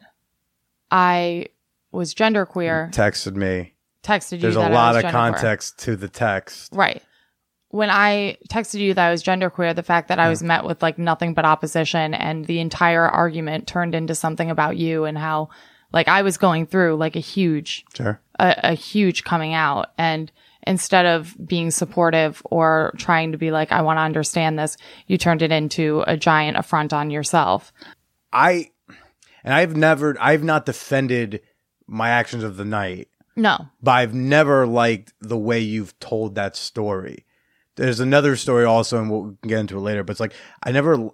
I 0.91 1.47
was 1.91 2.15
genderqueer, 2.15 2.93
texted 2.93 3.35
me, 3.35 3.75
texted 4.03 4.33
you 4.33 4.39
there's 4.39 4.57
a 4.57 4.69
lot 4.69 4.97
of 5.03 5.11
context 5.11 5.79
to 5.81 5.97
the 5.97 6.09
text. 6.09 6.73
Right. 6.75 7.03
When 7.69 7.89
I 7.89 8.37
texted 8.51 8.81
you 8.81 8.93
that 8.95 9.09
I 9.09 9.11
was 9.11 9.23
genderqueer, 9.23 9.75
the 9.75 9.83
fact 9.83 10.09
that 10.09 10.19
I 10.19 10.29
was 10.29 10.43
met 10.43 10.65
with 10.65 10.83
like 10.83 10.99
nothing 10.99 11.33
but 11.33 11.47
opposition 11.47 12.13
and 12.13 12.45
the 12.47 12.61
entire 12.61 13.09
argument 13.09 13.67
turned 13.67 13.95
into 13.95 14.15
something 14.15 14.51
about 14.51 14.77
you 14.77 15.05
and 15.05 15.17
how 15.17 15.49
like 15.91 16.07
I 16.07 16.21
was 16.23 16.37
going 16.37 16.67
through 16.67 16.97
like 16.97 17.17
a 17.17 17.21
huge 17.21 17.85
Sure. 17.95 18.21
a, 18.39 18.55
a 18.63 18.75
huge 18.75 19.25
coming 19.25 19.55
out 19.55 19.93
and 19.97 20.31
instead 20.67 21.07
of 21.07 21.35
being 21.47 21.71
supportive 21.71 22.43
or 22.45 22.93
trying 22.97 23.33
to 23.33 23.39
be 23.39 23.51
like 23.51 23.73
I 23.73 23.83
want 23.83 23.99
to 23.99 24.03
understand 24.03 24.59
this, 24.59 24.77
you 25.07 25.19
turned 25.19 25.43
it 25.43 25.53
into 25.53 26.05
a 26.07 26.17
giant 26.17 26.57
affront 26.57 26.93
on 26.93 27.11
yourself. 27.11 27.73
I 28.33 28.71
and 29.45 29.53
I've 29.55 29.77
never 29.77 30.17
I've 30.21 30.45
not 30.45 30.67
defended 30.67 31.41
my 31.87 32.09
actions 32.11 32.45
of 32.45 32.57
the 32.57 32.65
night, 32.65 33.09
No. 33.37 33.59
but 33.83 33.91
I've 33.93 34.15
never 34.15 34.67
liked 34.67 35.13
the 35.21 35.37
way 35.39 35.59
you've 35.61 35.99
told 35.99 36.37
that 36.37 36.57
story. 36.57 37.27
There's 37.77 38.01
another 38.01 38.37
story 38.37 38.65
also, 38.65 39.01
and 39.01 39.11
we'll 39.11 39.37
get 39.43 39.59
into 39.59 39.77
it 39.79 39.81
later. 39.81 40.05
But 40.05 40.13
it's 40.13 40.21
like 40.21 40.35
I 40.63 40.73
never. 40.73 41.11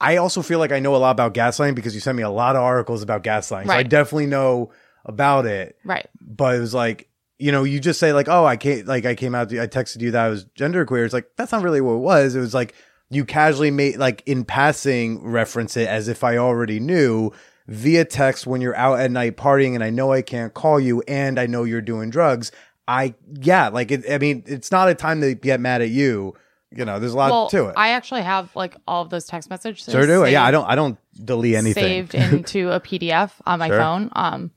I 0.00 0.16
also 0.16 0.40
feel 0.40 0.58
like 0.58 0.72
I 0.72 0.78
know 0.80 0.96
a 0.96 0.96
lot 0.96 1.10
about 1.10 1.34
gaslighting 1.34 1.74
because 1.74 1.94
you 1.94 2.00
sent 2.00 2.16
me 2.16 2.22
a 2.22 2.30
lot 2.30 2.56
of 2.56 2.62
articles 2.62 3.02
about 3.02 3.22
gaslighting. 3.22 3.66
So 3.66 3.72
I 3.74 3.82
definitely 3.82 4.26
know 4.26 4.72
about 5.04 5.44
it. 5.44 5.76
Right. 5.84 6.08
But 6.18 6.54
it 6.54 6.60
was 6.60 6.72
like, 6.72 7.09
you 7.40 7.50
know, 7.52 7.64
you 7.64 7.80
just 7.80 7.98
say 7.98 8.12
like, 8.12 8.28
oh, 8.28 8.44
I 8.44 8.56
can't, 8.56 8.86
like, 8.86 9.06
I 9.06 9.14
came 9.14 9.34
out, 9.34 9.48
to, 9.48 9.60
I 9.62 9.66
texted 9.66 10.00
you 10.02 10.10
that 10.12 10.24
I 10.26 10.28
was 10.28 10.44
genderqueer. 10.56 11.04
It's 11.04 11.14
like 11.14 11.30
that's 11.36 11.52
not 11.52 11.62
really 11.62 11.80
what 11.80 11.94
it 11.94 11.98
was. 12.00 12.34
It 12.36 12.40
was 12.40 12.54
like 12.54 12.74
you 13.08 13.24
casually 13.24 13.70
made, 13.70 13.96
like, 13.96 14.22
in 14.26 14.44
passing, 14.44 15.22
reference 15.24 15.76
it 15.76 15.88
as 15.88 16.06
if 16.08 16.22
I 16.22 16.36
already 16.36 16.78
knew 16.78 17.32
via 17.66 18.04
text 18.04 18.46
when 18.46 18.60
you're 18.60 18.76
out 18.76 19.00
at 19.00 19.10
night 19.10 19.36
partying, 19.36 19.74
and 19.74 19.82
I 19.82 19.90
know 19.90 20.12
I 20.12 20.22
can't 20.22 20.54
call 20.54 20.78
you, 20.78 21.02
and 21.08 21.38
I 21.40 21.46
know 21.46 21.64
you're 21.64 21.80
doing 21.80 22.10
drugs. 22.10 22.52
I, 22.86 23.14
yeah, 23.40 23.68
like, 23.68 23.90
it, 23.90 24.04
I 24.10 24.18
mean, 24.18 24.42
it's 24.46 24.70
not 24.70 24.88
a 24.88 24.94
time 24.94 25.20
to 25.22 25.34
get 25.34 25.60
mad 25.60 25.80
at 25.82 25.90
you. 25.90 26.34
You 26.72 26.84
know, 26.84 27.00
there's 27.00 27.14
a 27.14 27.16
lot 27.16 27.30
Well, 27.32 27.48
to 27.50 27.66
it. 27.70 27.74
I 27.76 27.90
actually 27.90 28.22
have 28.22 28.54
like 28.54 28.76
all 28.86 29.02
of 29.02 29.10
those 29.10 29.24
text 29.26 29.50
messages. 29.50 29.84
sure 29.90 30.06
do. 30.06 30.20
saved- 30.22 30.32
Yeah, 30.32 30.44
I 30.44 30.52
don't, 30.52 30.66
I 30.68 30.76
don't 30.76 30.98
delete 31.24 31.56
anything. 31.56 31.82
saved 31.82 32.14
into 32.14 32.70
a 32.70 32.78
PDF 32.78 33.32
on 33.44 33.58
my 33.58 33.66
Sure. 33.68 33.78
phone 33.78 34.10
um, 34.14 34.50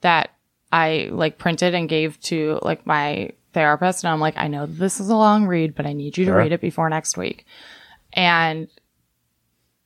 that 0.00 0.30
I 0.72 1.08
like 1.10 1.38
printed 1.38 1.74
and 1.74 1.88
gave 1.88 2.20
to 2.22 2.58
like 2.62 2.86
my 2.86 3.30
therapist. 3.52 4.04
And 4.04 4.12
I'm 4.12 4.20
like, 4.20 4.36
I 4.36 4.48
know 4.48 4.66
this 4.66 5.00
is 5.00 5.08
a 5.08 5.16
long 5.16 5.46
read, 5.46 5.74
but 5.74 5.86
I 5.86 5.92
need 5.92 6.16
you 6.16 6.24
to 6.26 6.30
Sure. 6.30 6.38
read 6.38 6.52
it 6.52 6.60
before 6.60 6.88
next 6.88 7.16
week. 7.16 7.44
And 8.12 8.68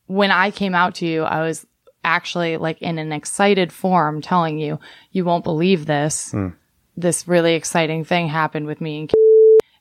when 0.06 0.30
I 0.30 0.50
came 0.50 0.74
out 0.74 0.96
to 0.96 1.06
you, 1.06 1.22
I 1.22 1.42
was 1.42 1.66
actually 2.04 2.58
like 2.58 2.82
in 2.82 2.98
an 2.98 3.12
excited 3.12 3.72
form 3.72 4.20
telling 4.20 4.58
you, 4.58 4.78
you 5.12 5.24
won't 5.24 5.44
believe 5.44 5.86
this. 5.86 6.32
Hmm. 6.32 6.48
This 6.96 7.26
really 7.26 7.54
exciting 7.54 8.04
thing 8.04 8.28
happened 8.28 8.66
with 8.66 8.80
me 8.80 9.00
and 9.00 9.12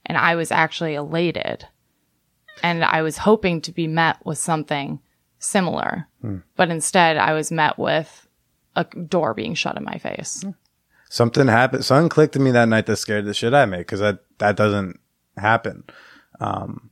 and 0.06 0.18
I 0.18 0.36
was 0.36 0.52
actually 0.52 0.96
elated. 0.96 1.66
And 2.62 2.84
I 2.84 3.02
was 3.02 3.18
hoping 3.18 3.62
to 3.62 3.72
be 3.72 3.88
met 3.88 4.18
with 4.26 4.38
something 4.38 5.00
similar. 5.40 6.08
But 6.56 6.70
instead, 6.70 7.18
I 7.18 7.34
was 7.34 7.52
met 7.52 7.78
with 7.78 8.28
a 8.76 8.84
door 8.84 9.34
being 9.34 9.54
shut 9.54 9.78
in 9.78 9.84
my 9.84 9.98
face. 9.98 10.44
Something 11.14 11.48
happened. 11.48 11.86
Something 11.86 12.10
clicked 12.10 12.34
to 12.34 12.40
me 12.40 12.50
that 12.52 12.68
night 12.68 12.88
that 12.88 12.96
scared 12.96 13.26
the 13.26 13.36
shit 13.36 13.54
out 13.54 13.66
of 13.66 13.70
me 13.70 13.78
because 13.78 14.00
that 14.00 14.24
that 14.40 14.56
doesn't 14.56 15.00
happen. 15.38 15.84
Um, 16.40 16.90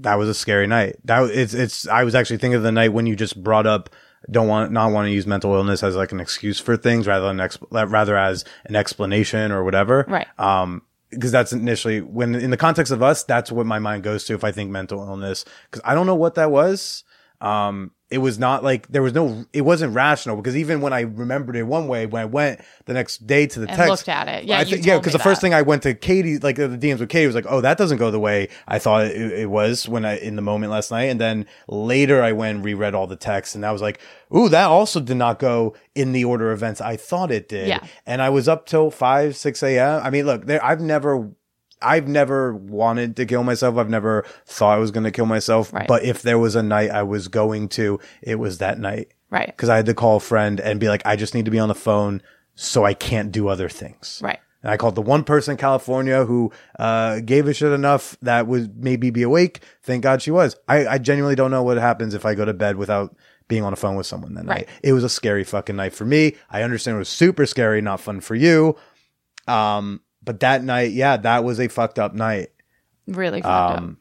that 0.00 0.16
was 0.16 0.28
a 0.28 0.34
scary 0.34 0.66
night. 0.66 0.96
That 1.04 1.30
it's 1.30 1.54
it's. 1.54 1.86
I 1.86 2.02
was 2.02 2.16
actually 2.16 2.38
thinking 2.38 2.56
of 2.56 2.64
the 2.64 2.72
night 2.72 2.92
when 2.92 3.06
you 3.06 3.14
just 3.14 3.40
brought 3.42 3.66
up 3.66 3.90
don't 4.30 4.48
want 4.48 4.72
not 4.72 4.92
want 4.92 5.06
to 5.06 5.12
use 5.12 5.26
mental 5.26 5.54
illness 5.54 5.82
as 5.82 5.94
like 5.94 6.12
an 6.12 6.20
excuse 6.20 6.58
for 6.58 6.76
things 6.76 7.06
rather 7.06 7.26
than 7.26 7.36
exp- 7.36 7.66
rather 7.70 8.16
as 8.18 8.44
an 8.64 8.74
explanation 8.74 9.52
or 9.52 9.62
whatever. 9.62 10.04
Right. 10.08 10.26
Um, 10.38 10.82
because 11.10 11.32
that's 11.32 11.52
initially 11.52 12.00
when 12.00 12.34
in 12.34 12.50
the 12.50 12.56
context 12.56 12.92
of 12.92 13.02
us, 13.02 13.22
that's 13.22 13.52
what 13.52 13.66
my 13.66 13.78
mind 13.78 14.02
goes 14.02 14.24
to 14.24 14.34
if 14.34 14.44
I 14.44 14.52
think 14.52 14.70
mental 14.70 15.00
illness. 15.00 15.44
Because 15.70 15.82
I 15.84 15.94
don't 15.94 16.06
know 16.06 16.14
what 16.14 16.34
that 16.34 16.50
was. 16.50 17.04
Um, 17.40 17.92
it 18.10 18.18
was 18.18 18.40
not 18.40 18.64
like 18.64 18.88
there 18.88 19.02
was 19.02 19.14
no, 19.14 19.46
it 19.52 19.60
wasn't 19.60 19.94
rational 19.94 20.36
because 20.36 20.56
even 20.56 20.80
when 20.80 20.92
I 20.92 21.02
remembered 21.02 21.54
it 21.54 21.62
one 21.62 21.86
way, 21.86 22.06
when 22.06 22.22
I 22.22 22.24
went 22.24 22.60
the 22.86 22.92
next 22.92 23.24
day 23.24 23.46
to 23.46 23.60
the 23.60 23.68
And 23.68 23.76
text, 23.76 23.88
looked 23.88 24.08
at 24.08 24.26
it. 24.26 24.44
Yeah, 24.44 24.62
you 24.62 24.78
yeah, 24.78 24.98
because 24.98 25.12
the 25.12 25.20
first 25.20 25.40
thing 25.40 25.54
I 25.54 25.62
went 25.62 25.84
to 25.84 25.94
Katie, 25.94 26.38
like 26.38 26.56
the 26.56 26.68
DMs 26.68 26.98
with 26.98 27.08
Katie 27.08 27.26
was 27.26 27.36
like, 27.36 27.46
oh, 27.48 27.60
that 27.60 27.78
doesn't 27.78 27.98
go 27.98 28.10
the 28.10 28.18
way 28.18 28.48
I 28.66 28.80
thought 28.80 29.04
it, 29.04 29.14
it 29.14 29.48
was 29.48 29.88
when 29.88 30.04
I, 30.04 30.18
in 30.18 30.34
the 30.34 30.42
moment 30.42 30.72
last 30.72 30.90
night. 30.90 31.04
And 31.04 31.20
then 31.20 31.46
later 31.68 32.20
I 32.20 32.32
went 32.32 32.56
and 32.56 32.64
reread 32.64 32.96
all 32.96 33.06
the 33.06 33.16
texts 33.16 33.54
and 33.54 33.64
I 33.64 33.70
was 33.70 33.80
like, 33.80 34.00
ooh, 34.34 34.48
that 34.48 34.66
also 34.66 34.98
did 34.98 35.16
not 35.16 35.38
go 35.38 35.76
in 35.94 36.10
the 36.10 36.24
order 36.24 36.50
of 36.50 36.58
events 36.58 36.80
I 36.80 36.96
thought 36.96 37.30
it 37.30 37.48
did. 37.48 37.68
Yeah. 37.68 37.86
And 38.06 38.20
I 38.20 38.30
was 38.30 38.48
up 38.48 38.66
till 38.66 38.90
5, 38.90 39.36
6 39.36 39.62
a.m. 39.62 40.02
I 40.02 40.10
mean, 40.10 40.26
look, 40.26 40.46
there, 40.46 40.64
I've 40.64 40.80
never 40.80 41.30
I've 41.82 42.08
never 42.08 42.54
wanted 42.54 43.16
to 43.16 43.26
kill 43.26 43.42
myself. 43.42 43.76
I've 43.76 43.90
never 43.90 44.24
thought 44.46 44.74
I 44.76 44.78
was 44.78 44.90
going 44.90 45.04
to 45.04 45.10
kill 45.10 45.26
myself. 45.26 45.72
Right. 45.72 45.88
But 45.88 46.04
if 46.04 46.22
there 46.22 46.38
was 46.38 46.54
a 46.56 46.62
night 46.62 46.90
I 46.90 47.02
was 47.02 47.28
going 47.28 47.68
to, 47.70 47.98
it 48.22 48.36
was 48.36 48.58
that 48.58 48.78
night. 48.78 49.08
Right. 49.30 49.46
Because 49.46 49.68
I 49.68 49.76
had 49.76 49.86
to 49.86 49.94
call 49.94 50.16
a 50.16 50.20
friend 50.20 50.60
and 50.60 50.80
be 50.80 50.88
like, 50.88 51.02
I 51.04 51.16
just 51.16 51.34
need 51.34 51.44
to 51.44 51.50
be 51.50 51.58
on 51.58 51.68
the 51.68 51.74
phone 51.74 52.22
so 52.54 52.84
I 52.84 52.94
can't 52.94 53.32
do 53.32 53.48
other 53.48 53.68
things. 53.68 54.20
Right. 54.22 54.38
And 54.62 54.70
I 54.70 54.76
called 54.76 54.94
the 54.94 55.00
one 55.02 55.24
person 55.24 55.52
in 55.52 55.56
California 55.58 56.26
who 56.26 56.52
uh, 56.78 57.20
gave 57.20 57.48
a 57.48 57.54
shit 57.54 57.72
enough 57.72 58.16
that 58.20 58.46
would 58.46 58.82
maybe 58.84 59.08
be 59.10 59.22
awake. 59.22 59.60
Thank 59.82 60.02
God 60.02 60.20
she 60.20 60.30
was. 60.30 60.56
I, 60.68 60.86
I 60.86 60.98
genuinely 60.98 61.34
don't 61.36 61.50
know 61.50 61.62
what 61.62 61.78
happens 61.78 62.12
if 62.12 62.26
I 62.26 62.34
go 62.34 62.44
to 62.44 62.52
bed 62.52 62.76
without 62.76 63.16
being 63.48 63.62
on 63.64 63.72
the 63.72 63.76
phone 63.76 63.96
with 63.96 64.06
someone 64.06 64.34
that 64.34 64.44
Right. 64.44 64.58
night. 64.58 64.68
It 64.82 64.92
was 64.92 65.02
a 65.02 65.08
scary 65.08 65.44
fucking 65.44 65.76
night 65.76 65.94
for 65.94 66.04
me. 66.04 66.36
I 66.50 66.62
understand 66.62 66.96
it 66.96 66.98
was 66.98 67.08
super 67.08 67.46
scary, 67.46 67.80
not 67.80 68.00
fun 68.00 68.20
for 68.20 68.34
you. 68.34 68.76
Um, 69.48 70.02
but 70.22 70.40
that 70.40 70.62
night, 70.62 70.92
yeah, 70.92 71.16
that 71.16 71.44
was 71.44 71.60
a 71.60 71.68
fucked 71.68 71.98
up 71.98 72.14
night. 72.14 72.48
Really 73.06 73.42
fucked 73.42 73.72
up. 73.76 73.78
Um, 73.78 73.98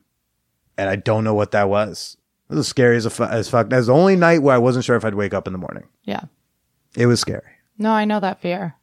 and 0.77 0.89
I 0.89 0.95
don't 0.95 1.23
know 1.23 1.33
what 1.33 1.51
that 1.51 1.69
was. 1.69 2.17
It 2.49 2.55
was 2.55 2.67
scary 2.67 2.97
as 2.97 3.05
a 3.05 3.09
fu- 3.09 3.23
as 3.23 3.49
fuck. 3.49 3.69
That's 3.69 3.87
the 3.87 3.93
only 3.93 4.15
night 4.15 4.41
where 4.41 4.55
I 4.55 4.59
wasn't 4.59 4.85
sure 4.85 4.95
if 4.95 5.05
I'd 5.05 5.15
wake 5.15 5.33
up 5.33 5.47
in 5.47 5.53
the 5.53 5.59
morning. 5.59 5.83
Yeah. 6.03 6.23
It 6.95 7.05
was 7.05 7.19
scary. 7.19 7.51
No, 7.77 7.91
I 7.91 8.05
know 8.05 8.19
that 8.19 8.41
fear. 8.41 8.75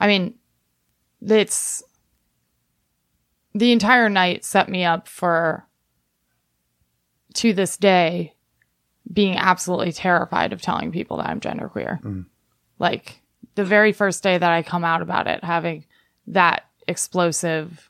I 0.00 0.06
mean, 0.06 0.34
it's 1.20 1.82
the 3.54 3.72
entire 3.72 4.08
night 4.08 4.44
set 4.44 4.68
me 4.68 4.84
up 4.84 5.06
for 5.08 5.66
to 7.34 7.52
this 7.52 7.76
day 7.76 8.34
being 9.12 9.36
absolutely 9.36 9.92
terrified 9.92 10.52
of 10.52 10.60
telling 10.62 10.90
people 10.92 11.16
that 11.18 11.28
I'm 11.28 11.40
genderqueer. 11.40 12.24
Like 12.78 13.20
the 13.54 13.64
very 13.64 13.92
first 13.92 14.22
day 14.22 14.36
that 14.38 14.50
I 14.50 14.62
come 14.62 14.84
out 14.84 15.02
about 15.02 15.26
it, 15.26 15.44
having 15.44 15.84
that 16.32 16.64
explosive 16.88 17.88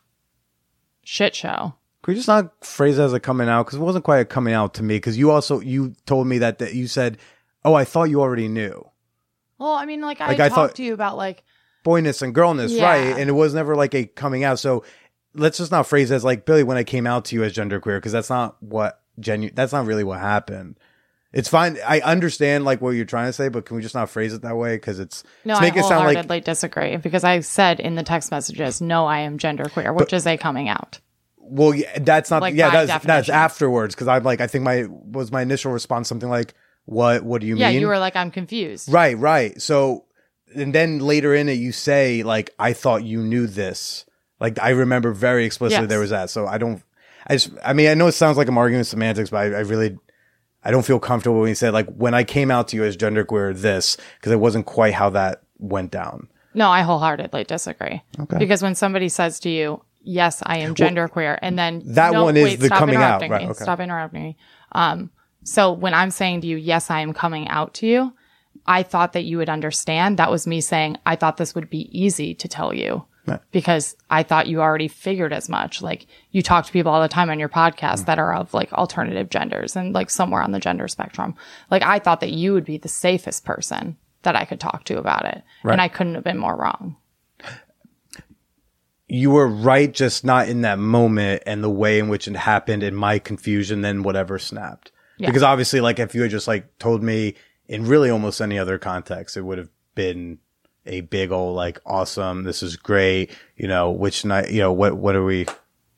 shit 1.05 1.35
show. 1.35 1.75
Could 2.03 2.13
we 2.13 2.17
just 2.17 2.29
not 2.29 2.65
phrase 2.65 2.99
it 2.99 3.03
as 3.03 3.13
a 3.13 3.21
coming 3.21 3.49
out? 3.49 3.67
Because 3.67 3.79
it 3.79 3.83
wasn't 3.83 4.05
quite 4.05 4.21
a 4.21 4.25
coming 4.25 4.55
out 4.55 4.75
to 4.75 4.83
me. 4.83 4.97
Because 4.97 5.19
you 5.19 5.31
also 5.31 5.61
you 5.61 5.95
told 6.07 6.27
me 6.27 6.39
that 6.39 6.59
that 6.59 6.75
you 6.75 6.87
said, 6.87 7.19
"Oh, 7.65 7.75
I 7.75 7.85
thought 7.85 8.11
you 8.11 8.21
already 8.21 8.49
knew." 8.49 8.87
Well, 9.59 9.73
I 9.73 9.85
mean, 9.85 10.01
like 10.01 10.21
I 10.21 10.29
Like, 10.29 10.41
I 10.41 10.49
talked 10.49 10.55
thought- 10.55 10.75
to 10.77 10.83
you 10.83 10.95
about 10.95 11.17
like 11.19 11.45
boyness 11.85 12.23
and 12.23 12.35
girlness, 12.35 12.73
Yeah. 12.73 12.85
right? 12.85 13.19
And 13.19 13.29
it 13.29 13.33
was 13.35 13.53
never 13.55 13.75
like 13.77 13.95
a 13.95 14.07
coming 14.07 14.45
out. 14.45 14.59
So 14.59 14.85
let's 15.35 15.59
just 15.59 15.71
not 15.71 15.87
phrase 15.87 16.11
it 16.11 16.15
as 16.15 16.25
like 16.25 16.47
Billy 16.47 16.63
when 16.63 16.77
I 16.79 16.85
came 16.85 17.07
out 17.07 17.27
to 17.27 17.35
you 17.37 17.45
as 17.45 17.53
genderqueer 17.53 17.99
because 17.99 18.13
that's 18.13 18.31
not 18.31 18.63
what 18.63 19.01
genu. 19.19 19.51
That's 19.55 19.73
not 19.73 19.85
really 19.87 20.05
what 20.05 20.21
happened. 20.21 20.79
It's 21.33 21.49
fine. 21.49 21.79
I 21.87 22.01
understand 22.01 22.65
like 22.65 22.81
what 22.81 22.91
you're 22.91 23.05
trying 23.05 23.27
to 23.29 23.33
say, 23.33 23.49
but 23.49 23.65
can 23.65 23.77
we 23.77 23.83
just 23.83 23.95
not 23.95 24.11
phrase 24.11 24.35
it 24.35 24.43
that 24.43 24.57
way? 24.57 24.75
Because 24.77 24.99
it's 24.99 25.23
No, 25.45 25.55
it's 25.55 25.61
I 25.63 25.67
it 25.67 25.75
sound 25.75 25.85
wholeheartedly 26.03 26.37
like 26.39 26.45
disagree 26.45 26.97
because 26.97 27.23
I 27.23 27.39
said 27.41 27.79
in 27.79 27.95
the 27.95 28.03
text 28.03 28.31
messages, 28.33 28.81
"No, 28.81 29.07
I 29.07 29.21
am 29.21 29.39
genderqueer," 29.39 29.95
which 29.95 30.13
is 30.13 30.27
a 30.27 30.37
coming 30.37 30.69
out. 30.69 30.99
well, 31.39 31.75
yeah, 31.75 31.99
that's 32.01 32.31
not 32.31 32.43
Like, 32.43 32.55
yeah. 32.55 32.85
That's 32.85 33.05
that's 33.05 33.29
afterwards 33.29 33.95
because 33.95 34.09
I'm 34.09 34.25
like 34.25 34.41
I 34.41 34.49
think 34.49 34.65
my 34.65 34.87
was 34.89 35.31
my 35.31 35.43
initial 35.43 35.71
response 35.73 36.09
something 36.09 36.29
like 36.29 36.55
what 36.87 37.23
What 37.23 37.41
do 37.41 37.47
you 37.47 37.57
Yeah, 37.57 37.67
mean? 37.67 37.75
Yeah, 37.75 37.81
you 37.81 37.87
were 37.87 37.99
like, 37.99 38.17
"I'm 38.17 38.33
confused." 38.33 38.93
Right, 38.93 39.17
right. 39.17 39.61
So, 39.63 40.07
and 40.57 40.75
then 40.75 40.99
later 40.99 41.33
in 41.35 41.49
it, 41.49 41.55
you 41.55 41.71
say 41.71 42.25
like, 42.25 42.51
"I 42.59 42.73
thought 42.73 43.05
you 43.05 43.23
knew 43.23 43.47
this." 43.47 44.05
Like 44.41 44.59
I 44.61 44.71
remember 44.71 45.13
very 45.13 45.45
explicitly 45.45 45.85
Yes. 45.85 45.89
there 45.91 46.01
was 46.01 46.11
that. 46.11 46.31
So 46.31 46.49
I 46.49 46.59
don't. 46.59 46.83
I 47.27 47.35
just. 47.35 47.51
I 47.65 47.73
mean, 47.73 47.89
I 47.89 47.95
know 47.95 48.09
it 48.09 48.13
sounds 48.13 48.37
like 48.37 48.49
I'm 48.49 48.59
arguing 48.59 48.83
semantics, 48.83 49.31
but 49.31 49.37
I, 49.37 49.45
I 49.45 49.61
really. 49.61 49.97
I 50.65 50.71
don't 50.71 50.85
feel 50.85 50.99
comfortable 50.99 51.41
when 51.41 51.49
you 51.49 51.55
said 51.55 51.73
like 51.73 51.87
when 51.89 52.15
I 52.15 52.25
came 52.25 52.51
out 52.51 52.69
to 52.69 52.77
you 52.77 52.85
as 52.85 52.97
genderqueer 52.97 53.57
this 53.57 53.97
because 54.17 54.33
it 54.33 54.41
wasn't 54.41 54.67
quite 54.67 54.95
how 54.95 55.11
that 55.11 55.43
went 55.59 55.91
down. 55.91 56.29
No, 56.55 56.69
I 56.69 56.83
wholeheartedly 56.83 57.45
disagree. 57.45 58.03
Okay. 58.19 58.39
Because 58.39 58.63
when 58.63 58.75
somebody 58.75 59.09
says 59.09 59.41
to 59.41 59.51
you, 59.51 59.83
"Yes, 60.03 60.43
I 60.45 60.59
am 60.59 60.75
genderqueer," 60.75 61.39
and 61.41 61.59
then 61.59 61.83
That 61.87 62.13
no, 62.13 62.25
one 62.25 62.37
is 62.37 62.45
wait, 62.45 62.61
the 62.61 62.69
coming 62.69 62.97
out, 62.97 63.23
interrupting 63.23 63.31
right, 63.31 63.43
Me, 63.43 63.49
okay. 63.51 63.63
Stop 63.63 63.81
interrupting 63.81 64.23
me. 64.23 64.37
Um, 64.73 65.11
so 65.45 65.73
when 65.73 65.95
I'm 65.95 66.11
saying 66.11 66.43
to 66.43 66.47
you, 66.47 66.57
"Yes, 66.57 66.91
I 66.91 67.01
am 67.01 67.13
coming 67.13 67.49
out 67.49 67.75
to 67.75 67.87
you," 67.87 68.13
I 68.67 68.83
thought 68.83 69.13
that 69.15 69.25
you 69.25 69.39
would 69.39 69.49
understand. 69.49 70.19
That 70.19 70.31
was 70.31 70.47
me 70.47 70.61
saying, 70.61 70.99
"I 71.07 71.17
thought 71.17 71.37
this 71.37 71.55
would 71.55 71.71
be 71.71 71.89
easy 71.99 72.35
to 72.35 72.49
tell 72.49 72.75
you." 72.75 73.05
Because 73.53 73.97
I 74.11 74.23
thought 74.23 74.47
you 74.49 74.61
already 74.61 74.89
figured 74.89 75.33
as 75.33 75.49
much. 75.49 75.83
Like 75.83 76.07
you 76.31 76.43
talk 76.43 76.67
to 76.67 76.73
people 76.73 76.91
all 76.93 77.01
the 77.03 77.09
time 77.09 77.31
on 77.31 77.39
your 77.39 77.49
Mm. 77.49 77.73
podcast 77.73 78.07
that 78.07 78.19
are 78.19 78.35
of 78.35 78.53
like 78.55 78.73
alternative 78.73 79.31
genders 79.31 79.77
and 79.77 79.95
like 79.95 80.11
somewhere 80.11 80.43
on 80.43 80.53
the 80.53 80.59
gender 80.61 80.89
spectrum. 80.89 81.35
Like 81.71 81.83
I 81.83 81.99
thought 81.99 82.21
that 82.21 82.33
you 82.33 82.53
would 82.53 82.65
be 82.65 82.77
the 82.79 82.89
safest 82.89 83.45
person 83.45 83.97
that 84.23 84.37
I 84.37 84.45
could 84.45 84.61
talk 84.61 84.85
to 84.85 84.99
about 84.99 85.25
it. 85.27 85.43
And 85.65 85.81
I 85.81 85.89
couldn't 85.89 86.15
have 86.15 86.25
been 86.25 86.39
more 86.39 86.57
wrong. 86.57 86.97
you 89.09 89.31
were 89.31 89.49
right, 89.49 89.93
just 89.93 90.25
not 90.25 90.49
in 90.49 90.61
that 90.63 90.79
moment 90.79 91.43
and 91.47 91.65
the 91.65 91.71
way 91.71 91.99
in 91.99 92.09
which 92.09 92.29
it 92.29 92.37
happened 92.37 92.83
and 92.83 92.97
my 92.97 93.19
confusion, 93.19 93.81
then 93.83 94.03
whatever 94.03 94.39
snapped. 94.39 94.93
Yeah. 95.19 95.27
Because 95.29 95.43
obviously, 95.43 95.81
like 95.81 95.99
if 95.99 96.15
you 96.15 96.23
had 96.23 96.31
just 96.31 96.47
like 96.49 96.79
told 96.79 97.03
me 97.03 97.35
in 97.67 97.87
really 97.87 98.09
almost 98.11 98.41
any 98.41 98.59
other 98.59 98.79
context, 98.79 99.37
it 99.37 99.43
would 99.43 99.59
have 99.59 99.71
been 99.95 100.39
a 100.91 101.01
big 101.03 101.31
old 101.33 101.57
like 101.57 101.79
awesome. 101.87 102.43
This 102.45 102.63
is 102.63 102.77
great. 102.77 103.31
You 103.57 103.69
know, 103.69 103.91
which 103.91 104.25
night, 104.25 104.51
you 104.51 104.61
know, 104.61 104.73
what, 104.73 104.97
what 104.97 105.15
are 105.17 105.25
we? 105.25 105.47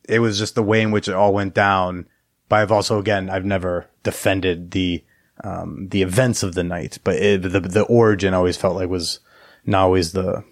It 0.09 0.19
was 0.21 0.39
just 0.39 0.55
the 0.55 0.63
way 0.63 0.83
in 0.83 0.91
which 0.91 1.09
it 1.09 1.15
all 1.15 1.33
went 1.33 1.55
down. 1.55 2.07
But 2.49 2.61
I've 2.61 2.73
also, 2.73 2.99
again, 2.99 3.31
I've 3.31 3.45
never 3.45 3.87
defended 4.03 4.73
the, 4.73 5.03
um, 5.43 5.89
the 5.89 6.03
events 6.03 6.43
of 6.43 6.55
the 6.55 6.63
night, 6.65 6.99
but 7.03 7.17
it, 7.17 7.43
the, 7.43 7.61
the 7.61 7.83
origin 7.85 8.35
always 8.35 8.57
felt 8.57 8.77
like 8.77 8.89
was 8.91 9.21
not 9.65 9.83
always 9.85 10.13
the 10.13 10.45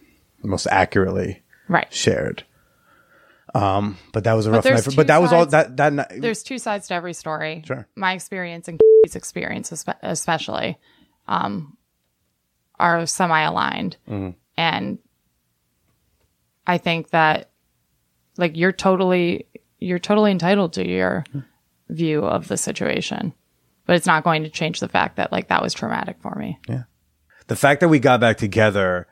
most 0.43 0.67
accurately 0.69 1.43
Right. 1.69 1.93
shared. 1.93 2.45
Um, 3.55 3.99
but 4.13 4.25
that 4.25 4.33
was 4.35 4.47
a 4.47 4.51
rough 4.53 4.65
night. 4.65 4.85
For, 4.85 4.93
but 4.93 5.09
that 5.09 5.21
was 5.21 5.33
all 5.33 5.45
that 5.47 5.77
that 5.77 5.93
night. 5.93 6.13
There's 6.19 6.43
two 6.43 6.59
sides 6.59 6.87
to 6.89 6.95
every 6.95 7.13
story. 7.13 7.63
Sure. 7.67 7.87
My 7.97 8.13
experience 8.15 8.69
and 8.69 8.81
experience, 9.05 9.73
especially, 10.03 10.79
um, 11.27 11.77
are 12.81 13.07
semi 13.07 13.41
aligned. 13.41 13.97
Mm-hmm. 14.09 14.31
And 14.57 14.99
I 16.67 16.79
think 16.79 17.11
that, 17.11 17.51
like, 18.37 18.57
you're 18.57 18.73
totally, 18.73 19.47
you're 19.79 19.99
totally 19.99 20.31
entitled 20.31 20.73
to 20.75 20.87
your 20.87 21.25
view 21.89 22.25
of 22.25 22.49
the 22.49 22.57
situation. 22.57 23.33
But 23.87 23.97
it's 23.97 24.07
not 24.07 24.25
going 24.25 24.45
to 24.45 24.51
change 24.51 24.81
the 24.81 24.89
fact 24.89 25.17
that, 25.17 25.33
like, 25.33 25.49
that 25.49 25.63
was 25.63 25.75
traumatic 25.75 26.19
for 26.21 26.35
me. 26.35 26.59
Yeah. 26.69 26.85
The 27.47 27.57
fact 27.57 27.81
that 27.81 27.89
we 27.89 27.99
got 27.99 28.21
back 28.21 28.37
together 28.37 29.09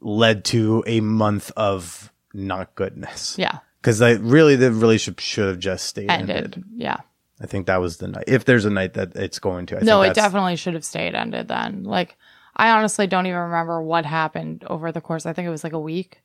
led 0.00 0.44
to 0.46 0.82
a 0.86 1.00
month 1.00 1.52
of 1.56 2.12
not 2.32 2.74
goodness. 2.74 3.36
Yeah. 3.38 3.58
Because 3.80 4.00
like 4.00 4.18
really, 4.20 4.56
the 4.56 4.72
relationship 4.72 5.20
should 5.20 5.48
have 5.48 5.58
just 5.58 5.86
stayed 5.86 6.10
Ended. 6.10 6.36
ended. 6.36 6.64
Yeah. 6.76 6.98
I 7.40 7.46
think 7.46 7.66
that 7.66 7.80
was 7.80 7.96
the 7.96 8.08
night. 8.08 8.24
If 8.28 8.44
there's 8.44 8.64
a 8.64 8.70
night 8.70 8.94
that 8.94 9.16
it's 9.16 9.40
going 9.40 9.66
to, 9.66 9.78
I 9.78 9.80
No, 9.82 10.02
it 10.02 10.14
definitely 10.14 10.56
should 10.56 10.74
have 10.74 10.84
stayed 10.84 11.14
ended 11.14 11.48
then. 11.48 11.82
Like, 11.82 12.16
I 12.56 12.70
honestly 12.70 13.06
don't 13.06 13.26
even 13.26 13.38
remember 13.38 13.82
what 13.82 14.04
happened 14.04 14.64
over 14.66 14.92
the 14.92 15.00
course. 15.00 15.26
I 15.26 15.32
think 15.32 15.46
it 15.46 15.50
was 15.50 15.64
like 15.64 15.72
a 15.72 15.80
week. 15.80 16.20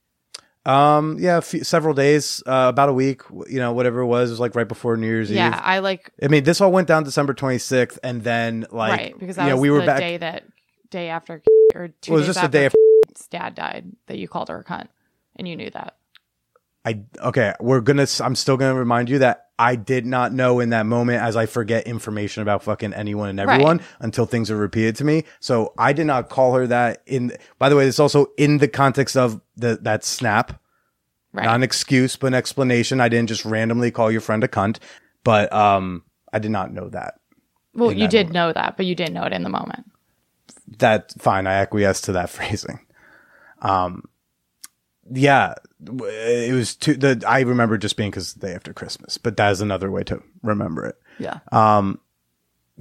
Um, 0.65 1.17
yeah, 1.19 1.39
few, 1.39 1.63
several 1.63 1.93
days, 1.93 2.43
uh, 2.45 2.65
about 2.67 2.89
a 2.89 2.93
week. 2.93 3.21
You 3.49 3.59
know, 3.59 3.71
whatever 3.71 4.01
it 4.01 4.07
was, 4.07 4.29
it 4.29 4.33
was 4.33 4.39
like 4.39 4.53
right 4.53 4.67
before 4.67 4.97
New 4.97 5.07
Year's 5.07 5.31
Yeah, 5.31 5.47
Eve. 5.47 5.53
Yeah, 5.53 5.61
I 5.63 5.79
like 5.79 6.11
I 6.21 6.27
mean, 6.27 6.43
this 6.43 6.59
all 6.59 6.71
went 6.71 6.89
down 6.89 7.03
December 7.03 7.33
26th, 7.33 7.97
and 8.03 8.21
then 8.21 8.65
like, 8.69 8.91
right 8.99 9.19
because 9.19 9.37
that 9.37 9.45
you 9.45 9.51
know, 9.51 9.57
we 9.61 9.69
were 9.69 9.79
the 9.79 9.85
back. 9.85 9.99
day 9.99 10.17
that 10.17 10.43
day 10.89 11.07
after 11.09 11.41
or 11.75 11.87
two 12.01 12.11
Well, 12.11 12.17
it 12.19 12.27
was 12.27 12.35
just 12.35 12.41
the 12.41 12.49
day 12.49 12.65
of- 12.67 12.73
dad 13.29 13.55
died 13.55 13.85
that 14.07 14.17
you 14.17 14.27
called 14.27 14.49
her 14.49 14.59
a 14.59 14.63
cunt 14.63 14.87
and 15.37 15.47
you 15.47 15.55
knew 15.55 15.69
that. 15.71 15.95
I 16.85 17.01
okay, 17.21 17.53
we're 17.59 17.81
gonna. 17.81 18.07
I'm 18.21 18.35
still 18.35 18.57
gonna 18.57 18.75
remind 18.75 19.09
you 19.09 19.19
that 19.19 19.46
I 19.59 19.75
did 19.75 20.05
not 20.05 20.33
know 20.33 20.59
in 20.59 20.69
that 20.69 20.85
moment, 20.85 21.21
as 21.23 21.35
I 21.35 21.47
forget 21.47 21.87
information 21.87 22.41
about 22.43 22.61
fucking 22.63 22.93
anyone 22.93 23.29
and 23.29 23.39
everyone 23.39 23.81
until 23.99 24.25
things 24.27 24.51
are 24.51 24.57
repeated 24.57 24.95
to 24.97 25.03
me. 25.03 25.23
So 25.39 25.73
I 25.77 25.93
did 25.93 26.05
not 26.05 26.29
call 26.29 26.53
her 26.53 26.67
that. 26.67 27.01
In 27.07 27.35
by 27.57 27.69
the 27.69 27.75
way, 27.75 27.87
it's 27.87 27.99
also 27.99 28.27
in 28.37 28.59
the 28.59 28.67
context 28.67 29.17
of 29.17 29.41
the 29.55 29.77
that 29.81 30.03
snap, 30.03 30.61
Right. 31.33 31.45
not 31.45 31.55
an 31.55 31.63
excuse 31.63 32.15
but 32.15 32.27
an 32.27 32.33
explanation. 32.35 33.01
I 33.01 33.09
didn't 33.09 33.29
just 33.29 33.45
randomly 33.45 33.91
call 33.91 34.11
your 34.11 34.21
friend 34.21 34.43
a 34.43 34.47
cunt, 34.47 34.77
but 35.23 35.51
um, 35.51 36.03
I 36.31 36.39
did 36.39 36.51
not 36.51 36.71
know 36.71 36.89
that. 36.89 37.15
well, 37.73 37.91
you 37.91 38.01
that 38.01 38.11
did 38.11 38.33
know 38.33 38.53
that, 38.53 38.77
but 38.77 38.85
you 38.85 38.93
didn't 38.95 39.13
know 39.13 39.23
it 39.23 39.33
in 39.33 39.43
the 39.43 39.49
moment. 39.49 39.85
That 40.79 41.13
fine, 41.19 41.47
I 41.47 41.53
acquiesce 41.53 42.01
to 42.01 42.11
that 42.13 42.29
phrasing. 42.35 42.79
Um, 43.61 44.03
yeah, 45.11 45.53
it 45.79 46.53
was 46.53 46.75
too. 46.75 46.95
The 46.95 47.23
I 47.27 47.41
remember 47.41 47.77
just 47.77 47.97
being 47.97 48.09
because 48.11 48.33
the 48.33 48.47
day 48.47 48.53
after 48.53 48.73
Christmas, 48.73 49.17
but 49.17 49.37
that 49.37 49.51
is 49.51 49.61
another 49.61 49.91
way 49.91 50.03
to 50.05 50.21
remember 50.43 50.85
it. 50.85 50.95
Yeah. 51.19 51.39
Um. 51.51 51.99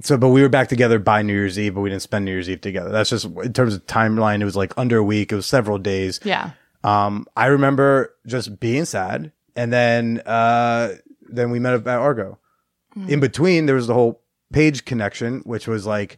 So, 0.01 0.15
but 0.17 0.29
we 0.29 0.41
were 0.43 0.49
back 0.49 0.67
together 0.67 0.99
by 0.99 1.23
New 1.23 1.33
Year's 1.33 1.57
Eve, 1.57 1.73
but 1.73 1.81
we 1.81 1.89
didn't 1.89 2.03
spend 2.03 2.25
New 2.25 2.31
Year's 2.31 2.49
Eve 2.49 2.61
together. 2.61 2.89
That's 2.91 3.09
just 3.09 3.25
in 3.25 3.53
terms 3.53 3.73
of 3.73 3.85
timeline. 3.87 4.41
It 4.41 4.45
was 4.45 4.55
like 4.55 4.73
under 4.77 4.97
a 4.97 5.03
week. 5.03 5.31
It 5.31 5.35
was 5.35 5.45
several 5.47 5.77
days. 5.77 6.19
yeah. 6.23 6.51
Um, 6.83 7.25
I 7.35 7.47
remember 7.47 8.15
just 8.27 8.59
being 8.59 8.85
sad, 8.85 9.31
and 9.55 9.73
then 9.73 10.21
uh, 10.25 10.93
then 11.21 11.49
we 11.49 11.59
met 11.59 11.73
up 11.73 11.87
at 11.87 11.97
Argo. 11.99 12.39
In 13.07 13.19
between, 13.19 13.67
there 13.67 13.75
was 13.75 13.85
the 13.85 13.93
whole 13.93 14.21
Paige 14.51 14.83
connection, 14.85 15.41
which 15.41 15.67
was 15.67 15.85
like 15.85 16.17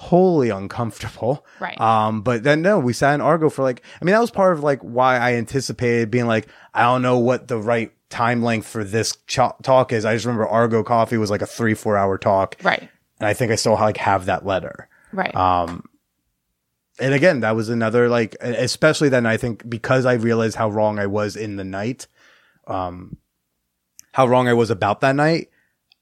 wholly 0.00 0.48
uncomfortable. 0.48 1.44
Right. 1.60 1.78
Um, 1.80 2.22
but 2.22 2.42
then 2.42 2.62
no, 2.62 2.78
we 2.78 2.92
sat 2.94 3.14
in 3.14 3.20
Argo 3.20 3.50
for 3.50 3.62
like. 3.62 3.82
I 4.00 4.04
mean, 4.04 4.14
that 4.14 4.20
was 4.20 4.30
part 4.30 4.54
of 4.54 4.62
like 4.62 4.80
why 4.80 5.18
I 5.18 5.34
anticipated 5.34 6.10
being 6.10 6.26
like, 6.26 6.48
I 6.74 6.82
don't 6.84 7.02
know 7.02 7.18
what 7.18 7.48
the 7.48 7.58
right 7.58 7.92
time 8.08 8.42
length 8.42 8.66
for 8.66 8.82
this 8.82 9.16
ch- 9.26 9.38
talk 9.62 9.92
is. 9.92 10.04
I 10.04 10.14
just 10.14 10.24
remember 10.24 10.48
Argo 10.48 10.82
Coffee 10.82 11.16
was 11.18 11.30
like 11.30 11.42
a 11.42 11.46
three 11.46 11.74
four 11.74 11.96
hour 11.96 12.16
talk, 12.18 12.56
Right. 12.62 12.80
and 12.80 13.26
I 13.28 13.34
think 13.34 13.52
I 13.52 13.56
still 13.56 13.74
like 13.74 13.98
have 13.98 14.26
that 14.26 14.44
letter. 14.46 14.88
Right. 15.12 15.34
Um, 15.34 15.84
and 16.98 17.14
again, 17.14 17.40
that 17.40 17.54
was 17.56 17.68
another 17.68 18.08
like, 18.08 18.36
especially 18.40 19.08
then 19.10 19.26
I 19.26 19.36
think 19.36 19.68
because 19.68 20.06
I 20.06 20.14
realized 20.14 20.56
how 20.56 20.70
wrong 20.70 20.98
I 20.98 21.06
was 21.06 21.36
in 21.36 21.56
the 21.56 21.64
night, 21.64 22.06
um, 22.66 23.16
how 24.12 24.26
wrong 24.26 24.48
I 24.48 24.54
was 24.54 24.70
about 24.70 25.00
that 25.00 25.14
night. 25.16 25.48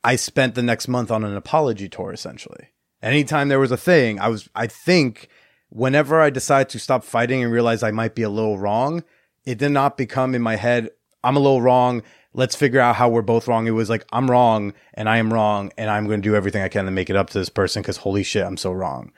I 0.05 0.16
spent 0.16 0.55
the 0.55 0.62
next 0.62 0.88
month 0.88 1.11
on 1.11 1.24
an 1.24 1.36
apology 1.36 1.88
tour 1.88 2.12
essentially. 2.12 2.68
Anytime 3.03 3.49
there 3.49 3.61
was 3.61 3.70
a 3.70 3.76
thing, 3.76 4.18
I 4.18 4.28
was, 4.28 4.49
I 4.55 4.66
think 4.66 5.28
whenever 5.68 6.20
I 6.20 6.30
decided 6.30 6.68
to 6.70 6.78
stop 6.78 7.05
fighting 7.05 7.42
and 7.42 7.53
realize 7.53 7.82
I 7.82 7.90
might 7.90 8.14
be 8.14 8.22
a 8.22 8.28
little 8.30 8.59
wrong, 8.59 9.05
it 9.44 9.59
did 9.59 9.70
not 9.70 9.96
become 9.96 10.34
in 10.34 10.42
my 10.42 10.57
head, 10.57 10.90
I'm 11.22 11.36
a 11.36 11.40
little 11.40 11.62
wrong. 11.62 12.03
Let's 12.34 12.57
figure 12.57 12.80
out 12.80 12.96
how 12.96 13.09
we're 13.09 13.22
both 13.22 13.49
wrong. 13.49 13.66
It 13.66 13.72
was 13.72 13.88
like, 13.88 14.05
I'm 14.12 14.30
wrong 14.30 14.74
and 14.94 15.09
I 15.09 15.18
am 15.18 15.32
wrong 15.32 15.72
and 15.78 15.90
I'm 15.90 16.07
going 16.07 16.20
to 16.20 16.28
do 16.28 16.34
everything 16.34 16.62
I 16.62 16.68
can 16.68 16.84
to 16.84 16.90
make 16.90 17.11
it 17.11 17.16
up 17.16 17.30
to 17.30 17.38
this 17.38 17.49
person 17.49 17.82
because 17.82 17.99
holy 17.99 18.22
shit, 18.22 18.44
I'm 18.44 18.57
so 18.57 18.72
wrong. 18.72 19.12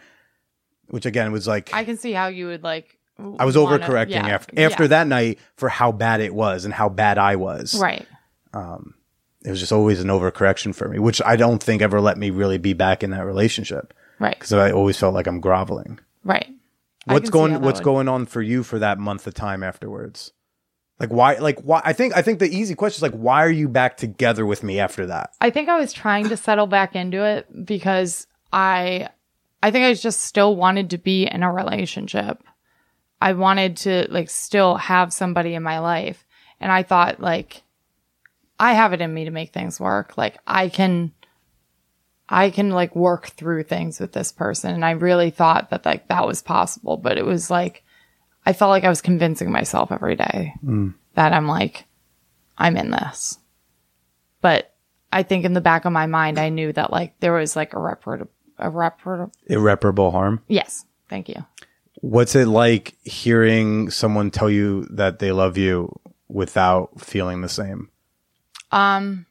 Which 0.88 1.06
again 1.06 1.30
was 1.32 1.46
like, 1.46 1.72
I 1.72 1.84
can 1.84 1.96
see 1.96 2.12
how 2.12 2.28
you 2.28 2.46
would 2.46 2.62
like. 2.62 2.98
I 3.38 3.44
was 3.44 3.56
wanna- 3.56 3.78
overcorrecting 3.78 4.10
yeah, 4.10 4.28
after 4.28 4.60
after 4.60 4.84
yeah. 4.84 4.88
that 4.88 5.06
night 5.06 5.38
for 5.56 5.68
how 5.68 5.92
bad 5.92 6.20
it 6.20 6.34
was 6.34 6.64
and 6.64 6.72
how 6.72 6.88
bad 6.88 7.18
I 7.18 7.36
was. 7.36 7.78
Right. 7.78 8.06
Um, 8.52 8.94
It 9.44 9.50
was 9.50 9.60
just 9.60 9.72
always 9.72 10.00
an 10.00 10.08
overcorrection 10.08 10.74
for 10.74 10.88
me, 10.88 10.98
which 10.98 11.22
I 11.24 11.36
don't 11.36 11.62
think 11.62 11.80
ever 11.82 12.00
let 12.00 12.18
me 12.18 12.30
really 12.30 12.58
be 12.58 12.72
back 12.74 13.02
in 13.02 13.10
that 13.10 13.24
relationship 13.24 13.94
Right. 14.18 14.34
because 14.38 14.52
I 14.52 14.70
always 14.70 14.98
felt 14.98 15.14
like 15.14 15.26
I'm 15.26 15.40
groveling. 15.40 15.98
Right. 16.24 16.46
What's 17.06 17.30
can 17.30 17.32
see 17.32 17.38
how 17.38 17.46
going 17.48 17.62
What's 17.62 17.80
would- 17.80 17.84
going 17.84 18.08
on 18.08 18.26
for 18.26 18.42
you 18.42 18.62
for 18.62 18.78
that 18.78 18.98
month 18.98 19.26
of 19.26 19.32
time 19.34 19.62
afterwards? 19.62 20.32
Like 20.98 21.08
why? 21.10 21.36
Like 21.36 21.60
why? 21.62 21.80
I 21.82 21.94
think 21.94 22.14
I 22.14 22.20
think 22.20 22.38
the 22.40 22.54
easy 22.54 22.74
question 22.74 22.98
is 22.98 23.02
like 23.02 23.18
why 23.18 23.42
are 23.42 23.50
you 23.50 23.68
back 23.70 23.96
together 23.96 24.44
with 24.44 24.62
me 24.62 24.78
after 24.78 25.06
that? 25.06 25.30
I 25.40 25.48
think 25.48 25.70
I 25.70 25.78
was 25.78 25.94
trying 25.94 26.28
to 26.28 26.36
settle 26.36 26.66
back 26.66 26.94
into 26.94 27.24
it 27.24 27.46
because 27.64 28.26
I 28.52 29.08
I 29.62 29.70
think 29.70 29.86
I 29.86 29.94
just 29.94 30.20
still 30.20 30.54
wanted 30.56 30.90
to 30.90 30.98
be 30.98 31.24
in 31.26 31.42
a 31.42 31.50
relationship. 31.50 32.42
I 33.22 33.32
wanted 33.32 33.78
to 33.78 34.06
like 34.10 34.28
still 34.28 34.76
have 34.76 35.14
somebody 35.14 35.54
in 35.54 35.62
my 35.62 35.78
life. 35.78 36.26
And 36.60 36.70
I 36.70 36.82
thought 36.82 37.20
like 37.20 37.62
I 38.60 38.74
have 38.74 38.92
it 38.92 39.00
in 39.00 39.12
me 39.12 39.24
to 39.24 39.30
make 39.30 39.52
things 39.52 39.80
work. 39.80 40.16
Like 40.16 40.38
I 40.46 40.68
can 40.68 41.12
I 42.28 42.50
can 42.50 42.70
like 42.70 42.94
work 42.94 43.26
through 43.28 43.64
things 43.64 43.98
with 43.98 44.12
this 44.12 44.30
person 44.30 44.72
and 44.74 44.84
I 44.84 44.92
really 44.92 45.30
thought 45.30 45.70
that 45.70 45.84
like 45.84 46.08
that 46.08 46.26
was 46.26 46.42
possible, 46.42 46.96
but 46.96 47.18
it 47.18 47.24
was 47.24 47.50
like 47.50 47.82
I 48.46 48.52
felt 48.52 48.70
like 48.70 48.84
I 48.84 48.88
was 48.88 49.02
convincing 49.02 49.50
myself 49.50 49.90
every 49.90 50.16
day 50.16 50.54
mm. 50.64 50.94
that 51.14 51.32
I'm 51.32 51.48
like 51.48 51.86
I'm 52.56 52.76
in 52.76 52.90
this 52.90 53.38
but 54.40 54.74
I 55.12 55.22
think 55.22 55.44
in 55.44 55.52
the 55.52 55.60
back 55.60 55.84
of 55.84 55.92
my 55.92 56.06
mind, 56.06 56.38
I 56.38 56.48
knew 56.48 56.72
that 56.72 56.92
like 56.92 57.18
there 57.20 57.32
was 57.32 57.56
like 57.56 57.74
irreparable, 57.74 58.28
irreparable. 58.58 59.32
Irreparable 59.46 60.10
harm. 60.10 60.42
Yes, 60.48 60.84
thank 61.08 61.28
you. 61.28 61.44
What's 62.00 62.34
it 62.34 62.46
like 62.46 62.96
hearing 63.04 63.90
someone 63.90 64.30
tell 64.30 64.50
you 64.50 64.86
that 64.90 65.18
they 65.18 65.32
love 65.32 65.58
you 65.58 65.98
without 66.28 67.00
feeling 67.00 67.42
the 67.42 67.48
same? 67.48 67.89
Um, 68.72 69.26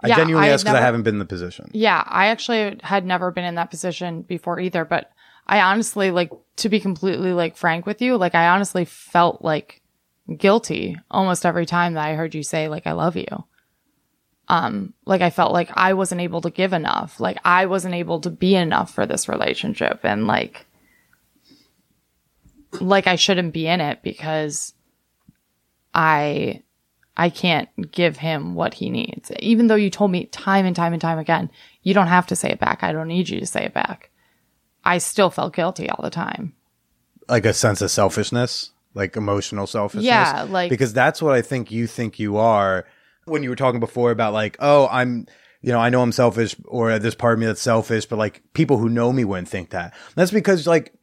I 0.00 0.08
Yeah, 0.08 0.16
genuinely 0.16 0.48
I 0.48 0.52
ask 0.52 0.64
because 0.64 0.74
I 0.74 0.80
haven't 0.80 1.02
been 1.02 1.16
in 1.16 1.18
the 1.18 1.24
position. 1.24 1.70
yeah, 1.72 2.02
I 2.06 2.26
actually 2.26 2.78
had 2.82 3.04
never 3.04 3.30
been 3.30 3.44
in 3.44 3.56
that 3.56 3.70
position 3.70 4.22
before 4.22 4.60
either, 4.60 4.84
but 4.84 5.10
I 5.46 5.60
honestly 5.60 6.10
like 6.10 6.30
to 6.56 6.68
be 6.68 6.78
completely 6.78 7.32
like 7.32 7.56
frank 7.56 7.86
with 7.86 8.02
you, 8.02 8.16
like 8.16 8.34
I 8.34 8.48
honestly 8.48 8.84
felt 8.84 9.42
like 9.42 9.80
guilty 10.36 10.96
almost 11.10 11.46
every 11.46 11.64
time 11.66 11.94
that 11.94 12.04
I 12.04 12.14
heard 12.14 12.34
you 12.34 12.42
say 12.42 12.68
like 12.68 12.86
I 12.86 12.92
love 12.92 13.16
you. 13.16 13.26
Um, 14.50 14.94
like 15.04 15.20
I 15.20 15.30
felt 15.30 15.52
like 15.52 15.70
I 15.74 15.94
wasn't 15.94 16.20
able 16.20 16.40
to 16.42 16.50
give 16.50 16.72
enough, 16.72 17.18
like 17.18 17.38
I 17.44 17.66
wasn't 17.66 17.94
able 17.94 18.20
to 18.20 18.30
be 18.30 18.54
enough 18.54 18.94
for 18.94 19.04
this 19.04 19.28
relationship, 19.28 20.00
and 20.04 20.26
like 20.26 20.64
like 22.80 23.06
I 23.06 23.16
shouldn't 23.16 23.52
be 23.52 23.66
in 23.66 23.80
it 23.80 24.00
because 24.02 24.74
I 25.94 26.62
I 27.20 27.30
can't 27.30 27.68
give 27.90 28.16
him 28.18 28.54
what 28.54 28.74
he 28.74 28.88
needs. 28.90 29.30
Even 29.40 29.66
though 29.66 29.74
you 29.74 29.90
told 29.90 30.10
me 30.12 30.26
time 30.26 30.64
and 30.64 30.76
time 30.76 30.92
and 30.92 31.02
time 31.02 31.18
again, 31.18 31.50
you 31.82 31.92
don't 31.92 32.06
have 32.06 32.28
to 32.28 32.36
say 32.36 32.48
it 32.50 32.60
back. 32.60 32.82
I 32.84 32.92
don't 32.92 33.08
need 33.08 33.28
you 33.28 33.40
to 33.40 33.46
say 33.46 33.64
it 33.64 33.74
back. 33.74 34.10
I 34.84 34.98
still 34.98 35.28
felt 35.28 35.54
guilty 35.54 35.90
all 35.90 36.02
the 36.02 36.10
time. 36.10 36.54
like 37.28 37.44
a 37.44 37.52
sense 37.52 37.82
of 37.82 37.90
selfishness, 37.90 38.70
like 38.94 39.14
emotional 39.16 39.66
selfishness. 39.66 40.04
Yeah, 40.06 40.46
like- 40.48 40.70
because 40.70 40.92
that's 40.94 41.20
what 41.20 41.34
I 41.34 41.42
think 41.42 41.70
you 41.70 41.86
think 41.86 42.18
you 42.18 42.38
are. 42.38 42.86
When 43.26 43.42
you 43.42 43.50
were 43.50 43.56
talking 43.56 43.80
before 43.80 44.10
about 44.12 44.32
like, 44.32 44.56
oh, 44.60 44.88
I'm, 44.90 45.26
you 45.60 45.70
know, 45.72 45.78
I 45.80 45.90
know 45.90 46.00
I'm 46.00 46.12
selfish, 46.12 46.56
or 46.64 46.98
there's 46.98 47.14
part 47.14 47.34
of 47.34 47.40
me 47.40 47.44
that's 47.46 47.60
selfish, 47.60 48.06
but 48.06 48.18
like 48.18 48.42
people 48.54 48.78
who 48.78 48.88
know 48.88 49.12
me 49.12 49.24
wouldn't 49.24 49.48
think 49.48 49.70
that. 49.70 49.92
That's 50.14 50.30
because 50.30 50.66
like 50.66 50.94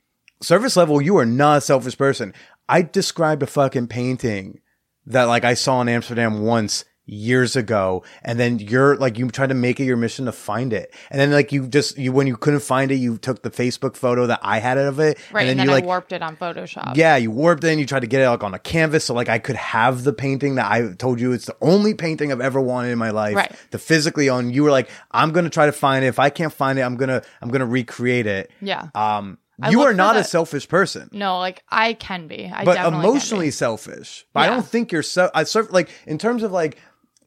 surface 0.42 0.76
level, 0.78 1.00
you 1.02 1.18
are 1.18 1.26
not 1.28 1.60
a 1.60 1.62
selfish 1.62 1.96
person. 1.98 2.34
I 2.68 2.82
described 2.82 3.44
a 3.44 3.48
fucking 3.48 3.88
painting 3.90 4.62
that 5.08 5.24
like 5.26 5.44
I 5.44 5.54
saw 5.54 5.82
in 5.82 5.90
Amsterdam 5.90 6.42
once 6.42 6.86
years 7.08 7.56
ago 7.56 8.04
and 8.24 8.40
then 8.40 8.58
you're 8.58 8.96
like 8.98 9.20
you 9.20 9.30
tried 9.30 9.50
to 9.50 9.54
make 9.54 9.80
it 9.80 9.84
your 9.84 9.96
mission 9.96 10.26
to 10.26 10.32
find 10.32 10.74
it 10.74 10.92
and 11.12 11.22
then 11.22 11.30
like 11.30 11.52
you 11.52 11.68
just 11.68 12.00
you 12.00 12.12
when 12.12 12.26
you 12.26 12.36
couldn't 12.36 12.62
find 12.62 12.90
it 12.90 12.96
you 12.96 13.16
took 13.20 13.44
the 13.44 13.52
facebook 13.52 13.96
photo 13.96 14.26
that 14.26 14.40
i 14.42 14.58
had 14.58 14.80
of 14.80 15.00
it 15.00 15.16
Right. 15.32 15.42
And, 15.42 15.52
and 15.52 15.60
then 15.60 15.66
you 15.68 15.72
I 15.72 15.76
like 15.76 15.86
warped 15.86 16.14
it 16.14 16.24
on 16.24 16.36
Photoshop. 16.36 16.96
yeah, 16.98 17.16
you 17.16 17.30
warped 17.30 17.64
it 17.64 17.68
and 17.70 17.80
you 17.80 17.86
tried 17.86 18.00
to 18.00 18.08
get 18.08 18.22
it 18.22 18.28
like 18.30 18.44
on 18.44 18.56
a 18.56 18.60
canvas 18.60 19.06
so 19.06 19.14
like 19.14 19.30
I 19.30 19.38
could 19.38 19.56
have 19.56 20.04
the 20.04 20.14
painting 20.14 20.56
that 20.56 20.72
I 20.72 20.94
told 20.96 21.20
you 21.20 21.32
it's 21.32 21.46
the 21.46 21.56
only 21.62 21.94
painting 21.94 22.32
I've 22.32 22.42
ever 22.42 22.60
wanted 22.60 22.90
in 22.90 22.98
my 22.98 23.12
life 23.12 23.36
Right. 23.36 23.56
to 23.70 23.78
physically 23.78 24.28
own. 24.32 24.52
You 24.52 24.64
were 24.64 24.72
like, 24.72 24.90
I'm 25.12 25.32
gonna 25.32 25.52
try 25.52 25.68
to 25.68 25.72
find 25.72 26.04
it. 26.04 26.08
If 26.08 26.18
I 26.18 26.32
can't 26.32 26.52
find 26.52 26.80
it, 26.80 26.82
I'm 26.82 26.96
gonna 26.98 27.22
I'm 27.40 27.50
gonna 27.50 27.68
recreate 27.68 28.26
it. 28.26 28.50
Yeah. 28.62 28.88
Um 28.96 29.38
I 29.62 29.70
you 29.70 29.82
are 29.84 29.94
not 29.94 30.18
a 30.18 30.24
selfish 30.24 30.68
person. 30.68 31.10
No, 31.12 31.40
like 31.40 31.64
I 31.70 31.94
can 31.94 32.28
be. 32.28 32.52
I 32.54 32.66
but 32.66 32.78
emotionally 32.86 33.48
be. 33.48 33.52
selfish. 33.52 34.26
But 34.34 34.42
I 34.42 34.48
don't 34.48 34.66
think 34.66 34.92
you're 34.92 35.04
so 35.04 35.30
I 35.34 35.44
serve 35.44 35.72
like 35.72 35.90
in 36.06 36.18
terms 36.18 36.44
of 36.44 36.52
like 36.52 36.78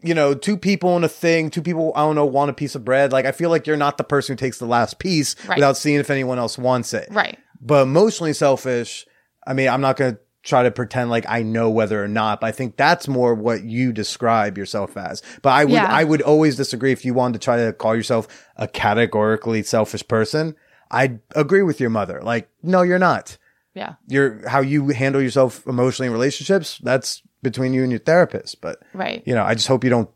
you 0.01 0.15
know, 0.15 0.33
two 0.33 0.57
people 0.57 0.97
in 0.97 1.03
a 1.03 1.09
thing, 1.09 1.51
two 1.51 1.61
people, 1.61 1.93
I 1.97 2.03
don't 2.03 2.15
know, 2.15 2.25
want 2.25 2.51
a 2.51 2.55
piece 2.55 2.77
of 2.77 2.85
bread. 2.85 3.11
Like, 3.11 3.25
I 3.27 3.33
feel 3.33 3.51
like 3.51 3.67
you're 3.67 3.77
not 3.77 3.99
the 3.99 4.05
person 4.05 4.35
who 4.35 4.37
takes 4.37 4.59
the 4.61 4.65
last 4.65 5.01
piece 5.01 5.35
Right. 5.49 5.57
without 5.57 5.77
seeing 5.77 5.99
if 5.99 6.09
anyone 6.09 6.39
else 6.39 6.57
wants 6.57 6.95
it. 6.95 7.09
Right. 7.11 7.37
But 7.61 7.83
emotionally 7.83 8.33
selfish, 8.33 9.07
I 9.45 9.55
mean, 9.55 9.69
I'm 9.69 9.81
not 9.81 9.97
going 9.97 10.15
to 10.15 10.21
try 10.45 10.63
to 10.63 10.71
pretend 10.71 11.11
like 11.11 11.25
I 11.29 11.43
know 11.43 11.69
whether 11.69 12.01
or 12.03 12.07
not, 12.07 12.41
but 12.41 12.47
I 12.47 12.53
think 12.53 12.77
that's 12.77 13.09
more 13.09 13.35
what 13.35 13.65
you 13.65 13.93
describe 13.93 14.57
yourself 14.57 14.97
as. 14.97 15.21
But 15.43 15.51
I 15.51 15.65
would, 15.65 15.73
Yeah. 15.75 15.87
I 15.91 16.05
would 16.05 16.23
always 16.23 16.55
disagree 16.55 16.93
if 16.93 17.05
you 17.05 17.13
wanted 17.13 17.41
to 17.41 17.45
try 17.45 17.57
to 17.65 17.73
call 17.73 17.97
yourself 17.97 18.29
a 18.57 18.69
categorically 18.69 19.65
selfish 19.65 20.07
person. 20.07 20.55
I'd 20.91 21.21
agree 21.35 21.63
with 21.63 21.81
your 21.81 21.91
mother. 21.91 22.21
Like, 22.23 22.49
no, 22.63 22.83
you're 22.83 22.99
not. 22.99 23.37
Yeah. 23.75 23.95
You're 24.07 24.49
how 24.49 24.61
you 24.61 24.89
handle 24.89 25.21
yourself 25.23 25.67
emotionally 25.67 26.07
in 26.09 26.13
relationships. 26.13 26.79
That's 26.83 27.23
between 27.43 27.73
you 27.75 27.83
and 27.83 27.93
your 27.93 28.01
therapist. 28.01 28.61
But 28.61 28.81
Right. 28.93 29.23
you 29.27 29.35
know, 29.35 29.45
I 29.45 29.55
just 29.55 29.69
hope 29.69 29.85
you 29.85 29.91
don't 29.91 30.11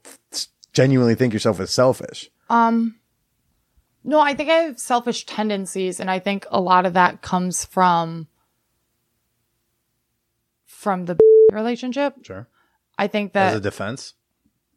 genuinely 0.73 1.15
think 1.15 1.33
yourself 1.33 1.61
as 1.61 1.71
selfish. 1.71 2.31
Um 2.51 2.97
no, 4.05 4.19
I 4.19 4.35
think 4.35 4.51
I 4.51 4.55
have 4.55 4.81
selfish 4.81 5.27
tendencies 5.27 6.01
and 6.01 6.11
I 6.11 6.19
think 6.19 6.45
a 6.51 6.61
lot 6.61 6.87
of 6.87 6.95
that 6.95 7.23
comes 7.23 7.65
from 7.65 8.27
from 10.67 11.05
the 11.05 11.19
relationship. 11.53 12.15
Sure. 12.25 12.49
I 12.99 13.07
think 13.07 13.33
that 13.33 13.51
As 13.53 13.59
a 13.59 13.61
defense. 13.61 14.15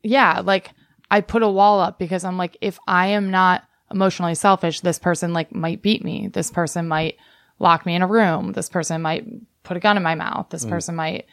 yeah, 0.04 0.42
like 0.42 0.72
I 1.10 1.22
put 1.22 1.44
a 1.44 1.50
wall 1.50 1.80
up 1.80 1.98
because 2.00 2.24
I'm 2.24 2.38
like 2.38 2.58
if 2.62 2.78
I 2.88 3.08
am 3.08 3.32
not 3.32 3.64
emotionally 3.92 4.36
selfish, 4.36 4.82
this 4.82 5.00
person 5.00 5.34
like 5.34 5.54
might 5.54 5.82
beat 5.82 6.04
me. 6.04 6.28
This 6.28 6.52
person 6.52 6.88
might 6.88 7.18
lock 7.60 7.86
me 7.86 7.96
in 7.96 8.02
a 8.02 8.08
room. 8.08 8.52
This 8.52 8.70
person 8.70 9.02
might 9.02 9.26
put 9.64 9.78
a 9.78 9.80
gun 9.80 9.98
in 9.98 10.04
my 10.04 10.16
mouth. 10.16 10.48
This 10.50 10.66
mm. 10.66 10.70
person 10.70 10.96
might 10.96 11.26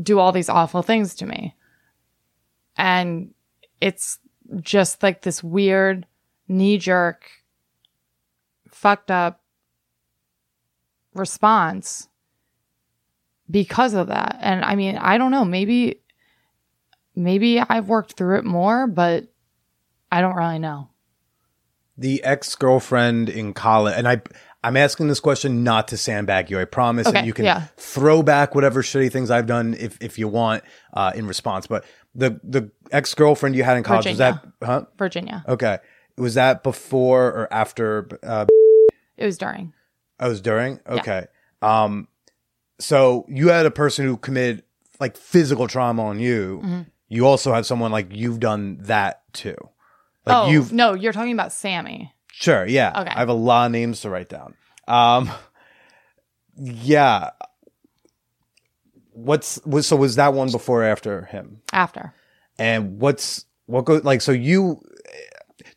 do 0.00 0.18
all 0.18 0.32
these 0.32 0.48
awful 0.48 0.82
things 0.82 1.14
to 1.16 1.26
me. 1.26 1.54
And 2.76 3.34
it's 3.80 4.18
just 4.60 5.02
like 5.02 5.22
this 5.22 5.42
weird 5.42 6.06
knee 6.48 6.78
jerk 6.78 7.24
fucked 8.68 9.10
up 9.10 9.42
response 11.14 12.08
because 13.50 13.94
of 13.94 14.08
that. 14.08 14.38
And 14.40 14.64
I 14.64 14.74
mean, 14.74 14.96
I 14.96 15.18
don't 15.18 15.30
know, 15.30 15.44
maybe 15.44 16.00
maybe 17.14 17.60
I've 17.60 17.88
worked 17.88 18.14
through 18.14 18.38
it 18.38 18.44
more, 18.44 18.86
but 18.86 19.28
I 20.10 20.20
don't 20.20 20.36
really 20.36 20.58
know. 20.58 20.88
The 22.02 22.22
ex 22.24 22.54
girlfriend 22.54 23.28
in 23.28 23.54
college, 23.54 23.94
and 23.96 24.06
I 24.06 24.20
I'm 24.64 24.76
asking 24.76 25.08
this 25.08 25.18
question 25.20 25.64
not 25.64 25.88
to 25.88 25.96
sandbag 25.96 26.50
you. 26.50 26.60
I 26.60 26.64
promise, 26.66 27.06
Okay, 27.08 27.18
and 27.18 27.26
you 27.26 27.32
can 27.32 27.44
yeah. 27.44 27.66
throw 27.76 28.22
back 28.22 28.54
whatever 28.54 28.82
shitty 28.82 29.10
things 29.10 29.30
I've 29.30 29.46
done 29.46 29.74
if 29.78 29.96
if 30.00 30.18
you 30.18 30.28
want 30.28 30.62
uh, 30.92 31.12
in 31.14 31.26
response. 31.26 31.66
But 31.66 31.84
the 32.14 32.40
the 32.44 32.70
ex 32.90 33.14
girlfriend 33.14 33.56
you 33.56 33.64
had 33.64 33.76
in 33.76 33.82
college 33.82 34.06
was 34.06 34.18
that 34.18 34.44
huh? 34.62 34.84
Virginia. 34.98 35.44
Okay, 35.48 35.78
was 36.18 36.34
that 36.34 36.62
before 36.62 37.26
or 37.26 37.52
after? 37.52 38.08
Uh, 38.22 38.46
It 39.16 39.24
was 39.24 39.38
during. 39.38 39.72
I 40.18 40.28
was 40.28 40.40
during. 40.40 40.80
Okay, 40.86 41.26
um, 41.62 42.06
so 42.78 43.26
you 43.28 43.48
had 43.48 43.66
a 43.66 43.70
person 43.70 44.04
who 44.06 44.16
committed 44.16 44.62
like 45.00 45.16
physical 45.16 45.66
trauma 45.66 46.04
on 46.04 46.20
you. 46.20 46.60
Mm-hmm. 46.62 46.80
You 47.08 47.26
also 47.26 47.52
had 47.52 47.66
someone 47.66 47.92
like 47.92 48.08
you've 48.10 48.40
done 48.40 48.78
that 48.82 49.22
too. 49.32 49.56
Like 50.24 50.36
oh, 50.36 50.50
you've 50.50 50.72
no, 50.72 50.94
you're 50.94 51.12
talking 51.12 51.32
about 51.32 51.52
Sammy. 51.52 52.12
Sure, 52.32 52.66
yeah. 52.66 53.02
Okay. 53.02 53.10
I 53.10 53.18
have 53.18 53.28
a 53.28 53.34
lot 53.34 53.66
of 53.66 53.72
names 53.72 54.00
to 54.02 54.10
write 54.10 54.28
down. 54.28 54.54
Um 54.86 55.30
yeah. 56.56 57.30
What's 59.12 59.60
was 59.64 59.86
so 59.86 59.96
was 59.96 60.16
that 60.16 60.34
one 60.34 60.50
before 60.50 60.82
or 60.82 60.86
after 60.86 61.26
him? 61.26 61.60
After. 61.72 62.14
And 62.58 63.00
what's 63.00 63.46
what 63.66 63.84
goes 63.84 64.04
like 64.04 64.20
so 64.20 64.32
you 64.32 64.82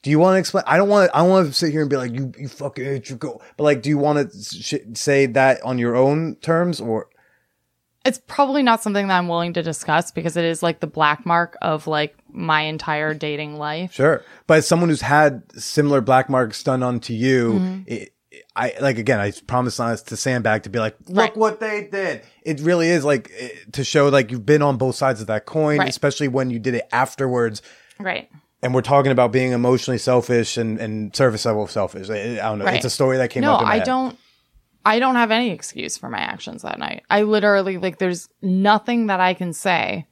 do 0.06 0.12
you 0.12 0.20
want 0.20 0.36
to 0.36 0.40
explain? 0.40 0.64
I 0.68 0.78
don't 0.78 0.88
want 0.88 1.10
to. 1.10 1.18
I 1.18 1.24
want 1.24 1.48
to 1.48 1.54
sit 1.54 1.72
here 1.72 1.82
and 1.82 1.90
be 1.90 1.98
like 1.98 2.14
you. 2.14 2.32
You 2.38 2.48
fucking 2.48 2.86
hate 2.86 3.10
your 3.10 3.18
go. 3.18 3.42
But 3.58 3.64
like, 3.64 3.82
do 3.82 3.90
you 3.90 3.98
want 3.98 4.32
to 4.32 4.40
sh- 4.40 4.86
say 4.94 5.26
that 5.26 5.64
on 5.64 5.80
your 5.80 5.96
own 5.96 6.36
terms, 6.36 6.80
or 6.80 7.10
It's 8.06 8.22
probably 8.28 8.62
not 8.64 8.84
something 8.84 9.08
that 9.08 9.18
I'm 9.18 9.28
willing 9.28 9.54
to 9.54 9.64
discuss 9.64 10.12
because 10.12 10.38
it 10.38 10.46
is 10.46 10.62
like 10.62 10.80
the 10.80 10.88
black 10.88 11.26
mark 11.26 11.58
of 11.62 11.88
like 11.88 12.16
my 12.32 12.62
entire 12.62 13.14
dating 13.14 13.58
life. 13.58 13.94
Sure. 13.94 14.24
But 14.48 14.60
as 14.60 14.68
someone 14.68 14.90
who's 14.90 15.02
had 15.02 15.44
similar 15.60 16.02
black 16.02 16.30
marks 16.30 16.62
done 16.64 16.84
onto 16.84 17.14
you, 17.14 17.54
Mm-hmm. 17.54 17.82
it, 17.88 18.12
I 18.56 18.74
like 18.82 18.98
again. 18.98 19.20
I 19.20 19.32
promise 19.48 19.80
not 19.80 19.98
to 19.98 20.18
sandbag 20.18 20.64
to 20.64 20.70
be 20.70 20.78
like, 20.80 20.96
look 21.08 21.18
Right. 21.18 21.38
what 21.38 21.60
they 21.60 21.88
did. 21.92 22.22
It 22.44 22.60
really 22.62 22.90
is 22.90 23.04
like 23.06 23.32
eh, 23.38 23.50
to 23.74 23.84
show 23.84 24.10
like 24.10 24.30
you've 24.32 24.46
been 24.46 24.62
on 24.62 24.78
both 24.78 24.96
sides 24.96 25.20
of 25.22 25.28
that 25.28 25.46
coin, 25.46 25.80
Right. 25.80 25.90
especially 25.90 26.28
when 26.28 26.50
you 26.52 26.60
did 26.60 26.76
it 26.76 26.88
afterwards. 26.92 27.62
Right. 28.00 28.30
And 28.62 28.74
we're 28.74 28.82
talking 28.82 29.12
about 29.12 29.32
being 29.32 29.52
emotionally 29.52 29.98
selfish 29.98 30.58
and, 30.58 30.80
and 30.80 31.16
service 31.16 31.46
level 31.46 31.66
selfish. 31.68 32.10
I, 32.10 32.34
I 32.34 32.36
don't 32.50 32.60
know. 32.60 32.66
Right. 32.66 32.76
It's 32.76 32.86
a 32.86 32.90
story 32.90 33.18
that 33.18 33.30
came 33.30 33.42
No, 33.42 33.54
up. 33.56 33.62
In 33.62 33.68
my 33.68 33.74
I 33.74 33.78
head. 33.78 33.86
don't. 33.86 34.18
I 34.86 35.00
don't 35.00 35.16
have 35.16 35.32
any 35.32 35.50
excuse 35.50 35.98
for 35.98 36.10
my 36.10 36.20
actions 36.20 36.62
that 36.62 36.78
night. 36.78 37.04
I 37.10 37.24
literally 37.24 37.78
like. 37.78 37.98
There's 37.98 38.30
nothing 38.42 39.08
that 39.08 39.20
I 39.20 39.34
can 39.34 39.52
say. 39.52 40.08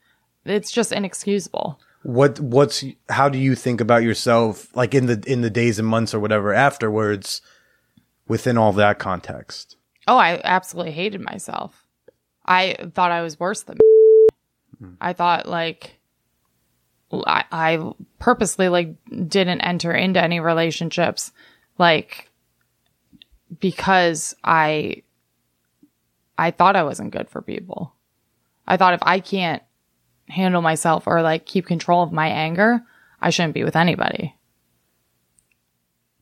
It's 0.46 0.72
just 0.72 0.92
inexcusable. 0.92 1.80
What 2.02 2.40
what's 2.40 2.84
how 3.08 3.30
do 3.30 3.38
you 3.38 3.56
think 3.56 3.80
about 3.80 4.04
yourself 4.04 4.76
like 4.76 4.94
in 4.94 5.06
the 5.06 5.24
in 5.28 5.42
the 5.42 5.50
days 5.50 5.80
and 5.80 5.88
months 5.88 6.14
or 6.14 6.20
whatever 6.20 6.54
afterwards 6.54 7.42
within 8.28 8.58
all 8.58 8.74
that 8.74 9.00
context? 9.00 9.78
Oh, 10.08 10.18
I 10.18 10.42
absolutely 10.44 10.92
hated 10.92 11.22
myself. 11.22 11.86
I 12.46 12.76
thought 12.94 13.12
I 13.12 13.22
was 13.22 13.40
worse 13.40 13.64
than. 13.64 13.78
Hmm. 14.80 14.94
I 15.00 15.14
thought 15.14 15.48
like 15.48 16.00
I, 17.14 17.46
I 17.52 17.94
purposely 18.20 18.70
like 18.70 18.96
didn't 19.28 19.62
enter 19.62 19.94
into 19.94 20.22
any 20.22 20.40
relationships 20.40 21.32
like 21.78 22.30
because 23.60 24.36
I 24.44 25.04
I 26.38 26.52
thought 26.52 26.76
I 26.76 26.84
wasn't 26.84 27.12
good 27.12 27.30
for 27.30 27.42
people. 27.42 27.94
I 28.68 28.78
thought 28.78 28.94
if 28.94 29.02
I 29.04 29.20
can't 29.20 29.62
handle 30.30 30.62
myself 30.62 31.06
or 31.06 31.22
like 31.22 31.46
keep 31.46 31.66
control 31.68 32.02
of 32.04 32.12
my 32.12 32.28
anger, 32.28 32.82
I 33.22 33.30
shouldn't 33.30 33.54
be 33.54 33.64
with 33.64 33.76
anybody. 33.76 34.36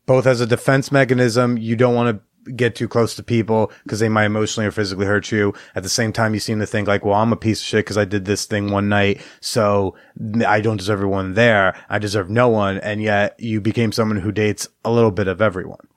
both 0.06 0.28
as 0.28 0.42
a 0.42 0.46
defense 0.46 0.92
mechanism, 0.92 1.58
you 1.58 1.76
don't 1.76 1.96
want 1.96 2.18
to 2.18 2.52
get 2.52 2.76
too 2.76 2.88
close 2.88 3.16
to 3.16 3.24
people 3.24 3.72
because 3.84 4.00
they 4.00 4.10
might 4.10 4.26
emotionally 4.26 4.68
or 4.68 4.72
physically 4.72 5.06
hurt 5.06 5.32
you. 5.32 5.54
At 5.76 5.84
the 5.84 5.90
same 5.90 6.12
time, 6.12 6.34
you 6.34 6.40
seem 6.40 6.60
to 6.60 6.66
think 6.66 6.88
like, 6.88 7.06
well, 7.06 7.16
I'm 7.16 7.32
a 7.32 7.38
piece 7.38 7.62
of 7.62 7.68
shit 7.68 7.86
because 7.86 7.98
I 7.98 8.06
did 8.06 8.26
this 8.26 8.46
thing 8.46 8.72
one 8.72 8.90
night. 8.90 9.22
So 9.40 9.96
I 10.46 10.60
don't 10.60 10.78
deserve 10.78 10.98
everyone 10.98 11.36
there. 11.36 11.76
I 11.88 12.00
deserve 12.00 12.30
no 12.30 12.50
one. 12.50 12.80
And 12.80 13.02
yet 13.02 13.40
you 13.40 13.62
became 13.62 13.92
someone 13.92 14.18
who 14.18 14.32
dates 14.32 14.68
a 14.84 14.92
little 14.92 15.12
bit 15.12 15.28
of 15.28 15.42
everyone. 15.42 15.88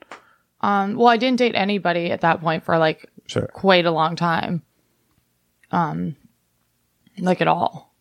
Um, 0.64 0.94
well, 0.96 1.08
I 1.08 1.16
didn't 1.18 1.38
date 1.38 1.54
anybody 1.54 2.10
at 2.10 2.22
that 2.22 2.40
point 2.40 2.64
for 2.64 2.78
like 2.78 3.10
Sure. 3.26 3.46
quite 3.48 3.84
a 3.86 3.90
long 3.90 4.16
time. 4.16 4.62
Um, 5.70 6.16
like 7.18 7.40
at 7.40 7.48
all. 7.48 7.94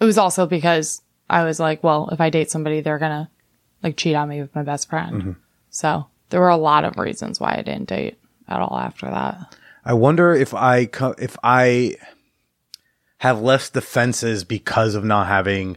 It 0.00 0.04
was 0.04 0.18
also 0.18 0.46
because 0.46 1.02
I 1.30 1.44
was 1.44 1.60
like, 1.60 1.82
well, 1.84 2.08
if 2.10 2.20
I 2.20 2.30
date 2.30 2.50
somebody, 2.50 2.80
they're 2.80 2.98
gonna 2.98 3.30
like 3.82 3.96
cheat 3.96 4.14
on 4.16 4.28
me 4.28 4.40
with 4.40 4.54
my 4.54 4.62
best 4.62 4.88
friend. 4.88 5.36
So 5.70 6.06
there 6.30 6.40
were 6.40 6.48
a 6.48 6.56
lot 6.56 6.84
of 6.84 6.98
reasons 6.98 7.38
why 7.40 7.54
I 7.56 7.62
didn't 7.62 7.88
date 7.88 8.18
at 8.48 8.60
all 8.60 8.76
after 8.78 9.06
that. 9.06 9.54
I 9.84 9.92
wonder 9.92 10.34
if 10.34 10.52
I 10.52 10.86
co- 10.86 11.14
if 11.18 11.36
I 11.44 11.96
have 13.18 13.40
less 13.40 13.70
defenses 13.70 14.42
because 14.44 14.94
of 14.94 15.04
not 15.04 15.26
having 15.28 15.76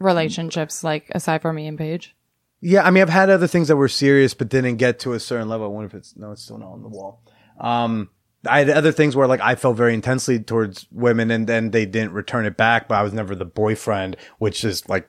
Relationships, 0.00 0.84
like 0.84 1.10
aside 1.14 1.42
from 1.42 1.56
me 1.56 1.66
and 1.66 1.76
Paige. 1.78 2.14
Yeah, 2.60 2.82
I 2.82 2.90
mean, 2.90 3.02
I've 3.02 3.08
had 3.08 3.30
other 3.30 3.46
things 3.46 3.68
that 3.68 3.76
were 3.76 3.88
serious, 3.88 4.34
but 4.34 4.48
didn't 4.48 4.76
get 4.76 4.98
to 5.00 5.12
a 5.12 5.20
certain 5.20 5.48
level. 5.48 5.66
I 5.66 5.70
wonder 5.70 5.86
if 5.86 5.94
it's 5.94 6.16
no, 6.16 6.32
it's 6.32 6.42
still 6.42 6.58
not 6.58 6.72
on 6.72 6.82
the 6.82 6.88
wall. 6.88 7.22
Um, 7.60 8.10
I 8.46 8.60
had 8.60 8.70
other 8.70 8.92
things 8.92 9.16
where 9.16 9.26
like 9.26 9.40
I 9.40 9.54
felt 9.54 9.76
very 9.76 9.94
intensely 9.94 10.40
towards 10.40 10.86
women, 10.90 11.30
and 11.30 11.46
then 11.46 11.70
they 11.70 11.86
didn't 11.86 12.12
return 12.12 12.46
it 12.46 12.56
back. 12.56 12.88
But 12.88 12.96
I 12.96 13.02
was 13.02 13.12
never 13.12 13.34
the 13.34 13.44
boyfriend, 13.44 14.16
which 14.38 14.64
is 14.64 14.88
like 14.88 15.08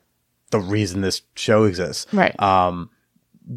the 0.51 0.59
reason 0.59 1.01
this 1.01 1.21
show 1.35 1.63
exists. 1.63 2.11
Right. 2.13 2.39
Um, 2.41 2.89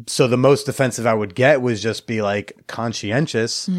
so 0.07 0.27
the 0.27 0.37
most 0.37 0.65
defensive 0.65 1.05
I 1.05 1.13
would 1.13 1.35
get 1.35 1.61
was 1.61 1.81
just 1.81 2.07
be 2.07 2.21
like 2.21 2.63
conscientious 2.67 3.69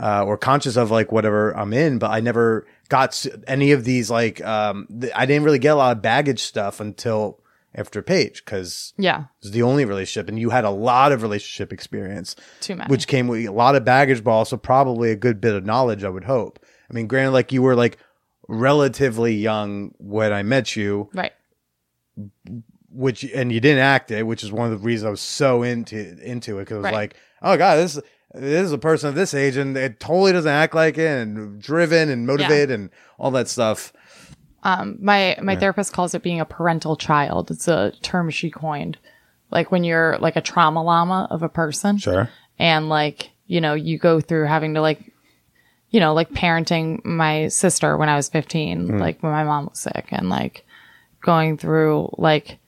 uh, 0.00 0.24
or 0.24 0.38
conscious 0.38 0.76
of 0.76 0.90
like 0.90 1.12
whatever 1.12 1.56
I'm 1.56 1.72
in, 1.72 1.98
but 1.98 2.10
I 2.10 2.20
never 2.20 2.66
got 2.88 3.26
any 3.46 3.72
of 3.72 3.84
these 3.84 4.10
like 4.10 4.42
um, 4.42 4.88
th- 5.00 5.12
I 5.14 5.26
didn't 5.26 5.44
really 5.44 5.58
get 5.58 5.74
a 5.74 5.76
lot 5.76 5.96
of 5.96 6.02
baggage 6.02 6.40
stuff 6.40 6.80
until 6.80 7.39
after 7.74 8.02
Paige 8.02 8.44
because 8.44 8.92
Yeah. 8.98 9.20
it 9.20 9.26
was 9.44 9.50
the 9.52 9.62
only 9.62 9.84
relationship, 9.84 10.28
and 10.28 10.38
you 10.38 10.50
had 10.50 10.64
a 10.64 10.70
lot 10.70 11.12
of 11.12 11.22
relationship 11.22 11.72
experience, 11.72 12.34
Too 12.60 12.74
many. 12.76 12.90
which 12.90 13.06
came 13.06 13.28
with 13.28 13.46
a 13.46 13.52
lot 13.52 13.76
of 13.76 13.84
baggage, 13.84 14.24
but 14.24 14.32
also 14.32 14.56
probably 14.56 15.10
a 15.12 15.16
good 15.16 15.40
bit 15.40 15.54
of 15.54 15.64
knowledge. 15.64 16.02
I 16.04 16.08
would 16.08 16.24
hope. 16.24 16.58
I 16.90 16.94
mean, 16.94 17.06
granted, 17.06 17.30
like 17.30 17.52
you 17.52 17.62
were 17.62 17.76
like 17.76 17.98
relatively 18.48 19.34
young 19.34 19.92
when 19.98 20.32
I 20.32 20.42
met 20.42 20.74
you, 20.74 21.08
Right. 21.14 21.32
which 22.92 23.22
and 23.24 23.52
you 23.52 23.60
didn't 23.60 23.82
act 23.82 24.10
it, 24.10 24.26
which 24.26 24.42
is 24.42 24.50
one 24.52 24.72
of 24.72 24.78
the 24.80 24.84
reasons 24.84 25.06
I 25.06 25.10
was 25.10 25.20
so 25.20 25.62
into 25.62 26.16
into 26.22 26.58
it 26.58 26.62
because 26.62 26.74
it 26.74 26.78
was 26.78 26.84
Right. 26.86 26.94
like, 26.94 27.14
oh 27.42 27.56
god, 27.56 27.76
this 27.76 28.00
this 28.34 28.64
is 28.66 28.72
a 28.72 28.78
person 28.78 29.08
of 29.08 29.14
this 29.14 29.34
age 29.34 29.56
and 29.56 29.76
it 29.76 29.98
totally 30.00 30.32
doesn't 30.32 30.50
act 30.50 30.74
like 30.74 30.98
it 30.98 31.06
and 31.08 31.60
driven 31.60 32.08
and 32.08 32.26
motivated 32.26 32.70
and 32.70 32.90
all 33.18 33.30
that 33.32 33.48
stuff. 33.48 33.92
Um, 34.62 34.98
my 35.00 35.36
my 35.42 35.54
therapist 35.60 35.92
calls 35.92 36.14
it 36.14 36.22
being 36.22 36.40
a 36.40 36.44
parental 36.44 36.96
child. 36.96 37.50
It's 37.50 37.68
a 37.68 37.92
term 38.02 38.30
she 38.30 38.50
coined. 38.50 38.98
Like 39.50 39.72
when 39.72 39.84
you're 39.84 40.18
like 40.18 40.36
a 40.36 40.40
trauma 40.40 40.82
llama 40.82 41.26
of 41.30 41.42
a 41.42 41.48
person. 41.48 41.98
Sure. 41.98 42.28
and 42.58 42.88
like 42.88 43.30
you 43.46 43.60
know 43.60 43.74
you 43.74 43.98
go 43.98 44.20
through 44.20 44.46
having 44.46 44.74
to 44.74 44.80
like 44.80 45.00
you 45.90 45.98
know 45.98 46.14
like 46.14 46.30
parenting 46.30 47.04
my 47.04 47.48
sister 47.48 47.96
when 47.96 48.08
i 48.08 48.14
was 48.14 48.28
15 48.28 48.98
like 48.98 49.20
when 49.22 49.32
my 49.32 49.42
mom 49.42 49.64
was 49.66 49.80
sick 49.80 50.06
and 50.12 50.28
like 50.28 50.64
going 51.20 51.56
through 51.58 52.14
like 52.16 52.58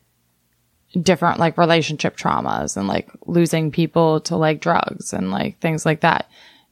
different 1.01 1.39
like 1.39 1.56
relationship 1.56 2.16
traumas 2.16 2.77
and 2.77 2.89
like 2.89 3.09
losing 3.27 3.70
people 3.70 4.20
to 4.20 4.36
like 4.36 4.60
drugs 4.60 5.12
and 5.12 5.31
like 5.31 5.60
things 5.60 5.86
like 5.86 6.01
that 6.01 6.28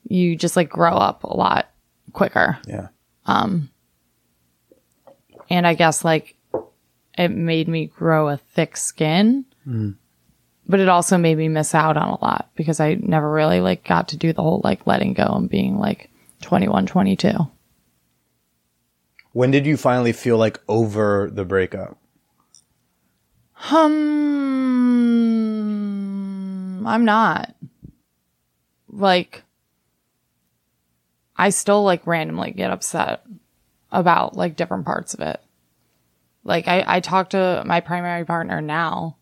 you 0.08 0.34
just 0.34 0.56
like 0.56 0.68
grow 0.68 0.92
up 0.92 1.22
a 1.24 1.36
lot 1.36 1.70
quicker 2.12 2.58
Yeah. 2.66 2.88
And 5.50 5.66
i 5.66 5.74
guess 5.74 6.04
like 6.04 6.36
it 7.18 7.28
made 7.28 7.68
me 7.68 7.86
grow 7.86 8.28
a 8.28 8.36
thick 8.38 8.76
skin. 8.76 9.44
But 10.66 10.78
it 10.80 10.88
also 10.88 11.18
made 11.18 11.36
me 11.36 11.48
miss 11.48 11.74
out 11.74 11.96
on 11.96 12.08
a 12.08 12.20
lot 12.24 12.48
because 12.54 12.78
i 12.80 12.94
never 12.94 13.30
really 13.30 13.60
like 13.60 13.84
got 13.84 14.08
to 14.08 14.16
do 14.16 14.32
the 14.32 14.42
whole 14.42 14.60
like 14.64 14.86
letting 14.86 15.12
go 15.14 15.26
and 15.26 15.50
being 15.50 15.78
like 15.78 16.08
21 16.42 16.86
22 16.86 17.32
When 19.32 19.50
did 19.50 19.66
you 19.66 19.76
finally 19.76 20.12
feel 20.12 20.38
like 20.38 20.60
over 20.68 21.28
the 21.32 21.44
breakup? 21.44 21.96
um 25.50 26.86
i'm 26.86 27.04
not. 27.04 27.54
Like 28.88 29.42
i 31.36 31.50
still 31.50 31.82
like 31.84 32.06
randomly 32.06 32.52
get 32.52 32.70
upset 32.70 33.24
about 33.92 34.36
like 34.36 34.56
different 34.56 34.84
parts 34.84 35.14
of 35.14 35.20
it 35.20 35.40
like 36.44 36.68
i 36.68 36.84
i 36.86 37.00
talk 37.00 37.30
to 37.30 37.62
my 37.66 37.80
primary 37.80 38.24
partner 38.24 38.60
now 38.60 39.16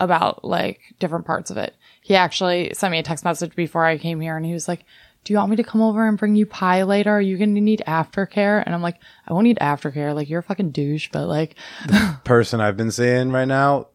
about 0.00 0.44
like 0.44 0.80
different 0.98 1.24
parts 1.26 1.50
of 1.50 1.56
it 1.56 1.74
he 2.02 2.14
actually 2.14 2.72
sent 2.74 2.92
me 2.92 2.98
a 2.98 3.02
text 3.02 3.24
message 3.24 3.54
before 3.56 3.84
i 3.84 3.98
came 3.98 4.20
here 4.20 4.36
and 4.36 4.46
he 4.46 4.52
was 4.52 4.68
like 4.68 4.84
do 5.24 5.32
you 5.32 5.38
want 5.38 5.50
me 5.50 5.56
to 5.56 5.64
come 5.64 5.80
over 5.82 6.06
and 6.06 6.16
bring 6.18 6.36
you 6.36 6.46
pie 6.46 6.82
later 6.84 7.10
are 7.10 7.20
you 7.20 7.36
gonna 7.36 7.60
need 7.60 7.82
aftercare 7.86 8.62
and 8.64 8.74
i'm 8.74 8.82
like 8.82 8.96
i 9.26 9.32
won't 9.32 9.44
need 9.44 9.58
aftercare 9.60 10.14
like 10.14 10.28
you're 10.28 10.40
a 10.40 10.42
fucking 10.42 10.70
douche 10.70 11.08
but 11.12 11.26
like 11.26 11.54
the 11.86 12.16
Person 12.24 12.60
I've 12.60 12.76
been 12.76 12.90
seeing 12.90 13.30
right 13.32 13.48
now 13.48 13.88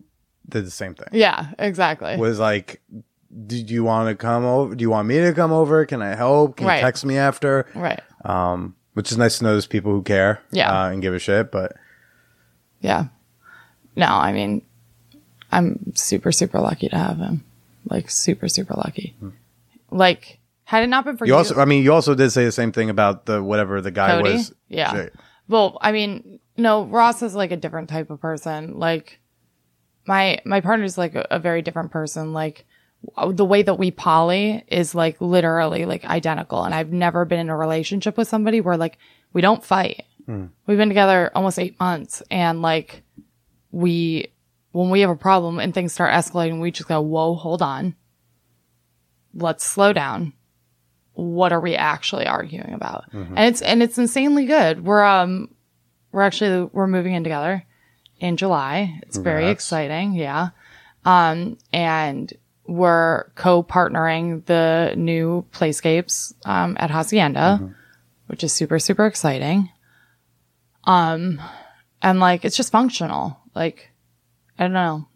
did 0.50 0.66
the 0.66 0.72
same 0.72 0.96
thing. 0.96 1.08
yeah 1.12 1.52
exactly 1.60 2.18
Was 2.18 2.40
like, 2.40 2.82
did 3.48 3.70
you 3.70 3.84
want 3.84 4.10
to 4.10 4.16
come 4.16 4.44
over? 4.44 4.76
Do 4.76 4.82
you 4.82 4.90
want 4.90 5.08
me 5.08 5.20
to 5.22 5.34
come 5.34 5.54
over? 5.54 5.86
Can 5.86 6.02
I 6.02 6.16
help? 6.16 6.58
Can 6.58 6.68
Right. 6.68 6.80
you 6.80 6.82
text 6.84 7.06
me 7.06 7.18
after? 7.18 7.66
right 7.76 8.02
Um, 8.26 8.76
which 8.94 9.12
is 9.12 9.18
nice 9.18 9.38
to 9.38 9.44
know 9.44 9.52
there's 9.52 9.66
people 9.68 9.92
who 9.92 10.02
care. 10.04 10.42
Yeah. 10.52 10.72
Uh, 10.86 10.90
and 10.92 11.02
give 11.02 11.14
a 11.14 11.20
shit. 11.20 11.52
But 11.52 11.74
Yeah. 12.82 13.06
No, 13.96 14.08
I 14.08 14.34
mean, 14.34 14.62
I'm 15.52 15.94
super, 15.96 16.32
super 16.32 16.60
lucky 16.60 16.90
to 16.90 16.98
have 16.98 17.18
him. 17.18 17.44
Like, 17.90 18.10
super, 18.10 18.48
super 18.48 18.74
lucky. 18.76 19.16
Like, 19.92 20.40
had 20.66 20.84
it 20.84 20.88
not 20.88 21.06
been 21.06 21.18
for 21.18 21.26
Hmm. 21.26 21.30
you 21.30 21.34
you, 21.34 21.38
also, 21.38 21.60
I 21.60 21.66
mean, 21.66 21.84
you 21.84 21.94
also 21.94 22.16
did 22.16 22.32
say 22.32 22.44
the 22.46 22.52
same 22.52 22.72
thing 22.72 22.90
about 22.90 23.26
the 23.26 23.44
whatever 23.44 23.82
the 23.82 23.92
guy 23.92 24.18
Cody? 24.18 24.34
was. 24.34 24.54
Yeah. 24.68 24.94
Shit. 24.94 25.14
Well, 25.48 25.78
I 25.82 25.92
mean, 25.92 26.40
no, 26.58 26.86
Ross 26.86 27.22
is 27.22 27.36
like 27.36 27.52
a 27.52 27.58
different 27.58 27.90
type 27.90 28.10
of 28.10 28.20
person. 28.22 28.80
Like, 28.80 29.20
my 30.08 30.40
my 30.46 30.62
partner's 30.62 30.98
like 30.98 31.16
a, 31.16 31.28
a 31.30 31.40
very 31.40 31.62
different 31.62 31.92
person. 31.92 32.34
Like, 32.34 32.66
the 33.32 33.46
way 33.46 33.62
that 33.64 33.80
we 33.80 33.92
poly 33.92 34.64
is 34.68 34.96
like 34.96 35.20
literally 35.20 35.86
like 35.86 36.06
identical. 36.06 36.64
And 36.64 36.74
I've 36.74 36.92
never 36.92 37.26
been 37.26 37.40
in 37.40 37.50
a 37.50 37.58
relationship 37.58 38.18
with 38.18 38.28
somebody 38.28 38.62
where 38.62 38.78
like 38.78 38.98
we 39.34 39.42
don't 39.42 39.64
fight. 39.64 40.06
We've 40.68 40.78
been 40.78 40.90
together 40.90 41.32
almost 41.36 41.60
eight 41.60 41.80
months, 41.80 42.24
and 42.32 42.62
like 42.62 43.04
we 43.72 44.32
when 44.72 44.90
we 44.90 45.02
have 45.02 45.10
a 45.10 45.16
problem 45.16 45.60
and 45.60 45.74
things 45.74 45.94
start 45.94 46.14
escalating, 46.14 46.62
we 46.62 46.72
just 46.72 46.88
go, 46.88 47.02
"Whoa, 47.02 47.36
hold 47.36 47.62
on, 47.62 47.96
let's 49.34 49.66
slow 49.66 49.94
down." 49.94 50.34
what 51.16 51.54
are 51.54 51.60
we 51.60 51.76
actually 51.76 52.26
arguing 52.26 52.74
about? 52.74 53.06
And 53.36 53.40
it's 53.40 53.62
and 53.62 53.84
it's 53.84 53.98
insanely 53.98 54.46
good. 54.46 54.84
We're 54.84 55.04
um 55.04 55.54
we're 56.12 56.22
actually 56.24 56.70
we're 56.74 56.88
moving 56.88 57.14
in 57.14 57.24
together 57.24 57.64
in 58.20 58.36
July. 58.38 59.00
It's 59.04 59.18
very 59.18 59.50
exciting, 59.52 60.14
yeah. 60.14 60.50
Um 61.06 61.58
and 61.72 62.34
we're 62.68 63.30
co-partnering 63.36 64.46
the 64.46 64.94
new 64.96 65.46
playscapes 65.52 66.34
um 66.46 66.76
at 66.80 66.90
Hacienda, 66.92 67.76
which 68.28 68.44
is 68.44 68.54
super 68.54 68.80
super 68.80 69.06
exciting. 69.06 69.70
Um 70.86 71.42
and 72.02 72.20
like 72.20 72.46
it's 72.46 72.58
just 72.58 72.72
functional. 72.72 73.38
Like 73.56 73.92
I 74.58 74.64
don't 74.64 74.74
know. 74.74 75.08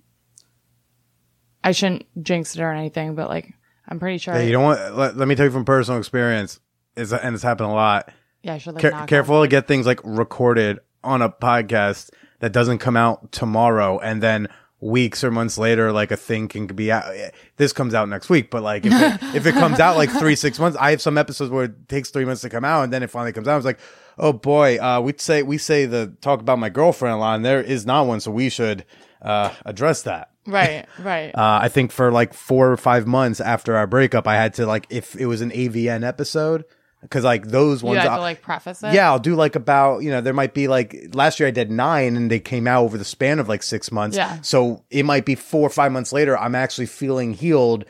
I 1.63 1.71
shouldn't 1.71 2.05
jinx 2.23 2.55
it 2.55 2.61
or 2.61 2.71
anything, 2.71 3.15
but 3.15 3.29
like 3.29 3.53
I'm 3.87 3.99
pretty 3.99 4.17
sure 4.17 4.33
Yeah, 4.33 4.41
you 4.41 4.51
don't 4.51 4.63
want. 4.63 4.97
Let, 4.97 5.17
let 5.17 5.27
me 5.27 5.35
tell 5.35 5.45
you 5.45 5.51
from 5.51 5.65
personal 5.65 5.99
experience. 5.99 6.59
Is 6.95 7.13
and 7.13 7.35
it's 7.35 7.43
happened 7.43 7.69
a 7.69 7.73
lot. 7.73 8.11
yeah, 8.41 8.53
I 8.53 8.57
should 8.57 8.73
like 8.73 8.81
Care- 8.81 9.05
careful 9.05 9.41
to 9.43 9.47
get 9.47 9.67
things 9.67 9.85
like 9.85 9.99
recorded 10.03 10.79
on 11.03 11.21
a 11.21 11.29
podcast 11.29 12.09
that 12.39 12.51
doesn't 12.51 12.79
come 12.79 12.97
out 12.97 13.31
tomorrow, 13.31 13.99
and 13.99 14.21
then 14.21 14.47
weeks 14.79 15.23
or 15.23 15.31
months 15.31 15.57
later, 15.57 15.91
like 15.91 16.11
a 16.11 16.17
thing 16.17 16.47
can 16.47 16.67
be 16.67 16.91
out. 16.91 17.11
This 17.57 17.73
comes 17.73 17.93
out 17.93 18.09
next 18.09 18.29
week, 18.29 18.51
but 18.51 18.63
like 18.63 18.85
if 18.85 18.93
it, 18.93 19.19
if 19.35 19.45
it 19.45 19.53
comes 19.53 19.79
out 19.79 19.97
like 19.97 20.09
three 20.11 20.35
six 20.35 20.59
months, 20.59 20.77
I 20.79 20.91
have 20.91 21.01
some 21.01 21.17
episodes 21.17 21.51
where 21.51 21.65
it 21.65 21.89
takes 21.89 22.09
three 22.09 22.25
months 22.25 22.41
to 22.41 22.49
come 22.49 22.65
out, 22.65 22.83
and 22.83 22.93
then 22.93 23.03
it 23.03 23.09
finally 23.09 23.33
comes 23.33 23.47
out. 23.47 23.53
I 23.53 23.57
was 23.57 23.65
like, 23.65 23.79
oh 24.17 24.33
boy, 24.33 24.77
uh, 24.77 25.01
we 25.01 25.13
say 25.17 25.43
we 25.43 25.57
say 25.57 25.85
the 25.85 26.13
talk 26.21 26.39
about 26.41 26.59
my 26.59 26.69
girlfriend 26.69 27.15
a 27.15 27.17
lot, 27.17 27.35
and 27.35 27.45
there 27.45 27.61
is 27.61 27.85
not 27.85 28.05
one, 28.05 28.19
so 28.19 28.31
we 28.31 28.49
should 28.49 28.85
uh, 29.21 29.53
address 29.65 30.03
that. 30.03 30.31
Right, 30.45 30.85
right. 30.99 31.31
Uh, 31.35 31.59
I 31.61 31.69
think 31.69 31.91
for 31.91 32.11
like 32.11 32.33
four 32.33 32.71
or 32.71 32.77
five 32.77 33.05
months 33.05 33.41
after 33.41 33.75
our 33.75 33.85
breakup, 33.87 34.27
I 34.27 34.35
had 34.35 34.53
to 34.55 34.65
like 34.65 34.87
if 34.89 35.15
it 35.15 35.25
was 35.25 35.41
an 35.41 35.51
AVN 35.51 36.07
episode 36.07 36.65
because 37.09 37.23
like 37.23 37.47
those 37.47 37.81
you 37.81 37.87
ones. 37.89 38.01
have 38.01 38.15
to 38.15 38.19
like 38.21 38.41
preface 38.41 38.83
it. 38.83 38.93
yeah, 38.93 39.09
I'll 39.09 39.19
do 39.19 39.35
like 39.35 39.55
about 39.55 40.03
you 40.03 40.11
know 40.11 40.21
there 40.21 40.33
might 40.33 40.53
be 40.53 40.67
like 40.67 40.95
last 41.13 41.39
year 41.39 41.47
I 41.47 41.51
did 41.51 41.71
nine 41.71 42.15
and 42.15 42.29
they 42.29 42.39
came 42.39 42.67
out 42.67 42.83
over 42.83 42.97
the 42.97 43.05
span 43.05 43.39
of 43.39 43.47
like 43.47 43.63
six 43.63 43.91
months. 43.91 44.17
Yeah. 44.17 44.39
So 44.41 44.83
it 44.89 45.03
might 45.05 45.25
be 45.25 45.35
four 45.35 45.61
or 45.61 45.69
five 45.69 45.91
months 45.91 46.11
later 46.11 46.37
I'm 46.37 46.55
actually 46.55 46.87
feeling 46.87 47.33
healed, 47.33 47.85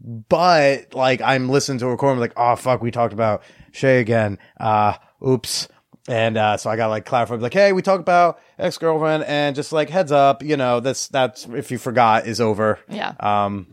but 0.00 0.94
like 0.94 1.20
I'm 1.20 1.48
listening 1.48 1.78
to 1.78 1.86
a 1.86 1.90
record 1.90 2.12
I'm 2.12 2.20
like 2.20 2.34
oh 2.36 2.56
fuck 2.56 2.82
we 2.82 2.90
talked 2.90 3.12
about 3.12 3.42
Shay 3.72 4.00
again. 4.00 4.38
Uh, 4.58 4.94
oops. 5.26 5.68
And 6.06 6.36
uh, 6.36 6.58
so 6.58 6.68
I 6.68 6.76
got 6.76 6.88
like 6.88 7.06
clarify 7.06 7.36
like 7.36 7.54
hey 7.54 7.72
we 7.72 7.80
talked 7.82 8.00
about 8.02 8.38
ex 8.58 8.76
girlfriend 8.78 9.24
and 9.24 9.56
just 9.56 9.72
like 9.72 9.88
heads 9.88 10.12
up 10.12 10.42
you 10.42 10.56
know 10.56 10.80
this 10.80 11.08
that's 11.08 11.46
if 11.46 11.70
you 11.70 11.78
forgot 11.78 12.26
is 12.26 12.40
over. 12.40 12.78
yeah, 12.88 13.14
Um. 13.20 13.68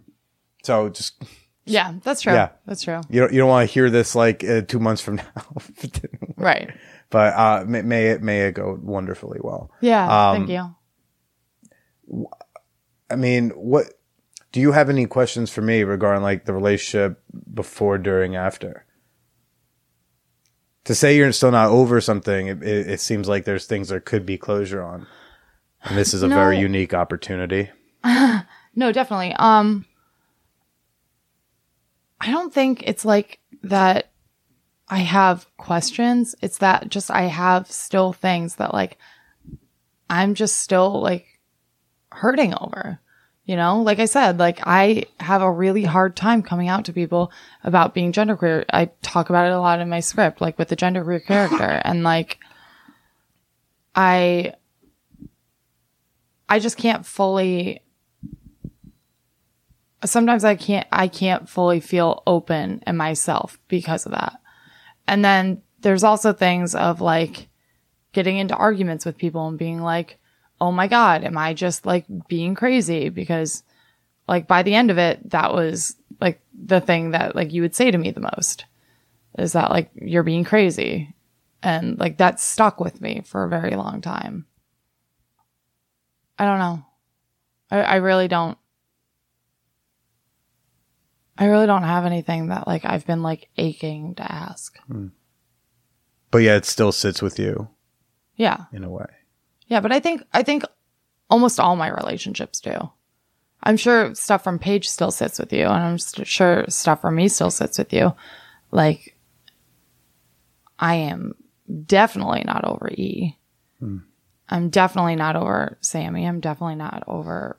So 0.63 0.89
just 0.89 1.21
yeah. 1.65 1.93
That's 2.03 2.21
true. 2.21 2.33
yeah. 2.33 2.49
that's 2.65 2.83
true. 2.83 3.01
you 3.09 3.21
don't 3.21 3.33
you 3.33 3.39
don't 3.39 3.49
want 3.49 3.67
to 3.67 3.73
hear 3.73 3.89
this 3.89 4.15
like 4.15 4.43
uh, 4.43 4.61
two 4.61 4.79
months 4.79 5.01
from 5.01 5.15
now. 5.17 5.45
Right. 6.37 6.71
but 7.09 7.33
uh, 7.33 7.65
may, 7.67 7.81
may 7.81 8.07
it 8.07 8.21
may 8.21 8.41
it 8.47 8.53
go 8.53 8.77
wonderfully 8.81 9.39
well. 9.41 9.71
Yeah. 9.81 10.29
Um, 10.31 10.47
thank 10.47 10.49
you. 10.49 12.27
I 13.09 13.15
mean, 13.15 13.49
what 13.51 13.93
do 14.51 14.59
you 14.59 14.71
have 14.71 14.89
any 14.89 15.05
questions 15.05 15.51
for 15.51 15.61
me 15.61 15.83
regarding 15.83 16.23
like 16.23 16.45
the 16.45 16.53
relationship 16.53 17.21
before, 17.53 17.97
during, 17.97 18.35
after? 18.35 18.85
to 20.85 20.95
say 20.95 21.15
you're 21.15 21.31
still 21.31 21.51
not 21.51 21.69
over 21.69 22.01
something, 22.01 22.47
it, 22.47 22.63
it, 22.63 22.89
it 22.89 22.99
seems 22.99 23.27
like 23.27 23.45
there's 23.45 23.65
things 23.65 23.89
there 23.89 23.99
could 23.99 24.25
be 24.25 24.37
closure 24.37 24.81
on, 24.81 25.05
and 25.83 25.97
this 25.97 26.13
is 26.13 26.23
a 26.23 26.27
very 26.27 26.57
unique 26.59 26.93
opportunity. 26.93 27.69
No, 28.73 28.93
definitely. 28.93 29.33
Um 29.37 29.85
I 32.21 32.29
don't 32.29 32.53
think 32.53 32.83
it's 32.85 33.03
like 33.03 33.39
that 33.63 34.11
I 34.87 34.99
have 34.99 35.47
questions. 35.57 36.35
It's 36.41 36.59
that 36.59 36.87
just 36.89 37.09
I 37.09 37.23
have 37.23 37.71
still 37.71 38.13
things 38.13 38.55
that 38.57 38.75
like 38.75 38.97
I'm 40.07 40.35
just 40.35 40.59
still 40.59 41.01
like 41.01 41.25
hurting 42.11 42.53
over. 42.61 42.99
You 43.45 43.55
know, 43.55 43.81
like 43.81 43.97
I 43.97 44.05
said, 44.05 44.37
like 44.37 44.59
I 44.67 45.05
have 45.19 45.41
a 45.41 45.51
really 45.51 45.83
hard 45.83 46.15
time 46.15 46.43
coming 46.43 46.67
out 46.67 46.85
to 46.85 46.93
people 46.93 47.31
about 47.63 47.95
being 47.95 48.13
genderqueer. 48.13 48.65
I 48.71 48.91
talk 49.01 49.31
about 49.31 49.47
it 49.47 49.53
a 49.53 49.59
lot 49.59 49.79
in 49.79 49.89
my 49.89 49.99
script, 49.99 50.41
like 50.41 50.59
with 50.59 50.67
the 50.67 50.75
genderqueer 50.75 51.25
character. 51.25 51.81
And 51.83 52.03
like 52.03 52.37
I 53.95 54.53
I 56.47 56.59
just 56.59 56.77
can't 56.77 57.03
fully 57.03 57.81
sometimes 60.05 60.43
I 60.43 60.55
can't 60.55 60.87
I 60.91 61.07
can't 61.07 61.47
fully 61.47 61.79
feel 61.79 62.23
open 62.25 62.83
in 62.85 62.97
myself 62.97 63.59
because 63.67 64.05
of 64.05 64.11
that. 64.13 64.39
And 65.07 65.23
then 65.23 65.61
there's 65.81 66.03
also 66.03 66.33
things 66.33 66.75
of 66.75 67.01
like 67.01 67.49
getting 68.13 68.37
into 68.37 68.55
arguments 68.55 69.05
with 69.05 69.17
people 69.17 69.47
and 69.47 69.57
being 69.57 69.81
like, 69.81 70.19
"Oh 70.59 70.71
my 70.71 70.87
god, 70.87 71.23
am 71.23 71.37
I 71.37 71.53
just 71.53 71.85
like 71.85 72.05
being 72.27 72.55
crazy?" 72.55 73.09
because 73.09 73.63
like 74.27 74.47
by 74.47 74.63
the 74.63 74.75
end 74.75 74.91
of 74.91 74.97
it, 74.97 75.29
that 75.31 75.53
was 75.53 75.95
like 76.19 76.41
the 76.53 76.81
thing 76.81 77.11
that 77.11 77.35
like 77.35 77.51
you 77.51 77.61
would 77.61 77.75
say 77.75 77.91
to 77.91 77.97
me 77.97 78.11
the 78.11 78.21
most 78.37 78.65
is 79.37 79.53
that 79.53 79.71
like 79.71 79.89
you're 79.95 80.23
being 80.23 80.43
crazy. 80.43 81.13
And 81.63 81.99
like 81.99 82.17
that 82.17 82.39
stuck 82.39 82.79
with 82.79 83.01
me 83.01 83.21
for 83.23 83.43
a 83.43 83.49
very 83.49 83.75
long 83.75 84.01
time. 84.01 84.45
I 86.39 86.45
don't 86.45 86.59
know. 86.59 86.85
I, 87.69 87.81
I 87.81 87.95
really 87.97 88.27
don't 88.27 88.57
I 91.41 91.45
really 91.45 91.65
don't 91.65 91.81
have 91.81 92.05
anything 92.05 92.49
that 92.49 92.67
like 92.67 92.85
I've 92.85 93.07
been 93.07 93.23
like 93.23 93.49
aching 93.57 94.13
to 94.15 94.31
ask. 94.31 94.77
Hmm. 94.85 95.07
But 96.29 96.43
yeah, 96.43 96.55
it 96.55 96.65
still 96.65 96.91
sits 96.91 97.19
with 97.19 97.39
you 97.39 97.67
Yeah. 98.35 98.65
in 98.71 98.83
a 98.83 98.89
way. 98.89 99.07
Yeah, 99.65 99.79
but 99.79 99.91
I 99.91 99.99
think 99.99 100.21
I 100.33 100.43
think 100.43 100.63
almost 101.31 101.59
all 101.59 101.75
my 101.75 101.87
relationships 101.89 102.59
do. 102.59 102.91
I'm 103.63 103.75
sure 103.75 104.13
stuff 104.13 104.43
from 104.43 104.59
Paige 104.59 104.87
still 104.87 105.09
sits 105.09 105.39
with 105.39 105.51
you, 105.51 105.63
and 105.65 105.83
I'm 105.83 105.97
sure 105.97 106.65
stuff 106.69 107.01
from 107.01 107.15
me 107.15 107.27
still 107.27 107.49
sits 107.51 107.79
with 107.79 107.91
you. 107.91 108.13
Like, 108.71 109.15
I 110.77 110.95
am 110.95 111.33
definitely 111.85 112.43
not 112.45 112.65
over 112.65 112.89
E. 112.89 113.37
Hmm. 113.79 113.97
am 114.49 114.69
definitely 114.69 115.15
not 115.15 115.35
over 115.35 115.77
Sammy. 115.81 116.27
I'm 116.27 116.39
definitely 116.39 116.75
not 116.75 117.03
over. 117.07 117.57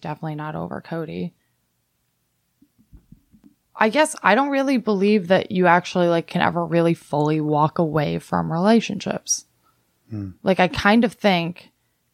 Definitely 0.00 0.34
not 0.36 0.54
over 0.54 0.80
Cody. 0.82 1.34
I 3.78 3.88
guess 3.90 4.16
I 4.22 4.34
don't 4.34 4.50
really 4.50 4.78
believe 4.78 5.28
that 5.28 5.50
you 5.50 5.66
actually 5.66 6.08
like 6.08 6.26
can 6.26 6.40
ever 6.40 6.64
really 6.64 6.94
fully 6.94 7.40
walk 7.40 7.78
away 7.78 8.18
from 8.18 8.50
relationships. 8.50 9.44
Hmm. 10.10 10.30
Like 10.42 10.60
I 10.60 10.68
kind 10.68 11.04
of 11.04 11.12
think 11.12 11.70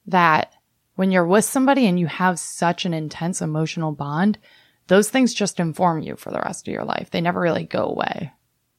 that 0.06 0.52
when 0.96 1.10
you're 1.10 1.26
with 1.26 1.44
somebody 1.44 1.86
and 1.86 1.98
you 1.98 2.06
have 2.06 2.38
such 2.38 2.84
an 2.84 2.94
intense 2.94 3.40
emotional 3.40 3.92
bond, 3.92 4.38
those 4.88 5.08
things 5.08 5.32
just 5.32 5.60
inform 5.60 6.02
you 6.02 6.16
for 6.16 6.30
the 6.30 6.40
rest 6.40 6.66
of 6.66 6.72
your 6.72 6.84
life. 6.84 7.10
They 7.10 7.20
never 7.20 7.40
really 7.40 7.64
go 7.64 7.84
away. 7.84 8.32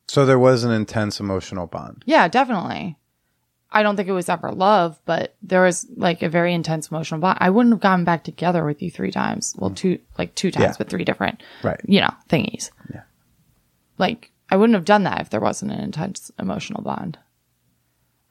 So 0.07 0.25
there 0.25 0.39
was 0.39 0.63
an 0.63 0.71
intense 0.71 1.19
emotional 1.19 1.67
bond. 1.67 2.03
Yeah, 2.05 2.27
definitely. 2.27 2.97
I 3.73 3.83
don't 3.83 3.95
think 3.95 4.07
it 4.07 4.13
was 4.13 4.29
ever 4.29 4.51
love, 4.51 4.99
but 5.05 5.35
there 5.41 5.63
was 5.63 5.87
like 5.95 6.21
a 6.21 6.29
very 6.29 6.53
intense 6.53 6.89
emotional 6.89 7.19
bond. 7.19 7.39
I 7.41 7.49
wouldn't 7.49 7.73
have 7.73 7.81
gotten 7.81 8.05
back 8.05 8.23
together 8.23 8.63
with 8.63 8.81
you 8.81 8.91
three 8.91 9.11
times. 9.11 9.55
Well, 9.57 9.71
mm. 9.71 9.75
two, 9.75 9.99
like 10.17 10.35
two 10.35 10.51
times 10.51 10.63
Yeah. 10.63 10.75
with 10.79 10.89
three 10.89 11.03
different, 11.03 11.41
Right. 11.63 11.81
you 11.85 11.99
know, 11.99 12.13
thingies. 12.29 12.69
Yeah. 12.93 13.01
Like, 13.97 14.31
I 14.49 14.57
wouldn't 14.57 14.75
have 14.75 14.85
done 14.85 15.03
that 15.03 15.21
if 15.21 15.29
there 15.31 15.39
wasn't 15.39 15.71
an 15.71 15.79
intense 15.79 16.31
emotional 16.37 16.83
bond. 16.83 17.17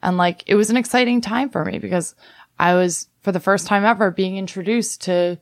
And 0.01 0.17
like, 0.17 0.43
it 0.47 0.55
was 0.55 0.69
an 0.69 0.77
exciting 0.77 1.19
time 1.21 1.49
for 1.49 1.65
me 1.65 1.79
because 1.79 2.15
I 2.57 2.75
was, 2.75 3.07
for 3.21 3.31
the 3.31 3.39
first 3.39 3.67
time 3.67 3.83
ever, 3.83 4.11
being 4.11 4.37
introduced 4.37 5.01
to 5.03 5.39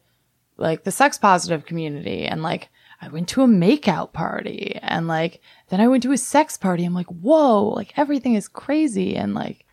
like 0.57 0.84
the 0.84 0.91
sex 0.91 1.18
positive 1.18 1.65
community. 1.65 2.26
And 2.26 2.41
like, 2.41 2.69
I 3.02 3.07
went 3.07 3.30
to 3.30 3.41
a 3.41 3.48
makeout 3.48 4.14
party 4.14 4.80
and 4.82 5.07
like, 5.07 5.41
then 5.69 5.82
I 5.82 5.88
went 5.88 6.03
to 6.03 6.11
a 6.11 6.18
sex 6.18 6.57
party. 6.57 6.86
I'm 6.86 6.94
like, 6.94 7.07
whoa, 7.07 7.64
like 7.69 7.94
everything 7.98 8.36
is 8.36 8.48
crazy 8.48 9.15
and 9.15 9.34
like 9.34 9.65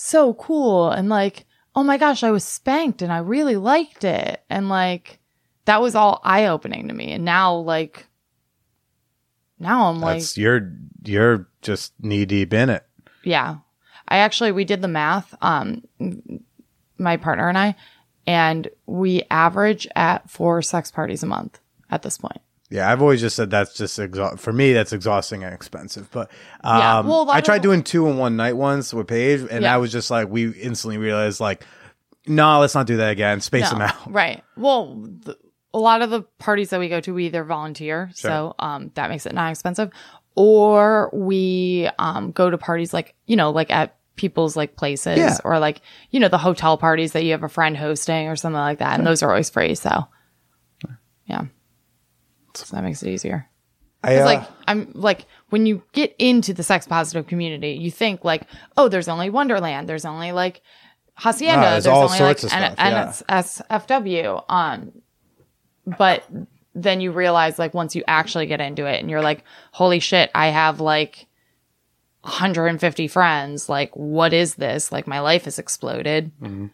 so 0.00 0.34
cool. 0.34 0.90
And 0.90 1.08
like, 1.08 1.44
oh 1.74 1.82
my 1.82 1.98
gosh, 1.98 2.22
I 2.22 2.30
was 2.30 2.44
spanked 2.44 3.02
and 3.02 3.12
I 3.12 3.18
really 3.18 3.56
liked 3.56 4.04
it. 4.04 4.42
And 4.48 4.68
like, 4.68 5.18
that 5.66 5.82
was 5.82 5.94
all 5.94 6.20
eye 6.24 6.46
opening 6.46 6.88
to 6.88 6.94
me. 6.94 7.12
And 7.12 7.24
now, 7.24 7.54
like, 7.56 8.06
now 9.58 9.88
I'm 9.90 10.00
like, 10.00 10.36
you're 10.36 10.72
you're 11.04 11.48
just 11.62 11.92
knee 12.00 12.24
deep 12.24 12.52
in 12.52 12.70
it. 12.70 12.84
yeah. 13.24 13.56
I 14.08 14.16
actually 14.18 14.50
we 14.50 14.64
did 14.64 14.82
the 14.82 14.88
math, 14.88 15.34
um 15.40 15.82
my 16.98 17.16
partner 17.16 17.48
and 17.48 17.56
I, 17.58 17.76
and 18.26 18.68
we 18.86 19.22
average 19.30 19.86
at 19.94 20.28
four 20.28 20.62
sex 20.62 20.90
parties 20.90 21.22
a 21.22 21.26
month 21.26 21.60
at 21.90 22.02
this 22.02 22.18
point. 22.18 22.40
Yeah, 22.70 22.90
I've 22.90 23.02
always 23.02 23.20
just 23.20 23.34
said 23.34 23.50
that's 23.50 23.74
just 23.74 23.98
for 24.38 24.52
me. 24.52 24.72
That's 24.72 24.92
exhausting 24.92 25.42
and 25.42 25.52
expensive. 25.52 26.08
But 26.12 26.30
um, 26.62 26.78
Yeah, 26.78 27.00
well, 27.00 27.28
I 27.30 27.40
tried 27.40 27.62
doing 27.62 27.82
two 27.82 28.06
in 28.08 28.16
one 28.16 28.36
night 28.36 28.56
once 28.56 28.94
with 28.94 29.08
Paige, 29.08 29.40
and 29.50 29.62
Yeah. 29.64 29.74
I 29.74 29.78
was 29.78 29.90
just 29.90 30.08
like, 30.10 30.28
we 30.28 30.50
instantly 30.52 30.96
realized 30.96 31.40
like, 31.40 31.64
no, 32.28 32.60
let's 32.60 32.74
not 32.76 32.86
do 32.86 32.98
that 32.98 33.10
again. 33.10 33.40
Space 33.40 33.70
them 33.70 33.80
out. 33.80 33.94
Right. 34.12 34.44
Well, 34.56 35.04
th- 35.24 35.36
a 35.74 35.78
lot 35.78 36.02
of 36.02 36.10
the 36.10 36.22
parties 36.38 36.70
that 36.70 36.78
we 36.80 36.88
go 36.88 37.00
to, 37.00 37.12
we 37.14 37.26
either 37.26 37.42
volunteer, 37.44 38.10
so 38.14 38.54
um, 38.58 38.90
that 38.94 39.08
makes 39.10 39.24
it 39.26 39.32
not 39.32 39.50
expensive, 39.50 39.90
or 40.36 41.10
we 41.12 41.88
um, 41.98 42.30
go 42.32 42.50
to 42.50 42.58
parties 42.58 42.92
like 42.92 43.14
you 43.26 43.36
know, 43.36 43.50
like 43.50 43.70
at 43.70 43.96
people's 44.16 44.56
like 44.56 44.76
places, 44.76 45.16
Yeah. 45.18 45.38
or 45.44 45.58
like 45.58 45.80
you 46.10 46.20
know, 46.20 46.28
the 46.28 46.38
hotel 46.38 46.76
parties 46.76 47.12
that 47.12 47.24
you 47.24 47.32
have 47.32 47.42
a 47.42 47.48
friend 47.48 47.76
hosting 47.76 48.28
or 48.28 48.36
something 48.36 48.58
like 48.60 48.78
that, 48.78 48.98
and 48.98 49.06
those 49.06 49.22
are 49.22 49.30
always 49.30 49.48
free. 49.50 49.74
So, 49.76 50.06
yeah, 51.26 51.44
so 52.54 52.74
that 52.76 52.82
makes 52.84 53.02
it 53.02 53.08
easier. 53.10 53.48
I, 54.02 54.16
uh, 54.16 54.24
like 54.24 54.48
I'm 54.66 54.90
like 54.94 55.26
when 55.50 55.66
you 55.66 55.82
get 55.92 56.14
into 56.18 56.54
the 56.54 56.62
sex 56.62 56.86
positive 56.86 57.26
community, 57.26 57.72
you 57.72 57.90
think 57.90 58.24
like, 58.24 58.42
oh, 58.76 58.88
there's 58.88 59.08
only 59.08 59.28
Wonderland, 59.30 59.88
there's 59.88 60.04
only 60.06 60.32
like 60.32 60.62
Hacienda, 61.16 61.66
Ah, 61.66 61.70
there's 61.72 61.84
there's, 61.84 61.92
all 61.94 62.04
only 62.04 62.16
sorts 62.18 62.44
like 62.44 62.52
of 62.52 62.58
N- 62.58 63.12
stuff, 63.12 63.24
yeah. 63.28 63.42
NSFW. 63.42 64.44
Um, 64.48 64.92
but 65.98 66.24
then 66.74 67.00
you 67.02 67.12
realize 67.12 67.58
like 67.58 67.74
once 67.74 67.94
you 67.94 68.02
actually 68.08 68.46
get 68.46 68.60
into 68.60 68.86
it, 68.86 69.00
and 69.00 69.10
you're 69.10 69.20
like, 69.22 69.44
holy 69.72 70.00
shit, 70.00 70.30
I 70.34 70.46
have 70.48 70.80
like 70.80 71.26
150 72.22 73.08
friends. 73.08 73.68
Like, 73.68 73.94
what 73.96 74.32
is 74.32 74.54
this? 74.54 74.92
Like, 74.92 75.06
my 75.06 75.20
life 75.20 75.44
has 75.44 75.58
exploded. 75.58 76.30
Mm-hmm. 76.40 76.66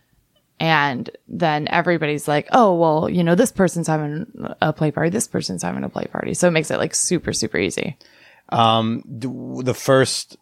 And 0.58 1.10
then 1.28 1.68
everybody's 1.68 2.26
like, 2.26 2.48
oh, 2.52 2.74
well, 2.74 3.08
you 3.10 3.22
know, 3.22 3.34
this 3.34 3.52
person's 3.52 3.86
having 3.86 4.26
a 4.62 4.72
play 4.72 4.90
party, 4.90 5.10
this 5.10 5.28
person's 5.28 5.62
having 5.62 5.84
a 5.84 5.88
play 5.88 6.06
party. 6.06 6.32
So 6.34 6.48
it 6.48 6.52
makes 6.52 6.70
it 6.70 6.78
like 6.78 6.94
super, 6.94 7.32
super 7.34 7.58
easy. 7.58 7.98
um, 8.50 9.02
the 9.06 9.74
first 9.74 10.36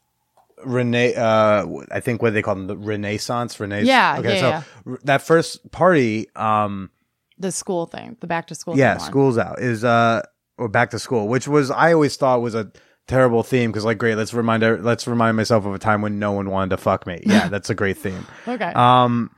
Rene, 0.64 1.14
uh, 1.14 1.66
I 1.90 2.00
think 2.00 2.22
what 2.22 2.32
they 2.32 2.42
call 2.42 2.54
them, 2.54 2.68
the 2.68 2.76
Renaissance, 2.76 3.58
Renaissance. 3.60 3.88
Yeah, 3.88 4.16
Okay, 4.20 4.34
yeah, 4.36 4.40
so 4.40 4.48
yeah. 4.48 4.62
r- 4.86 4.98
that 5.04 5.20
first 5.22 5.70
party, 5.72 6.28
um, 6.36 6.90
The 7.38 7.50
school 7.52 7.86
thing, 7.86 8.16
the 8.20 8.26
back 8.26 8.46
to 8.46 8.54
school 8.54 8.76
yeah, 8.78 8.96
school's 8.98 9.36
out 9.36 9.58
is 9.60 9.84
uh, 9.84 10.22
or 10.56 10.68
back 10.68 10.90
to 10.90 10.98
school, 10.98 11.28
which 11.28 11.48
was 11.48 11.70
I 11.70 11.92
always 11.92 12.16
thought 12.16 12.40
was 12.40 12.54
a 12.54 12.70
terrible 13.08 13.42
theme 13.42 13.72
because 13.72 13.84
like, 13.84 13.98
great, 13.98 14.14
let's 14.16 14.32
remind 14.32 14.62
let's 14.84 15.06
remind 15.06 15.36
myself 15.36 15.66
of 15.66 15.74
a 15.74 15.78
time 15.78 16.00
when 16.00 16.18
no 16.18 16.32
one 16.32 16.48
wanted 16.50 16.70
to 16.70 16.76
fuck 16.78 17.06
me. 17.06 17.20
Yeah, 17.26 17.48
that's 17.52 17.68
a 17.68 17.74
great 17.74 17.98
theme. 17.98 18.26
Okay. 18.48 18.72
Um, 18.74 19.30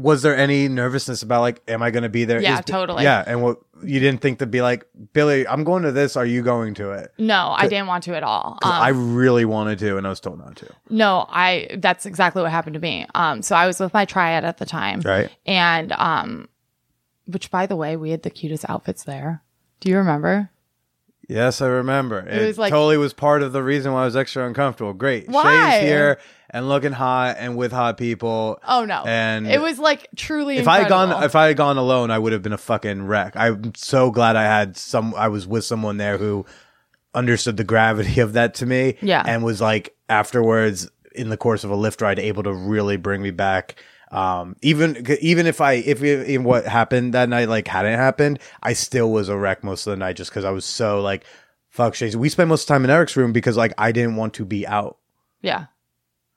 was 0.00 0.22
there 0.22 0.36
any 0.36 0.68
nervousness 0.68 1.22
about 1.22 1.40
like, 1.40 1.62
am 1.68 1.82
I 1.82 1.90
going 1.90 2.02
to 2.02 2.08
be 2.08 2.24
there? 2.24 2.40
Yeah, 2.40 2.58
Is- 2.58 2.64
totally. 2.64 3.04
Yeah, 3.04 3.24
and 3.26 3.42
what 3.42 3.58
you 3.82 4.00
didn't 4.00 4.20
think 4.20 4.40
to 4.40 4.46
be 4.46 4.60
like, 4.62 4.86
Billy, 5.12 5.46
I'm 5.46 5.64
going 5.64 5.82
to 5.84 5.92
this. 5.92 6.16
Are 6.16 6.26
you 6.26 6.42
going 6.42 6.74
to 6.74 6.92
it? 6.92 7.12
no, 7.18 7.54
I 7.56 7.68
didn't 7.68 7.86
want 7.86 8.04
to 8.04 8.16
at 8.16 8.22
all. 8.22 8.58
Um, 8.62 8.72
I 8.72 8.88
really 8.88 9.44
wanted 9.44 9.78
to, 9.80 9.96
and 9.96 10.06
I 10.06 10.10
was 10.10 10.20
told 10.20 10.38
not 10.38 10.56
to. 10.56 10.68
no, 10.88 11.26
I, 11.28 11.68
that's 11.78 12.06
exactly 12.06 12.42
what 12.42 12.50
happened 12.50 12.74
to 12.74 12.80
me. 12.80 13.06
Um, 13.14 13.42
so 13.42 13.56
I 13.56 13.66
was 13.66 13.80
with 13.80 13.94
my 13.94 14.04
triad 14.04 14.44
at 14.44 14.58
the 14.58 14.66
time. 14.66 15.00
Right? 15.00 15.30
And, 15.46 15.92
um, 15.92 16.48
which 17.26 17.50
by 17.50 17.66
the 17.66 17.76
way, 17.76 17.96
we 17.96 18.10
had 18.10 18.22
the 18.22 18.30
cutest 18.30 18.68
outfits 18.68 19.04
there. 19.04 19.42
Do 19.80 19.88
you 19.88 19.96
remember? 19.98 20.50
Yes, 21.28 21.62
I 21.62 21.68
remember. 21.68 22.26
It, 22.26 22.44
was 22.44 22.58
like- 22.58 22.72
totally 22.72 22.98
was 22.98 23.12
part 23.12 23.42
of 23.42 23.52
the 23.52 23.62
reason 23.62 23.92
why 23.92 24.02
I 24.02 24.04
was 24.04 24.16
extra 24.16 24.46
uncomfortable. 24.46 24.92
Great. 24.92 25.28
Why? 25.28 25.70
Shay's 25.70 25.82
here 25.82 26.18
and 26.50 26.68
looking 26.68 26.92
hot 26.92 27.36
and 27.38 27.56
with 27.56 27.72
hot 27.72 27.96
people. 27.96 28.60
Oh 28.66 28.84
no. 28.84 29.04
And 29.06 29.46
it 29.46 29.60
was 29.60 29.78
like 29.78 30.08
truly 30.16 30.58
if 30.58 30.68
I 30.68 30.80
had 30.80 30.88
gone 30.88 31.24
if 31.24 31.34
I 31.34 31.46
had 31.46 31.56
gone 31.56 31.78
alone, 31.78 32.10
I 32.10 32.18
would 32.18 32.32
have 32.32 32.42
been 32.42 32.52
a 32.52 32.58
fucking 32.58 33.06
wreck. 33.06 33.36
I'm 33.36 33.74
so 33.74 34.10
glad 34.10 34.36
I 34.36 34.44
had 34.44 34.76
some 34.76 35.14
I 35.14 35.28
was 35.28 35.46
with 35.46 35.64
someone 35.64 35.96
there 35.96 36.18
who 36.18 36.44
understood 37.14 37.56
the 37.56 37.64
gravity 37.64 38.20
of 38.20 38.34
that 38.34 38.54
to 38.54 38.66
me. 38.66 38.96
Yeah. 39.00 39.22
And 39.24 39.44
was 39.44 39.60
like 39.60 39.96
afterwards 40.08 40.88
in 41.14 41.28
the 41.28 41.36
course 41.36 41.64
of 41.64 41.70
a 41.70 41.76
Lyft 41.76 42.00
ride 42.02 42.18
able 42.18 42.42
to 42.44 42.52
really 42.52 42.96
bring 42.96 43.22
me 43.22 43.30
back. 43.30 43.82
Um, 44.10 44.56
even, 44.60 45.06
even 45.20 45.46
if 45.46 45.60
I, 45.60 45.74
if 45.74 46.02
in 46.02 46.42
what 46.42 46.66
happened 46.66 47.14
that 47.14 47.28
night, 47.28 47.48
like 47.48 47.68
hadn't 47.68 47.94
happened, 47.94 48.40
I 48.62 48.72
still 48.72 49.10
was 49.10 49.28
a 49.28 49.36
wreck 49.36 49.62
most 49.62 49.86
of 49.86 49.92
the 49.92 49.96
night 49.96 50.16
just 50.16 50.32
cause 50.32 50.44
I 50.44 50.50
was 50.50 50.64
so 50.64 51.00
like, 51.00 51.24
fuck 51.68 51.94
Shays. 51.94 52.16
We 52.16 52.28
spent 52.28 52.48
most 52.48 52.62
of 52.62 52.68
the 52.68 52.74
time 52.74 52.84
in 52.84 52.90
Eric's 52.90 53.16
room 53.16 53.32
because 53.32 53.56
like 53.56 53.72
I 53.78 53.92
didn't 53.92 54.16
want 54.16 54.34
to 54.34 54.44
be 54.44 54.66
out. 54.66 54.98
Yeah. 55.42 55.66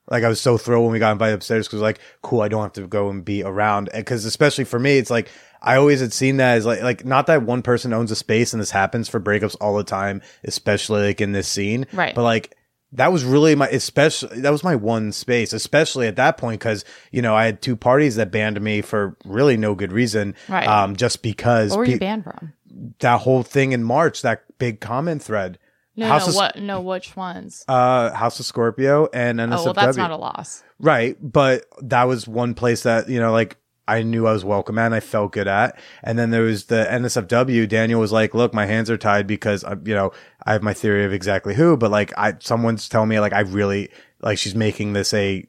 Like 0.10 0.24
I 0.24 0.28
was 0.28 0.42
so 0.42 0.58
thrilled 0.58 0.84
when 0.84 0.92
we 0.92 1.00
got 1.00 1.14
invited 1.14 1.36
upstairs 1.36 1.68
because 1.68 1.82
like, 1.82 2.00
cool, 2.22 2.42
I 2.42 2.48
don't 2.50 2.62
have 2.62 2.74
to 2.74 2.88
go 2.88 3.10
and 3.10 3.24
be 3.24 3.44
around. 3.44 3.90
Because 3.94 4.26
especially 4.26 4.66
for 4.66 4.80
me, 4.80 4.98
it's 4.98 5.10
like 5.10 5.30
I 5.62 5.78
always 5.78 6.02
had 6.02 6.12
seen 6.12 6.38
that 6.38 6.58
as 6.58 6.66
like 6.66 6.82
like 6.82 7.06
not 7.06 7.28
that 7.28 7.44
one 7.44 7.62
person 7.62 7.94
owns 7.94 8.12
a 8.12 8.16
space 8.16 8.54
and 8.54 8.62
this 8.62 8.72
happens 8.72 9.08
for 9.08 9.20
breakups 9.20 9.56
all 9.62 9.76
the 9.78 9.84
time, 9.84 10.22
especially 10.44 11.04
like 11.08 11.22
in 11.22 11.32
this 11.32 11.48
scene. 11.48 11.88
Right. 11.94 12.14
But 12.14 12.24
like 12.24 12.56
that 12.92 13.12
was 13.12 13.24
really 13.24 13.56
my 13.56 13.68
especially 13.70 14.42
that 14.42 14.52
was 14.52 14.64
my 14.64 14.76
one 14.76 15.14
space, 15.14 15.54
especially 15.54 16.08
at 16.08 16.18
that 16.18 16.38
point 16.38 16.60
because 16.60 16.84
you 17.12 17.22
know 17.22 17.34
I 17.36 17.46
had 17.46 17.62
two 17.62 17.78
parties 17.78 18.18
that 18.18 18.30
banned 18.30 18.60
me 18.62 18.82
for 18.82 19.16
really 19.24 19.56
no 19.56 19.74
good 19.74 19.94
reason. 19.94 20.36
Right. 20.50 20.68
Um, 20.68 20.96
just 20.98 21.22
because 21.24 21.72
What 21.72 21.80
were 21.80 21.86
pe- 21.86 21.94
you 21.94 22.00
banned 22.00 22.26
from? 22.26 22.54
that 23.00 23.22
whole 23.22 23.44
thing 23.44 23.72
in 23.72 23.84
March, 23.84 24.22
that 24.22 24.44
big 24.58 24.80
comment 24.80 25.24
thread. 25.24 25.60
No, 25.96 26.08
House 26.08 26.26
no, 26.26 26.30
of- 26.30 26.36
what? 26.36 26.58
No, 26.60 26.82
which 26.82 27.16
ones? 27.16 27.64
Uh, 27.68 28.12
House 28.14 28.40
of 28.40 28.46
Scorpio 28.46 29.10
and 29.14 29.40
NSFW. 29.40 29.58
oh, 29.60 29.64
well, 29.66 29.74
that's 29.74 29.98
not 29.98 30.12
a 30.12 30.16
loss. 30.16 30.64
Right. 30.80 31.18
But 31.22 31.66
that 31.82 32.04
was 32.06 32.28
one 32.28 32.54
place 32.56 32.84
that, 32.84 33.08
you 33.10 33.20
know, 33.20 33.32
like 33.32 33.58
I 33.88 34.02
knew 34.02 34.26
I 34.26 34.34
was 34.34 34.44
welcome 34.44 34.78
at 34.80 34.88
and 34.88 34.96
I 34.96 35.00
felt 35.02 35.34
good 35.34 35.48
at. 35.48 35.78
And 36.04 36.18
then 36.18 36.32
there 36.32 36.42
was 36.42 36.66
the 36.66 36.86
NSFW. 36.90 37.68
Daniel 37.70 38.00
was 38.00 38.12
like, 38.12 38.34
look, 38.34 38.54
my 38.54 38.66
hands 38.66 38.90
are 38.90 38.98
tied 38.98 39.28
because, 39.28 39.64
uh, 39.64 39.76
you 39.86 39.94
know, 39.94 40.12
I 40.46 40.54
have 40.54 40.64
my 40.64 40.74
theory 40.74 41.06
of 41.06 41.14
exactly 41.14 41.54
who, 41.54 41.78
but 41.78 41.92
like 41.92 42.12
I, 42.18 42.34
someone's 42.40 42.90
telling 42.90 43.10
me 43.10 43.20
like 43.20 43.34
I 43.34 43.42
really, 43.42 43.90
like 44.22 44.38
she's 44.38 44.56
making 44.56 44.94
this 44.94 45.14
a 45.14 45.48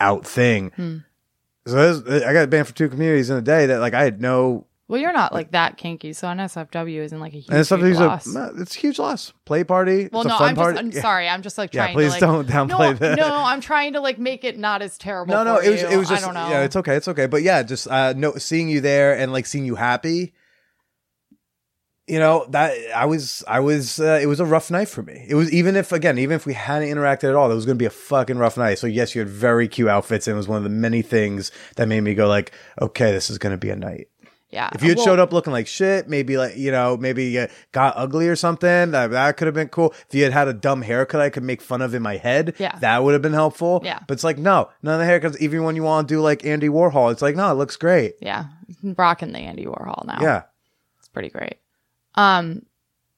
out 0.00 0.26
thing. 0.26 0.72
Hmm. 0.76 0.96
So 1.66 1.74
there's- 2.02 2.22
I 2.24 2.32
got 2.32 2.50
banned 2.50 2.66
for 2.66 2.74
two 2.74 2.88
communities 2.88 3.30
in 3.30 3.36
a 3.36 3.42
day 3.42 3.66
that 3.66 3.80
like 3.80 3.94
I 3.94 4.02
had 4.04 4.20
no, 4.20 4.66
Well, 4.88 4.98
you're 4.98 5.12
not 5.12 5.34
like 5.34 5.50
that 5.50 5.76
kinky, 5.76 6.14
so 6.14 6.28
NSFW 6.28 7.00
isn't 7.00 7.20
like 7.20 7.34
a 7.34 7.38
huge, 7.38 7.48
loss. 7.98 8.34
a, 8.34 8.52
it's 8.56 8.74
a 8.74 8.78
huge 8.78 8.98
loss. 8.98 9.34
Play 9.44 9.62
party. 9.62 10.08
well, 10.10 10.22
it's 10.22 10.26
a 10.26 10.32
no, 10.32 10.38
fun 10.38 10.48
I'm 10.48 10.56
party. 10.56 10.72
just. 10.72 10.84
I'm 10.84 10.90
Yeah. 10.92 11.02
sorry. 11.02 11.28
I'm 11.28 11.42
just 11.42 11.58
like 11.58 11.72
trying. 11.72 11.90
Yeah, 11.90 11.94
please 11.94 12.14
to, 12.14 12.20
don't 12.20 12.46
like, 12.48 12.54
downplay 12.54 12.92
no, 12.92 12.92
that. 12.94 13.18
No, 13.18 13.34
I'm 13.36 13.60
trying 13.60 13.92
to 13.92 14.00
like 14.00 14.18
make 14.18 14.44
it 14.44 14.58
not 14.58 14.80
as 14.80 14.96
terrible. 14.96 15.34
No, 15.34 15.44
no, 15.44 15.58
it 15.58 15.68
was 15.70 15.82
you. 15.82 15.88
it 15.88 15.96
was 15.98 16.08
just 16.08 16.22
I 16.22 16.26
don't 16.26 16.34
know. 16.34 16.48
yeah, 16.48 16.62
it's 16.62 16.74
okay, 16.76 16.96
it's 16.96 17.06
okay. 17.08 17.26
But 17.26 17.42
yeah, 17.42 17.62
just 17.62 17.86
uh 17.86 18.14
no 18.16 18.36
seeing 18.36 18.70
you 18.70 18.80
there 18.80 19.14
and 19.14 19.30
like 19.30 19.44
seeing 19.44 19.66
you 19.66 19.74
happy. 19.74 20.32
You 22.06 22.18
know, 22.18 22.46
that 22.52 22.72
I 22.96 23.04
was 23.04 23.44
I 23.46 23.60
was 23.60 24.00
uh, 24.00 24.18
it 24.22 24.24
was 24.24 24.40
a 24.40 24.46
rough 24.46 24.70
night 24.70 24.88
for 24.88 25.02
me. 25.02 25.26
It 25.28 25.34
was 25.34 25.52
even 25.52 25.76
if 25.76 25.92
again, 25.92 26.16
even 26.18 26.36
if 26.36 26.46
we 26.46 26.54
hadn't 26.54 26.88
interacted 26.88 27.28
at 27.28 27.34
all, 27.34 27.52
it 27.52 27.54
was 27.54 27.66
going 27.66 27.76
to 27.76 27.82
be 27.82 27.84
a 27.84 27.90
fucking 27.90 28.38
rough 28.38 28.56
night. 28.56 28.78
So 28.78 28.86
yes, 28.86 29.14
you 29.14 29.18
had 29.20 29.28
very 29.28 29.68
cute 29.68 29.88
outfits 29.88 30.26
and 30.26 30.34
it 30.34 30.38
was 30.38 30.48
one 30.48 30.56
of 30.56 30.64
the 30.64 30.70
many 30.70 31.02
things 31.02 31.52
that 31.76 31.86
made 31.86 32.00
me 32.00 32.14
go 32.14 32.26
like, 32.26 32.52
okay, 32.80 33.12
this 33.12 33.28
is 33.28 33.36
going 33.36 33.50
to 33.52 33.58
be 33.58 33.68
a 33.68 33.76
night. 33.76 34.08
Yeah. 34.50 34.70
If 34.72 34.82
you 34.82 34.88
had 34.88 34.96
well, 34.98 35.06
showed 35.06 35.18
up 35.18 35.32
looking 35.32 35.52
like 35.52 35.66
shit, 35.66 36.08
maybe 36.08 36.38
like 36.38 36.56
you 36.56 36.70
know, 36.72 36.96
maybe 36.96 37.26
you 37.26 37.48
got 37.72 37.94
ugly 37.96 38.28
or 38.28 38.36
something, 38.36 38.92
that, 38.92 39.10
that 39.10 39.36
could 39.36 39.46
have 39.46 39.54
been 39.54 39.68
cool. 39.68 39.92
If 40.08 40.14
you 40.14 40.24
had 40.24 40.32
had 40.32 40.48
a 40.48 40.54
dumb 40.54 40.82
haircut, 40.82 41.20
I 41.20 41.28
could 41.30 41.42
make 41.42 41.60
fun 41.60 41.82
of 41.82 41.94
in 41.94 42.02
my 42.02 42.16
head. 42.16 42.54
Yeah. 42.58 42.78
that 42.78 43.04
would 43.04 43.12
have 43.12 43.22
been 43.22 43.34
helpful. 43.34 43.82
Yeah. 43.84 44.00
but 44.06 44.14
it's 44.14 44.24
like 44.24 44.38
no, 44.38 44.70
none 44.82 45.00
of 45.00 45.06
the 45.06 45.12
haircuts. 45.12 45.38
Even 45.40 45.64
when 45.64 45.76
you 45.76 45.82
want 45.82 46.08
to 46.08 46.14
do 46.14 46.20
like 46.20 46.44
Andy 46.44 46.68
Warhol, 46.68 47.12
it's 47.12 47.22
like 47.22 47.36
no, 47.36 47.50
it 47.50 47.54
looks 47.54 47.76
great. 47.76 48.14
yeah, 48.20 48.46
rocking 48.82 49.32
the 49.32 49.38
Andy 49.40 49.66
Warhol 49.66 50.06
now. 50.06 50.18
Yeah, 50.20 50.42
It's 50.98 51.08
pretty 51.08 51.28
great. 51.28 51.58
Um, 52.14 52.62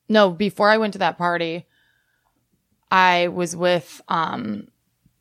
no, 0.09 0.31
before 0.31 0.69
I 0.69 0.78
went 0.78 0.94
to 0.94 0.98
that 0.98 1.16
party, 1.16 1.66
I 2.90 3.28
was 3.28 3.55
with 3.55 4.01
um 4.09 4.69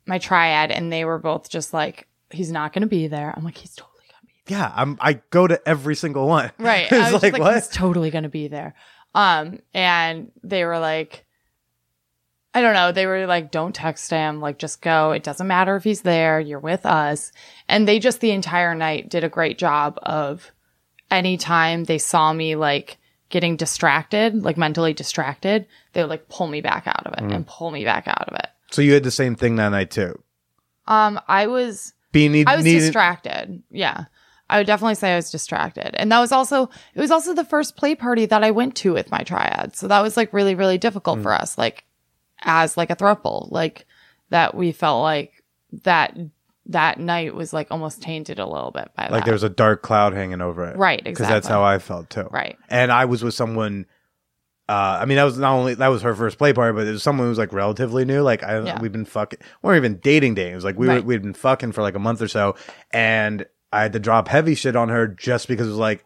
my 0.07 0.17
triad, 0.17 0.71
and 0.71 0.91
they 0.91 1.05
were 1.05 1.19
both 1.19 1.49
just 1.49 1.71
like, 1.71 2.07
"He's 2.31 2.51
not 2.51 2.73
going 2.73 2.81
to 2.81 2.87
be 2.87 3.07
there." 3.07 3.31
I'm 3.37 3.43
like, 3.43 3.57
"He's 3.57 3.75
totally 3.75 3.85
going 3.85 3.85
to 3.85 3.88
be 3.88 3.88
yeah. 4.49 4.71
I'm 4.75 4.97
I 5.01 5.13
go 5.29 5.47
to 5.47 5.59
every 5.67 5.95
single 5.95 6.27
one. 6.27 6.51
Right? 6.59 6.83
it's 6.91 6.93
I 6.93 7.11
was 7.11 7.21
like, 7.23 7.33
like, 7.33 7.41
what? 7.41 7.53
"He's 7.55 7.67
totally 7.67 8.09
going 8.11 8.23
to 8.23 8.29
be 8.29 8.47
there." 8.47 8.73
Um, 9.15 9.59
and 9.73 10.31
they 10.43 10.65
were 10.65 10.79
like. 10.79 11.25
I 12.51 12.61
don't 12.61 12.73
know. 12.73 12.91
They 12.91 13.05
were 13.05 13.27
like, 13.27 13.51
don't 13.51 13.75
text 13.75 14.09
him. 14.09 14.41
Like, 14.41 14.57
just 14.57 14.81
go. 14.81 15.11
It 15.11 15.21
doesn't 15.21 15.45
matter 15.45 15.75
if 15.75 15.83
he's 15.83 16.01
there. 16.01 16.39
You're 16.39 16.59
with 16.59 16.83
us. 16.83 17.31
And 17.67 17.87
they 17.87 17.99
just 17.99 18.21
the 18.21 18.31
entire 18.31 18.73
night 18.73 19.07
did 19.07 19.23
a 19.23 19.29
great 19.29 19.59
job 19.59 19.99
of 20.01 20.51
anytime 21.11 21.83
they 21.83 21.99
saw 21.99 22.33
me 22.33 22.55
like 22.55 22.97
getting 23.29 23.55
distracted, 23.55 24.41
like 24.41 24.57
mentally 24.57 24.93
distracted, 24.93 25.67
they 25.93 26.01
would 26.01 26.09
like 26.09 26.27
pull 26.27 26.47
me 26.47 26.61
back 26.61 26.87
out 26.87 27.05
of 27.05 27.13
it 27.13 27.19
Mm. 27.19 27.35
and 27.35 27.47
pull 27.47 27.69
me 27.69 27.83
back 27.83 28.07
out 28.07 28.27
of 28.27 28.33
it. 28.33 28.47
so 28.71 28.81
you 28.81 28.93
had 28.93 29.03
the 29.03 29.11
same 29.11 29.35
thing 29.35 29.57
that 29.57 29.69
night 29.69 29.91
too. 29.91 30.19
Um, 30.87 31.19
I 31.27 31.45
was 31.47 31.93
Being 32.11 32.31
need, 32.31 32.47
I 32.47 32.55
was 32.55 32.65
needed- 32.65 32.79
distracted. 32.79 33.61
Yeah. 33.69 34.05
I 34.49 34.57
would 34.57 34.67
definitely 34.67 34.95
say 34.95 35.13
I 35.13 35.15
was 35.15 35.31
distracted. 35.31 35.95
And 35.99 36.11
that 36.11 36.19
was 36.19 36.31
also 36.31 36.69
it 36.95 36.99
was 36.99 37.11
also 37.11 37.33
the 37.33 37.45
first 37.45 37.75
play 37.77 37.95
party 37.95 38.25
that 38.25 38.43
I 38.43 38.51
went 38.51 38.75
to 38.77 38.93
with 38.93 39.11
my 39.11 39.19
triad. 39.23 39.75
So 39.75 39.87
that 39.87 40.01
was 40.01 40.17
like 40.17 40.33
really, 40.33 40.55
really 40.55 40.77
difficult 40.77 41.19
Mm. 41.19 41.23
for 41.23 41.33
us, 41.33 41.57
like 41.57 41.85
as 42.41 42.75
like 42.77 42.89
a 42.89 42.95
throuple. 42.95 43.51
Like 43.51 43.85
that 44.29 44.55
we 44.55 44.71
felt 44.71 45.03
like 45.03 45.43
that 45.83 46.17
that 46.67 46.99
night 46.99 47.33
was 47.33 47.51
like 47.53 47.67
almost 47.71 48.01
tainted 48.01 48.37
a 48.39 48.45
little 48.45 48.71
bit 48.71 48.89
by 48.95 49.03
like 49.03 49.11
that. 49.11 49.25
there 49.25 49.33
was 49.33 49.43
a 49.43 49.49
dark 49.49 49.81
cloud 49.81 50.13
hanging 50.13 50.39
over 50.41 50.65
it. 50.65 50.77
Right, 50.77 51.03
Because 51.03 51.27
that's 51.27 51.47
how 51.47 51.63
I 51.63 51.79
felt 51.79 52.09
too. 52.11 52.27
Right. 52.29 52.57
And 52.69 52.91
I 52.91 53.05
was 53.05 53.23
with 53.23 53.33
someone. 53.33 53.85
Uh, 54.67 54.99
I 55.01 55.05
mean, 55.05 55.15
that 55.15 55.23
was 55.23 55.39
not 55.39 55.53
only 55.53 55.73
that 55.73 55.87
was 55.87 56.03
her 56.03 56.13
first 56.13 56.37
play 56.37 56.53
party, 56.53 56.75
but 56.75 56.85
it 56.85 56.91
was 56.91 57.01
someone 57.01 57.25
who 57.25 57.29
was 57.29 57.39
like 57.39 57.53
relatively 57.53 58.05
new. 58.05 58.21
Like 58.21 58.43
I, 58.43 58.61
Yeah. 58.63 58.79
we've 58.79 58.91
been 58.91 59.05
fucking, 59.05 59.39
we 59.63 59.67
weren't 59.67 59.77
even 59.83 59.97
dating 59.97 60.35
dating. 60.35 60.51
It 60.53 60.55
was 60.55 60.63
like 60.63 60.77
we 60.77 60.87
were, 60.87 61.01
we'd 61.01 61.23
been 61.23 61.33
fucking 61.33 61.71
for 61.71 61.81
like 61.81 61.95
a 61.95 61.99
month 61.99 62.21
or 62.21 62.27
so, 62.27 62.55
and 62.91 63.47
I 63.71 63.81
had 63.81 63.93
to 63.93 63.99
drop 63.99 64.27
heavy 64.27 64.55
shit 64.55 64.75
on 64.75 64.89
her 64.89 65.07
just 65.07 65.47
because 65.47 65.67
it 65.67 65.71
was 65.71 65.79
like, 65.79 66.05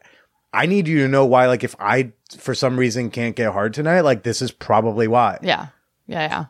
I 0.54 0.66
need 0.66 0.88
you 0.88 1.00
to 1.00 1.08
know 1.08 1.26
why. 1.26 1.48
Like, 1.48 1.64
if 1.64 1.76
I 1.80 2.12
for 2.38 2.54
some 2.54 2.78
reason 2.78 3.10
can't 3.10 3.36
get 3.36 3.54
hard 3.54 3.74
tonight, 3.74 4.02
like 4.02 4.24
this 4.24 4.42
is 4.42 4.52
probably 4.52 5.08
why. 5.08 5.40
Yeah. 5.42 5.68
Yeah, 6.06 6.22
yeah. 6.22 6.46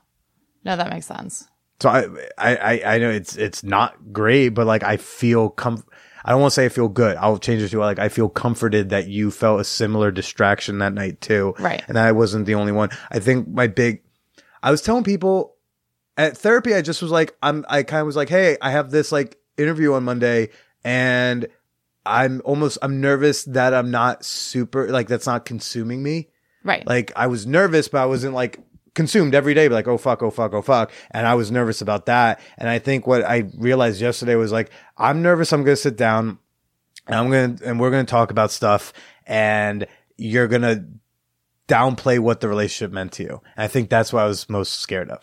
No, 0.66 0.76
that 0.76 0.90
makes 0.90 1.06
sense. 1.06 1.48
So 1.80 1.90
I, 1.90 2.08
I, 2.38 2.82
I, 2.96 2.98
know 2.98 3.10
it's 3.10 3.36
it's 3.36 3.62
not 3.62 4.14
great, 4.14 4.50
but 4.50 4.66
like 4.66 4.84
I 4.84 4.98
feel 4.98 5.50
com. 5.50 5.84
I 6.24 6.32
don't 6.32 6.40
want 6.40 6.52
to 6.52 6.56
say 6.56 6.66
I 6.66 6.70
feel 6.70 6.88
good. 6.88 7.18
I'll 7.18 7.38
change 7.38 7.62
it 7.62 7.70
to 7.70 7.80
like 7.80 8.00
I 8.00 8.08
feel 8.08 8.30
comforted 8.30 8.90
that 8.90 9.08
you 9.08 9.32
felt 9.32 9.60
a 9.60 9.66
similar 9.66 10.10
distraction 10.10 10.80
that 10.80 10.94
night 10.94 11.20
too, 11.20 11.54
Right. 11.60 11.84
And 11.90 12.00
I 12.00 12.14
wasn't 12.14 12.46
the 12.46 12.56
only 12.56 12.72
one. 12.72 12.90
I 13.12 13.20
think 13.20 13.50
my 13.50 13.68
big. 13.68 14.02
I 14.62 14.72
was 14.72 14.82
telling 14.82 15.04
people 15.04 15.56
at 16.16 16.38
therapy. 16.38 16.74
I 16.74 16.82
just 16.82 17.02
was 17.02 17.12
like, 17.12 17.36
I'm. 17.44 17.66
I 17.68 17.84
kind 17.84 18.00
of 18.00 18.06
was 18.06 18.16
like, 18.16 18.30
hey, 18.30 18.58
I 18.62 18.72
have 18.72 18.90
this 18.90 19.12
like 19.12 19.38
interview 19.58 19.94
on 19.94 20.06
Monday, 20.06 20.52
and 20.84 21.48
I'm 22.06 22.42
almost. 22.44 22.78
I'm 22.82 23.00
nervous 23.02 23.44
that 23.46 23.74
I'm 23.74 23.92
not 23.92 24.26
super 24.26 24.90
like 24.90 25.08
that's 25.08 25.26
not 25.28 25.46
consuming 25.46 26.04
me 26.04 26.30
Right. 26.64 26.86
like 26.88 27.12
I 27.16 27.28
was 27.28 27.46
nervous, 27.46 27.88
but 27.88 28.02
I 28.02 28.06
wasn't 28.06 28.34
like 28.34 28.60
consumed 28.94 29.36
every 29.36 29.54
day, 29.54 29.68
like, 29.70 29.88
oh 29.88 29.98
fuck, 29.98 30.22
oh 30.24 30.30
fuck, 30.32 30.54
oh 30.54 30.62
fuck. 30.62 30.92
And 31.12 31.28
I 31.28 31.36
was 31.36 31.52
nervous 31.52 31.82
about 31.82 32.06
that. 32.06 32.40
And 32.58 32.70
I 32.70 32.80
think 32.80 33.08
what 33.08 33.24
I 33.24 33.50
realized 33.58 34.00
yesterday 34.00 34.36
was 34.36 34.52
like, 34.52 34.70
I'm 34.98 35.22
nervous. 35.22 35.52
I'm 35.52 35.64
going 35.64 35.76
to 35.76 35.82
sit 35.82 35.98
down 35.98 36.38
and 37.08 37.16
I'm 37.16 37.30
going 37.30 37.56
to, 37.58 37.66
and 37.70 37.80
we're 37.80 37.90
going 37.92 38.06
to 38.06 38.10
talk 38.10 38.32
about 38.32 38.52
stuff 38.52 38.94
and 39.26 39.88
you're 40.18 40.48
going 40.48 40.62
to 40.62 40.86
downplay 41.68 42.20
what 42.20 42.40
the 42.40 42.48
relationship 42.48 42.92
meant 42.94 43.14
to 43.14 43.24
you. 43.24 43.42
And 43.58 43.64
I 43.64 43.68
think 43.68 43.90
that's 43.90 44.14
what 44.14 44.24
I 44.24 44.28
was 44.28 44.48
most 44.48 44.80
scared 44.80 45.10
of. 45.10 45.22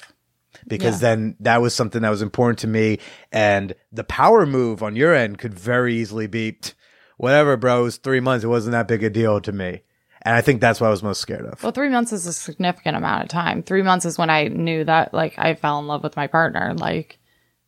Because 0.66 1.02
Yeah. 1.02 1.14
then 1.14 1.36
that 1.40 1.62
was 1.62 1.74
something 1.74 2.02
that 2.02 2.10
was 2.10 2.22
important 2.22 2.58
to 2.60 2.66
me. 2.66 2.98
And 3.32 3.74
the 3.92 4.04
power 4.04 4.46
move 4.46 4.82
on 4.82 4.96
your 4.96 5.14
end 5.14 5.38
could 5.38 5.54
very 5.54 5.94
easily 5.94 6.26
be 6.26 6.58
whatever, 7.16 7.56
bro. 7.56 7.80
It 7.80 7.84
was 7.84 7.96
three 7.96 8.20
months. 8.20 8.44
It 8.44 8.48
wasn't 8.48 8.72
that 8.72 8.88
big 8.88 9.02
a 9.02 9.10
deal 9.10 9.40
to 9.40 9.52
me. 9.52 9.82
And 10.22 10.36
I 10.36 10.42
think 10.42 10.60
that's 10.60 10.80
what 10.80 10.88
I 10.88 10.90
was 10.90 11.02
most 11.02 11.20
scared 11.20 11.46
of. 11.46 11.62
Well, 11.62 11.72
three 11.72 11.88
months 11.88 12.12
is 12.12 12.26
a 12.26 12.32
significant 12.32 12.96
amount 12.96 13.22
of 13.22 13.28
time. 13.30 13.62
Three 13.62 13.82
months 13.82 14.04
is 14.04 14.18
when 14.18 14.28
I 14.28 14.48
knew 14.48 14.84
that 14.84 15.14
like 15.14 15.38
I 15.38 15.54
fell 15.54 15.78
in 15.78 15.86
love 15.86 16.02
with 16.02 16.14
my 16.14 16.26
partner. 16.26 16.74
Like 16.76 17.18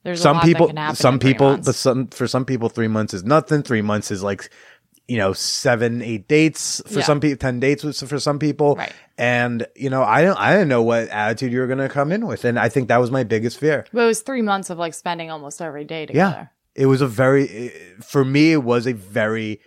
there's 0.05 0.21
a 0.21 0.23
some 0.23 0.37
lot 0.37 0.45
people 0.45 0.67
that 0.67 0.73
can 0.73 0.77
happen 0.77 0.97
some 0.97 1.19
people 1.19 1.57
but 1.57 1.75
some 1.75 2.09
for 2.09 2.27
some 2.27 2.45
people 2.45 2.69
three 2.69 2.89
months 2.89 3.15
is 3.15 3.25
nothing 3.25 3.63
three 3.63 3.83
months 3.83 4.11
is 4.11 4.23
like 4.23 4.51
you 5.09 5.19
know 5.19 5.33
seven 5.33 6.01
eight 6.03 6.29
dates 6.29 6.81
for 6.87 7.01
Yeah. 7.01 7.05
some 7.05 7.21
people 7.21 7.37
10 7.37 7.61
dates 7.61 8.03
for 8.03 8.19
some 8.19 8.39
people 8.39 8.77
Right. 8.77 8.93
and 9.19 9.67
you 9.75 9.91
know 9.91 10.03
i 10.03 10.23
don't 10.23 10.39
i 10.39 10.53
didn't 10.53 10.69
know 10.69 10.83
what 10.83 11.09
attitude 11.09 11.53
you 11.53 11.61
were 11.61 11.67
going 11.67 11.79
to 11.81 11.89
come 11.89 12.13
in 12.13 12.27
with 12.27 12.45
and 12.45 12.59
i 12.59 12.69
think 12.69 12.89
that 12.89 12.99
was 12.99 13.11
my 13.11 13.25
biggest 13.25 13.59
fear 13.59 13.85
but 13.93 14.03
it 14.03 14.07
was 14.07 14.23
three 14.23 14.43
months 14.43 14.71
of 14.71 14.79
like 14.79 14.95
spending 14.95 15.31
almost 15.31 15.61
every 15.61 15.85
day 15.85 16.07
together. 16.07 16.37
yeah 16.77 16.83
it 16.83 16.87
was 16.87 17.01
a 17.03 17.07
very 17.09 17.71
for 18.03 18.25
me 18.25 18.53
it 18.53 18.63
was 18.63 18.87
a 18.87 18.93
very 18.95 19.61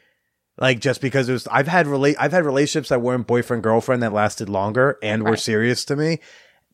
like 0.57 0.79
just 0.79 1.01
because 1.01 1.27
it 1.27 1.33
was 1.33 1.47
i've 1.49 1.67
had 1.67 1.85
relate 1.85 2.15
i've 2.19 2.31
had 2.31 2.45
relationships 2.45 2.89
that 2.89 3.01
weren't 3.01 3.27
boyfriend 3.27 3.61
girlfriend 3.61 4.01
that 4.01 4.13
lasted 4.13 4.47
longer 4.49 4.97
and 5.03 5.23
were 5.23 5.35
serious 5.37 5.83
to 5.85 5.95
me 5.97 6.19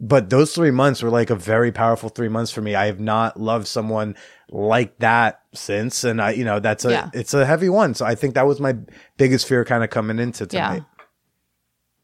but 0.04 0.30
those 0.32 0.54
three 0.56 0.72
months 0.72 1.04
were 1.04 1.10
like 1.12 1.30
a 1.30 1.36
very 1.36 1.72
powerful 1.72 2.10
three 2.10 2.28
months 2.28 2.52
for 2.52 2.62
me 2.62 2.74
i 2.76 2.88
have 2.88 3.00
not 3.00 3.40
loved 3.40 3.68
someone 3.68 4.16
like 4.50 4.98
that 4.98 5.42
since 5.54 6.04
and 6.04 6.20
i 6.22 6.32
you 6.32 6.44
know 6.44 6.60
that's 6.60 6.84
a 6.86 6.90
Yeah. 6.92 7.10
it's 7.14 7.34
a 7.36 7.46
heavy 7.46 7.70
one 7.70 7.94
so 7.94 8.04
i 8.06 8.16
think 8.16 8.34
that 8.34 8.48
was 8.48 8.60
my 8.60 8.76
biggest 9.18 9.48
fear 9.48 9.64
kind 9.64 9.84
of 9.84 9.90
coming 9.92 10.18
into 10.20 10.48
tonight 10.48 10.84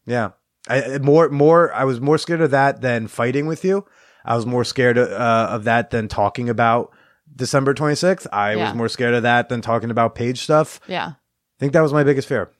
yeah 0.06 0.30
I, 0.68 0.94
I- 0.94 0.98
more 0.98 1.28
more 1.28 1.72
I 1.72 1.84
was 1.84 2.00
more 2.00 2.18
scared 2.18 2.40
of 2.40 2.50
that 2.50 2.80
than 2.82 3.08
fighting 3.08 3.46
with 3.46 3.64
you. 3.64 3.86
I 4.24 4.36
was 4.36 4.44
more 4.44 4.64
scared 4.64 4.98
of, 4.98 5.08
uh, 5.10 5.48
of 5.50 5.64
that 5.64 5.88
than 5.90 6.08
talking 6.08 6.50
about 6.50 6.90
December 7.34 7.72
26th. 7.72 8.26
I 8.32 8.54
Yeah. 8.54 8.64
was 8.66 8.74
more 8.74 8.88
scared 8.90 9.14
of 9.14 9.22
that 9.22 9.48
than 9.48 9.62
talking 9.62 9.90
about 9.90 10.14
Paige 10.14 10.42
stuff. 10.42 10.78
Yeah. 10.86 11.06
I 11.06 11.58
think 11.58 11.72
that 11.72 11.80
was 11.80 11.94
my 11.94 12.04
biggest 12.04 12.28
fear. 12.28 12.50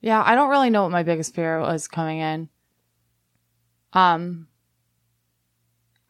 Yeah, 0.00 0.22
I 0.26 0.34
don't 0.34 0.50
really 0.50 0.70
know 0.70 0.82
what 0.82 0.90
my 0.90 1.04
biggest 1.04 1.34
fear 1.36 1.60
was 1.60 1.86
coming 1.86 2.18
in. 2.18 2.48
Um 3.94 4.48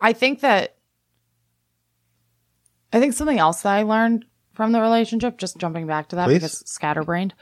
I 0.01 0.12
think 0.12 0.40
that 0.40 0.77
I 2.93 3.01
think 3.01 3.12
something 3.15 3.39
else 3.39 3.62
that 3.62 3.74
I 3.74 3.82
learned 3.82 4.24
from 4.52 4.73
the 4.73 4.81
relationship, 4.81 5.36
just 5.39 5.59
jumping 5.59 5.86
back 5.86 6.09
to 6.11 6.16
that 6.16 6.27
Please. 6.27 6.35
because 6.35 6.62
scatterbrained, 6.66 7.35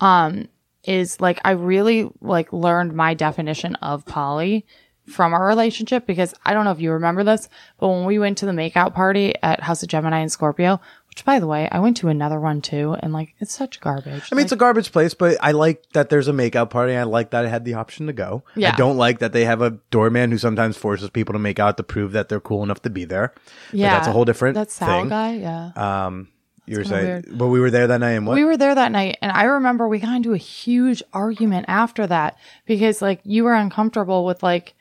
um, 0.00 0.48
is 0.84 1.20
like 1.20 1.40
I 1.44 1.52
really 1.52 2.10
like 2.20 2.52
learned 2.52 2.92
my 2.92 3.14
definition 3.14 3.74
of 3.76 4.04
poly 4.04 4.66
from 5.06 5.34
our 5.34 5.46
relationship 5.46 6.06
because 6.06 6.34
I 6.44 6.52
don't 6.52 6.64
know 6.64 6.70
if 6.70 6.80
you 6.80 6.92
remember 6.92 7.24
this, 7.24 7.48
but 7.78 7.88
when 7.88 8.04
we 8.04 8.18
went 8.18 8.38
to 8.38 8.46
the 8.46 8.52
makeout 8.52 8.94
party 8.94 9.34
at 9.42 9.60
House 9.60 9.82
of 9.82 9.88
Gemini 9.88 10.20
and 10.20 10.32
Scorpio, 10.32 10.80
which 11.10 11.24
by 11.24 11.40
the 11.40 11.46
way, 11.46 11.68
I 11.70 11.80
went 11.80 11.96
to 11.98 12.08
another 12.08 12.38
one 12.40 12.60
too, 12.62 12.96
and 13.00 13.12
like 13.12 13.34
it's 13.40 13.52
such 13.52 13.80
garbage. 13.80 14.28
I 14.30 14.34
mean, 14.34 14.44
it's 14.44 14.52
a 14.52 14.56
garbage 14.56 14.92
place, 14.92 15.12
but 15.12 15.36
I 15.40 15.50
like 15.52 15.84
that 15.92 16.08
there's 16.08 16.28
a 16.28 16.32
makeout 16.32 16.70
party. 16.70 16.94
I 16.96 17.02
like 17.02 17.30
that 17.30 17.44
I 17.44 17.48
had 17.48 17.64
the 17.64 17.74
option 17.74 18.06
to 18.06 18.12
go. 18.12 18.44
Yeah. 18.54 18.72
I 18.72 18.76
don't 18.76 18.96
like 18.96 19.18
that 19.18 19.32
they 19.32 19.44
have 19.44 19.60
a 19.60 19.78
doorman 19.90 20.30
who 20.30 20.38
sometimes 20.38 20.76
forces 20.76 21.10
people 21.10 21.32
to 21.32 21.38
make 21.38 21.58
out 21.58 21.76
to 21.78 21.82
prove 21.82 22.12
that 22.12 22.28
they're 22.28 22.40
cool 22.40 22.62
enough 22.62 22.82
to 22.82 22.90
be 22.90 23.04
there. 23.04 23.34
But 23.72 23.78
that's 23.78 24.06
a 24.06 24.12
whole 24.12 24.24
different 24.24 24.54
That 24.54 24.70
Sal 24.70 25.00
thing. 25.00 25.08
guy, 25.08 25.34
yeah. 25.34 25.72
Um, 26.06 26.28
you 26.66 26.78
were 26.78 26.84
saying, 26.84 27.24
but 27.32 27.48
we 27.48 27.58
were 27.58 27.70
there 27.72 27.88
that 27.88 27.98
night 27.98 28.12
and 28.12 28.26
what? 28.26 28.36
we 28.36 28.44
were 28.44 28.56
there 28.56 28.76
that 28.76 28.92
night, 28.92 29.18
and 29.20 29.32
I 29.32 29.44
remember 29.44 29.88
we 29.88 29.98
got 29.98 30.14
into 30.14 30.32
a 30.34 30.38
huge 30.38 31.02
argument 31.12 31.66
after 31.68 32.06
that 32.06 32.38
because 32.66 33.02
like 33.02 33.20
you 33.24 33.42
were 33.42 33.54
uncomfortable 33.54 34.24
with 34.24 34.44
like 34.44 34.74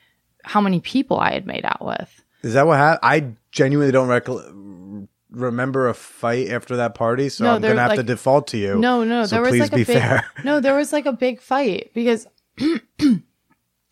how 0.43 0.61
many 0.61 0.80
people 0.80 1.19
I 1.19 1.34
had 1.34 1.47
made 1.47 1.65
out 1.65 1.84
with. 1.84 2.23
Is 2.43 2.53
that 2.53 2.68
what 2.68 2.77
happened? 2.77 2.99
I 3.01 3.34
genuinely 3.51 3.91
don't 3.91 4.07
recol- 4.07 4.53
remember 5.31 5.88
a 5.88 5.93
fight 5.93 6.49
after 6.49 6.77
that 6.77 6.95
party, 6.95 7.30
so 7.30 7.45
No, 7.45 7.56
I'm 7.56 7.61
gonna 7.61 7.80
have 7.81 7.95
to 7.95 8.03
default 8.03 8.47
to 8.47 8.57
you. 8.57 8.77
No, 8.77 9.03
no, 9.03 9.26
so 9.26 9.35
there 9.35 9.43
was 9.43 9.60
like 9.60 9.73
a 9.73 9.76
big 9.76 9.88
fair. 9.88 10.26
no, 10.43 10.60
there 10.60 10.76
was 10.76 10.91
like 10.93 11.06
a 11.06 11.14
big 11.14 11.41
fight 11.41 11.91
because. 11.93 12.27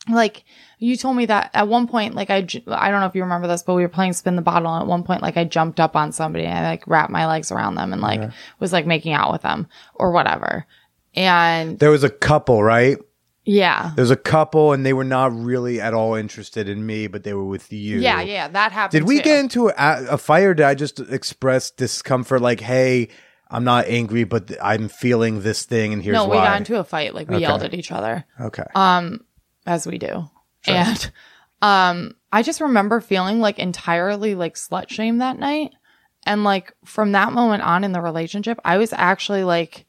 Like 0.09 0.45
you 0.79 0.95
told 0.95 1.17
me 1.17 1.25
that 1.25 1.51
at 1.53 1.67
one 1.67 1.87
point, 1.87 2.15
like 2.15 2.29
I, 2.29 2.37
I 2.37 2.91
don't 2.91 3.01
know 3.01 3.07
if 3.07 3.15
you 3.15 3.23
remember 3.23 3.47
this, 3.47 3.63
but 3.63 3.75
we 3.75 3.81
were 3.81 3.89
playing 3.89 4.13
spin 4.13 4.35
the 4.35 4.41
bottle. 4.41 4.73
And 4.73 4.83
at 4.83 4.87
one 4.87 5.03
point, 5.03 5.21
like 5.21 5.37
I 5.37 5.43
jumped 5.43 5.79
up 5.79 5.95
on 5.95 6.11
somebody 6.11 6.45
and 6.45 6.57
I 6.57 6.69
like 6.69 6.87
wrapped 6.87 7.11
my 7.11 7.27
legs 7.27 7.51
around 7.51 7.75
them 7.75 7.91
and 7.93 8.01
like 8.01 8.31
was 8.59 8.71
like 8.71 8.85
making 8.85 9.13
out 9.13 9.31
with 9.31 9.41
them 9.41 9.67
or 9.95 10.11
whatever. 10.11 10.65
And 11.15 11.79
There 11.79 11.91
was 11.91 12.03
a 12.03 12.09
couple, 12.09 12.63
right? 12.63 12.97
Yeah, 13.47 13.91
There 13.95 14.03
was 14.03 14.11
a 14.11 14.15
couple, 14.17 14.73
and 14.73 14.85
they 14.85 14.91
were 14.93 15.03
not 15.05 15.33
really 15.33 15.79
at 15.79 15.93
all 15.93 16.15
interested 16.15 16.67
in 16.67 16.85
me, 16.85 17.07
but 17.07 17.23
they 17.23 17.33
were 17.33 17.45
with 17.45 17.71
you. 17.71 17.99
yeah, 17.99 18.21
yeah, 18.21 18.47
that 18.49 18.71
happened. 18.73 18.91
Did 19.01 19.07
we 19.07 19.17
too. 19.17 19.23
get 19.23 19.39
into 19.39 19.69
a, 19.69 19.73
a 20.11 20.17
fight, 20.17 20.43
or 20.43 20.53
did 20.53 20.65
I 20.65 20.75
just 20.75 20.99
express 20.99 21.71
discomfort? 21.71 22.41
Like, 22.41 22.59
hey, 22.59 23.07
I'm 23.49 23.63
not 23.63 23.85
angry, 23.87 24.25
but 24.25 24.47
th- 24.47 24.59
I'm 24.61 24.89
feeling 24.89 25.41
this 25.41 25.63
thing, 25.63 25.93
and 25.93 26.03
here's 26.03 26.13
No, 26.15 26.25
we 26.25 26.35
why. 26.35 26.43
got 26.45 26.57
into 26.57 26.77
a 26.77 26.83
fight. 26.83 27.15
Like 27.15 27.29
we 27.29 27.35
Okay. 27.37 27.41
yelled 27.43 27.63
at 27.63 27.73
each 27.73 27.91
other. 27.91 28.25
okay. 28.39 28.65
Um, 28.75 29.21
as 29.65 29.87
we 29.87 29.97
do. 29.97 30.29
And 30.67 31.11
um 31.61 32.13
I 32.31 32.43
just 32.43 32.61
remember 32.61 32.99
feeling 33.01 33.39
like 33.39 33.57
entirely 33.57 34.35
like 34.35 34.55
slut 34.55 34.89
shame 34.89 35.17
that 35.19 35.39
night. 35.39 35.71
And 36.25 36.43
like 36.43 36.73
from 36.85 37.13
that 37.13 37.31
moment 37.33 37.63
on 37.63 37.83
in 37.85 37.93
the 37.93 38.01
relationship, 38.01 38.59
I 38.65 38.77
was 38.77 38.91
actually 38.93 39.43
like 39.43 39.85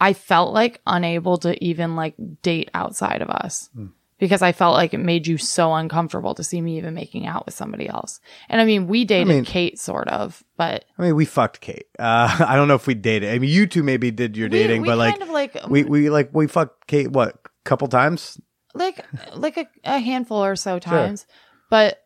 I 0.00 0.12
felt 0.14 0.54
like 0.54 0.80
unable 0.86 1.38
to 1.38 1.62
even 1.62 1.94
like 1.96 2.14
date 2.42 2.70
outside 2.74 3.22
of 3.22 3.28
us. 3.30 3.68
Hmm. 3.74 3.86
Because 4.18 4.42
I 4.42 4.52
felt 4.52 4.74
like 4.74 4.92
it 4.92 4.98
made 4.98 5.26
you 5.26 5.38
so 5.38 5.72
uncomfortable 5.74 6.34
to 6.34 6.44
see 6.44 6.60
me 6.60 6.76
even 6.76 6.92
making 6.92 7.26
out 7.26 7.46
with 7.46 7.54
somebody 7.54 7.88
else. 7.88 8.20
And 8.50 8.60
I 8.60 8.66
mean, 8.66 8.86
we 8.86 9.06
dated 9.06 9.28
mean- 9.28 9.44
Kate 9.46 9.78
sort 9.78 10.08
of, 10.08 10.44
but 10.58 10.84
I 10.98 11.02
mean, 11.02 11.16
we 11.16 11.24
fucked 11.24 11.60
Kate. 11.62 11.86
Uh, 11.98 12.36
I 12.46 12.54
don't 12.56 12.68
know 12.68 12.74
if 12.74 12.86
we 12.86 12.92
dated. 12.94 13.30
I 13.30 13.38
mean, 13.38 13.48
you 13.48 13.66
two 13.66 13.82
maybe 13.82 14.10
did 14.10 14.36
your 14.36 14.50
dating, 14.50 14.82
we 14.82 14.88
but 14.88 14.98
like, 14.98 15.20
of 15.22 15.30
like 15.30 15.56
we 15.70 15.84
we 15.84 16.10
like 16.10 16.28
we 16.34 16.46
fucked 16.48 16.86
Kate 16.86 17.10
what 17.10 17.38
couple 17.64 17.88
times? 17.88 18.38
like 18.74 19.04
like 19.34 19.56
a, 19.56 19.66
a 19.84 19.98
handful 19.98 20.44
or 20.44 20.54
so 20.54 20.78
times 20.78 21.26
but 21.70 22.04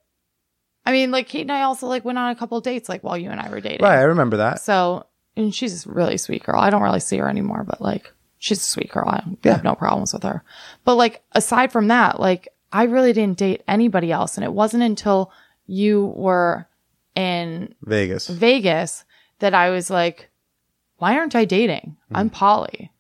i 0.87 0.93
mean 0.93 1.11
like 1.11 1.29
kate 1.29 1.43
and 1.43 1.53
i 1.53 1.61
also 1.61 1.87
like 1.87 2.07
went 2.07 2.17
on 2.17 2.31
a 2.31 2.35
couple 2.35 2.59
dates 2.63 2.89
like 2.89 3.05
while 3.05 3.19
you 3.19 3.29
and 3.29 3.39
i 3.39 3.51
were 3.51 3.61
dating 3.61 3.83
Right, 3.85 3.99
I 3.99 4.05
remember 4.05 4.39
that. 4.39 4.61
so 4.63 5.05
and 5.37 5.55
she's 5.55 5.87
a 5.87 5.91
really 5.91 6.17
sweet 6.17 6.43
girl 6.45 6.61
i 6.61 6.71
don't 6.71 6.83
really 6.83 7.01
see 7.01 7.17
her 7.19 7.29
anymore 7.29 7.65
but 7.65 7.81
like 7.81 8.13
she's 8.39 8.59
a 8.59 8.63
sweet 8.63 8.91
girl 8.91 9.09
i 9.09 9.23
Yeah. 9.43 9.53
have 9.53 9.65
no 9.65 9.75
problems 9.75 10.13
with 10.13 10.23
her 10.23 10.43
but 10.85 10.95
like 10.97 11.23
aside 11.33 11.73
from 11.73 11.89
that 11.89 12.21
like 12.21 12.49
i 12.73 12.85
really 12.85 13.13
didn't 13.13 13.39
date 13.39 13.63
anybody 13.69 14.13
else 14.13 14.37
and 14.37 14.45
it 14.45 14.53
wasn't 14.53 14.83
until 14.83 15.31
you 15.67 16.07
were 16.17 16.67
in 17.15 17.75
Vegas. 17.83 18.29
vegas 18.29 19.05
that 19.39 19.55
i 19.55 19.71
was 19.71 19.91
like 19.91 20.31
why 20.97 21.17
aren't 21.17 21.35
i 21.37 21.45
dating 21.45 21.97
hmm. 22.09 22.17
i'm 22.17 22.31
poly. 22.31 22.91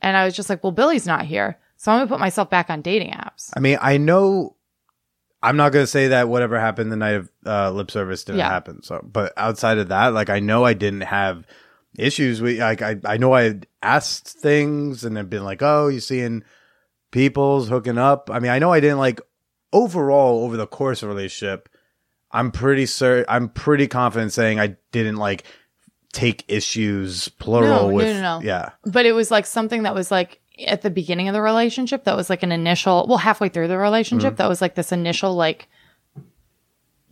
and 0.00 0.16
i 0.16 0.24
was 0.24 0.34
just 0.34 0.48
like 0.48 0.62
well 0.62 0.72
billy's 0.72 1.06
not 1.06 1.24
here 1.26 1.58
so 1.76 1.90
i'm 1.92 1.98
gonna 1.98 2.08
put 2.08 2.20
myself 2.20 2.48
back 2.50 2.70
on 2.70 2.80
dating 2.82 3.10
apps 3.12 3.50
I 3.56 3.60
mean, 3.60 3.78
I 3.80 3.96
know. 3.96 4.54
I'm 5.42 5.56
not 5.56 5.72
gonna 5.72 5.86
say 5.86 6.08
that 6.08 6.28
whatever 6.28 6.58
happened 6.60 6.92
the 6.92 6.96
night 6.96 7.14
of 7.14 7.30
uh, 7.46 7.70
lip 7.70 7.90
service 7.90 8.24
didn't 8.24 8.40
Yeah. 8.40 8.50
happen. 8.50 8.82
So, 8.82 9.00
but 9.02 9.32
outside 9.36 9.78
of 9.78 9.88
that, 9.88 10.08
like 10.08 10.28
I 10.30 10.40
know 10.40 10.64
I 10.64 10.74
didn't 10.74 11.00
have 11.02 11.46
issues. 11.96 12.40
We 12.42 12.60
like 12.60 12.82
I 12.82 12.96
I 13.04 13.16
know 13.16 13.34
I 13.34 13.60
asked 13.82 14.28
things 14.28 15.04
and 15.04 15.16
have 15.16 15.30
been 15.30 15.44
like, 15.44 15.62
oh, 15.62 15.88
you 15.88 16.00
seeing 16.00 16.44
people's 17.10 17.68
hooking 17.68 17.98
up. 17.98 18.30
I 18.30 18.38
mean, 18.38 18.50
I 18.50 18.58
know 18.58 18.72
I 18.72 18.80
didn't 18.80 18.98
like 18.98 19.20
overall 19.72 20.44
over 20.44 20.56
the 20.56 20.66
course 20.66 21.02
of 21.02 21.08
a 21.08 21.12
relationship. 21.14 21.68
I'm 22.30 22.52
pretty 22.52 22.86
certain. 22.86 23.24
I'm 23.28 23.48
pretty 23.48 23.88
confident 23.88 24.32
saying 24.32 24.60
I 24.60 24.76
didn't 24.92 25.16
like 25.16 25.44
take 26.12 26.44
issues 26.48 27.28
plural 27.28 27.68
No, 27.68 27.88
no, 27.88 27.94
with 27.94 28.16
no, 28.16 28.40
no. 28.40 28.44
yeah 28.44 28.70
but 28.84 29.06
it 29.06 29.12
was 29.12 29.30
like 29.30 29.46
something 29.46 29.84
that 29.84 29.94
was 29.94 30.10
like 30.10 30.40
at 30.66 30.82
the 30.82 30.90
beginning 30.90 31.28
of 31.28 31.34
the 31.34 31.40
relationship 31.42 32.04
that 32.04 32.16
was 32.16 32.28
like 32.30 32.42
an 32.42 32.52
initial 32.52 33.06
well 33.08 33.18
halfway 33.18 33.48
through 33.48 33.68
the 33.68 33.78
relationship 33.78 34.36
that 34.36 34.48
was 34.48 34.60
like 34.60 34.74
this 34.74 34.92
initial 34.92 35.34
like 35.34 35.68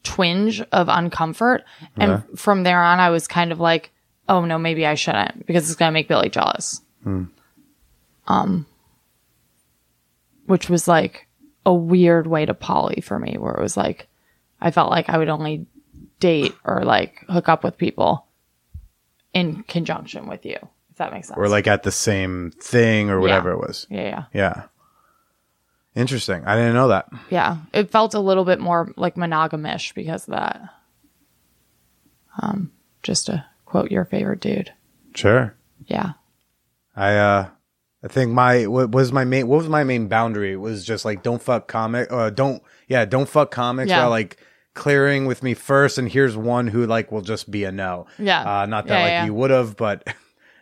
twinge 0.03 0.61
of 0.73 0.89
uncomfort. 0.89 1.63
And 1.97 2.23
from 2.37 2.63
there 2.63 2.83
on 2.83 3.01
i 3.01 3.11
was 3.11 3.27
kind 3.29 3.53
of 3.53 3.61
like 3.61 3.91
oh 4.29 4.45
no 4.45 4.59
maybe 4.59 4.87
i 4.87 4.95
shouldn't 4.95 5.47
because 5.47 5.69
it's 5.69 5.79
going 5.79 5.91
to 5.91 5.95
make 5.95 6.09
billy 6.09 6.29
jealous. 6.29 6.81
Um 8.27 8.67
which 10.47 10.69
was 10.71 10.89
like 10.89 11.27
a 11.67 11.75
weird 11.75 12.27
way 12.27 12.47
to 12.47 12.55
poly 12.55 13.01
for 13.03 13.19
me 13.19 13.37
where 13.39 13.53
it 13.55 13.61
was 13.61 13.77
like 13.77 14.09
i 14.61 14.71
felt 14.71 14.91
like 14.91 15.09
i 15.09 15.19
would 15.19 15.29
only 15.29 15.67
date 16.21 16.55
or 16.65 16.85
like 16.85 17.25
hook 17.29 17.49
up 17.49 17.63
with 17.63 17.77
people 17.77 18.27
in 19.35 19.63
conjunction 19.65 20.27
with 20.27 20.45
you 20.47 20.57
that 20.99 21.13
makes 21.13 21.29
sense 21.29 21.39
or 21.39 21.49
like 21.49 21.67
at 21.67 21.83
the 21.83 21.93
same 21.93 22.51
thing 22.61 23.11
or 23.11 23.21
whatever 23.21 23.51
it 23.53 23.59
was. 23.59 23.87
yeah 23.91 24.03
yeah 24.03 24.25
Yeah. 24.35 24.63
Interesting. 25.95 26.45
I 26.47 26.55
didn't 26.55 26.75
know 26.75 26.89
that. 26.89 27.07
yeah 27.31 27.57
it 27.73 27.91
felt 27.91 28.15
a 28.15 28.21
little 28.21 28.45
bit 28.45 28.61
more 28.61 28.93
like 28.97 29.17
monogamish 29.17 29.95
because 29.95 30.29
of 30.29 30.35
that 30.35 30.61
um 32.41 32.71
just 33.03 33.27
to 33.27 33.45
quote 33.65 33.91
your 33.91 34.05
favorite 34.05 34.41
dude 34.41 34.73
Sure. 35.15 35.55
yeah 35.87 36.13
I 36.95 37.17
uh 37.17 37.49
I 38.05 38.09
think 38.09 38.31
my 38.33 38.67
what 38.67 38.91
was 38.93 39.11
my 39.13 39.25
main 39.25 39.49
what 39.49 39.57
was 39.59 39.69
my 39.69 39.83
main 39.85 40.07
boundary 40.09 40.53
It 40.53 40.57
was 40.61 40.85
just 40.85 41.05
like 41.05 41.23
don't 41.23 41.43
fuck 41.43 41.67
comic 41.67 42.13
uh 42.13 42.31
don't 42.31 42.63
yeah, 42.87 43.05
don't 43.05 43.29
fuck 43.29 43.51
comics 43.51 43.91
Yeah. 43.91 44.01
while 44.03 44.11
like 44.11 44.37
clearing 44.75 45.27
with 45.27 45.43
me 45.43 45.55
first 45.55 45.99
and 45.99 46.09
here's 46.09 46.37
one 46.37 46.69
who 46.69 46.87
like 46.87 47.11
will 47.11 47.21
just 47.23 47.51
be 47.51 47.65
a 47.65 47.73
no. 47.73 48.07
Yeah. 48.19 48.63
Uh 48.63 48.67
not 48.67 48.87
that 48.87 48.95
Yeah, 48.99 49.03
like 49.03 49.11
yeah. 49.11 49.25
you 49.25 49.35
would 49.35 49.51
have, 49.51 49.77
but 49.77 50.07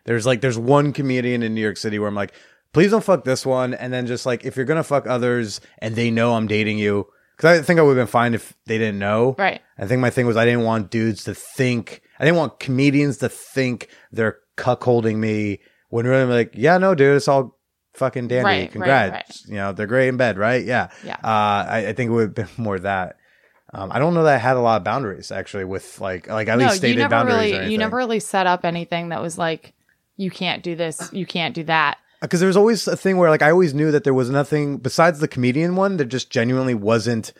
there's 0.06 0.24
like 0.24 0.40
there's 0.40 0.58
one 0.58 0.92
comedian 0.92 1.42
in 1.42 1.54
New 1.54 1.60
York 1.60 1.76
City 1.76 1.98
where 1.98 2.08
I'm 2.08 2.14
like, 2.14 2.32
please 2.72 2.90
don't 2.90 3.04
fuck 3.04 3.24
this 3.24 3.44
one 3.44 3.74
and 3.74 3.92
then 3.92 4.06
just 4.06 4.24
like 4.24 4.44
if 4.44 4.56
you're 4.56 4.64
gonna 4.64 4.82
fuck 4.82 5.06
others 5.06 5.60
and 5.78 5.94
they 5.94 6.10
know 6.10 6.34
I'm 6.34 6.46
dating 6.46 6.78
you 6.78 7.06
because 7.36 7.60
I 7.60 7.62
think 7.62 7.78
I 7.78 7.82
would 7.82 7.96
have 7.96 8.06
been 8.06 8.10
fine 8.10 8.34
if 8.34 8.54
they 8.66 8.78
didn't 8.78 8.98
know. 8.98 9.34
Right. 9.38 9.60
I 9.78 9.86
think 9.86 10.00
my 10.00 10.10
thing 10.10 10.26
was 10.26 10.36
I 10.36 10.44
didn't 10.44 10.62
want 10.64 10.90
dudes 10.90 11.24
to 11.24 11.34
think 11.34 12.02
I 12.18 12.24
didn't 12.24 12.38
want 12.38 12.58
comedians 12.58 13.18
to 13.18 13.28
think 13.28 13.88
they're 14.10 14.38
cuckolding 14.56 15.16
me 15.16 15.60
when 15.90 16.06
really 16.06 16.22
I'm 16.22 16.30
like, 16.30 16.52
yeah, 16.54 16.78
no, 16.78 16.94
dude, 16.94 17.16
it's 17.16 17.28
all 17.28 17.58
fucking 17.94 18.28
dandy. 18.28 18.44
Right, 18.44 18.60
right, 18.60 18.72
Congrats. 18.72 19.46
You 19.46 19.56
know, 19.56 19.72
they're 19.72 19.86
great 19.86 20.08
in 20.08 20.16
bed, 20.16 20.38
right? 20.38 20.64
Yeah. 20.64 20.88
Yeah. 21.04 21.16
Uh, 21.16 21.66
I, 21.68 21.86
I 21.88 21.92
think 21.92 22.10
it 22.10 22.12
would 22.14 22.22
have 22.22 22.34
been 22.34 22.48
more 22.64 22.78
that. 22.78 23.16
Um, 23.72 23.90
I 23.92 23.98
don't 23.98 24.14
know 24.14 24.22
that 24.24 24.34
I 24.34 24.38
had 24.38 24.56
a 24.56 24.60
lot 24.60 24.76
of 24.78 24.84
boundaries 24.84 25.32
actually 25.32 25.64
with 25.64 26.00
like 26.00 26.28
like 26.28 26.48
at 26.48 26.58
no 26.58 26.66
least 26.66 26.76
stated 26.76 27.10
boundaries 27.10 27.52
really 27.52 27.72
you 27.72 27.78
never 27.78 27.96
really 27.96 28.20
set 28.20 28.46
up 28.46 28.64
anything 28.64 29.08
that 29.08 29.20
was 29.20 29.36
like 29.36 29.74
you 30.16 30.30
can't 30.30 30.62
do 30.62 30.74
this 30.74 31.10
you 31.12 31.26
can't 31.26 31.54
do 31.54 31.64
that 31.64 31.98
because 32.20 32.40
there 32.40 32.46
was 32.46 32.56
always 32.56 32.86
a 32.88 32.96
thing 32.96 33.16
where 33.18 33.30
like 33.30 33.42
I 33.42 33.50
always 33.50 33.74
knew 33.74 33.90
that 33.90 34.04
there 34.04 34.14
was 34.14 34.30
nothing 34.30 34.78
besides 34.78 35.20
the 35.20 35.28
comedian 35.28 35.76
one. 35.76 35.96
There 35.98 36.06
just 36.06 36.30
genuinely 36.30 36.74
wasn't 36.74 37.32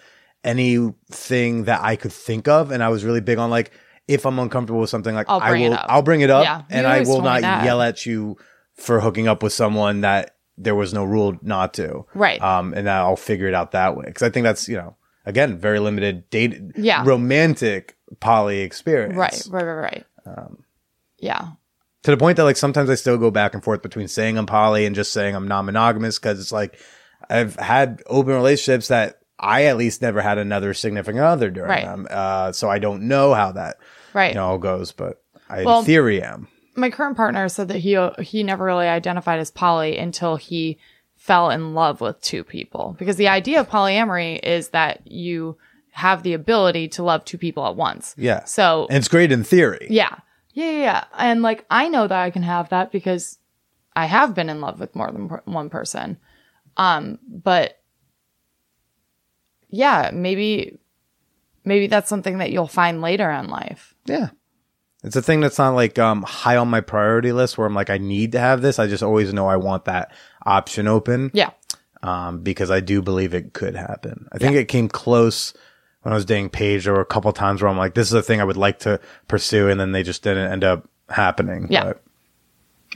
anything 0.44 1.64
that 1.64 1.80
I 1.82 1.96
could 1.96 2.12
think 2.12 2.48
of, 2.48 2.70
and 2.70 2.82
I 2.82 2.88
was 2.88 3.04
really 3.04 3.20
big 3.20 3.38
on 3.38 3.50
like 3.50 3.72
if 4.08 4.24
I'm 4.24 4.38
uncomfortable 4.38 4.80
with 4.80 4.90
something, 4.90 5.14
like 5.14 5.26
I'll 5.28 5.40
I 5.40 5.52
will, 5.52 5.72
up. 5.74 5.86
I'll 5.88 6.02
bring 6.02 6.20
it 6.20 6.30
up, 6.30 6.44
Yeah, 6.44 6.62
and 6.70 6.86
I 6.86 7.00
will 7.00 7.22
not 7.22 7.42
yell 7.42 7.82
at 7.82 8.06
you 8.06 8.36
for 8.74 9.00
hooking 9.00 9.26
up 9.26 9.42
with 9.42 9.52
someone 9.52 10.02
that 10.02 10.36
there 10.56 10.74
was 10.74 10.94
no 10.94 11.04
rule 11.04 11.36
not 11.42 11.74
to. 11.74 12.04
Right. 12.14 12.40
Um, 12.40 12.72
and 12.74 12.88
I'll 12.88 13.16
figure 13.16 13.48
it 13.48 13.54
out 13.54 13.72
that 13.72 13.96
way. 13.96 14.04
Cause 14.12 14.22
I 14.22 14.30
think 14.30 14.44
that's, 14.44 14.68
you 14.68 14.76
know, 14.76 14.96
again, 15.24 15.58
very 15.58 15.80
limited 15.80 16.30
date, 16.30 16.60
Yeah. 16.76 17.02
romantic 17.04 17.96
poly 18.20 18.60
experience. 18.60 19.16
Right, 19.16 19.42
right, 19.50 19.64
right, 19.64 19.82
right. 19.82 20.04
Um, 20.24 20.58
yeah. 21.18 21.48
To 22.06 22.12
the 22.12 22.16
point 22.16 22.36
that 22.36 22.44
like 22.44 22.56
sometimes 22.56 22.88
I 22.88 22.94
still 22.94 23.18
go 23.18 23.32
back 23.32 23.52
and 23.52 23.64
forth 23.64 23.82
between 23.82 24.06
saying 24.06 24.38
I'm 24.38 24.46
poly 24.46 24.86
and 24.86 24.94
just 24.94 25.12
saying 25.12 25.34
I'm 25.34 25.48
non-monogamous. 25.48 26.20
Cause 26.20 26.38
it's 26.38 26.52
like, 26.52 26.78
I've 27.28 27.56
had 27.56 28.00
open 28.06 28.32
relationships 28.32 28.86
that 28.88 29.18
I 29.40 29.64
at 29.64 29.76
least 29.76 30.02
never 30.02 30.20
had 30.22 30.38
another 30.38 30.72
significant 30.72 31.24
other 31.24 31.50
during 31.50 31.68
Right. 31.68 31.84
them. 31.84 32.06
Uh, 32.08 32.52
so 32.52 32.70
I 32.70 32.78
don't 32.78 33.08
know 33.08 33.34
how 33.34 33.50
that, 33.52 33.78
Right. 34.14 34.28
you 34.28 34.34
know, 34.36 34.46
all 34.46 34.58
goes, 34.58 34.92
but 34.92 35.20
I 35.50 35.64
Well- 35.64 35.80
in 35.80 35.84
theory 35.84 36.22
am. 36.22 36.46
my 36.76 36.90
current 36.90 37.16
partner 37.16 37.48
said 37.48 37.66
that 37.68 37.78
he 37.78 37.98
he 38.20 38.44
never 38.44 38.64
really 38.64 38.86
identified 38.86 39.40
as 39.40 39.50
poly 39.50 39.98
until 39.98 40.36
he 40.36 40.78
fell 41.16 41.50
in 41.50 41.74
love 41.74 42.00
with 42.00 42.20
two 42.20 42.44
people 42.44 42.94
because 43.00 43.16
the 43.16 43.26
idea 43.26 43.58
of 43.58 43.68
polyamory 43.68 44.38
is 44.44 44.68
that 44.68 45.00
you 45.04 45.56
have 45.90 46.22
the 46.22 46.34
ability 46.34 46.86
to 46.86 47.02
love 47.02 47.24
two 47.24 47.38
people 47.38 47.66
at 47.66 47.74
once. 47.74 48.14
Yeah. 48.16 48.44
So 48.44 48.86
And 48.90 48.98
it's 48.98 49.08
great 49.08 49.32
in 49.32 49.42
theory. 49.42 49.88
yeah. 49.90 50.18
Yeah, 50.56 50.70
yeah, 50.70 50.78
yeah. 50.78 51.04
And 51.18 51.42
like 51.42 51.66
I 51.70 51.88
know 51.88 52.06
that 52.08 52.18
I 52.18 52.30
can 52.30 52.42
have 52.42 52.70
that 52.70 52.90
because 52.90 53.38
I 53.94 54.06
have 54.06 54.34
been 54.34 54.48
in 54.48 54.62
love 54.62 54.80
with 54.80 54.96
more 54.96 55.12
than 55.12 55.28
per- 55.28 55.42
one 55.44 55.68
person. 55.68 56.16
Um 56.78 57.18
but 57.28 57.78
yeah, 59.68 60.10
maybe 60.14 60.78
maybe 61.62 61.88
that's 61.88 62.08
something 62.08 62.38
that 62.38 62.52
you'll 62.52 62.68
find 62.68 63.02
later 63.02 63.30
in 63.30 63.48
life. 63.48 63.94
Yeah. 64.06 64.30
It's 65.04 65.14
a 65.14 65.20
thing 65.20 65.40
that's 65.40 65.58
not 65.58 65.74
like 65.74 65.98
um 65.98 66.22
high 66.22 66.56
on 66.56 66.68
my 66.68 66.80
priority 66.80 67.32
list 67.32 67.58
where 67.58 67.66
I'm 67.66 67.74
like 67.74 67.90
I 67.90 67.98
need 67.98 68.32
to 68.32 68.38
have 68.38 68.62
this. 68.62 68.78
I 68.78 68.86
just 68.86 69.02
always 69.02 69.34
know 69.34 69.46
I 69.46 69.56
want 69.56 69.84
that 69.84 70.10
option 70.46 70.88
open. 70.88 71.30
Yeah. 71.34 71.50
Um 72.02 72.40
because 72.42 72.70
I 72.70 72.80
do 72.80 73.02
believe 73.02 73.34
it 73.34 73.52
could 73.52 73.76
happen. 73.76 74.26
I 74.32 74.38
think 74.38 74.56
it 74.56 74.68
came 74.68 74.88
close 74.88 75.52
when 76.06 76.12
I 76.12 76.14
was 76.16 76.24
dating 76.24 76.50
Paige. 76.50 76.84
There 76.84 76.92
were 76.94 77.00
a 77.00 77.04
couple 77.04 77.32
times 77.32 77.60
where 77.60 77.68
I'm 77.68 77.76
like, 77.76 77.94
this 77.94 78.06
is 78.06 78.12
a 78.12 78.22
thing 78.22 78.40
I 78.40 78.44
would 78.44 78.56
like 78.56 78.78
to 78.80 79.00
pursue, 79.26 79.68
and 79.68 79.80
then 79.80 79.90
they 79.90 80.04
just 80.04 80.22
didn't 80.22 80.52
end 80.52 80.62
up 80.62 80.88
happening. 81.08 81.66
Yeah. 81.68 81.82
But 81.82 82.02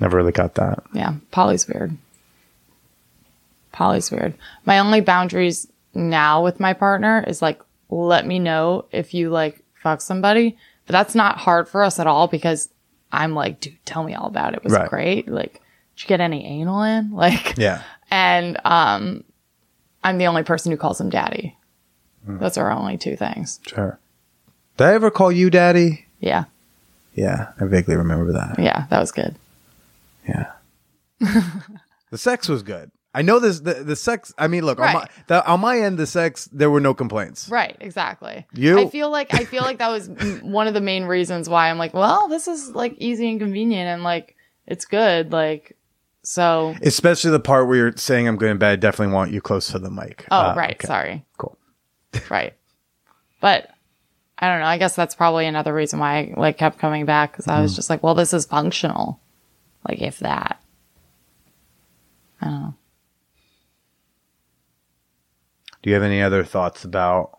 never 0.00 0.16
really 0.16 0.30
got 0.30 0.54
that. 0.54 0.84
Yeah, 0.94 1.14
Poly's 1.32 1.66
weird. 1.66 1.96
Poly's 3.72 4.12
weird. 4.12 4.34
My 4.64 4.78
only 4.78 5.00
boundaries 5.00 5.66
now 5.92 6.44
with 6.44 6.60
my 6.60 6.72
partner 6.72 7.24
is 7.26 7.42
like, 7.42 7.60
let 7.88 8.26
me 8.28 8.38
know 8.38 8.84
if 8.92 9.12
you 9.12 9.30
like 9.30 9.60
fuck 9.82 10.00
somebody. 10.00 10.56
But 10.86 10.92
that's 10.92 11.16
not 11.16 11.38
hard 11.38 11.68
for 11.68 11.82
us 11.82 11.98
at 11.98 12.06
all 12.06 12.28
because 12.28 12.68
I'm 13.10 13.34
like, 13.34 13.58
dude, 13.60 13.84
tell 13.86 14.04
me 14.04 14.14
all 14.14 14.26
about 14.26 14.54
it. 14.54 14.62
Was 14.62 14.72
Right. 14.72 14.84
it 14.86 14.90
great? 14.90 15.28
Like, 15.28 15.54
did 15.96 16.02
you 16.04 16.06
get 16.06 16.20
any 16.20 16.46
anal 16.46 16.82
in? 16.82 17.10
Like, 17.14 17.56
Yeah. 17.58 17.82
and 18.08 18.56
um, 18.64 19.24
I'm 20.04 20.18
the 20.18 20.26
only 20.26 20.44
person 20.44 20.70
who 20.70 20.78
calls 20.78 21.00
him 21.00 21.10
daddy. 21.10 21.56
Hmm. 22.26 22.38
That's 22.38 22.58
our 22.58 22.70
only 22.70 22.98
two 22.98 23.16
things. 23.16 23.60
Sure. 23.66 23.98
Did 24.76 24.86
I 24.86 24.94
ever 24.94 25.10
call 25.10 25.30
you 25.32 25.50
daddy? 25.50 26.06
Yeah, 26.20 26.44
Yeah, 27.14 27.52
I 27.60 27.64
vaguely 27.64 27.96
remember 27.96 28.32
that. 28.32 28.58
yeah, 28.58 28.86
that 28.90 29.00
was 29.00 29.10
good. 29.12 29.36
Yeah. 30.28 30.52
the 32.10 32.18
sex 32.18 32.48
was 32.48 32.62
good. 32.62 32.90
I 33.12 33.22
know 33.22 33.40
this. 33.40 33.60
The, 33.60 33.74
the 33.74 33.96
sex. 33.96 34.32
I 34.38 34.46
mean, 34.46 34.64
look 34.64 34.78
on 34.78 34.94
my 34.94 35.06
the, 35.26 35.44
on 35.44 35.60
my 35.60 35.80
end, 35.80 35.98
the 35.98 36.06
sex 36.06 36.48
there 36.52 36.70
were 36.70 36.80
no 36.80 36.94
complaints. 36.94 37.48
Right, 37.48 37.76
exactly. 37.80 38.46
You- 38.54 38.78
I 38.78 38.88
feel 38.88 39.10
like 39.10 39.34
I 39.34 39.44
feel 39.44 39.62
like 39.62 39.78
that 39.78 39.88
was 39.90 40.08
one 40.42 40.68
of 40.68 40.74
the 40.74 40.80
main 40.80 41.04
reasons 41.04 41.48
why 41.48 41.70
I'm 41.70 41.78
like, 41.78 41.92
well, 41.92 42.28
this 42.28 42.46
is 42.46 42.70
like 42.70 42.94
easy 42.98 43.28
and 43.30 43.40
convenient 43.40 43.88
and 43.88 44.04
like 44.04 44.36
it's 44.66 44.84
good. 44.84 45.32
Like, 45.32 45.76
so 46.22 46.76
Especially 46.82 47.32
the 47.32 47.40
part 47.40 47.66
where 47.66 47.76
you're 47.76 47.96
saying 47.96 48.28
I'm 48.28 48.36
going 48.36 48.52
to 48.52 48.58
bed. 48.58 48.72
I 48.72 48.76
definitely 48.76 49.12
want 49.14 49.32
you 49.32 49.40
close 49.40 49.68
to 49.72 49.80
the 49.80 49.90
mic. 49.90 50.26
oh 50.30 50.36
Uh, 50.36 50.54
right, 50.56 50.76
okay. 50.76 50.86
sorry, 50.86 51.24
Cool. 51.38 51.58
Right. 52.30 52.54
But 53.40 53.70
I 54.38 54.48
don't 54.48 54.60
know. 54.60 54.66
I 54.66 54.78
guess 54.78 54.94
that's 54.96 55.14
probably 55.14 55.46
another 55.46 55.72
reason 55.74 55.98
why 55.98 56.18
I 56.18 56.34
like 56.36 56.58
kept 56.58 56.78
coming 56.78 57.04
back 57.06 57.32
because 57.32 57.46
Mm. 57.46 57.52
I 57.52 57.60
was 57.62 57.76
just 57.76 57.90
like, 57.90 58.02
well, 58.02 58.14
this 58.14 58.32
is 58.32 58.46
functional. 58.46 59.20
Like 59.88 60.00
if 60.00 60.18
that. 60.20 60.60
I 62.40 62.46
don't 62.46 62.60
know. 62.60 62.74
Do 65.82 65.90
you 65.90 65.94
have 65.94 66.02
any 66.02 66.22
other 66.22 66.44
thoughts 66.44 66.84
about 66.84 67.38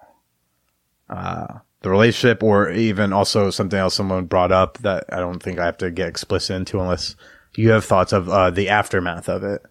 uh, 1.09 1.59
the 1.81 1.89
relationship, 1.89 2.41
or 2.41 2.71
even 2.71 3.13
also 3.13 3.49
something 3.51 3.77
else 3.77 3.93
someone 3.95 4.25
brought 4.25 4.51
up 4.51 4.77
that 4.79 5.05
I 5.11 5.17
don't 5.17 5.41
think 5.41 5.59
I 5.59 5.65
have 5.65 5.77
to 5.79 5.91
get 5.91 6.07
explicit 6.07 6.55
into 6.55 6.79
unless 6.79 7.15
you 7.55 7.69
have 7.71 7.85
thoughts 7.85 8.13
of 8.13 8.29
uh, 8.29 8.49
the 8.49 8.69
aftermath 8.69 9.27
of 9.29 9.43
it? 9.43 9.61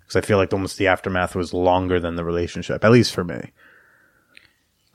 Because 0.00 0.16
I 0.16 0.20
feel 0.26 0.38
like 0.38 0.52
almost 0.52 0.78
the 0.78 0.86
aftermath 0.86 1.34
was 1.34 1.52
longer 1.52 2.00
than 2.00 2.16
the 2.16 2.24
relationship, 2.24 2.84
at 2.84 2.92
least 2.92 3.12
for 3.12 3.24
me. 3.24 3.52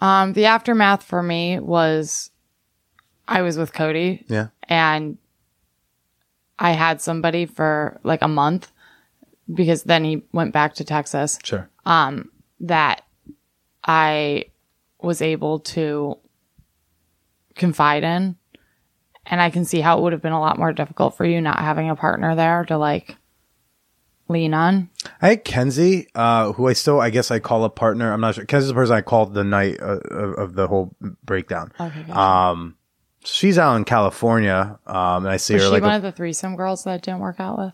Um, 0.01 0.33
the 0.33 0.45
aftermath 0.45 1.03
for 1.03 1.21
me 1.21 1.59
was 1.59 2.31
I 3.27 3.41
was 3.43 3.57
with 3.57 3.71
Cody 3.73 4.25
Yeah. 4.27 4.47
and 4.67 5.17
I 6.59 6.71
had 6.71 7.01
somebody 7.01 7.45
for 7.45 7.99
like 8.03 8.21
a 8.21 8.27
month 8.27 8.71
because 9.53 9.83
then 9.83 10.03
he 10.03 10.23
went 10.31 10.53
back 10.53 10.73
to 10.75 10.83
Texas 10.83 11.37
Sure. 11.43 11.69
Um, 11.85 12.31
that 12.61 13.03
I 13.83 14.45
was 15.01 15.21
able 15.21 15.59
to 15.59 16.17
confide 17.55 18.03
in. 18.03 18.35
And 19.25 19.39
I 19.41 19.49
can 19.51 19.65
see 19.65 19.81
how 19.81 19.97
it 19.97 20.01
would 20.01 20.13
have 20.13 20.21
been 20.21 20.31
a 20.31 20.39
lot 20.39 20.57
more 20.57 20.73
difficult 20.73 21.15
for 21.15 21.25
you 21.25 21.41
not 21.41 21.59
having 21.59 21.89
a 21.89 21.95
partner 21.95 22.35
there 22.35 22.65
to 22.65 22.77
like 22.77 23.15
lean 24.31 24.53
on. 24.53 24.89
I 25.21 25.29
had 25.29 25.43
Kenzie, 25.43 26.07
uh, 26.15 26.53
who 26.53 26.67
I 26.67 26.73
still, 26.73 26.99
I 27.01 27.09
guess 27.09 27.29
I 27.31 27.39
call 27.39 27.63
a 27.63 27.69
partner. 27.69 28.11
I'm 28.11 28.21
not 28.21 28.35
sure. 28.35 28.45
Kenzie's 28.45 28.69
the 28.69 28.73
person 28.73 28.95
I 28.95 29.01
called 29.01 29.33
the 29.33 29.43
night 29.43 29.77
uh, 29.81 29.99
of, 30.09 30.33
of 30.35 30.53
the 30.55 30.67
whole 30.67 30.95
breakdown. 31.23 31.71
Okay, 31.79 32.03
gotcha. 32.03 32.19
Um, 32.19 32.77
she's 33.23 33.57
out 33.57 33.75
in 33.75 33.83
California, 33.85 34.79
um, 34.87 35.25
and 35.25 35.29
I 35.29 35.37
see 35.37 35.53
Was 35.55 35.63
her 35.63 35.67
she 35.69 35.71
like 35.73 35.83
one 35.83 35.91
a- 35.93 35.97
of 35.97 36.01
the 36.01 36.11
threesome 36.11 36.55
girls 36.55 36.83
that 36.85 37.01
didn't 37.03 37.19
work 37.19 37.39
out 37.39 37.57
with? 37.57 37.73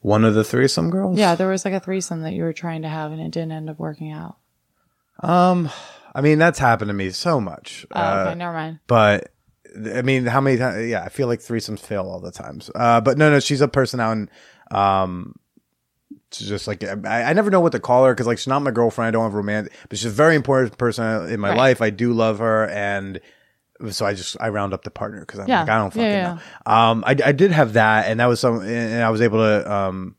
one 0.00 0.24
of 0.24 0.34
the 0.34 0.44
threesome 0.44 0.88
girls. 0.90 1.18
Yeah, 1.18 1.34
there 1.34 1.48
was 1.48 1.64
like 1.64 1.74
a 1.74 1.80
threesome 1.80 2.22
that 2.22 2.32
you 2.32 2.44
were 2.44 2.52
trying 2.52 2.82
to 2.82 2.88
have 2.88 3.10
and 3.10 3.20
it 3.20 3.32
didn't 3.32 3.50
end 3.50 3.68
up 3.68 3.78
working 3.80 4.12
out. 4.12 4.36
Um, 5.20 5.68
I 6.14 6.20
mean, 6.20 6.38
that's 6.38 6.58
happened 6.60 6.90
to 6.90 6.94
me 6.94 7.10
so 7.10 7.40
much. 7.40 7.84
Oh, 7.92 8.00
Uh, 8.00 8.24
okay, 8.28 8.34
never 8.36 8.52
mind. 8.52 8.78
but 8.86 9.32
I 9.94 10.02
mean, 10.02 10.26
how 10.26 10.40
many 10.40 10.58
times? 10.58 10.86
Yeah, 10.88 11.02
I 11.02 11.08
feel 11.08 11.26
like 11.26 11.40
threesomes 11.40 11.80
fail 11.80 12.08
all 12.08 12.20
the 12.20 12.30
times. 12.30 12.70
Uh, 12.74 13.00
but 13.00 13.18
no, 13.18 13.30
no, 13.30 13.40
she's 13.40 13.60
a 13.60 13.68
person 13.68 13.98
out 13.98 14.12
in, 14.12 14.30
um, 14.70 15.34
just 16.30 16.66
like, 16.66 16.82
I, 16.84 17.22
I 17.24 17.32
never 17.32 17.50
know 17.50 17.60
what 17.60 17.72
to 17.72 17.80
call 17.80 18.04
her 18.04 18.12
because 18.14 18.26
like 18.26 18.38
she's 18.38 18.46
not 18.48 18.60
my 18.62 18.70
girlfriend. 18.70 19.08
I 19.08 19.10
don't 19.12 19.24
have 19.24 19.34
romance, 19.34 19.68
but 19.88 19.98
she's 19.98 20.06
a 20.06 20.10
very 20.10 20.34
important 20.36 20.76
person 20.78 21.28
in 21.30 21.40
my 21.40 21.50
Right. 21.50 21.56
life. 21.58 21.80
I 21.82 21.90
do 21.90 22.12
love 22.12 22.38
her. 22.40 22.66
And 22.68 23.20
so 23.90 24.04
I 24.06 24.14
just, 24.14 24.36
I 24.40 24.48
round 24.48 24.72
up 24.74 24.84
the 24.84 24.90
partner 24.90 25.20
because 25.20 25.38
I'm 25.40 25.48
Yeah. 25.48 25.60
like, 25.60 25.68
I 25.68 25.78
don't 25.78 25.90
fucking 25.90 26.02
Yeah, 26.10 26.38
know. 26.66 26.72
Um, 26.72 27.04
I, 27.06 27.10
I 27.24 27.32
did 27.32 27.52
have 27.52 27.74
that 27.74 28.06
and 28.08 28.20
that 28.20 28.26
was 28.26 28.40
some, 28.40 28.60
and 28.60 29.02
I 29.02 29.10
was 29.10 29.20
able 29.20 29.38
to, 29.38 29.72
um, 29.72 30.16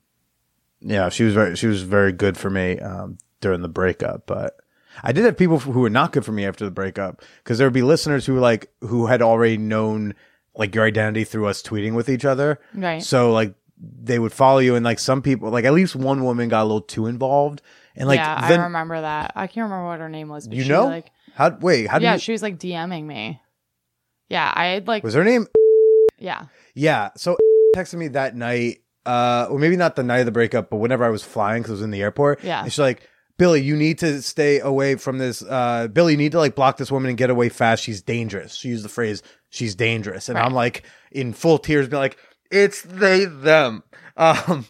yeah, 0.79 1.09
she 1.09 1.23
was 1.23 1.33
very, 1.33 1.55
she 1.55 1.67
was 1.67 1.81
very 1.81 2.11
good 2.11 2.37
for 2.37 2.49
me, 2.49 2.79
um, 2.79 3.17
during 3.41 3.61
the 3.61 3.67
breakup, 3.69 4.25
but 4.27 4.57
I 5.03 5.11
did 5.11 5.25
have 5.25 5.37
people 5.37 5.59
who 5.59 5.79
were 5.81 5.89
not 5.91 6.11
good 6.11 6.25
for 6.25 6.31
me 6.31 6.45
after 6.45 6.65
the 6.65 6.71
breakup 6.71 7.21
because 7.43 7.57
there 7.57 7.67
would 7.67 7.73
be 7.73 7.83
listeners 7.83 8.25
who 8.25 8.33
were 8.33 8.39
like, 8.39 8.71
who 8.81 9.05
had 9.07 9.21
already 9.21 9.57
known 9.57 10.15
like 10.55 10.73
your 10.73 10.85
identity 10.85 11.23
through 11.23 11.45
us 11.47 11.61
tweeting 11.61 11.93
with 11.93 12.09
each 12.09 12.25
other. 12.25 12.59
Right. 12.73 13.03
So 13.03 13.31
like 13.31 13.53
they 13.79 14.17
would 14.19 14.33
follow 14.33 14.59
you 14.59 14.75
and 14.75 14.83
like 14.83 14.99
some 14.99 15.21
people, 15.21 15.49
like 15.49 15.65
at 15.65 15.73
least 15.73 15.95
one 15.95 16.23
woman 16.23 16.49
got 16.49 16.63
a 16.63 16.65
little 16.65 16.81
too 16.81 17.05
involved 17.07 17.61
and 17.95 18.07
like, 18.07 18.17
yeah, 18.19 18.47
then 18.47 18.59
I 18.59 18.63
remember 18.65 19.01
that. 19.01 19.33
I 19.35 19.47
can't 19.47 19.65
remember 19.65 19.87
what 19.87 19.99
her 19.99 20.09
name 20.09 20.29
was. 20.29 20.47
But 20.47 20.57
you 20.57 20.63
she, 20.63 20.69
know, 20.69 20.85
like, 20.85 21.11
how, 21.33 21.57
wait, 21.59 21.87
how 21.87 21.99
yeah, 21.99 22.13
you, 22.13 22.19
she 22.19 22.31
was 22.31 22.41
like 22.41 22.59
DMing 22.59 23.05
me. 23.05 23.41
Yeah, 24.29 24.51
I 24.55 24.67
had 24.67 24.87
like, 24.87 25.03
was 25.03 25.13
her 25.13 25.23
name? 25.23 25.47
yeah, 26.19 26.45
Yeah. 26.75 27.09
So 27.15 27.37
texted 27.75 27.95
me 27.95 28.09
that 28.09 28.35
night, 28.35 28.79
uh, 29.05 29.47
or 29.49 29.57
maybe 29.59 29.77
not 29.77 29.95
the 29.95 30.03
night 30.03 30.19
of 30.19 30.25
the 30.25 30.31
breakup, 30.31 30.69
but 30.69 30.77
whenever 30.77 31.05
I 31.05 31.09
was 31.09 31.23
flying 31.23 31.61
because 31.61 31.71
I 31.71 31.73
was 31.75 31.81
in 31.83 31.91
the 31.91 32.01
airport. 32.01 32.43
Yeah. 32.43 32.63
And 32.63 32.71
she's 32.71 32.79
like, 32.79 33.07
Billy, 33.37 33.61
you 33.61 33.75
need 33.75 33.99
to 33.99 34.21
stay 34.21 34.59
away 34.59 34.95
from 34.95 35.19
this. 35.19 35.43
Uh, 35.43 35.87
Billy, 35.87 36.13
you 36.13 36.17
need 36.17 36.31
to 36.31 36.39
like 36.39 36.55
block 36.55 36.77
this 36.77 36.91
woman 36.91 37.09
and 37.09 37.17
get 37.17 37.29
away 37.29 37.49
fast. 37.49 37.83
She's 37.83 38.01
dangerous. 38.01 38.55
She 38.55 38.69
used 38.69 38.83
the 38.83 38.89
phrase, 38.89 39.21
she's 39.49 39.75
dangerous. 39.75 40.27
And 40.27 40.37
Right. 40.37 40.45
I'm 40.45 40.53
like 40.53 40.83
in 41.11 41.33
full 41.33 41.57
tears, 41.59 41.87
being 41.87 42.01
like, 42.01 42.17
it's 42.51 42.81
they, 42.81 43.25
them. 43.25 43.83
Um, 44.15 44.65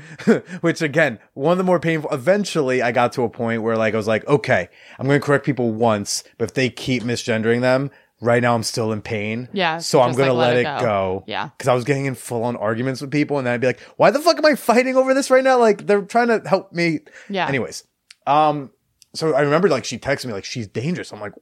which 0.60 0.82
again, 0.82 1.18
one 1.32 1.52
of 1.52 1.58
the 1.58 1.64
more 1.64 1.80
painful, 1.80 2.10
eventually 2.10 2.82
I 2.82 2.92
got 2.92 3.12
to 3.14 3.22
a 3.22 3.30
point 3.30 3.62
where 3.62 3.76
like, 3.76 3.94
I 3.94 3.96
was 3.96 4.06
like, 4.06 4.26
okay, 4.28 4.68
I'm 4.98 5.06
going 5.06 5.18
to 5.18 5.24
correct 5.24 5.46
people 5.46 5.72
once, 5.72 6.24
but 6.36 6.50
if 6.50 6.54
they 6.54 6.68
keep 6.68 7.02
misgendering 7.02 7.62
them, 7.62 7.90
right 8.20 8.42
now 8.42 8.54
I'm 8.54 8.62
still 8.62 8.92
in 8.92 9.00
pain. 9.00 9.48
Yeah, 9.52 9.78
So 9.78 10.00
I'm 10.00 10.14
going 10.14 10.28
to 10.28 10.34
like, 10.34 10.48
let, 10.48 10.64
let 10.64 10.76
it 10.76 10.80
go. 10.80 10.84
go. 10.84 11.24
Yeah. 11.26 11.48
Cause 11.58 11.68
I 11.68 11.74
was 11.74 11.84
getting 11.84 12.04
in 12.04 12.14
full 12.14 12.44
on 12.44 12.54
arguments 12.56 13.00
with 13.00 13.10
people 13.10 13.38
and 13.38 13.46
then 13.46 13.54
I'd 13.54 13.60
be 13.60 13.66
like, 13.66 13.80
why 13.96 14.10
the 14.10 14.20
fuck 14.20 14.36
am 14.36 14.44
I 14.44 14.54
fighting 14.54 14.96
over 14.96 15.14
this 15.14 15.30
right 15.30 15.42
now? 15.42 15.58
Like 15.58 15.86
they're 15.86 16.02
trying 16.02 16.28
to 16.28 16.46
help 16.46 16.72
me. 16.72 17.00
Yeah. 17.30 17.48
Anyways. 17.48 17.84
Um, 18.26 18.70
so 19.14 19.34
I 19.34 19.40
remember 19.40 19.68
like 19.68 19.84
she 19.84 19.98
texted 19.98 20.26
me 20.26 20.32
like 20.32 20.44
she's 20.44 20.68
dangerous. 20.68 21.12
I'm 21.12 21.20
like, 21.20 21.32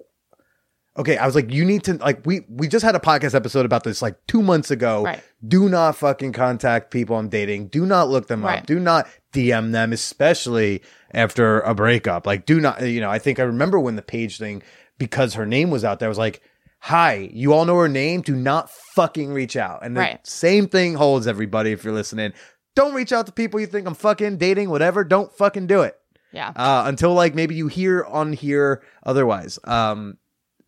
okay. 0.97 1.17
I 1.17 1.27
was 1.27 1.35
like, 1.35 1.51
you 1.53 1.65
need 1.65 1.85
to 1.85 1.95
like 1.95 2.25
we 2.27 2.41
we 2.49 2.69
just 2.69 2.85
had 2.85 2.95
a 2.95 2.99
podcast 3.01 3.35
episode 3.35 3.65
about 3.67 3.85
this 3.85 4.03
like 4.03 4.17
two 4.27 4.43
months 4.43 4.71
ago. 4.71 5.05
Right. 5.05 5.23
Do 5.47 5.69
not 5.69 5.97
fucking 5.97 6.33
contact 6.33 6.91
people 6.91 7.17
I'm 7.17 7.29
dating. 7.29 7.69
Do 7.69 7.87
not 7.87 8.09
look 8.09 8.29
them 8.29 8.45
Right. 8.45 8.61
up. 8.61 8.67
Do 8.67 8.79
not 8.79 9.09
DM 9.33 9.73
them, 9.73 9.93
especially 9.93 10.83
after 11.15 11.61
a 11.61 11.75
breakup. 11.75 12.27
Like, 12.27 12.47
do 12.47 12.61
not, 12.61 12.83
you 12.87 13.01
know, 13.01 13.11
I 13.11 13.19
think 13.19 13.39
I 13.39 13.45
remember 13.45 13.79
when 13.81 13.97
the 13.97 14.03
Paige 14.03 14.39
thing, 14.39 14.63
because 14.99 15.35
her 15.35 15.47
name 15.47 15.71
was 15.71 15.85
out 15.85 15.99
there, 15.99 16.09
I 16.09 16.11
was 16.11 16.19
like, 16.19 16.43
hi, 16.81 17.31
you 17.33 17.53
all 17.53 17.65
know 17.65 17.77
her 17.79 17.89
name. 17.89 18.21
Do 18.23 18.35
not 18.35 18.71
fucking 18.71 19.33
reach 19.33 19.57
out. 19.57 19.85
And 19.85 19.97
the 19.97 20.01
Right. 20.01 20.27
same 20.27 20.67
thing 20.69 20.95
holds 20.95 21.27
everybody 21.27 21.73
if 21.73 21.85
you're 21.85 21.93
listening. 21.95 22.33
Don't 22.77 22.95
reach 22.95 23.13
out 23.13 23.27
to 23.27 23.33
people 23.33 23.61
you 23.61 23.67
think 23.67 23.87
I'm 23.87 23.95
fucking 23.95 24.37
dating, 24.39 24.71
whatever. 24.71 25.05
Don't 25.05 25.33
fucking 25.37 25.67
do 25.67 25.83
it. 25.83 25.97
Yeah. 26.33 26.53
Uh, 26.55 26.85
until 26.87 27.13
like 27.15 27.35
maybe 27.35 27.55
you 27.55 27.67
hear 27.69 28.05
on 28.05 28.33
here 28.33 28.83
otherwise. 29.05 29.59
Um, 29.65 30.17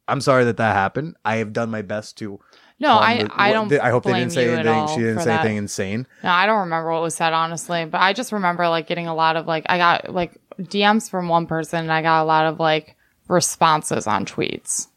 I'm 0.08 0.20
sorry 0.20 0.44
that 0.44 0.56
that 0.56 0.74
happened. 0.74 1.16
I 1.24 1.36
have 1.36 1.52
done 1.52 1.70
my 1.70 1.82
best 1.82 2.18
to. 2.18 2.40
no, 2.80 2.98
I, 2.98 3.22
the- 3.22 3.30
I 3.32 3.52
don't. 3.52 3.72
I 3.72 3.90
hope 3.90 4.04
they 4.04 4.12
didn't 4.12 4.32
say 4.32 4.52
anything. 4.52 4.88
She 4.88 4.96
didn't 4.96 5.20
say 5.20 5.24
that. 5.26 5.40
anything 5.40 5.56
insane. 5.58 6.06
No, 6.24 6.30
I 6.30 6.46
don't 6.46 6.60
remember 6.60 6.90
what 6.90 7.02
was 7.02 7.14
said 7.14 7.32
honestly, 7.32 7.84
but 7.84 8.00
I 8.00 8.12
just 8.12 8.32
remember 8.32 8.68
like 8.68 8.86
getting 8.86 9.06
a 9.06 9.14
lot 9.14 9.36
of 9.36 9.46
like 9.46 9.64
I 9.68 9.78
got 9.78 10.12
like 10.12 10.32
DMs 10.60 11.08
from 11.10 11.28
one 11.28 11.46
person 11.46 11.80
and 11.80 11.92
I 11.92 12.02
got 12.02 12.22
a 12.22 12.26
lot 12.26 12.46
of 12.46 12.58
like 12.60 12.96
responses 13.28 14.06
on 14.06 14.26
tweets. 14.26 14.88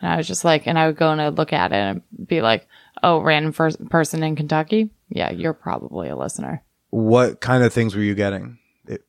And 0.00 0.12
I 0.12 0.16
was 0.16 0.28
just 0.28 0.44
like, 0.44 0.66
and 0.68 0.78
I 0.78 0.86
would 0.86 0.96
go 0.96 1.10
and 1.10 1.20
I'd 1.20 1.36
look 1.36 1.52
at 1.52 1.72
it 1.72 1.76
and 1.76 2.02
be 2.28 2.40
like, 2.40 2.68
"Oh, 3.02 3.20
random 3.20 3.52
first 3.52 3.84
person 3.88 4.22
in 4.22 4.36
Kentucky? 4.36 4.90
Yeah, 5.08 5.30
you're 5.32 5.52
probably 5.54 6.08
a 6.08 6.16
listener." 6.16 6.62
What 6.90 7.40
kind 7.40 7.64
of 7.64 7.72
things 7.72 7.94
were 7.96 8.02
you 8.02 8.14
getting, 8.14 8.58
if, 8.86 9.00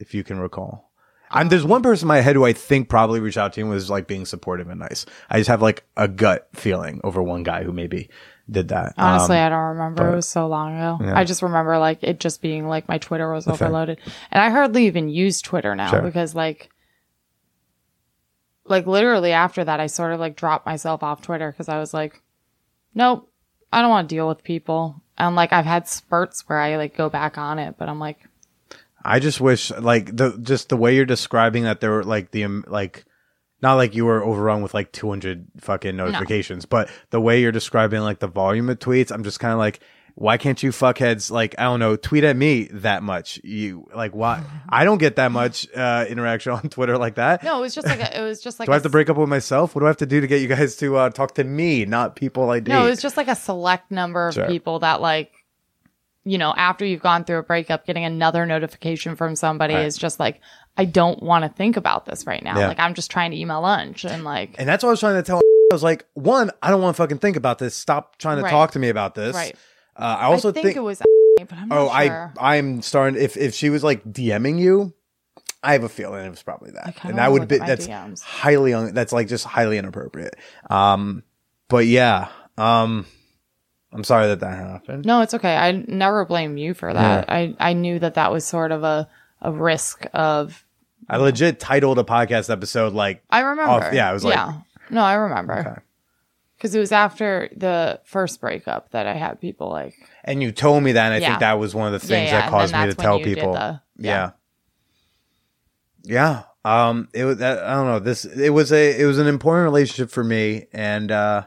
if 0.00 0.12
you 0.14 0.24
can 0.24 0.40
recall? 0.40 0.83
I'm, 1.34 1.48
there's 1.48 1.64
one 1.64 1.82
person 1.82 2.06
in 2.06 2.08
my 2.08 2.20
head 2.20 2.36
who 2.36 2.44
I 2.44 2.52
think 2.54 2.88
probably 2.88 3.20
reached 3.20 3.36
out 3.36 3.52
to 3.54 3.60
and 3.60 3.68
was 3.68 3.90
like 3.90 4.06
being 4.06 4.24
supportive 4.24 4.68
and 4.70 4.80
nice. 4.80 5.04
I 5.28 5.38
just 5.38 5.48
have 5.48 5.60
like 5.60 5.84
a 5.96 6.08
gut 6.08 6.48
feeling 6.54 7.00
over 7.04 7.22
one 7.22 7.42
guy 7.42 7.64
who 7.64 7.72
maybe 7.72 8.08
did 8.50 8.68
that. 8.68 8.94
Honestly, 8.96 9.36
Um, 9.38 9.46
I 9.46 9.48
don't 9.48 9.68
remember. 9.76 10.12
it 10.12 10.16
was 10.16 10.28
so 10.28 10.46
long 10.46 10.76
ago. 10.76 10.98
Yeah. 11.04 11.18
I 11.18 11.24
just 11.24 11.42
remember 11.42 11.76
like 11.78 11.98
it 12.02 12.20
just 12.20 12.40
being 12.40 12.68
like 12.68 12.88
my 12.88 12.98
Twitter 12.98 13.30
was 13.32 13.48
overloaded, 13.48 13.98
and 14.30 14.42
I 14.42 14.50
hardly 14.50 14.86
even 14.86 15.08
use 15.08 15.42
Twitter 15.42 15.74
now 15.74 15.90
Sure. 15.90 16.02
because 16.02 16.34
like, 16.34 16.70
like 18.66 18.86
literally 18.86 19.32
after 19.32 19.64
that, 19.64 19.80
I 19.80 19.86
sort 19.88 20.12
of 20.12 20.20
like 20.20 20.36
dropped 20.36 20.66
myself 20.66 21.02
off 21.02 21.22
Twitter 21.22 21.50
because 21.50 21.68
I 21.68 21.78
was 21.78 21.92
like, 21.92 22.22
nope, 22.94 23.30
I 23.72 23.80
don't 23.82 23.90
want 23.90 24.08
to 24.08 24.14
deal 24.14 24.28
with 24.28 24.42
people. 24.44 25.02
And 25.18 25.36
like 25.36 25.52
I've 25.52 25.66
had 25.66 25.88
spurts 25.88 26.48
where 26.48 26.58
I 26.58 26.76
like 26.76 26.96
go 26.96 27.08
back 27.08 27.38
on 27.38 27.58
it, 27.58 27.76
but 27.78 27.88
I'm 27.88 27.98
like, 28.00 28.18
I 29.04 29.18
just 29.20 29.40
wish 29.40 29.70
like 29.70 30.16
the 30.16 30.38
just 30.40 30.68
the 30.70 30.76
way 30.76 30.96
you're 30.96 31.04
describing 31.04 31.64
that 31.64 31.80
there 31.80 31.90
were 31.90 32.04
like 32.04 32.30
the 32.30 32.44
um, 32.44 32.64
like 32.66 33.04
not 33.62 33.74
like 33.74 33.94
you 33.94 34.04
were 34.04 34.22
overrun 34.22 34.62
with 34.62 34.74
like 34.74 34.92
200 34.92 35.46
fucking 35.60 35.96
notifications, 35.96 36.66
but 36.66 36.90
the 37.10 37.20
way 37.20 37.40
you're 37.40 37.52
describing 37.52 38.00
like 38.02 38.18
the 38.18 38.26
volume 38.26 38.68
of 38.68 38.78
tweets, 38.78 39.10
I'm 39.12 39.24
just 39.24 39.40
kind 39.40 39.52
of 39.52 39.58
like 39.58 39.80
why 40.16 40.36
can't 40.36 40.62
you 40.62 40.70
fuckheads 40.70 41.28
like 41.28 41.56
I 41.58 41.64
don't 41.64 41.80
know 41.80 41.96
tweet 41.96 42.22
at 42.22 42.36
me 42.36 42.68
that 42.72 43.02
much? 43.02 43.40
You 43.42 43.88
like 43.94 44.12
why 44.14 44.44
I 44.68 44.84
don't 44.84 44.98
get 44.98 45.16
that 45.16 45.32
much 45.32 45.66
uh 45.74 46.04
interaction 46.08 46.52
on 46.52 46.62
Twitter 46.68 46.96
like 46.96 47.16
that. 47.16 47.42
no, 47.42 47.58
it 47.58 47.60
was 47.62 47.74
just 47.74 47.86
like 47.88 47.98
a, 48.00 48.20
it 48.20 48.22
was 48.22 48.40
just 48.40 48.60
like 48.60 48.66
do 48.66 48.72
I 48.72 48.76
have 48.76 48.84
to 48.84 48.90
break 48.90 49.10
up 49.10 49.16
with 49.16 49.28
myself? 49.28 49.74
What 49.74 49.80
do 49.80 49.86
I 49.86 49.88
have 49.88 49.96
to 49.98 50.06
do 50.06 50.20
to 50.20 50.26
get 50.28 50.40
you 50.40 50.46
guys 50.48 50.76
to 50.76 50.96
uh, 50.96 51.10
talk 51.10 51.34
to 51.34 51.44
me, 51.44 51.84
not 51.84 52.14
people 52.16 52.48
I 52.50 52.60
date? 52.60 52.72
No, 52.72 52.86
it 52.86 52.90
was 52.90 53.02
just 53.02 53.16
like 53.16 53.28
a 53.28 53.34
select 53.34 53.90
number 53.90 54.28
of 54.28 54.34
Sure. 54.34 54.46
people 54.46 54.78
that 54.80 55.00
like 55.00 55.32
you 56.24 56.38
know, 56.38 56.54
after 56.56 56.84
you've 56.84 57.02
gone 57.02 57.24
through 57.24 57.38
a 57.38 57.42
breakup, 57.42 57.86
getting 57.86 58.04
another 58.04 58.46
notification 58.46 59.14
from 59.16 59.36
somebody 59.36 59.74
Right. 59.74 59.86
is 59.86 59.96
just 59.98 60.18
like, 60.18 60.40
I 60.76 60.84
don't 60.86 61.22
want 61.22 61.44
to 61.44 61.48
think 61.50 61.76
about 61.76 62.06
this 62.06 62.26
right 62.26 62.42
now. 62.42 62.58
Yeah. 62.58 62.68
Like 62.68 62.78
I'm 62.80 62.94
just 62.94 63.10
trying 63.10 63.30
to 63.32 63.36
email 63.38 63.60
lunch 63.60 64.04
and 64.04 64.24
like 64.24 64.54
and 64.58 64.68
that's 64.68 64.82
what 64.82 64.88
I 64.88 64.92
was 64.92 65.00
trying 65.00 65.16
to 65.16 65.22
tell. 65.22 65.38
I 65.72 65.74
was 65.74 65.82
like, 65.82 66.06
one, 66.14 66.50
I 66.62 66.70
don't 66.70 66.80
want 66.82 66.96
to 66.96 67.02
fucking 67.02 67.18
think 67.18 67.36
about 67.36 67.58
this. 67.58 67.74
Stop 67.76 68.16
trying 68.18 68.36
to 68.38 68.42
Right. 68.44 68.50
talk 68.50 68.72
to 68.72 68.78
me 68.78 68.88
about 68.88 69.14
this. 69.14 69.34
Right. 69.34 69.54
Uh, 69.96 70.16
I 70.20 70.24
also 70.24 70.48
I 70.50 70.52
think, 70.52 70.76
it 70.76 70.80
was 70.80 70.98
but 71.38 71.52
I'm 71.52 71.68
not 71.68 71.78
Oh, 71.78 71.86
sure. 72.04 72.32
I 72.38 72.56
I'm 72.56 72.80
starting. 72.82 73.20
If 73.20 73.36
if 73.36 73.54
she 73.54 73.70
was 73.70 73.84
like 73.84 74.02
DMing 74.04 74.58
you, 74.58 74.92
I 75.62 75.72
have 75.72 75.84
a 75.84 75.88
feeling 75.88 76.24
it 76.26 76.30
was 76.30 76.42
probably 76.42 76.70
that, 76.72 76.96
and 77.04 77.18
that 77.18 77.32
would 77.32 77.48
be 77.48 77.54
at 77.56 77.60
my 77.62 77.66
that's 77.66 77.86
DMs. 77.86 78.22
highly 78.22 78.72
un, 78.74 78.92
that's 78.94 79.12
like 79.12 79.28
just 79.28 79.44
highly 79.46 79.78
inappropriate. 79.78 80.34
Um, 80.70 81.22
but 81.68 81.86
yeah, 81.86 82.28
um, 82.58 83.06
I'm 83.94 84.04
sorry 84.04 84.26
that 84.26 84.40
that 84.40 84.56
happened. 84.58 85.06
no, 85.06 85.20
it's 85.22 85.34
okay. 85.34 85.56
I 85.56 85.72
never 85.86 86.24
blame 86.24 86.56
you 86.58 86.74
for 86.74 86.92
that. 86.92 87.30
I 87.30 87.54
I 87.60 87.72
knew 87.72 87.98
that 88.00 88.14
that 88.14 88.32
was 88.32 88.44
sort 88.44 88.72
of 88.72 88.82
a 88.84 89.08
a 89.40 89.52
risk 89.52 90.06
of 90.12 90.64
I 91.08 91.16
legit 91.18 91.60
titled 91.60 91.98
a 91.98 92.04
podcast 92.04 92.50
episode 92.50 92.92
like 92.92 93.22
I 93.30 93.40
remember. 93.40 93.70
Off- 93.70 93.92
yeah, 93.94 94.10
I 94.10 94.12
was 94.12 94.24
like- 94.24 94.34
yeah. 94.34 94.60
No, 94.90 95.02
I 95.02 95.14
remember. 95.14 95.58
Okay. 95.58 95.80
Because 96.56 96.74
it 96.74 96.78
was 96.78 96.92
after 96.92 97.50
the 97.56 98.00
first 98.04 98.40
breakup 98.40 98.90
that 98.92 99.06
I 99.06 99.14
had 99.14 99.40
people 99.40 99.68
like, 99.70 99.94
and 100.24 100.42
you 100.42 100.50
told 100.50 100.82
me 100.82 100.92
that 100.92 101.04
and 101.06 101.14
I 101.14 101.18
Yeah. 101.18 101.28
think 101.28 101.40
that 101.40 101.58
was 101.58 101.74
one 101.74 101.92
of 101.92 102.00
the 102.00 102.06
things 102.06 102.30
yeah, 102.30 102.40
that 102.42 102.50
caused 102.50 102.74
me 102.74 102.86
to 102.86 102.94
tell 102.94 103.20
people. 103.20 103.52
the- 103.52 103.80
yeah. 103.98 104.30
Yeah. 106.02 106.42
Um 106.64 107.08
it 107.12 107.24
was 107.24 107.40
I 107.42 107.74
don't 107.74 107.86
know. 107.86 107.98
This 107.98 108.24
it 108.24 108.50
was 108.50 108.72
a 108.72 109.00
it 109.00 109.04
was 109.04 109.18
an 109.18 109.26
important 109.26 109.64
relationship 109.64 110.10
for 110.10 110.24
me 110.24 110.66
and 110.72 111.10
uh 111.12 111.44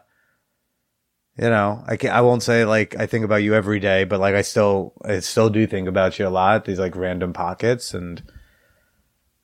you 1.37 1.49
know, 1.49 1.83
I 1.87 1.97
can't, 1.97 2.13
I 2.13 2.21
won't 2.21 2.43
say 2.43 2.65
like 2.65 2.95
I 2.97 3.05
think 3.05 3.23
about 3.25 3.43
you 3.43 3.53
every 3.53 3.79
day, 3.79 4.03
but 4.03 4.19
like 4.19 4.35
I 4.35 4.41
still 4.41 4.93
I 5.03 5.19
still 5.19 5.49
do 5.49 5.67
think 5.67 5.87
about 5.87 6.17
you 6.17 6.27
a 6.27 6.29
lot, 6.29 6.65
these 6.65 6.79
like 6.79 6.95
random 6.95 7.33
pockets 7.33 7.93
and 7.93 8.23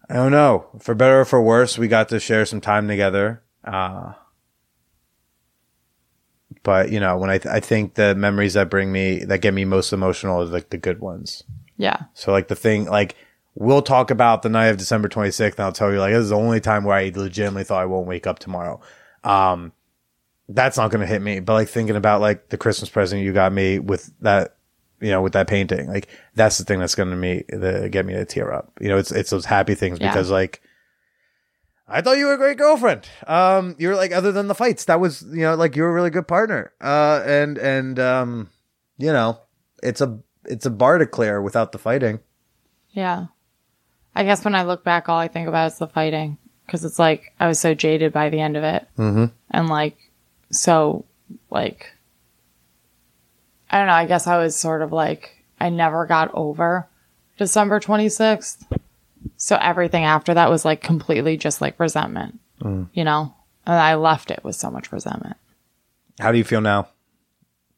I 0.10 0.16
don't 0.16 0.32
know. 0.32 0.68
For 0.80 0.96
better 0.96 1.22
or 1.22 1.26
for 1.26 1.42
worse, 1.42 1.78
we 1.78 1.88
got 1.88 2.10
to 2.10 2.20
share 2.20 2.46
some 2.46 2.62
time 2.62 2.88
together. 2.88 3.44
Uh 3.64 4.14
but 6.64 6.92
you 6.92 7.00
know, 7.00 7.18
when 7.18 7.30
I 7.30 7.38
th- 7.38 7.54
I 7.54 7.60
think 7.60 7.96
the 7.96 8.16
memories 8.16 8.54
that 8.54 8.70
bring 8.70 8.92
me 8.92 9.24
that 9.26 9.40
get 9.42 9.54
me 9.54 9.66
most 9.66 9.92
emotional 9.94 10.42
is 10.42 10.52
like 10.52 10.70
the 10.70 10.78
good 10.78 11.00
ones. 11.00 11.44
yeah, 11.78 12.04
So 12.14 12.32
like 12.32 12.48
the 12.48 12.56
thing, 12.56 12.86
like 12.86 13.16
we'll 13.56 13.82
talk 13.82 14.10
about 14.12 14.42
the 14.42 14.50
night 14.50 14.68
of 14.68 14.78
December 14.78 15.10
26th 15.10 15.52
and 15.58 15.60
I'll 15.62 15.72
tell 15.72 15.92
you 15.92 16.00
like, 16.00 16.14
this 16.14 16.24
is 16.24 16.30
the 16.30 16.38
only 16.38 16.60
time 16.60 16.84
where 16.86 16.96
I 16.96 17.12
legitimately 17.14 17.66
thought 17.66 17.82
I 17.82 17.86
won't 17.86 18.08
wake 18.08 18.26
up 18.26 18.40
tomorrow. 18.40 18.80
Um, 19.24 19.74
that's 20.50 20.78
not 20.78 20.92
going 20.92 21.02
to 21.02 21.08
hit 21.08 21.22
me, 21.22 21.40
but 21.40 21.54
like 21.54 21.70
thinking 21.70 21.96
about 21.96 22.22
like 22.22 22.50
the 22.50 22.58
Christmas 22.58 22.90
present 22.90 23.22
you 23.24 23.34
got 23.34 23.52
me 23.54 23.80
with 23.80 24.12
that, 24.22 24.58
you 25.00 25.10
know, 25.10 25.22
with 25.22 25.34
that 25.34 25.48
painting, 25.48 25.88
like 25.88 26.08
that's 26.36 26.58
the 26.58 26.64
thing 26.66 26.80
that's 26.80 26.96
going 26.96 27.10
to 27.10 27.16
me, 27.16 27.44
the, 27.50 27.90
get 27.92 28.06
me 28.06 28.14
to 28.14 28.26
tear 28.26 28.52
up. 28.54 28.72
You 28.80 28.90
know, 28.90 28.98
it's, 28.98 29.12
it's 29.12 29.30
those 29.30 29.46
happy 29.46 29.76
things 29.76 30.00
Yeah. 30.00 30.10
because 30.12 30.30
like, 30.30 30.62
I 31.88 32.02
thought 32.02 32.18
you 32.18 32.26
were 32.28 32.34
a 32.34 32.38
great 32.38 32.58
girlfriend. 32.58 33.08
Um, 33.28 33.76
you 33.78 33.90
were 33.90 33.96
like, 33.96 34.12
other 34.14 34.32
than 34.32 34.48
the 34.48 34.56
fights, 34.56 34.86
that 34.86 35.00
was, 35.00 35.22
you 35.30 35.42
know, 35.42 35.56
like 35.56 35.76
you 35.76 35.84
were 35.84 35.90
a 35.90 35.94
really 35.94 36.10
good 36.10 36.28
partner. 36.28 36.72
Uh, 36.82 37.22
and, 37.26 37.58
and, 37.58 38.00
um, 38.00 38.50
you 38.98 39.12
know, 39.12 39.40
it's 39.82 40.00
a, 40.02 40.20
it's 40.46 40.66
a 40.66 40.70
bar 40.72 40.98
to 40.98 41.06
clear 41.06 41.42
without 41.42 41.72
the 41.72 41.78
fighting. 41.78 42.20
yeah. 42.92 43.28
I 44.16 44.24
guess 44.24 44.46
when 44.46 44.54
I 44.54 44.62
look 44.62 44.84
back, 44.84 45.10
all 45.10 45.18
I 45.18 45.28
think 45.28 45.48
about 45.48 45.72
is 45.72 45.80
the 45.80 45.88
fighting 45.88 46.38
because 46.68 46.86
it's 46.86 47.00
like 47.00 47.34
I 47.40 47.48
was 47.48 47.60
so 47.60 47.74
jaded 47.74 48.14
by 48.14 48.30
the 48.30 48.40
end 48.40 48.56
of 48.56 48.64
it, 48.64 48.88
Mm-hmm. 48.96 49.26
and 49.50 49.70
like 49.70 49.98
so 50.56 51.06
like 51.50 51.92
I 53.70 53.80
don't 53.80 53.88
know. 53.88 53.94
I 53.94 54.06
guess 54.06 54.28
I 54.28 54.38
was 54.38 54.56
sort 54.56 54.82
of 54.82 54.92
like 54.92 55.44
I 55.60 55.70
never 55.70 56.06
got 56.06 56.34
over 56.34 56.88
December 57.38 57.80
twenty 57.80 58.10
sixth, 58.10 58.66
so 59.38 59.58
everything 59.60 60.04
after 60.04 60.34
that 60.34 60.50
was 60.50 60.66
like 60.66 60.82
completely 60.82 61.38
just 61.38 61.62
like 61.62 61.80
resentment, 61.80 62.40
mm. 62.62 62.88
you 62.94 63.04
know. 63.04 63.34
And 63.66 63.76
I 63.76 63.96
left 63.96 64.30
it 64.30 64.44
with 64.44 64.58
so 64.58 64.70
much 64.70 64.92
resentment, 64.92 65.38
How 66.20 66.34
do 66.34 66.38
you 66.38 66.44
feel 66.44 66.60
now? 66.60 66.90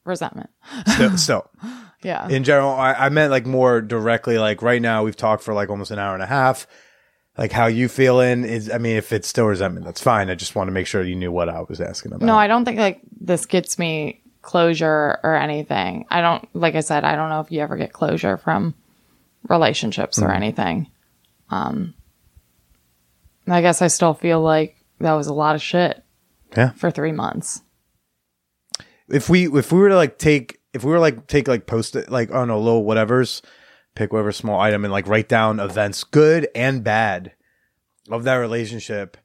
resentment. 0.06 0.50
Still, 0.88 1.18
still. 1.18 1.50
Yeah. 2.04 2.28
in 2.30 2.44
general, 2.44 2.70
I, 2.70 2.94
I 2.94 3.10
meant 3.10 3.32
like 3.32 3.48
more 3.48 3.82
directly. 3.82 4.38
Like 4.38 4.62
right 4.62 4.80
now, 4.80 5.04
we've 5.04 5.16
talked 5.16 5.42
for 5.42 5.56
like 5.56 5.72
almost 5.72 5.90
an 5.90 5.98
hour 5.98 6.14
and 6.14 6.22
a 6.22 6.28
half. 6.28 6.68
Like 7.38 7.52
how 7.52 7.66
you 7.68 7.90
feeling 7.90 8.46
is. 8.46 8.70
I 8.72 8.78
mean, 8.78 8.96
if 8.96 9.12
it's 9.12 9.28
still 9.28 9.46
resentment, 9.48 9.86
that's 9.86 10.02
fine. 10.02 10.30
I 10.30 10.36
just 10.36 10.56
want 10.56 10.70
to 10.70 10.72
make 10.72 10.88
sure 10.88 11.04
you 11.04 11.16
knew 11.16 11.32
what 11.32 11.50
I 11.50 11.62
was 11.68 11.82
asking 11.82 12.14
about. 12.14 12.26
No, 12.26 12.36
I 12.38 12.48
don't 12.48 12.64
think 12.64 12.80
like 12.80 13.02
this 13.20 13.46
gets 13.46 13.78
me 13.78 14.22
closure 14.42 15.20
or 15.24 15.36
anything. 15.36 16.06
I 16.10 16.22
don't 16.22 16.48
like 16.56 16.76
I 16.76 16.80
said, 16.80 17.04
I 17.04 17.16
don't 17.16 17.30
know 17.30 17.42
if 17.42 17.52
you 17.52 17.60
ever 17.62 17.76
get 17.76 17.92
closure 17.92 18.38
from 18.38 18.74
relationships 19.50 20.22
or 20.22 20.32
anything. 20.32 20.90
Um 21.50 21.94
I 23.48 23.62
guess 23.62 23.82
I 23.82 23.88
still 23.88 24.14
feel 24.14 24.42
like 24.42 24.76
that 25.00 25.14
was 25.14 25.28
a 25.28 25.34
lot 25.34 25.56
of 25.56 25.62
shit 25.62 26.04
Yeah. 26.56 26.72
for 26.72 26.90
3 26.90 27.12
months. 27.12 27.62
If 29.10 29.30
we 29.30 29.48
if 29.48 29.72
we 29.72 29.80
were 29.80 29.90
to 29.90 29.96
like 29.96 30.18
take 30.18 30.60
if 30.74 30.84
we 30.84 30.92
were 30.92 31.00
like 31.00 31.28
take 31.28 31.48
like 31.48 31.68
post 31.68 31.96
it 31.96 32.10
like 32.10 32.32
on 32.32 32.50
a 32.50 32.58
little 32.58 32.84
whatever's 32.86 33.42
pick 33.96 34.14
whatever 34.14 34.32
small 34.32 34.60
item 34.60 34.84
and 34.86 34.92
like 34.92 35.08
write 35.08 35.28
down 35.30 35.60
events 35.60 36.04
good 36.04 36.48
and 36.54 36.84
bad 36.84 37.32
of 38.10 38.24
that 38.26 38.36
relationship. 38.36 39.18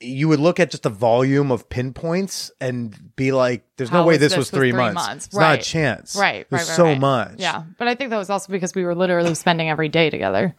You 0.00 0.28
would 0.28 0.38
look 0.38 0.60
at 0.60 0.70
just 0.70 0.84
the 0.84 0.90
volume 0.90 1.50
of 1.50 1.68
pinpoints 1.68 2.52
and 2.60 3.16
be 3.16 3.32
like, 3.32 3.64
"There's 3.76 3.90
no 3.90 4.04
way 4.04 4.16
this, 4.16 4.30
this 4.32 4.38
was 4.38 4.52
with 4.52 4.58
three, 4.60 4.70
three 4.70 4.78
months. 4.78 4.94
months? 5.06 5.26
It's 5.26 5.34
not 5.36 5.58
a 5.58 5.62
chance. 5.62 6.14
Right, 6.14 6.46
There's 6.50 6.62
right, 6.62 6.68
right, 6.68 6.76
so 6.76 6.84
right. 6.84 7.00
much. 7.00 7.34
Yeah, 7.38 7.64
but 7.78 7.88
I 7.88 7.94
think 7.96 8.10
that 8.10 8.16
was 8.18 8.30
also 8.30 8.52
because 8.52 8.74
we 8.76 8.84
were 8.84 8.94
literally 8.94 9.34
spending 9.34 9.68
every 9.70 9.88
day 9.88 10.08
together, 10.10 10.54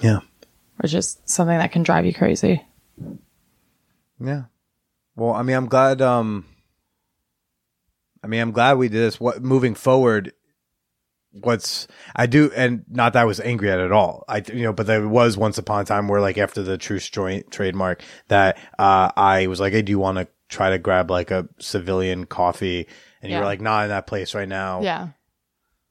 Yeah. 0.00 0.20
which 0.76 0.94
is 0.94 1.18
something 1.24 1.58
that 1.58 1.72
can 1.72 1.82
drive 1.82 2.06
you 2.06 2.14
crazy. 2.14 2.62
Yeah. 4.20 4.42
Well, 5.16 5.32
I 5.32 5.42
mean, 5.42 5.56
I'm 5.56 5.66
glad. 5.66 6.00
Um, 6.00 6.44
I 8.22 8.26
mean, 8.26 8.40
I'm 8.40 8.52
glad 8.52 8.78
we 8.78 8.88
did 8.88 8.98
this. 8.98 9.18
What 9.20 9.42
moving 9.42 9.74
forward? 9.74 10.32
What's 11.40 11.88
I 12.14 12.26
do, 12.26 12.50
and 12.54 12.84
not 12.88 13.12
that 13.12 13.22
I 13.22 13.24
was 13.24 13.40
angry 13.40 13.70
at 13.70 13.78
it 13.78 13.84
at 13.84 13.92
all. 13.92 14.24
I 14.28 14.42
you 14.52 14.62
know, 14.62 14.72
but 14.72 14.86
there 14.86 15.06
was 15.08 15.36
once 15.36 15.58
upon 15.58 15.82
a 15.82 15.84
time 15.84 16.08
where 16.08 16.20
like 16.20 16.38
after 16.38 16.62
the 16.62 16.78
Truce 16.78 17.08
joint 17.08 17.50
trademark 17.50 18.02
that 18.28 18.58
uh, 18.78 19.10
I 19.16 19.46
was 19.48 19.60
like, 19.60 19.72
hey, 19.72 19.82
do 19.82 19.90
you 19.90 19.98
want 19.98 20.18
to 20.18 20.28
try 20.48 20.70
to 20.70 20.78
grab 20.78 21.10
like 21.10 21.30
a 21.30 21.48
civilian 21.58 22.26
coffee? 22.26 22.86
And 23.20 23.32
you 23.32 23.38
were 23.38 23.44
like, 23.44 23.62
not 23.62 23.84
in 23.84 23.88
that 23.88 24.06
place 24.06 24.34
right 24.34 24.48
now. 24.48 24.82
Yeah. 24.82 25.08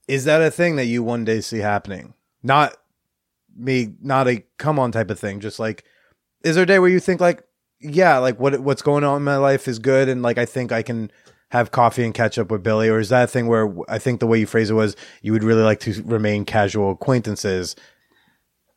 Is 0.08 0.26
that 0.26 0.42
a 0.42 0.52
thing 0.52 0.76
that 0.76 0.86
you 0.86 1.02
one 1.02 1.26
day 1.26 1.42
see 1.42 1.58
happening? 1.58 2.14
Not 2.44 2.76
me, 3.56 3.96
not 4.02 4.28
a 4.28 4.44
come 4.58 4.78
on 4.78 4.92
type 4.92 5.10
of 5.10 5.20
thing. 5.20 5.40
Just 5.40 5.60
like, 5.60 5.84
is 6.44 6.56
there 6.56 6.64
a 6.64 6.68
day 6.68 6.78
where 6.78 6.90
you 6.90 7.00
think 7.00 7.22
like, 7.22 7.44
yeah, 7.80 8.18
like 8.20 8.40
what 8.40 8.60
what's 8.60 8.82
going 8.82 9.04
on 9.04 9.18
in 9.18 9.24
my 9.24 9.38
life 9.38 9.68
is 9.68 9.80
good, 9.80 10.10
and 10.10 10.22
like 10.22 10.38
I 10.38 10.46
think 10.46 10.72
I 10.72 10.84
can 10.84 11.12
have 11.54 11.70
coffee 11.70 12.04
and 12.04 12.16
catch 12.16 12.40
up 12.40 12.50
with 12.50 12.64
Billy, 12.64 12.90
or 12.90 12.98
is 13.00 13.10
that 13.10 13.26
a 13.26 13.28
thing 13.28 13.46
where 13.46 13.72
I 13.88 14.00
think 14.00 14.20
the 14.20 14.26
way 14.26 14.40
you 14.40 14.48
phrase 14.48 14.72
it 14.72 14.74
was 14.74 14.96
you 15.22 15.32
would 15.34 15.44
really 15.44 15.62
like 15.62 15.80
to 15.82 16.02
remain 16.04 16.46
casual 16.46 16.90
acquaintances? 16.92 17.76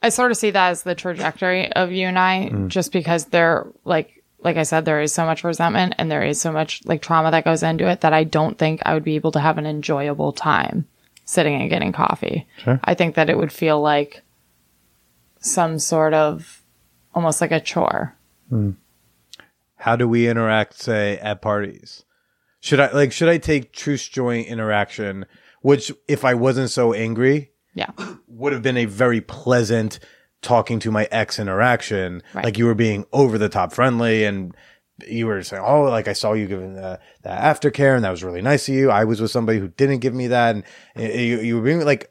I 0.02 0.10
sort 0.10 0.30
of 0.30 0.36
see 0.36 0.50
that 0.50 0.68
as 0.68 0.82
the 0.82 0.94
trajectory 0.94 1.72
of 1.72 1.90
you 1.90 2.06
and 2.06 2.18
I, 2.18 2.50
Mm. 2.52 2.68
just 2.68 2.92
because 2.92 3.24
there, 3.26 3.66
like, 3.84 4.22
like 4.40 4.58
I 4.58 4.62
said, 4.64 4.84
there 4.84 5.00
is 5.00 5.14
so 5.14 5.24
much 5.24 5.42
resentment 5.42 5.94
and 5.96 6.10
there 6.10 6.22
is 6.22 6.38
so 6.38 6.52
much 6.52 6.82
like 6.84 7.00
trauma 7.00 7.30
that 7.30 7.46
goes 7.46 7.62
into 7.62 7.88
it 7.88 8.02
that 8.02 8.12
I 8.12 8.24
don't 8.24 8.58
think 8.58 8.82
I 8.84 8.92
would 8.92 9.04
be 9.04 9.16
able 9.16 9.32
to 9.32 9.40
have 9.40 9.56
an 9.56 9.64
enjoyable 9.66 10.32
time 10.32 10.86
sitting 11.24 11.58
and 11.58 11.70
getting 11.70 11.92
coffee. 11.92 12.46
Sure. 12.58 12.78
I 12.84 12.92
think 12.92 13.14
that 13.14 13.30
it 13.30 13.38
would 13.38 13.52
feel 13.52 13.80
like 13.80 14.22
some 15.40 15.78
sort 15.78 16.12
of 16.12 16.60
almost 17.14 17.40
like 17.40 17.52
a 17.52 17.58
chore. 17.60 18.14
How 19.76 19.96
do 19.96 20.06
we 20.06 20.28
interact, 20.28 20.74
say, 20.74 21.16
at 21.18 21.40
parties? 21.40 22.04
Should 22.60 22.80
I 22.80 22.90
like 22.92 23.12
should 23.12 23.28
I 23.28 23.38
take 23.38 23.72
truce 23.72 24.06
joint 24.08 24.48
interaction, 24.48 25.26
which 25.62 25.92
if 26.08 26.24
I 26.24 26.34
wasn't 26.34 26.70
so 26.70 26.92
angry, 26.92 27.50
Yeah. 27.74 27.90
would 28.26 28.52
have 28.52 28.62
been 28.62 28.76
a 28.76 28.86
very 28.86 29.20
pleasant 29.20 29.98
talking 30.42 30.78
to 30.80 30.90
my 30.90 31.08
ex 31.10 31.38
interaction. 31.38 32.22
Right. 32.34 32.44
Like 32.44 32.58
you 32.58 32.66
were 32.66 32.74
being 32.74 33.04
over 33.12 33.38
the 33.38 33.48
top 33.48 33.72
friendly 33.72 34.24
and 34.24 34.54
you 35.06 35.26
were 35.26 35.42
saying, 35.42 35.62
Oh, 35.66 35.82
like 35.82 36.08
I 36.08 36.12
saw 36.12 36.32
you 36.32 36.46
giving 36.46 36.74
the, 36.74 36.98
the 37.22 37.28
aftercare 37.28 37.94
and 37.96 38.04
that 38.04 38.10
was 38.10 38.24
really 38.24 38.42
nice 38.42 38.68
of 38.68 38.74
you. 38.74 38.90
I 38.90 39.04
was 39.04 39.20
with 39.20 39.30
somebody 39.30 39.58
who 39.58 39.68
didn't 39.68 39.98
give 39.98 40.14
me 40.14 40.28
that. 40.28 40.54
And 40.56 40.64
you, 40.96 41.40
you 41.40 41.56
were 41.56 41.62
being 41.62 41.84
like 41.84 42.10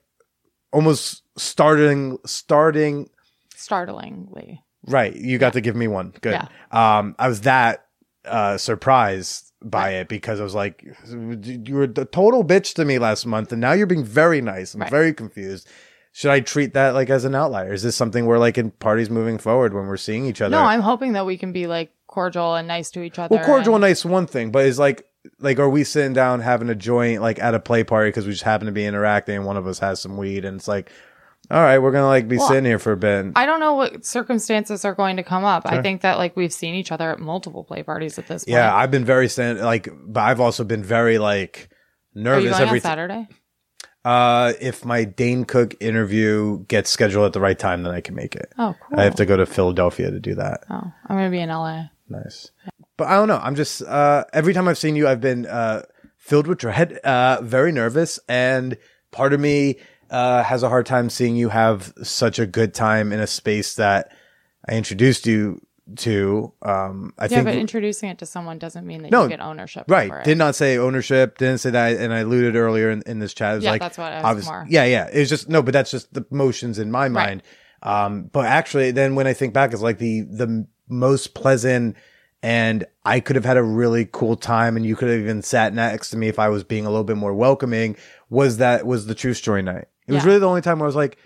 almost 0.72 1.24
starting, 1.38 2.18
starting, 2.26 3.10
Startlingly. 3.56 4.60
right. 4.88 5.16
You 5.16 5.38
got 5.38 5.54
to 5.54 5.62
give 5.62 5.76
me 5.76 5.88
one. 5.88 6.14
Good. 6.22 6.34
Yeah. 6.34 6.48
Um, 6.72 7.16
I 7.18 7.28
was 7.28 7.42
that, 7.42 7.86
uh, 8.26 8.58
surprised 8.58 9.45
by 9.70 9.92
it 9.92 10.08
because 10.08 10.40
I 10.40 10.44
was 10.44 10.56
like, 10.56 10.84
you 11.10 11.76
were 11.76 11.84
a 11.84 11.88
total 12.06 12.44
bitch 12.44 12.74
to 12.76 12.86
me 12.86 13.00
last 13.00 13.26
month 13.26 13.52
and 13.52 13.60
now 13.60 13.74
you're 13.74 13.88
being 13.88 14.04
very 14.06 14.40
nice. 14.42 14.74
I'm 14.76 14.82
Right. 14.82 14.90
very 14.92 15.14
confused. 15.14 15.68
Should 16.12 16.32
I 16.32 16.40
treat 16.40 16.74
that 16.76 16.94
like 16.94 17.10
as 17.10 17.26
an 17.26 17.36
outlier? 17.36 17.74
Is 17.74 17.84
this 17.84 17.96
something 17.96 18.26
where 18.26 18.40
like 18.40 18.58
in 18.58 18.72
parties 18.72 19.10
moving 19.10 19.38
forward 19.38 19.74
when 19.74 19.88
we're 19.88 19.98
seeing 19.98 20.26
each 20.26 20.40
other? 20.42 20.52
No, 20.56 20.62
I'm 20.64 20.82
hoping 20.82 21.14
that 21.14 21.26
we 21.26 21.38
can 21.38 21.52
be 21.52 21.68
like 21.68 21.92
cordial 22.08 22.56
and 22.56 22.68
nice 22.68 22.92
to 22.92 23.02
each 23.02 23.20
other. 23.20 23.36
well, 23.36 23.46
cordial 23.46 23.76
and 23.76 23.84
and- 23.84 23.90
nice 23.92 24.06
one 24.06 24.28
thing, 24.28 24.52
but 24.52 24.66
is 24.66 24.80
like, 24.80 25.06
like, 25.40 25.58
are 25.60 25.70
we 25.70 25.84
sitting 25.84 26.14
down 26.14 26.40
having 26.42 26.70
a 26.70 26.76
joint 26.76 27.22
like 27.22 27.40
at 27.40 27.56
a 27.56 27.60
play 27.60 27.84
party 27.84 28.10
because 28.10 28.26
we 28.28 28.32
just 28.32 28.44
happen 28.44 28.68
to 28.68 28.72
be 28.72 28.86
interacting 28.86 29.36
and 29.38 29.46
one 29.46 29.58
of 29.58 29.66
us 29.68 29.80
has 29.80 30.00
some 30.00 30.16
weed 30.18 30.46
and 30.46 30.58
it's 30.58 30.68
like, 30.68 30.90
all 31.52 31.62
right, 31.62 31.80
we're 31.80 31.92
gonna 31.92 32.08
like 32.08 32.28
be 32.28 32.38
Well, 32.38 32.48
sitting 32.48 32.66
here 32.66 32.80
for 32.80 32.92
a 32.92 32.98
bit. 32.98 33.28
I 33.36 33.46
don't 33.46 33.60
know 33.60 33.74
what 33.76 34.06
circumstances 34.06 34.84
are 34.86 34.96
going 34.96 35.18
to 35.18 35.24
come 35.24 35.44
up. 35.44 35.64
I 35.66 35.82
think 35.82 36.02
that 36.02 36.18
like 36.18 36.36
we've 36.36 36.54
seen 36.54 36.76
each 36.76 36.92
other 36.92 37.12
at 37.12 37.20
multiple 37.20 37.64
play 37.64 37.84
parties 37.84 38.18
at 38.18 38.28
this 38.28 38.44
point. 38.46 38.54
yeah, 38.54 38.76
I've 38.76 38.92
been 38.92 39.06
very 39.06 39.28
stand 39.30 39.60
like, 39.60 39.90
but 40.06 40.22
I've 40.22 40.40
also 40.40 40.64
been 40.64 40.84
very 40.84 41.18
like 41.18 41.70
Are 42.16 42.20
you 42.20 42.24
nervous 42.24 42.52
going 42.52 42.62
every 42.68 42.80
on 42.80 42.84
Saturday? 42.84 43.28
Uh, 44.04 44.54
if 44.62 44.86
my 44.86 45.04
Dane 45.04 45.46
Cook 45.46 45.74
interview 45.80 46.64
gets 46.66 46.92
scheduled 46.92 47.26
at 47.26 47.34
the 47.34 47.42
right 47.42 47.58
time, 47.58 47.82
then 47.82 47.92
I 47.92 48.02
can 48.02 48.14
make 48.14 48.36
it. 48.36 48.54
Oh, 48.58 48.76
cool. 48.80 49.00
I 49.00 49.04
have 49.04 49.16
to 49.16 49.26
go 49.26 49.36
to 49.36 49.48
Philadelphia 49.48 50.12
to 50.12 50.20
do 50.20 50.36
that. 50.36 50.64
Oh, 50.70 50.92
I'm 51.08 51.16
gonna 51.18 51.32
be 51.32 51.40
in 51.42 51.50
LA. 51.50 51.86
Nice. 52.08 52.52
But 52.98 53.08
I 53.08 53.16
don't 53.16 53.28
know. 53.28 53.40
I'm 53.42 53.56
just 53.56 53.82
uh 53.82 54.26
every 54.32 54.54
time 54.54 54.68
I've 54.68 54.78
seen 54.78 54.96
you, 54.96 55.08
I've 55.08 55.22
been 55.22 55.48
uh 55.48 55.82
filled 56.18 56.46
with 56.48 56.60
dread, 56.60 57.00
uh 57.04 57.40
very 57.42 57.72
nervous, 57.72 58.20
and 58.30 58.78
part 59.12 59.34
of 59.34 59.40
me 59.40 59.78
uh 60.10 60.44
has 60.44 60.64
a 60.64 60.70
hard 60.70 60.86
time 60.86 61.10
seeing 61.10 61.36
you 61.36 61.50
have 61.50 61.94
such 62.04 62.40
a 62.40 62.46
good 62.46 62.74
time 62.74 63.12
in 63.12 63.20
a 63.20 63.28
space 63.28 63.76
that 63.76 64.12
I 64.68 64.76
introduced 64.76 65.26
you 65.28 65.60
to. 65.98 66.52
Um 66.62 67.14
I 67.20 67.24
Yeah, 67.26 67.28
think 67.30 67.46
but 67.46 67.56
introducing 67.56 68.10
it 68.10 68.18
to 68.20 68.26
someone 68.26 68.58
doesn't 68.58 68.86
mean 68.86 69.04
that 69.04 69.12
No, 69.12 69.24
you 69.24 69.30
get 69.30 69.40
ownership. 69.42 69.86
Right. 69.88 70.12
Did 70.24 70.38
not 70.38 70.56
say 70.56 70.78
ownership. 70.78 71.38
Didn't 71.38 71.60
say 71.60 71.70
that. 71.72 71.98
And 71.98 72.14
I 72.14 72.20
alluded 72.20 72.56
earlier 72.56 72.90
in, 72.92 73.04
in 73.06 73.20
this 73.20 73.34
chat. 73.34 73.54
It 73.54 73.56
was 73.58 73.64
Yeah, 73.66 73.72
like, 73.72 73.82
that's 73.82 73.98
what 73.98 74.12
I 74.12 74.34
was 74.34 74.46
more- 74.46 74.66
Yeah, 74.68 74.86
yeah. 74.86 75.08
It 75.12 75.20
was 75.20 75.30
just, 75.30 75.48
no, 75.50 75.62
but 75.62 75.74
that's 75.74 75.92
just 75.92 76.14
the 76.14 76.26
motions 76.32 76.80
in 76.80 76.92
my 76.92 77.08
mind. 77.10 77.44
Um, 77.84 78.24
but 78.32 78.46
actually, 78.48 78.90
then 78.92 79.14
when 79.16 79.28
I 79.28 79.34
think 79.34 79.54
back, 79.54 79.74
it's 79.74 79.82
like 79.84 80.00
the, 80.00 80.22
the 80.22 80.66
most 80.90 81.36
pleasant 81.36 81.96
and 82.42 82.86
I 83.04 83.20
could 83.20 83.36
have 83.36 83.46
had 83.46 83.58
a 83.58 83.64
really 83.64 84.08
cool 84.12 84.36
time 84.36 84.78
and 84.78 84.86
you 84.86 84.96
could 84.96 85.10
have 85.10 85.20
even 85.20 85.42
sat 85.44 85.74
next 85.74 86.10
to 86.12 86.18
me 86.18 86.28
if 86.28 86.38
I 86.40 86.50
was 86.50 86.64
being 86.64 86.86
a 86.86 86.90
little 86.90 87.04
bit 87.04 87.18
more 87.18 87.34
welcoming 87.34 87.96
was 88.30 88.58
that 88.58 88.86
was 88.88 89.06
the 89.06 89.16
true 89.16 89.34
story 89.36 89.62
night. 89.62 89.86
It 90.08 90.14
was 90.14 90.24
Yeah. 90.24 90.28
really 90.28 90.40
the 90.40 90.48
only 90.48 90.62
time 90.62 90.80
where 90.80 90.86
I 90.86 90.88
was 90.88 90.96
like, 90.96 91.18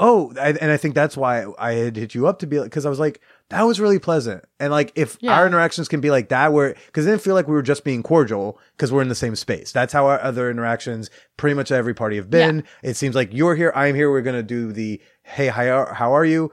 oh, 0.00 0.32
I, 0.40 0.48
and 0.52 0.72
I 0.72 0.76
think 0.78 0.94
that's 0.96 1.16
why 1.16 1.44
I 1.58 1.72
had 1.74 1.96
hit 1.96 2.14
you 2.14 2.26
up 2.26 2.40
to 2.40 2.46
be 2.46 2.58
like, 2.58 2.72
cause 2.72 2.84
I 2.86 2.90
was 2.90 2.98
like, 2.98 3.20
that 3.50 3.62
was 3.62 3.78
really 3.78 4.00
pleasant. 4.00 4.44
And 4.58 4.72
like, 4.72 4.90
if 4.96 5.16
Yeah. 5.20 5.36
our 5.38 5.46
interactions 5.46 5.86
can 5.86 6.00
be 6.00 6.10
like 6.10 6.30
that, 6.30 6.52
where, 6.52 6.74
cause 6.92 7.06
it 7.06 7.10
didn't 7.10 7.22
feel 7.22 7.34
like 7.34 7.46
we 7.46 7.52
were 7.54 7.62
just 7.62 7.84
being 7.84 8.02
cordial 8.02 8.58
cause 8.78 8.90
we're 8.90 9.02
in 9.02 9.08
the 9.08 9.14
same 9.14 9.36
space. 9.36 9.70
That's 9.70 9.92
how 9.92 10.06
our 10.06 10.20
other 10.20 10.50
interactions 10.50 11.08
pretty 11.36 11.54
much 11.54 11.70
every 11.70 11.94
party 11.94 12.16
have 12.16 12.30
been. 12.30 12.64
It 12.82 12.94
seems 12.96 13.14
like 13.14 13.32
you're 13.32 13.54
here, 13.54 13.70
I'm 13.76 13.94
here. 13.94 14.10
We're 14.10 14.22
going 14.22 14.34
to 14.36 14.42
do 14.42 14.72
the, 14.72 15.00
Hey, 15.22 15.48
how 15.48 15.62
are, 15.66 15.94
how 15.94 16.12
are 16.16 16.24
you? 16.24 16.50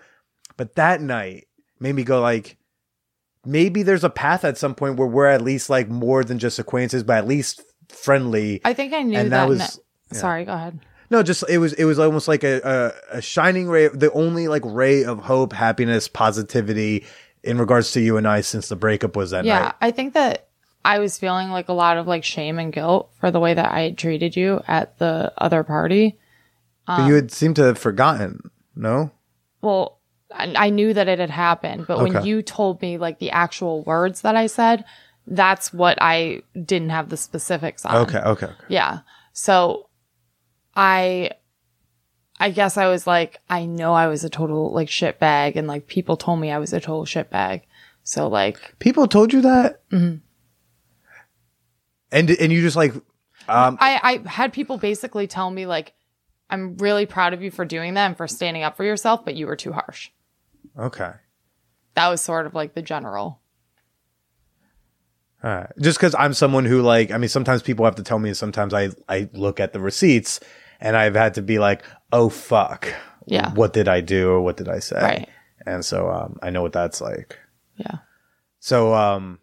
But 0.58 0.76
that 0.76 1.02
night 1.02 1.48
made 1.80 1.96
me 1.96 2.04
go 2.04 2.22
like, 2.22 2.58
maybe 3.46 3.82
there's 3.82 4.04
a 4.04 4.10
path 4.12 4.44
at 4.44 4.58
some 4.58 4.76
point 4.76 4.98
where 4.98 5.08
we're 5.08 5.26
at 5.26 5.42
least 5.42 5.70
like 5.72 5.90
more 5.90 6.24
than 6.24 6.38
just 6.38 6.60
acquaintances, 6.60 7.04
but 7.04 7.18
at 7.18 7.28
least 7.28 7.62
friendly. 7.88 8.62
I 8.64 8.74
think 8.74 8.94
I 8.94 9.02
knew 9.02 9.18
And 9.18 9.32
that. 9.32 9.44
that 9.44 9.50
was- 9.50 9.80
ne- 10.12 10.18
Sorry, 10.18 10.44
go 10.46 10.54
ahead. 10.54 10.80
No, 11.10 11.24
just 11.24 11.44
it 11.50 11.58
was 11.58 11.74
it 11.74 11.86
was 11.86 11.98
almost 11.98 12.28
like 12.28 12.44
a, 12.44 12.94
a 13.12 13.18
a 13.18 13.22
shining 13.22 13.68
ray, 13.68 13.88
the 13.88 14.12
only 14.12 14.48
like 14.48 14.62
ray 14.66 15.04
of 15.04 15.20
hope, 15.20 15.54
happiness, 15.54 16.08
positivity 16.08 17.06
in 17.44 17.58
regards 17.58 17.92
to 17.94 18.02
you 18.02 18.18
and 18.18 18.28
I 18.28 18.42
since 18.42 18.70
the 18.70 18.76
breakup 18.76 19.16
was 19.16 19.32
that 19.32 19.46
Yeah, 19.46 19.60
night. 19.60 19.76
I 19.82 19.92
think 19.92 20.14
that 20.14 20.48
I 20.84 21.00
was 21.00 21.18
feeling 21.18 21.50
like 21.50 21.70
a 21.70 21.74
lot 21.74 21.98
of 21.98 22.08
like 22.08 22.24
shame 22.24 22.60
and 22.60 22.72
guilt 22.72 23.12
for 23.20 23.32
the 23.32 23.40
way 23.40 23.54
that 23.54 23.72
I 23.72 23.82
had 23.82 23.98
treated 23.98 24.36
you 24.36 24.62
at 24.68 24.98
the 25.00 25.34
other 25.38 25.64
party. 25.64 26.18
But 26.86 27.08
you 27.08 27.16
had 27.16 27.26
um, 27.26 27.30
seemed 27.30 27.56
to 27.58 27.64
have 27.64 27.78
forgotten. 27.78 28.52
No, 28.76 29.12
Well, 29.62 30.00
I, 30.34 30.54
I 30.56 30.70
knew 30.70 30.94
that 30.94 31.08
it 31.08 31.20
had 31.20 31.30
happened, 31.30 31.86
but 31.88 32.00
when 32.00 32.24
you 32.24 32.42
told 32.42 32.82
me 32.82 32.98
like 32.98 33.20
the 33.20 33.32
actual 33.32 33.84
words 33.84 34.22
that 34.22 34.36
I 34.36 34.48
said, 34.48 34.86
that's 35.28 35.74
what 35.74 35.98
I 36.02 36.44
didn't 36.54 36.92
have 36.92 37.10
the 37.10 37.18
specifics 37.18 37.86
on. 37.86 38.08
okay, 38.08 38.20
okay, 38.20 38.46
okay. 38.46 38.66
Yeah. 38.70 39.00
So 39.34 39.89
I 40.82 41.32
I 42.40 42.52
guess 42.52 42.78
I 42.78 42.88
was 42.88 43.06
like, 43.06 43.42
I 43.50 43.66
know 43.66 43.94
I 43.94 44.08
was 44.08 44.24
a 44.24 44.30
total 44.30 44.72
like 44.72 44.88
shit 44.90 45.20
bag 45.20 45.58
and 45.58 45.68
like 45.68 45.88
people 45.88 46.16
told 46.16 46.40
me 46.40 46.52
I 46.52 46.58
was 46.58 46.72
a 46.72 46.80
total 46.80 47.04
shit 47.06 47.30
bag. 47.30 47.64
So 48.04 48.28
like 48.30 48.76
People 48.80 49.08
told 49.08 49.34
you 49.34 49.42
that, 49.42 49.82
Mm-hmm. 49.92 50.18
and 52.12 52.30
and 52.30 52.52
you 52.54 52.62
just 52.62 52.78
like, 52.78 52.94
um, 53.48 53.78
I, 53.80 54.22
I 54.26 54.30
had 54.30 54.54
people 54.54 54.78
basically 54.78 55.28
tell 55.28 55.52
me 55.52 55.66
like, 55.66 55.94
I'm 56.50 56.78
really 56.78 57.06
proud 57.06 57.34
of 57.34 57.42
you 57.42 57.52
for 57.52 57.66
doing 57.66 57.96
that 57.96 58.06
and 58.08 58.18
for 58.18 58.28
standing 58.28 58.64
up 58.64 58.78
for 58.78 58.84
yourself, 58.86 59.26
but 59.26 59.36
you 59.36 59.48
were 59.48 59.56
too 59.58 59.74
harsh. 59.74 60.10
okay, 60.78 61.12
That 61.96 62.08
was 62.08 62.22
sort 62.22 62.46
of 62.46 62.56
like 62.56 62.74
the 62.74 62.82
general. 62.82 63.42
all 65.44 65.50
right. 65.52 65.72
Just 65.80 65.98
because 66.00 66.16
I'm 66.18 66.34
someone 66.34 66.66
who 66.66 66.82
like, 66.82 67.12
I 67.12 67.18
mean, 67.18 67.30
sometimes 67.30 67.62
people 67.62 67.86
have 67.86 67.96
to 67.96 68.04
tell 68.04 68.20
me, 68.20 68.30
and 68.30 68.38
sometimes 68.38 68.74
I 68.74 68.90
I 69.08 69.30
look 69.34 69.60
at 69.60 69.74
the 69.74 69.80
receipts, 69.80 70.40
and 70.80 70.96
I've 70.98 71.16
had 71.16 71.34
to 71.36 71.42
be 71.42 71.60
like, 71.60 71.84
oh 72.12 72.30
fuck, 72.30 72.94
Yeah. 73.26 73.52
what 73.54 73.74
did 73.74 73.88
I 73.88 74.02
do 74.02 74.30
or 74.30 74.42
what 74.42 74.58
did 74.58 74.68
I 74.70 74.80
say? 74.80 75.02
Right. 75.02 75.30
And 75.66 75.84
so 75.84 76.10
um, 76.10 76.40
I 76.42 76.50
know 76.50 76.62
what 76.62 76.74
that's 76.74 77.02
like. 77.02 77.38
Yeah. 77.76 77.98
So, 78.60 78.94
um, 78.94 79.40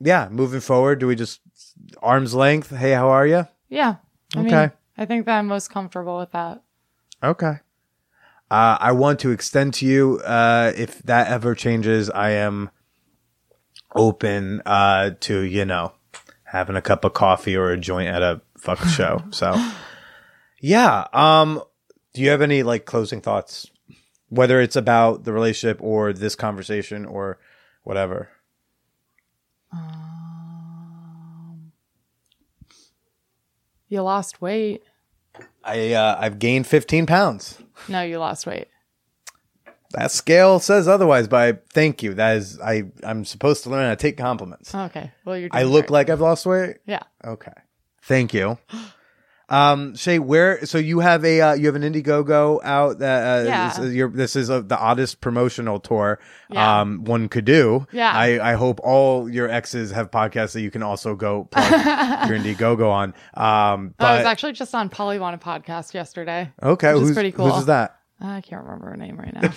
yeah, 0.00 0.28
moving 0.30 0.60
forward, 0.60 0.98
do 1.00 1.06
we 1.06 1.14
just 1.16 1.40
arm's 2.02 2.34
length? 2.34 2.74
Hey, 2.74 2.92
how 2.92 3.08
are 3.10 3.26
you? 3.26 3.46
Yeah. 3.68 3.96
I 4.34 4.38
mean, 4.42 4.46
Okay. 4.54 4.74
I 4.96 5.06
think 5.06 5.26
that 5.26 5.38
I'm 5.38 5.46
most 5.46 5.68
comfortable 5.70 6.18
with 6.18 6.32
that. 6.32 6.62
Okay. 7.22 7.58
Uh, 8.50 8.76
I 8.80 8.92
want 8.92 9.20
to 9.20 9.30
extend 9.30 9.74
to 9.74 9.86
you, 9.86 10.18
uh, 10.24 10.72
if 10.76 10.98
that 11.04 11.28
ever 11.28 11.54
changes, 11.54 12.10
I 12.10 12.30
am 12.30 12.70
open, 13.94 14.62
uh, 14.66 15.10
to, 15.20 15.40
you 15.40 15.64
know, 15.64 15.92
having 16.44 16.76
a 16.76 16.82
cup 16.82 17.04
of 17.04 17.12
coffee 17.14 17.56
or 17.56 17.70
a 17.70 17.78
joint 17.78 18.08
at 18.08 18.22
a 18.22 18.40
fuck 18.58 18.80
show. 18.84 19.22
So, 19.30 19.54
yeah. 20.60 21.06
Um, 21.12 21.62
do 22.14 22.22
you 22.22 22.30
have 22.30 22.42
any 22.42 22.62
like 22.62 22.84
closing 22.84 23.20
thoughts? 23.20 23.70
Whether 24.28 24.60
it's 24.60 24.76
about 24.76 25.24
the 25.24 25.32
relationship 25.32 25.80
or 25.82 26.12
this 26.12 26.36
conversation 26.36 27.04
or 27.04 27.38
whatever. 27.82 28.28
Um, 29.72 30.30
You 33.90 34.02
lost 34.02 34.40
weight. 34.40 34.84
I 35.64 35.92
uh, 35.94 36.16
I've 36.18 36.38
gained 36.38 36.66
15 36.66 37.06
pounds. 37.06 37.58
No, 37.88 38.02
you 38.02 38.18
lost 38.18 38.46
weight. 38.46 38.68
That 39.92 40.12
scale 40.12 40.60
says 40.60 40.86
otherwise, 40.86 41.26
but 41.26 41.36
I 41.36 41.58
thank 41.72 42.00
you. 42.02 42.14
That 42.14 42.36
is 42.36 42.60
I 42.60 42.84
I'm 43.02 43.24
supposed 43.24 43.64
to 43.64 43.70
learn 43.70 43.82
how 43.82 43.90
to 43.90 43.96
take 43.96 44.16
compliments. 44.16 44.72
Okay. 44.72 45.10
Well, 45.24 45.36
you're. 45.36 45.50
I 45.52 45.64
look 45.64 45.86
great. 45.88 45.90
like 45.90 46.10
I've 46.10 46.20
lost 46.20 46.46
weight. 46.46 46.76
Yeah. 46.86 47.02
Okay. 47.24 47.52
Thank 48.02 48.32
you. 48.32 48.58
Um, 49.50 49.96
Shay, 49.96 50.18
where? 50.20 50.64
So 50.64 50.78
you 50.78 51.00
have 51.00 51.24
a 51.24 51.40
uh, 51.40 51.52
you 51.54 51.66
have 51.66 51.74
an 51.74 51.82
Indiegogo 51.82 52.60
out 52.62 53.00
that 53.00 53.40
uh, 53.40 53.48
Yeah. 53.48 53.80
is, 53.82 53.94
your, 53.94 54.08
this 54.08 54.36
is 54.36 54.48
a, 54.48 54.62
the 54.62 54.78
oddest 54.78 55.20
promotional 55.20 55.80
tour 55.80 56.20
Yeah. 56.50 56.80
um 56.82 57.02
one 57.04 57.28
could 57.28 57.44
do. 57.44 57.86
Yeah. 57.92 58.12
I 58.14 58.52
I 58.52 58.54
hope 58.54 58.78
all 58.84 59.28
your 59.28 59.48
exes 59.50 59.90
have 59.90 60.10
podcasts 60.12 60.52
that 60.52 60.60
you 60.60 60.70
can 60.70 60.82
also 60.84 61.16
go 61.16 61.44
plug 61.50 61.70
your 62.30 62.38
Indiegogo 62.38 62.88
on. 62.90 63.08
Um, 63.34 63.94
I 63.98 64.18
was 64.18 64.26
actually 64.26 64.52
just 64.52 64.74
on 64.74 64.88
Polly 64.88 65.18
Want 65.18 65.34
a 65.34 65.44
podcast 65.44 65.94
yesterday. 65.94 66.50
okay, 66.62 66.94
which 66.94 67.02
is 67.02 67.08
who's 67.08 67.16
pretty 67.16 67.32
cool. 67.32 67.50
Who's 67.50 67.66
that? 67.66 67.96
I 68.20 68.40
can't 68.42 68.62
remember 68.62 68.90
her 68.90 68.96
name 68.96 69.16
right 69.18 69.34
now. 69.42 69.50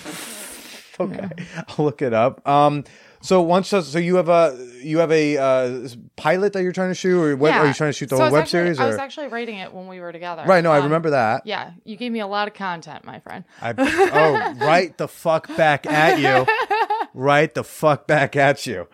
Okay, 0.99 1.28
I'll 1.68 1.86
look 1.86 2.02
it 2.02 2.14
up. 2.14 2.48
Um, 2.48 2.84
so 3.23 3.41
once 3.41 3.69
so 3.69 3.97
you 3.97 4.17
have 4.17 4.29
a 4.29 4.55
you 4.83 4.99
have 4.99 5.11
a 5.11 5.37
uh, 5.37 5.87
pilot 6.17 6.53
that 6.53 6.61
you're 6.61 6.73
trying 6.73 6.89
to 6.91 6.95
shoot, 6.95 7.17
or 7.19 7.35
what, 7.37 7.53
are 7.53 7.65
you 7.65 7.73
trying 7.73 7.89
to 7.89 7.93
shoot 7.93 8.09
the 8.09 8.17
So 8.17 8.23
whole 8.23 8.31
web 8.33 8.41
actually- 8.43 8.59
series? 8.65 8.79
I 8.79 8.85
was 8.87 8.97
actually 8.97 9.27
writing 9.29 9.57
it 9.57 9.73
when 9.73 9.87
we 9.87 9.99
were 10.01 10.11
together. 10.11 10.43
right? 10.45 10.61
No, 10.63 10.71
I 10.71 10.77
Um, 10.79 10.83
remember 10.83 11.09
that. 11.11 11.47
Yeah, 11.47 11.71
you 11.85 11.95
gave 11.95 12.11
me 12.11 12.19
a 12.19 12.27
lot 12.27 12.47
of 12.49 12.53
content, 12.53 13.05
my 13.05 13.19
friend. 13.19 13.45
I, 13.61 13.73
oh, 13.77 14.53
right 14.65 14.95
the 14.97 15.07
fuck 15.07 15.47
back 15.55 15.85
at 15.87 16.19
you. 16.19 16.45
Right 17.15 17.53
the 17.53 17.64
fuck 17.64 18.07
back 18.07 18.35
at 18.35 18.65
you. 18.65 18.88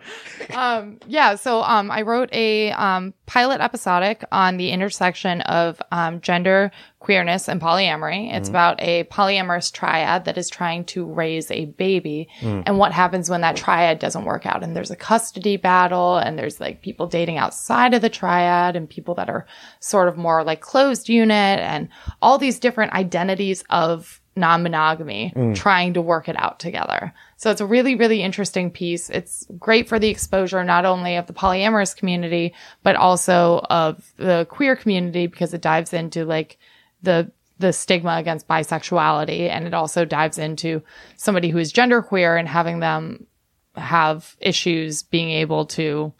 Um, 0.54 0.98
yeah, 1.06 1.36
so 1.36 1.62
um, 1.62 1.90
I 1.90 2.02
wrote 2.02 2.28
a 2.32 2.70
um, 2.72 3.14
pilot 3.24 3.60
episodic 3.60 4.24
on 4.30 4.58
the 4.58 4.70
intersection 4.70 5.40
of 5.42 5.80
um, 5.90 6.20
gender, 6.20 6.70
queerness, 6.98 7.48
and 7.48 7.60
polyamory. 7.60 8.34
It's 8.34 8.48
about 8.50 8.80
a 8.82 9.04
polyamorous 9.04 9.72
triad 9.72 10.26
that 10.26 10.36
is 10.36 10.50
trying 10.50 10.84
to 10.86 11.06
raise 11.06 11.50
a 11.50 11.66
baby 11.66 12.28
and 12.66 12.78
what 12.78 12.92
happens 12.92 13.30
when 13.30 13.40
that 13.40 13.56
triad 13.56 13.98
doesn't 13.98 14.24
work 14.26 14.44
out. 14.44 14.62
And 14.62 14.76
there's 14.76 14.90
a 14.90 14.96
custody 14.96 15.56
battle, 15.56 16.18
and 16.18 16.38
there's 16.38 16.60
like 16.60 16.82
people 16.82 17.06
dating 17.06 17.38
outside 17.38 17.94
of 17.94 18.02
the 18.02 18.10
triad, 18.10 18.76
and 18.76 18.88
people 18.88 19.14
that 19.14 19.30
are 19.30 19.46
sort 19.78 20.08
of 20.08 20.18
more 20.18 20.44
like 20.44 20.60
closed 20.60 21.08
unit, 21.08 21.60
and 21.60 21.88
all 22.20 22.36
these 22.36 22.58
different 22.58 22.92
identities 22.92 23.64
of 23.70 24.20
non 24.36 24.62
monogamy 24.62 25.32
trying 25.54 25.94
to 25.94 26.02
work 26.02 26.28
it 26.28 26.36
out 26.38 26.58
together. 26.58 27.12
So 27.40 27.50
it's 27.50 27.62
a 27.62 27.66
really, 27.66 27.94
really 27.94 28.22
interesting 28.22 28.70
piece. 28.70 29.08
It's 29.08 29.46
great 29.58 29.88
for 29.88 29.98
the 29.98 30.10
exposure 30.10 30.62
not 30.62 30.84
only 30.84 31.16
of 31.16 31.26
the 31.26 31.32
polyamorous 31.32 31.96
community, 31.96 32.52
but 32.82 32.96
also 32.96 33.64
of 33.70 34.12
the 34.18 34.46
queer 34.50 34.76
community 34.76 35.26
because 35.26 35.54
it 35.54 35.62
dives 35.62 35.94
into 35.94 36.26
like 36.26 36.58
the 37.02 37.32
the 37.58 37.72
stigma 37.72 38.16
against 38.16 38.46
bisexuality 38.46 39.48
and 39.48 39.66
it 39.66 39.72
also 39.72 40.04
dives 40.04 40.36
into 40.36 40.82
somebody 41.16 41.48
who 41.48 41.56
is 41.56 41.72
genderqueer 41.72 42.38
and 42.38 42.46
having 42.46 42.80
them 42.80 43.26
have 43.74 44.36
issues 44.40 45.02
being 45.02 45.30
able 45.30 45.64
to 45.64 46.12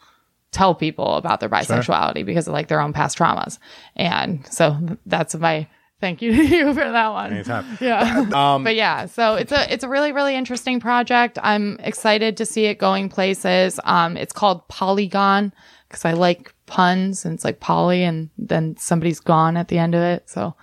tell 0.53 0.75
people 0.75 1.17
about 1.17 1.41
their 1.41 1.51
bisexuality 1.51 2.25
because 2.25 2.49
of 2.49 2.55
like 2.55 2.69
their 2.69 2.81
own 2.81 2.95
past 2.95 3.19
traumas. 3.19 3.59
And 3.95 4.47
so 4.51 4.97
that's 5.05 5.35
my 5.35 5.69
thank 6.01 6.23
you 6.23 6.33
to 6.37 6.45
you 6.45 6.75
for 6.75 6.81
that 6.81 7.09
one. 7.09 7.33
Anytime. 7.33 7.79
Yeah. 7.81 8.27
Um, 8.41 8.65
but 8.65 8.75
yeah, 8.75 9.07
so 9.07 9.35
it's 9.35 9.53
a 9.53 9.73
it's 9.73 9.85
a 9.85 9.89
really 9.89 10.13
really 10.13 10.35
interesting 10.35 10.81
project. 10.81 11.39
I'm 11.43 11.79
excited 11.81 12.37
to 12.39 12.47
see 12.47 12.67
it 12.67 12.79
going 12.79 13.09
places. 13.09 13.79
Um, 13.85 14.17
it's 14.17 14.33
called 14.33 14.67
Polygone 14.69 15.53
because 15.89 16.05
I 16.05 16.13
like 16.13 16.55
puns 16.67 17.25
and 17.25 17.35
it's 17.35 17.45
like 17.45 17.61
poly 17.61 18.05
and 18.05 18.31
then 18.39 18.77
somebody's 18.77 19.21
gone 19.21 19.57
at 19.57 19.69
the 19.69 19.79
end 19.79 19.95
of 19.95 20.03
it. 20.03 20.29
So 20.31 20.55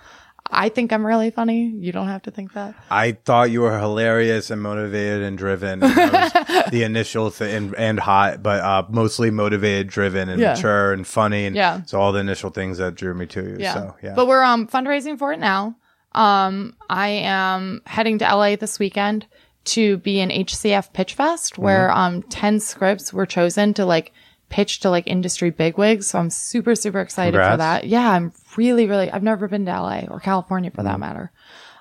I 0.50 0.68
think 0.70 0.92
I'm 0.92 1.06
really 1.06 1.30
funny. 1.30 1.66
You 1.66 1.92
don't 1.92 2.08
have 2.08 2.22
to 2.22 2.30
think 2.30 2.54
that. 2.54 2.74
I 2.90 3.12
thought 3.12 3.50
you 3.50 3.60
were 3.60 3.78
hilarious 3.78 4.50
and 4.50 4.62
motivated 4.62 5.22
and 5.22 5.36
driven. 5.36 5.80
Was 5.80 6.32
the 6.70 6.82
initial 6.84 7.30
thing 7.30 7.54
and, 7.54 7.74
and 7.76 8.00
hot, 8.00 8.42
but 8.42 8.60
uh, 8.62 8.84
mostly 8.88 9.30
motivated, 9.30 9.88
driven, 9.88 10.28
and 10.28 10.40
Yeah. 10.40 10.54
mature 10.54 10.92
and 10.92 11.06
funny. 11.06 11.46
And 11.46 11.54
Yeah. 11.54 11.82
so 11.84 12.00
all 12.00 12.12
the 12.12 12.20
initial 12.20 12.50
things 12.50 12.78
that 12.78 12.94
drew 12.94 13.14
me 13.14 13.26
to 13.26 13.42
you. 13.42 13.56
Yeah. 13.60 13.74
So 13.74 13.96
yeah. 14.02 14.14
But 14.14 14.26
we're 14.26 14.42
um 14.42 14.66
fundraising 14.66 15.18
for 15.18 15.32
it 15.32 15.38
now. 15.38 15.76
Um, 16.12 16.74
I 16.88 17.08
am 17.08 17.82
heading 17.86 18.18
to 18.20 18.24
LA 18.24 18.56
this 18.56 18.78
weekend 18.78 19.26
to 19.66 19.98
be 19.98 20.18
in 20.20 20.30
HCF 20.30 20.92
Pitch 20.94 21.14
Fest, 21.14 21.58
where 21.58 21.88
Mm-hmm. 21.88 21.98
um 21.98 22.22
ten 22.22 22.58
scripts 22.60 23.12
were 23.12 23.26
chosen 23.26 23.74
to 23.74 23.84
like 23.84 24.12
pitch 24.48 24.80
to 24.80 24.90
like 24.90 25.06
industry 25.06 25.50
bigwigs. 25.50 26.06
So 26.08 26.18
I'm 26.18 26.30
super 26.30 26.74
super 26.74 27.00
excited 27.00 27.34
for 27.40 27.56
that. 27.56 27.86
Yeah, 27.86 28.10
I'm 28.10 28.32
really 28.56 28.86
really. 28.86 29.10
I've 29.10 29.22
never 29.22 29.48
been 29.48 29.64
to 29.66 29.72
LA 29.72 30.02
or 30.08 30.20
California 30.20 30.70
for 30.70 30.82
Mm. 30.82 30.84
that 30.84 31.00
matter. 31.00 31.30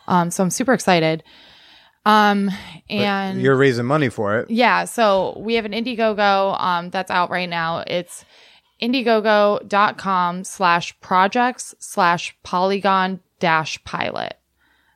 Um, 0.08 0.32
so 0.32 0.44
I'm 0.44 0.50
super 0.50 0.74
excited. 0.74 1.24
Um, 2.06 2.50
and 2.90 3.42
You're 3.42 3.58
raising 3.58 3.86
money 3.86 4.08
for 4.08 4.38
it. 4.40 4.50
yeah, 4.50 4.86
so 4.86 5.38
we 5.40 5.56
have 5.56 5.66
an 5.66 5.74
Indiegogo 5.74 6.58
um, 6.58 6.90
that's 6.90 7.12
out 7.12 7.30
right 7.30 7.50
now. 7.50 7.84
It's 7.86 8.24
indiegogo.com 8.82 10.44
slash 10.44 11.00
projects 11.02 11.76
slash 11.80 12.36
polygone 12.44 13.20
dash 13.40 13.84
pilot. 13.84 14.38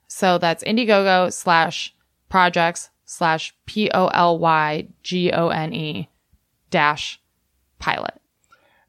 So 0.07 0.37
that's 0.37 0.63
Indiegogo 0.63 1.31
slash 1.31 1.93
projects 2.29 2.89
slash 3.05 3.53
P 3.65 3.89
O 3.93 4.07
L 4.07 4.39
Y 4.39 4.87
G 5.03 5.31
O 5.31 5.49
N 5.49 5.73
E 5.73 6.09
dash 6.69 7.20
pilot. 7.81 8.13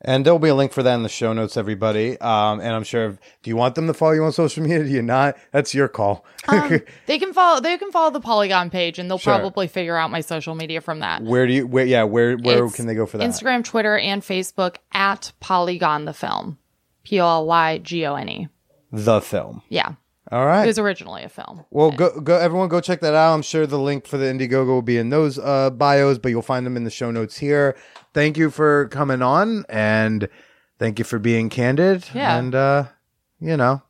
And 0.05 0.27
there'll 0.27 0.40
be 0.40 0.48
a 0.48 0.55
link 0.56 0.73
for 0.73 0.82
that 0.82 0.94
in 0.97 1.05
the 1.05 1.09
show 1.09 1.32
notes, 1.32 1.56
everybody. 1.56 2.20
Um, 2.20 2.59
and 2.60 2.70
I'm 2.74 2.82
sure, 2.82 3.05
if, 3.10 3.19
do 3.44 3.51
you 3.51 3.56
want 3.56 3.77
them 3.77 3.86
to 3.86 3.94
follow 3.94 4.10
you 4.12 4.24
on 4.24 4.32
social 4.32 4.60
media? 4.64 4.82
Do 4.82 4.90
you 4.90 5.01
not? 5.01 5.36
That's 5.52 5.74
your 5.77 5.86
call. 5.86 6.24
They 7.06 7.20
can 7.20 7.32
follow 7.32 7.60
they 7.60 7.78
can 7.78 7.93
follow 7.93 8.10
the 8.10 8.20
Polygone 8.20 8.69
page 8.69 8.98
and 8.98 9.09
they'll 9.09 9.19
Sure. 9.19 9.35
probably 9.39 9.69
figure 9.69 9.97
out 9.97 10.10
my 10.10 10.20
social 10.20 10.56
media 10.56 10.81
from 10.81 10.98
that. 11.01 11.23
where 11.23 11.47
do 11.47 11.52
you, 11.52 11.66
where, 11.69 11.85
yeah, 11.86 12.02
where, 12.02 12.36
where 12.36 12.64
It's 12.66 12.74
can 12.74 12.86
they 12.86 12.94
go 12.97 13.06
for 13.06 13.19
that? 13.19 13.28
Instagram, 13.31 13.62
Twitter, 13.62 13.97
and 13.97 14.23
Facebook 14.23 14.77
at 14.93 15.31
Polygone 15.39 16.05
the 16.05 16.12
film. 16.12 16.59
P 17.05 17.20
O 17.20 17.24
L 17.27 17.47
Y 17.47 17.78
G 17.78 18.05
O 18.05 18.16
N 18.16 18.28
E. 18.28 18.48
the 18.90 19.20
film. 19.20 19.62
Yeah. 19.69 19.94
All 20.32 20.46
It 20.64 20.68
was 20.68 20.78
originally 20.78 21.24
a 21.24 21.28
film. 21.28 21.62
Well, 21.70 21.90
go 21.90 22.18
go 22.18 22.38
everyone 22.38 22.68
go 22.68 22.80
check 22.80 23.00
that 23.00 23.14
out. 23.14 23.34
I'm 23.34 23.42
sure 23.42 23.66
the 23.66 23.78
link 23.78 24.06
for 24.06 24.16
the 24.16 24.24
Indiegogo 24.24 24.66
will 24.66 24.80
be 24.80 24.96
in 24.96 25.10
those 25.10 25.38
uh, 25.38 25.68
bios, 25.68 26.16
but 26.18 26.30
you'll 26.30 26.40
find 26.40 26.64
them 26.64 26.74
in 26.74 26.84
the 26.84 26.90
show 26.90 27.10
notes 27.10 27.36
here. 27.36 27.76
Thank 28.14 28.38
you 28.38 28.50
for 28.50 28.88
coming 28.88 29.20
on 29.20 29.66
and 29.68 30.30
thank 30.78 30.98
you 30.98 31.04
for 31.04 31.18
being 31.18 31.50
candid. 31.50 32.06
Yeah. 32.14 32.38
And 32.38 32.54
uh, 32.54 32.84
you 33.40 33.59
know, 33.59 33.82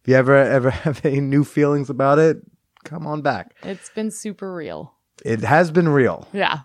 if 0.00 0.08
you 0.08 0.14
ever 0.14 0.34
ever 0.34 0.70
have 0.70 1.04
any 1.04 1.20
new 1.20 1.44
feelings 1.44 1.90
about 1.90 2.18
it, 2.18 2.38
come 2.84 3.06
on 3.06 3.20
back. 3.20 3.54
It's 3.62 3.90
been 3.90 4.10
super 4.10 4.54
real. 4.54 4.94
It 5.26 5.42
has 5.42 5.70
been 5.70 5.90
real. 5.90 6.26
Yeah. 6.32 6.60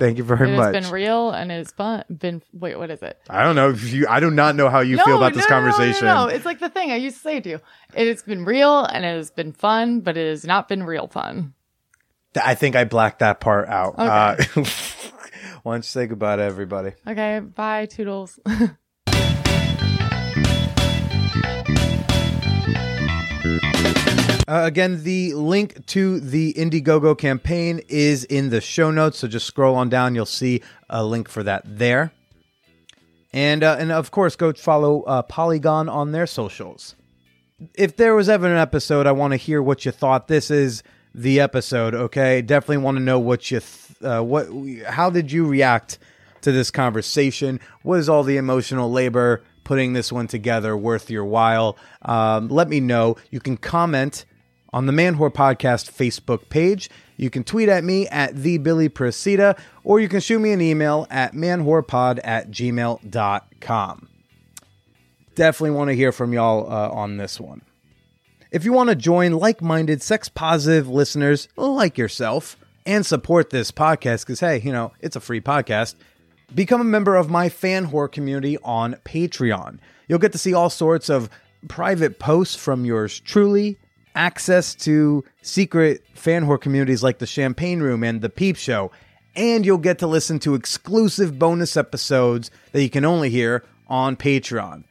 Thank 0.00 0.16
you 0.16 0.24
very 0.24 0.50
much. 0.56 0.74
It's 0.74 0.86
been 0.86 0.92
real 0.94 1.30
and 1.30 1.52
it's 1.52 1.72
fun. 1.72 2.04
Been, 2.08 2.42
wait, 2.54 2.78
what 2.78 2.90
is 2.90 3.02
it? 3.02 3.20
I 3.28 3.42
don't 3.42 3.54
know 3.54 3.68
if 3.68 3.92
you 3.92 4.06
I 4.08 4.18
do 4.18 4.30
not 4.30 4.56
know 4.56 4.70
how 4.70 4.80
you 4.80 4.96
feel 4.96 5.18
about 5.18 5.34
this 5.34 5.46
no, 5.48 5.60
no, 5.60 5.66
no, 5.66 5.72
conversation. 5.72 6.06
No, 6.06 6.26
no, 6.26 6.28
It's 6.28 6.46
like 6.46 6.58
the 6.58 6.70
thing 6.70 6.90
I 6.90 6.96
used 6.96 7.18
to 7.18 7.22
say 7.22 7.40
to 7.40 7.48
you. 7.50 7.60
It 7.94 8.08
has 8.08 8.22
been 8.22 8.46
real 8.46 8.82
and 8.82 9.04
it 9.04 9.14
has 9.14 9.30
been 9.30 9.52
fun, 9.52 10.00
but 10.00 10.16
it 10.16 10.26
has 10.26 10.44
not 10.44 10.68
been 10.68 10.84
real 10.84 11.06
fun. 11.06 11.52
I 12.42 12.54
think 12.54 12.76
I 12.76 12.84
blacked 12.84 13.18
that 13.18 13.40
part 13.40 13.68
out. 13.68 13.94
Okay. 13.98 14.60
Uh, 14.60 14.64
why 15.62 15.74
don't 15.74 15.80
you 15.80 15.82
say 15.82 16.06
goodbye 16.06 16.36
to 16.36 16.42
everybody? 16.42 16.92
Okay. 17.06 17.40
Bye, 17.40 17.84
Toodles. 17.84 18.38
Uh, 24.50 24.66
again, 24.66 25.04
the 25.04 25.32
link 25.34 25.86
to 25.86 26.18
the 26.18 26.52
Indiegogo 26.54 27.16
campaign 27.16 27.80
is 27.86 28.24
in 28.24 28.50
the 28.50 28.60
show 28.60 28.90
notes. 28.90 29.18
So 29.18 29.28
just 29.28 29.46
scroll 29.46 29.76
on 29.76 29.88
down. 29.88 30.16
You'll 30.16 30.26
see 30.26 30.60
a 30.88 31.04
link 31.04 31.28
for 31.28 31.44
that 31.44 31.62
there. 31.64 32.10
And, 33.32 33.62
uh, 33.62 33.76
and 33.78 33.92
of 33.92 34.10
course, 34.10 34.34
go 34.34 34.52
follow 34.52 35.02
uh, 35.02 35.22
Polygone 35.22 35.88
on 35.88 36.10
their 36.10 36.26
socials. 36.26 36.96
If 37.76 37.96
there 37.96 38.16
was 38.16 38.28
ever 38.28 38.48
an 38.48 38.56
episode, 38.56 39.06
I 39.06 39.12
want 39.12 39.34
to 39.34 39.36
hear 39.36 39.62
what 39.62 39.84
you 39.84 39.92
thought. 39.92 40.26
This 40.26 40.50
is 40.50 40.82
the 41.14 41.38
episode, 41.38 41.94
okay? 41.94 42.42
Definitely 42.42 42.78
want 42.78 42.96
to 42.96 43.04
know 43.04 43.20
what 43.20 43.52
you, 43.52 43.60
th- 43.60 44.02
uh, 44.02 44.20
what, 44.20 44.48
how 44.84 45.10
did 45.10 45.30
you 45.30 45.46
react 45.46 46.00
to 46.40 46.50
this 46.50 46.72
conversation? 46.72 47.60
Was 47.84 48.08
all 48.08 48.24
the 48.24 48.36
emotional 48.36 48.90
labor 48.90 49.44
putting 49.62 49.92
this 49.92 50.10
one 50.10 50.26
together 50.26 50.76
worth 50.76 51.08
your 51.08 51.24
while? 51.24 51.76
Um, 52.02 52.48
let 52.48 52.68
me 52.68 52.80
know. 52.80 53.16
You 53.30 53.38
can 53.38 53.56
comment 53.56 54.24
on 54.72 54.86
the 54.86 54.92
Man 54.92 55.16
Whore 55.16 55.32
Podcast 55.32 55.90
Facebook 55.90 56.48
page. 56.48 56.90
You 57.16 57.30
can 57.30 57.44
tweet 57.44 57.68
at 57.68 57.84
me 57.84 58.08
at 58.08 58.34
the 58.34 58.58
Billy 58.58 58.88
Procida, 58.88 59.58
or 59.84 60.00
you 60.00 60.08
can 60.08 60.20
shoot 60.20 60.38
me 60.38 60.52
an 60.52 60.60
email 60.60 61.06
at 61.10 61.34
manwhorepod 61.34 62.20
at 62.24 62.50
gmail.com. 62.50 64.08
Definitely 65.34 65.76
want 65.76 65.88
to 65.88 65.96
hear 65.96 66.12
from 66.12 66.32
y'all 66.32 66.70
uh, 66.70 66.88
on 66.90 67.16
this 67.16 67.38
one. 67.38 67.62
If 68.50 68.64
you 68.64 68.72
want 68.72 68.90
to 68.90 68.96
join 68.96 69.32
like 69.32 69.62
minded, 69.62 70.02
sex 70.02 70.28
positive 70.28 70.88
listeners 70.88 71.48
like 71.56 71.96
yourself 71.96 72.56
and 72.84 73.06
support 73.06 73.50
this 73.50 73.70
podcast, 73.70 74.22
because 74.26 74.40
hey, 74.40 74.60
you 74.60 74.72
know, 74.72 74.92
it's 75.00 75.14
a 75.14 75.20
free 75.20 75.40
podcast, 75.40 75.94
become 76.54 76.80
a 76.80 76.84
member 76.84 77.16
of 77.16 77.30
my 77.30 77.48
fan 77.48 77.86
whore 77.86 78.10
community 78.10 78.58
on 78.64 78.94
Patreon. 79.04 79.78
You'll 80.08 80.18
get 80.18 80.32
to 80.32 80.38
see 80.38 80.52
all 80.52 80.70
sorts 80.70 81.08
of 81.08 81.30
private 81.68 82.18
posts 82.18 82.56
from 82.56 82.84
yours 82.84 83.20
truly, 83.20 83.78
access 84.14 84.74
to 84.76 85.24
secret 85.42 86.04
fan 86.14 86.46
whore 86.46 86.60
communities 86.60 87.02
like 87.02 87.18
the 87.18 87.26
Champagne 87.26 87.80
Room 87.80 88.02
and 88.02 88.20
the 88.20 88.28
Peep 88.28 88.56
Show, 88.56 88.90
and 89.34 89.64
you'll 89.64 89.78
get 89.78 89.98
to 90.00 90.06
listen 90.06 90.38
to 90.40 90.54
exclusive 90.54 91.38
bonus 91.38 91.76
episodes 91.76 92.50
that 92.72 92.82
you 92.82 92.90
can 92.90 93.04
only 93.04 93.30
hear 93.30 93.64
on 93.88 94.16
Patreon. 94.16 94.84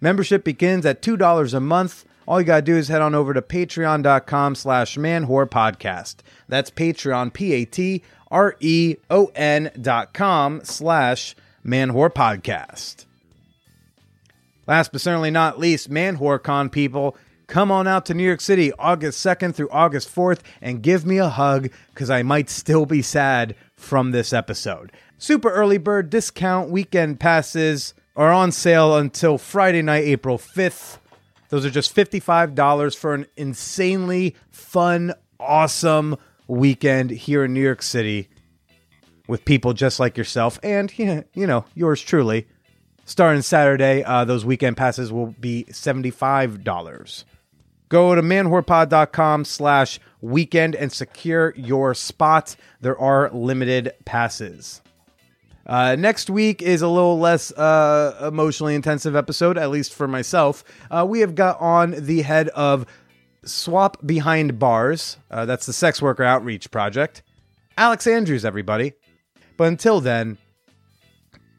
Membership 0.00 0.44
begins 0.44 0.84
at 0.84 1.02
$2 1.02 1.54
a 1.54 1.60
month. 1.60 2.04
All 2.26 2.40
you 2.40 2.46
gotta 2.46 2.62
do 2.62 2.76
is 2.76 2.88
head 2.88 3.02
on 3.02 3.14
over 3.14 3.34
to 3.34 3.42
patreon.com 3.42 4.54
slash 4.54 4.96
manwhorepodcast. 4.96 6.16
That's 6.48 6.70
Patreon, 6.70 7.32
P-A-T-R-E-O-N 7.32 8.00
dot 9.80 10.14
com 10.14 10.60
slash 10.64 11.36
manwhorepodcast. 11.64 13.06
Last 14.66 14.92
but 14.92 15.00
certainly 15.00 15.30
not 15.30 15.58
least, 15.58 15.90
ManwhoreCon 15.90 16.70
people, 16.70 17.16
come 17.52 17.70
on 17.70 17.86
out 17.86 18.06
to 18.06 18.14
New 18.14 18.24
York 18.24 18.40
City 18.40 18.72
August 18.78 19.22
2nd 19.22 19.54
through 19.54 19.68
August 19.68 20.08
4th 20.08 20.38
and 20.62 20.82
give 20.82 21.04
me 21.04 21.18
a 21.18 21.28
hug 21.28 21.68
because 21.92 22.08
I 22.08 22.22
might 22.22 22.48
still 22.48 22.86
be 22.86 23.02
sad 23.02 23.54
from 23.76 24.10
this 24.10 24.32
episode. 24.32 24.90
Super 25.18 25.50
early 25.50 25.76
bird 25.76 26.08
discount 26.08 26.70
weekend 26.70 27.20
passes 27.20 27.92
are 28.16 28.32
on 28.32 28.52
sale 28.52 28.96
until 28.96 29.36
Friday 29.36 29.82
night, 29.82 30.04
April 30.04 30.38
5th. 30.38 30.96
Those 31.50 31.66
are 31.66 31.70
just 31.70 31.94
$55 31.94 32.96
for 32.96 33.12
an 33.12 33.26
insanely 33.36 34.34
fun, 34.50 35.12
awesome 35.38 36.16
weekend 36.46 37.10
here 37.10 37.44
in 37.44 37.52
New 37.52 37.60
York 37.60 37.82
City 37.82 38.30
with 39.28 39.44
people 39.44 39.74
just 39.74 40.00
like 40.00 40.16
yourself 40.16 40.58
and, 40.62 40.90
you 40.98 41.46
know, 41.46 41.66
yours 41.74 42.00
truly. 42.00 42.48
Starting 43.04 43.42
Saturday, 43.42 44.02
uh, 44.04 44.24
those 44.24 44.42
weekend 44.42 44.78
passes 44.78 45.12
will 45.12 45.34
be 45.38 45.66
$75. 45.68 47.24
Go 47.92 48.14
to 48.14 48.22
manwhorepod.com 48.22 49.44
slash 49.44 50.00
weekend 50.22 50.74
and 50.74 50.90
secure 50.90 51.52
your 51.58 51.92
spot. 51.92 52.56
There 52.80 52.98
are 52.98 53.28
limited 53.28 53.92
passes. 54.06 54.80
Uh, 55.66 55.94
next 55.96 56.30
week 56.30 56.62
is 56.62 56.80
a 56.80 56.88
little 56.88 57.18
less 57.18 57.52
uh, 57.52 58.28
emotionally 58.28 58.74
intensive 58.74 59.14
episode, 59.14 59.58
at 59.58 59.68
least 59.68 59.92
for 59.92 60.08
myself. 60.08 60.64
Uh, 60.90 61.04
we 61.06 61.20
have 61.20 61.34
got 61.34 61.60
on 61.60 61.90
the 61.90 62.22
head 62.22 62.48
of 62.48 62.86
SWOP 63.44 63.98
Behind 64.06 64.58
Bars. 64.58 65.18
Uh, 65.30 65.44
that's 65.44 65.66
the 65.66 65.74
sex 65.74 66.00
worker 66.00 66.24
outreach 66.24 66.70
project. 66.70 67.22
Alex 67.76 68.06
Andrews, 68.06 68.46
everybody. 68.46 68.94
But 69.58 69.64
until 69.64 70.00
then, 70.00 70.38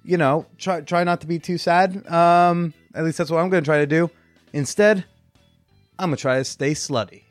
you 0.03 0.17
know, 0.17 0.47
try 0.57 0.81
try 0.81 1.03
not 1.03 1.21
to 1.21 1.27
be 1.27 1.37
too 1.37 1.59
sad. 1.59 2.07
Um, 2.07 2.73
at 2.95 3.03
least 3.03 3.19
that's 3.19 3.29
what 3.29 3.37
I'm 3.37 3.49
going 3.49 3.63
to 3.63 3.67
try 3.67 3.77
to 3.77 3.85
do. 3.85 4.09
Instead, 4.51 5.05
I'm 5.99 6.07
gonna 6.09 6.17
try 6.17 6.37
to 6.37 6.43
stay 6.43 6.73
slutty. 6.73 7.23